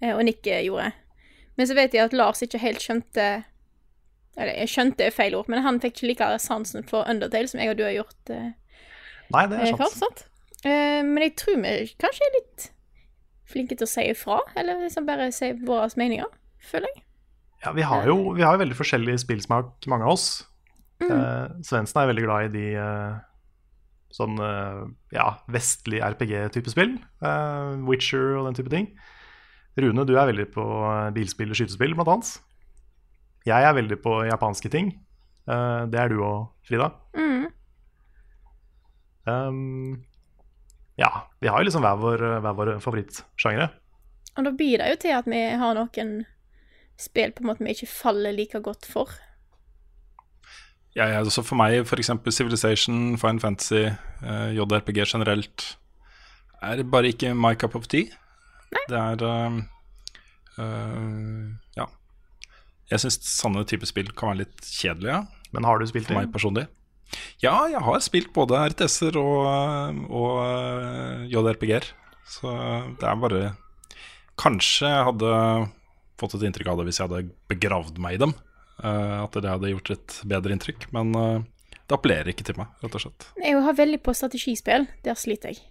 eh, 0.01 0.13
og 0.13 0.23
Nick 0.27 0.45
gjorde. 0.45 0.91
Men 1.55 1.69
så 1.69 1.77
vet 1.77 1.95
jeg 1.95 2.05
at 2.05 2.15
Lars 2.15 2.43
ikke 2.43 2.59
helt 2.59 2.83
skjønte 2.83 3.25
Eller 4.35 4.57
jeg 4.59 4.71
skjønte 4.73 5.05
er 5.07 5.15
feil 5.15 5.37
ord, 5.37 5.49
men 5.51 5.63
han 5.63 5.79
fikk 5.79 6.01
ikke 6.01 6.09
like 6.09 6.29
sansen 6.43 6.83
for 6.87 7.07
Undertale 7.07 7.47
som 7.47 7.61
jeg 7.63 7.71
og 7.71 7.77
du 7.79 7.85
har 7.87 7.95
gjort 7.95 8.31
eh, 8.35 8.49
Nei, 9.31 9.45
det 9.49 9.61
er 9.61 9.69
eh, 9.69 9.77
sant. 9.79 10.01
sant? 10.03 10.25
Eh, 10.67 11.01
men 11.07 11.23
jeg 11.23 11.37
tror 11.39 11.61
vi 11.63 11.75
kanskje 12.01 12.27
er 12.27 12.35
litt 12.35 12.65
flinke 13.49 13.77
til 13.77 13.87
å 13.87 13.89
si 13.89 14.03
ifra, 14.09 14.41
eller 14.57 14.83
liksom 14.83 15.05
bare 15.07 15.29
si 15.33 15.51
våre 15.65 15.87
meninger, 15.97 16.27
føler 16.65 16.89
jeg. 16.91 17.03
Ja, 17.63 17.71
vi 17.77 17.85
har 17.85 18.07
jo 18.09 18.33
vi 18.35 18.43
har 18.43 18.57
veldig 18.57 18.77
forskjellig 18.77 19.15
spillsmak, 19.21 19.85
mange 19.89 20.05
av 20.05 20.15
oss. 20.17 20.27
Mm. 21.01 21.61
Svendsen 21.65 22.01
er 22.01 22.09
veldig 22.09 22.25
glad 22.25 22.47
i 22.47 22.51
de 22.55 22.65
eh, 22.81 23.15
sånn 24.15 24.39
eh, 24.39 24.81
ja, 25.15 25.27
vestlig 25.51 25.99
RPG-type 26.05 26.71
spill. 26.71 26.95
Uh, 27.23 27.75
Witcher 27.89 28.37
og 28.39 28.49
den 28.49 28.57
type 28.59 28.71
ting. 28.71 28.89
Rune, 29.75 30.05
du 30.07 30.13
er 30.15 30.29
veldig 30.29 30.47
på 30.53 30.65
eh, 30.87 31.09
bilspill 31.15 31.51
og 31.51 31.59
skytespill, 31.59 31.95
blant 31.97 32.13
annet. 32.13 32.29
Jeg 33.45 33.67
er 33.67 33.75
veldig 33.77 33.99
på 34.01 34.21
japanske 34.29 34.71
ting. 34.71 34.93
Uh, 35.49 35.83
det 35.91 35.99
er 36.01 36.13
du 36.13 36.21
òg, 36.23 36.47
Frida. 36.65 36.89
Mm. 37.17 37.43
Um, 39.25 40.05
ja, 41.01 41.11
vi 41.43 41.51
har 41.51 41.59
jo 41.59 41.67
liksom 41.67 41.83
hver 41.83 41.99
vår, 41.99 42.23
hver 42.45 42.57
vår 42.61 42.71
favorittsjangre. 42.83 43.67
Og 44.35 44.47
da 44.47 44.55
blir 44.55 44.79
det 44.79 44.93
jo 44.93 45.01
til 45.03 45.15
at 45.17 45.27
vi 45.29 45.43
har 45.59 45.75
noen 45.75 46.17
spill 46.99 47.33
på 47.35 47.43
en 47.43 47.49
måte 47.51 47.65
vi 47.65 47.75
ikke 47.75 47.91
faller 47.91 48.35
like 48.35 48.61
godt 48.63 48.87
for. 48.87 49.11
Ja, 50.95 51.09
ja, 51.11 51.19
altså 51.19 51.43
for 51.43 51.59
meg, 51.59 51.81
f.eks. 51.83 52.11
Civilization, 52.31 53.17
Fine 53.19 53.41
Fantasy, 53.43 53.89
uh, 54.23 54.47
JRPG 54.55 55.01
generelt, 55.03 55.65
er 56.63 56.83
bare 56.87 57.11
ikke 57.11 57.33
my 57.35 57.51
cup 57.59 57.75
of 57.75 57.89
tea. 57.91 58.13
Det 58.87 58.95
er 58.95 59.25
uh, 59.27 59.59
uh, 60.55 61.51
Ja. 61.75 61.89
Jeg 62.91 63.01
syns 63.01 63.19
sånne 63.27 63.65
typer 63.67 63.89
spill 63.89 64.11
kan 64.13 64.31
være 64.31 64.43
litt 64.45 64.67
kjedelige, 64.69 65.19
ja, 65.19 65.49
Men 65.51 65.67
har 65.67 65.81
du 65.81 65.87
spilt 65.89 66.07
for 66.07 66.19
meg 66.19 66.31
personlig. 66.31 66.67
Ja, 67.43 67.65
jeg 67.69 67.81
har 67.83 68.01
spilt 68.03 68.31
både 68.33 68.59
RTS-er 68.71 69.17
og, 69.19 69.99
og 70.09 71.27
JRPG-er. 71.31 71.89
Så 72.25 72.51
det 72.99 73.05
er 73.05 73.19
bare 73.21 73.41
Kanskje 74.41 74.89
jeg 74.89 75.05
hadde 75.07 75.35
fått 76.19 76.33
et 76.35 76.43
inntrykk 76.47 76.71
av 76.71 76.79
det 76.79 76.87
hvis 76.89 76.97
jeg 76.99 77.07
hadde 77.07 77.35
begravd 77.51 77.99
meg 78.03 78.17
i 78.17 78.21
dem. 78.25 78.33
Eh, 78.83 79.15
at 79.21 79.37
det 79.37 79.51
hadde 79.51 79.71
gjort 79.71 79.93
et 79.95 80.17
bedre 80.31 80.55
inntrykk. 80.55 80.89
Men 80.95 81.13
eh, 81.19 81.45
det 81.85 81.95
appellerer 81.95 82.33
ikke 82.33 82.47
til 82.47 82.59
meg, 82.59 82.73
rett 82.83 82.97
og 82.97 83.05
slett. 83.05 83.29
Jeg 83.41 83.63
har 83.67 83.79
veldig 83.79 84.01
på 84.03 84.15
strategispill. 84.17 84.87
Der 85.05 85.17
sliter 85.19 85.53
jeg. 85.53 85.63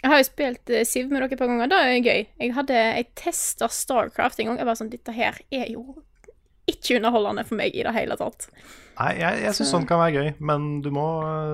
Jeg 0.00 0.08
har 0.08 0.20
jo 0.22 0.28
spilt 0.30 0.70
eh, 0.72 0.86
Siv 0.88 1.10
med 1.10 1.20
dere 1.20 1.32
et 1.36 1.40
par 1.40 1.50
ganger. 1.50 1.70
Det 1.70 1.80
er 1.80 1.96
gøy. 1.98 2.22
Jeg 2.40 2.54
hadde 2.56 2.84
Jeg 2.84 3.10
testa 3.20 3.68
Starcraft 3.70 4.40
en 4.40 4.52
gang. 4.52 4.62
Jeg 4.62 4.70
var 4.70 4.78
sånn 4.80 4.92
Dette 4.92 5.14
her 5.16 5.40
er 5.52 5.68
jo 5.72 5.84
ikke 6.70 7.00
underholdende 7.00 7.44
for 7.48 7.58
meg 7.58 7.74
i 7.74 7.82
det 7.82 7.92
hele 7.96 8.16
tatt. 8.18 8.46
Nei, 9.00 9.14
jeg, 9.18 9.40
jeg 9.42 9.56
syns 9.56 9.72
sånn 9.74 9.86
kan 9.88 9.98
være 9.98 10.20
gøy, 10.20 10.28
men 10.44 10.66
du 10.84 10.90
må, 10.94 11.06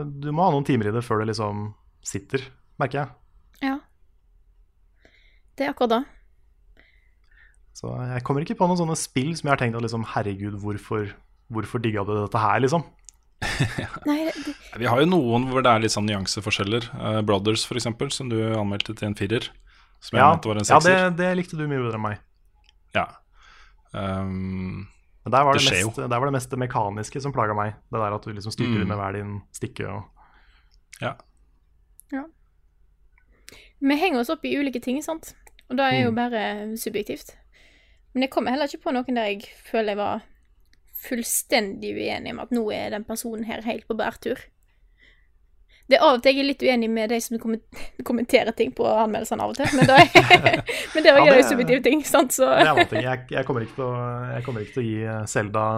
du 0.05 0.29
må 0.35 0.45
ha 0.45 0.53
noen 0.53 0.67
timer 0.67 0.91
i 0.91 0.93
det 0.93 1.01
før 1.07 1.23
det 1.23 1.31
liksom 1.31 1.71
sitter, 2.05 2.43
merker 2.81 3.01
jeg. 3.01 3.71
Ja. 3.71 3.77
Det 5.57 5.65
er 5.65 5.73
akkurat 5.73 5.95
det. 5.95 6.03
Så 7.77 7.91
jeg 8.09 8.23
kommer 8.25 8.41
ikke 8.47 8.57
på 8.57 8.67
noen 8.71 8.79
sånne 8.81 8.95
spill 8.97 9.35
som 9.37 9.49
jeg 9.51 9.53
har 9.53 9.61
tenkt 9.61 9.77
at 9.77 9.85
liksom, 9.85 10.05
herregud, 10.15 10.55
hvorfor, 10.63 11.11
hvorfor 11.53 11.83
digga 11.85 12.07
du 12.09 12.15
dette 12.17 12.41
her, 12.41 12.63
liksom? 12.65 12.87
Nei, 14.09 14.31
det, 14.33 14.55
Vi 14.81 14.89
har 14.89 15.03
jo 15.03 15.09
noen 15.11 15.45
hvor 15.51 15.61
det 15.67 15.69
er 15.75 15.83
litt 15.85 15.93
sånn 15.93 16.07
nyanseforskjeller. 16.09 16.87
Uh, 16.97 17.21
Brothers, 17.29 17.67
for 17.69 17.77
eksempel, 17.77 18.09
som 18.15 18.31
du 18.33 18.39
anmeldte 18.57 18.95
til 18.97 19.11
en 19.11 19.19
firer. 19.19 19.51
Som 20.01 20.17
jeg 20.17 20.23
Ja, 20.25 20.31
mente 20.33 20.49
var 20.49 20.61
en 20.63 20.69
sekser. 20.69 20.97
ja 20.97 21.11
det, 21.11 21.17
det 21.21 21.31
likte 21.43 21.59
du 21.61 21.67
mye 21.69 21.83
bedre 21.85 22.01
enn 22.01 22.05
meg. 22.07 22.19
Ja. 22.97 23.05
Um, 23.93 24.89
Men 25.27 25.33
der 25.37 25.45
var 25.45 25.57
Det 25.57 25.63
det, 25.67 25.69
skjer 25.69 25.87
mest, 25.91 26.01
der 26.01 26.17
var 26.21 26.27
det 26.31 26.37
mest 26.39 26.51
det 26.57 26.59
mekaniske 26.65 27.21
som 27.25 27.33
plaga 27.37 27.55
meg. 27.57 27.77
Det 27.93 28.01
der 28.01 28.17
at 28.17 28.25
du 28.25 28.33
liksom 28.33 28.53
styrte 28.57 28.81
Mm. 28.81 28.89
med 28.89 28.97
hver 29.03 29.13
din 29.21 29.37
stikke 29.53 29.89
og 29.93 30.05
ja. 31.05 31.13
vi 33.81 33.97
henger 34.01 34.21
oss 34.23 34.31
opp 34.33 34.45
i 34.49 34.55
ulike 34.57 34.81
ting, 34.83 35.03
sant? 35.05 35.35
Og 35.69 35.77
det 35.77 35.85
er 35.85 36.05
jo 36.07 36.11
Mm. 36.11 36.17
bare 36.17 36.43
subjektivt. 36.81 37.35
Men 38.17 38.25
jeg 38.25 38.33
kommer 38.33 38.55
heller 38.55 38.71
ikke 38.71 38.87
på 38.87 38.93
noen 38.97 39.19
der 39.19 39.27
jeg 39.29 39.43
føler 39.69 39.93
jeg 39.93 39.99
var 40.01 40.23
fullstendig 41.07 41.91
uenig 41.93 42.33
med 42.33 42.47
at 42.47 42.55
nå 42.57 42.63
er 42.73 42.95
den 42.95 43.05
personen 43.05 43.45
her 43.45 43.61
helt 43.67 43.85
på 43.85 43.97
bærtur. 43.99 44.41
Det 45.87 45.99
er 45.99 46.03
av 46.03 46.17
og 46.17 46.23
til 46.25 46.33
jeg 46.33 46.41
er 46.43 46.49
litt 46.49 46.65
uenig 46.65 46.89
med 46.91 47.13
de 47.13 47.19
som 47.21 47.37
kommenterer 48.09 48.57
ting 48.57 48.73
på 48.75 48.89
anmeldelsene 48.89 49.45
av 49.45 49.53
og 49.53 49.61
til, 49.61 49.69
men, 49.77 49.93
er, 49.93 50.09
men 50.97 51.05
det 51.05 51.13
var 51.13 51.21
Ja, 51.21 51.29
det, 51.29 51.43
det- 51.43 51.51
subjektive 51.53 51.85
ting, 51.85 52.03
sant, 52.09 52.33
så 52.33 52.49
Det 52.57 52.65
er 52.65 52.81
en 52.87 52.91
ting. 52.95 53.05
Jeg, 53.05 53.29
jeg, 53.37 53.45
kommer 53.45 53.69
å, 53.85 53.93
jeg 54.33 54.49
kommer 54.49 54.65
ikke 54.65 54.79
til 54.79 54.87
å 54.87 54.89
gi 54.89 55.31
Selda 55.37 55.69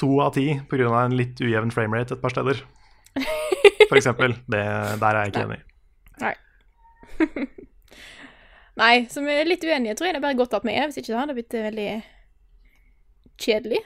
to 0.00 0.14
av 0.24 0.32
ti 0.40 0.46
pga. 0.72 0.88
en 1.04 1.20
litt 1.20 1.36
ujevn 1.44 1.70
framerate 1.76 2.16
et 2.16 2.24
par 2.24 2.32
steder. 2.32 2.64
For 3.90 4.00
eksempel. 4.00 4.40
Det, 4.48 4.64
der 5.04 5.10
er 5.12 5.26
jeg 5.26 5.34
ikke 5.34 5.48
enig. 5.50 5.60
Nei. 6.24 6.36
Nei, 8.80 9.04
så 9.12 9.20
vi 9.24 9.34
er 9.36 9.48
litt 9.48 9.64
uenige, 9.66 9.94
tror 9.98 10.08
jeg 10.08 10.16
det 10.16 10.22
er 10.22 10.24
bare 10.24 10.38
godt 10.38 10.56
at 10.56 10.66
vi 10.66 10.72
er. 10.72 10.88
Hvis 10.88 11.00
ikke 11.02 11.12
så 11.12 11.20
hadde 11.20 11.34
det 11.34 11.38
blitt 11.42 11.56
eh, 11.56 11.66
veldig 11.68 11.88
kjedelig. 13.40 13.80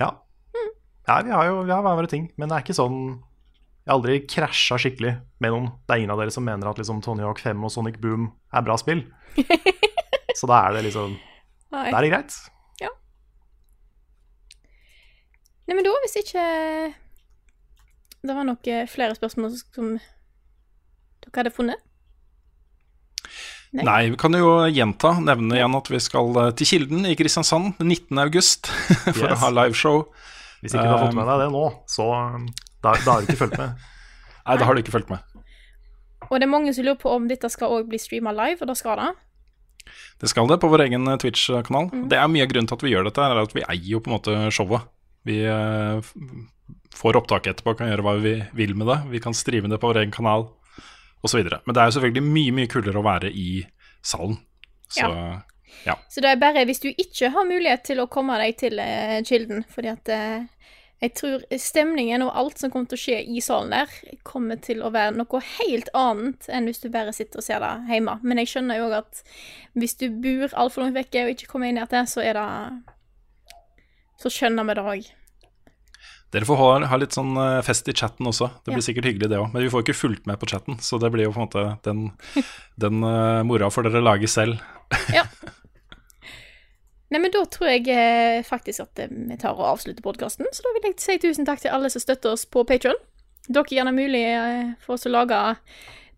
Ja. 0.00 0.10
ja 1.08 1.22
vi 1.26 1.34
har 1.36 1.48
jo 1.50 1.62
vi 1.62 1.74
har 1.74 1.84
hver 1.84 1.98
våre 2.00 2.10
ting, 2.10 2.28
men 2.36 2.48
det 2.48 2.56
er 2.56 2.64
ikke 2.64 2.76
sånn 2.76 3.00
Jeg 3.08 3.90
har 3.90 3.96
aldri 3.96 4.18
krasja 4.28 4.76
skikkelig 4.80 5.14
med 5.44 5.54
noen. 5.54 5.72
Det 5.84 5.94
er 5.94 6.02
ingen 6.02 6.12
av 6.12 6.20
dere 6.20 6.34
som 6.34 6.44
mener 6.44 6.68
at 6.68 6.80
liksom 6.80 7.00
Tony 7.04 7.24
Hawk 7.24 7.40
5 7.44 7.64
og 7.64 7.72
Sonic 7.72 8.00
Boom 8.02 8.30
er 8.52 8.64
bra 8.64 8.76
spill. 8.80 9.06
Så 10.38 10.48
da 10.48 10.62
er 10.66 10.76
det 10.76 10.86
liksom. 10.90 11.16
Da 11.72 11.88
er 11.88 12.04
det 12.04 12.12
greit. 12.12 12.36
Nei, 15.68 15.76
men 15.76 15.84
da, 15.84 15.92
hvis 16.00 16.16
ikke 16.16 16.42
det 18.24 18.34
var 18.34 18.46
nok 18.48 18.68
eh, 18.72 18.86
flere 18.88 19.16
spørsmål 19.18 19.52
som 19.60 19.90
dere 19.98 21.34
hadde 21.36 21.52
funnet? 21.52 21.87
Nei. 23.76 23.84
Nei, 23.84 24.02
vi 24.14 24.16
kan 24.16 24.32
jo 24.32 24.50
gjenta, 24.72 25.10
nevne 25.20 25.58
igjen 25.58 25.74
at 25.76 25.90
vi 25.92 25.98
skal 26.00 26.30
eh, 26.40 26.50
til 26.56 26.66
Kilden 26.70 27.04
i 27.04 27.12
Kristiansand 27.18 27.74
den 27.80 27.90
19. 27.92 28.16
august 28.22 28.70
for 29.04 29.26
Yes. 29.26 29.34
å 29.34 29.40
ha 29.42 29.50
liveshow. 29.52 29.98
Hvis 30.62 30.72
ikke 30.74 30.86
du 30.86 30.92
har 30.94 31.02
fått 31.04 31.12
Um, 31.12 31.20
med 31.20 31.28
deg 31.28 31.42
det 31.44 31.48
nå, 31.54 31.64
så 31.86 32.06
um, 32.16 32.46
da, 32.82 32.94
da 33.04 33.12
har 33.12 33.20
du 33.22 33.28
ikke 33.28 33.42
fulgt 33.44 33.58
med. 33.60 33.76
Nei, 34.48 34.56
da 34.56 34.64
har 34.68 34.74
du 34.78 34.80
ikke 34.82 34.94
fulgt 34.96 35.12
med. 35.12 35.20
Og 36.28 36.34
det 36.40 36.46
er 36.48 36.50
mange 36.52 36.72
som 36.74 36.84
lurer 36.88 36.98
på 37.00 37.12
om 37.12 37.28
dette 37.30 37.48
skal 37.52 37.70
også 37.76 37.88
bli 37.92 38.00
streama 38.00 38.32
live, 38.36 38.58
og 38.64 38.72
da 38.72 38.74
skal 38.76 38.98
det. 39.02 39.10
Det 40.20 40.28
skal 40.32 40.48
det 40.50 40.58
på 40.60 40.68
vår 40.72 40.86
egen 40.88 41.04
eh, 41.08 41.20
Twitch-kanal. 41.20 41.92
Det 42.10 42.16
er 42.18 42.28
mye 42.32 42.44
av 42.48 42.50
grunnen 42.50 42.68
til 42.72 42.76
at 42.80 42.82
vi 42.88 42.94
gjør 42.96 43.06
dette, 43.10 43.24
er 43.28 43.42
at 43.44 43.54
vi 43.56 43.62
eier 43.68 43.90
jo 43.94 44.00
på 44.04 44.10
en 44.10 44.16
måte 44.16 44.34
showet. 44.56 44.88
Vi 45.28 45.38
eh, 45.44 46.12
får 46.96 47.20
opptak 47.20 47.46
etterpå, 47.52 47.76
kan 47.78 47.92
gjøre 47.92 48.04
hva 48.08 48.16
vi 48.24 48.34
vil 48.56 48.72
med 48.80 48.88
det. 48.90 48.98
Vi 49.12 49.20
kan 49.24 49.36
streame 49.36 49.68
det 49.70 49.78
på 49.84 49.92
vår 49.92 50.00
egen 50.02 50.12
kanal 50.16 50.48
osv. 51.22 51.40
Men 51.42 51.74
det 51.74 51.82
er 51.82 51.90
jo 51.90 51.98
selvfølgelig 51.98 52.26
mye, 52.26 52.56
mye 52.60 52.70
kulere 52.70 53.00
å 53.00 53.06
være 53.06 53.32
i 53.32 53.50
salen. 54.04 54.38
Så 54.88 55.10
ja. 55.84 55.94
Så 56.08 56.22
det 56.24 56.30
er 56.32 56.40
bare 56.40 56.64
hvis 56.66 56.80
du 56.82 56.88
ikke 56.90 57.30
har 57.34 57.48
mulighet 57.48 57.84
til 57.86 58.00
å 58.02 58.08
komme 58.10 58.38
deg 58.40 58.56
til 58.60 58.80
uh, 58.80 59.18
Kilden, 59.26 59.64
fordi 59.70 59.90
at 59.92 60.10
uh, 60.10 60.46
jeg 60.98 61.14
tror 61.14 61.44
stemningen 61.62 62.24
og 62.26 62.32
alt 62.40 62.58
som 62.58 62.72
kommer 62.72 62.90
til 62.90 62.98
å 62.98 63.02
skje 63.04 63.18
i 63.30 63.42
salen 63.44 63.70
der, 63.70 63.92
kommer 64.26 64.58
til 64.62 64.82
å 64.82 64.90
være 64.94 65.14
noe 65.14 65.42
helt 65.60 65.90
annet 65.94 66.48
enn 66.50 66.66
hvis 66.66 66.82
du 66.82 66.88
bare 66.94 67.14
sitter 67.14 67.38
og 67.38 67.46
ser 67.46 67.62
det 67.62 67.72
hjemme. 67.92 68.16
Men 68.24 68.42
jeg 68.42 68.50
skjønner 68.54 68.80
jo 68.80 68.88
at 68.96 69.22
hvis 69.78 69.94
du 70.00 70.08
bor 70.10 70.56
altfor 70.58 70.84
langt 70.84 70.98
vekke 70.98 71.26
og 71.26 71.34
ikke 71.36 71.50
kommer 71.52 71.70
inn 71.70 71.78
igjen, 71.78 72.10
så 72.10 72.24
er 72.24 72.40
det 72.40 72.48
Så 74.18 74.32
skjønner 74.34 74.66
vi 74.66 74.74
det 74.74 74.82
òg. 74.82 75.10
Dere 76.34 76.44
får 76.44 76.58
ha, 76.60 76.70
ha 76.90 76.96
litt 77.00 77.14
sånn 77.16 77.30
eh, 77.40 77.60
fest 77.64 77.88
i 77.88 77.94
chatten 77.96 78.26
også. 78.28 78.50
Det 78.64 78.74
blir 78.74 78.82
Ja. 78.82 78.86
sikkert 78.90 79.06
hyggelig, 79.08 79.30
det 79.32 79.38
òg. 79.40 79.46
Men 79.54 79.62
vi 79.64 79.70
får 79.72 79.84
ikke 79.86 79.96
fulgt 79.96 80.26
med 80.28 80.36
på 80.40 80.48
chatten, 80.50 80.76
så 80.84 80.98
det 81.00 81.08
blir 81.14 81.24
jo 81.24 81.32
på 81.32 81.40
en 81.40 81.46
måte 81.46 81.62
den, 81.86 82.02
den 82.84 83.00
uh, 83.04 83.40
mora 83.48 83.70
får 83.72 83.88
dere 83.88 84.04
lage 84.04 84.28
selv. 84.28 84.60
Ja. 85.14 85.24
Nei, 87.08 87.22
men 87.24 87.32
da 87.32 87.40
tror 87.48 87.70
jeg 87.70 87.86
eh, 87.88 88.42
faktisk 88.44 88.82
at 88.84 89.00
vi 89.08 89.36
tar 89.40 89.56
og 89.56 89.64
avslutter 89.70 90.04
podkasten. 90.04 90.44
Så 90.52 90.60
da 90.66 90.74
vil 90.76 90.90
jeg 90.90 90.98
si 91.00 91.14
tusen 91.22 91.46
takk 91.48 91.62
til 91.62 91.72
alle 91.72 91.88
som 91.88 92.02
støtter 92.04 92.34
oss 92.36 92.44
på 92.44 92.66
Patron. 92.68 92.98
Dere 93.48 93.64
gjør 93.64 93.78
gjerne 93.78 93.94
mulig 93.96 94.24
for 94.84 94.98
oss 94.98 95.08
å 95.08 95.12
lage 95.14 95.38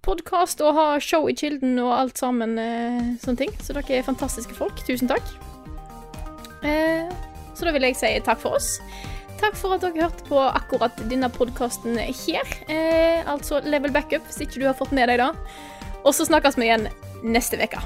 podkast 0.03 0.65
og 0.67 0.75
ha 0.75 0.87
show 0.99 1.29
i 1.31 1.35
Kilden 1.39 1.79
og 1.79 1.93
alt 1.95 2.19
sammen 2.19 2.59
eh, 2.59 3.15
sånne 3.23 3.39
ting. 3.45 3.55
Så 3.63 3.77
dere 3.79 4.01
er 4.01 4.07
fantastiske 4.09 4.57
folk. 4.59 4.83
Tusen 4.89 5.07
takk. 5.13 5.23
Eh, 6.67 7.07
så 7.55 7.69
da 7.69 7.75
vil 7.77 7.87
jeg 7.87 7.99
si 8.01 8.11
takk 8.27 8.43
for 8.43 8.59
oss. 8.59 8.81
Takk 9.41 9.57
for 9.57 9.73
at 9.73 9.85
dere 9.85 10.05
hørte 10.05 10.27
på 10.29 10.41
akkurat 10.45 10.99
denne 11.09 11.31
podkasten 11.33 11.97
her. 11.97 12.51
Eh, 12.69 13.25
altså 13.25 13.63
Level 13.65 13.93
Backup, 13.95 14.27
hvis 14.29 14.43
ikke 14.45 14.61
du 14.61 14.67
har 14.69 14.77
fått 14.77 14.93
med 14.93 15.09
deg 15.09 15.23
det. 15.23 15.31
Og 16.05 16.13
så 16.17 16.29
snakkes 16.29 16.61
vi 16.61 16.69
igjen 16.69 16.91
neste 17.25 17.57
uke. 17.61 17.81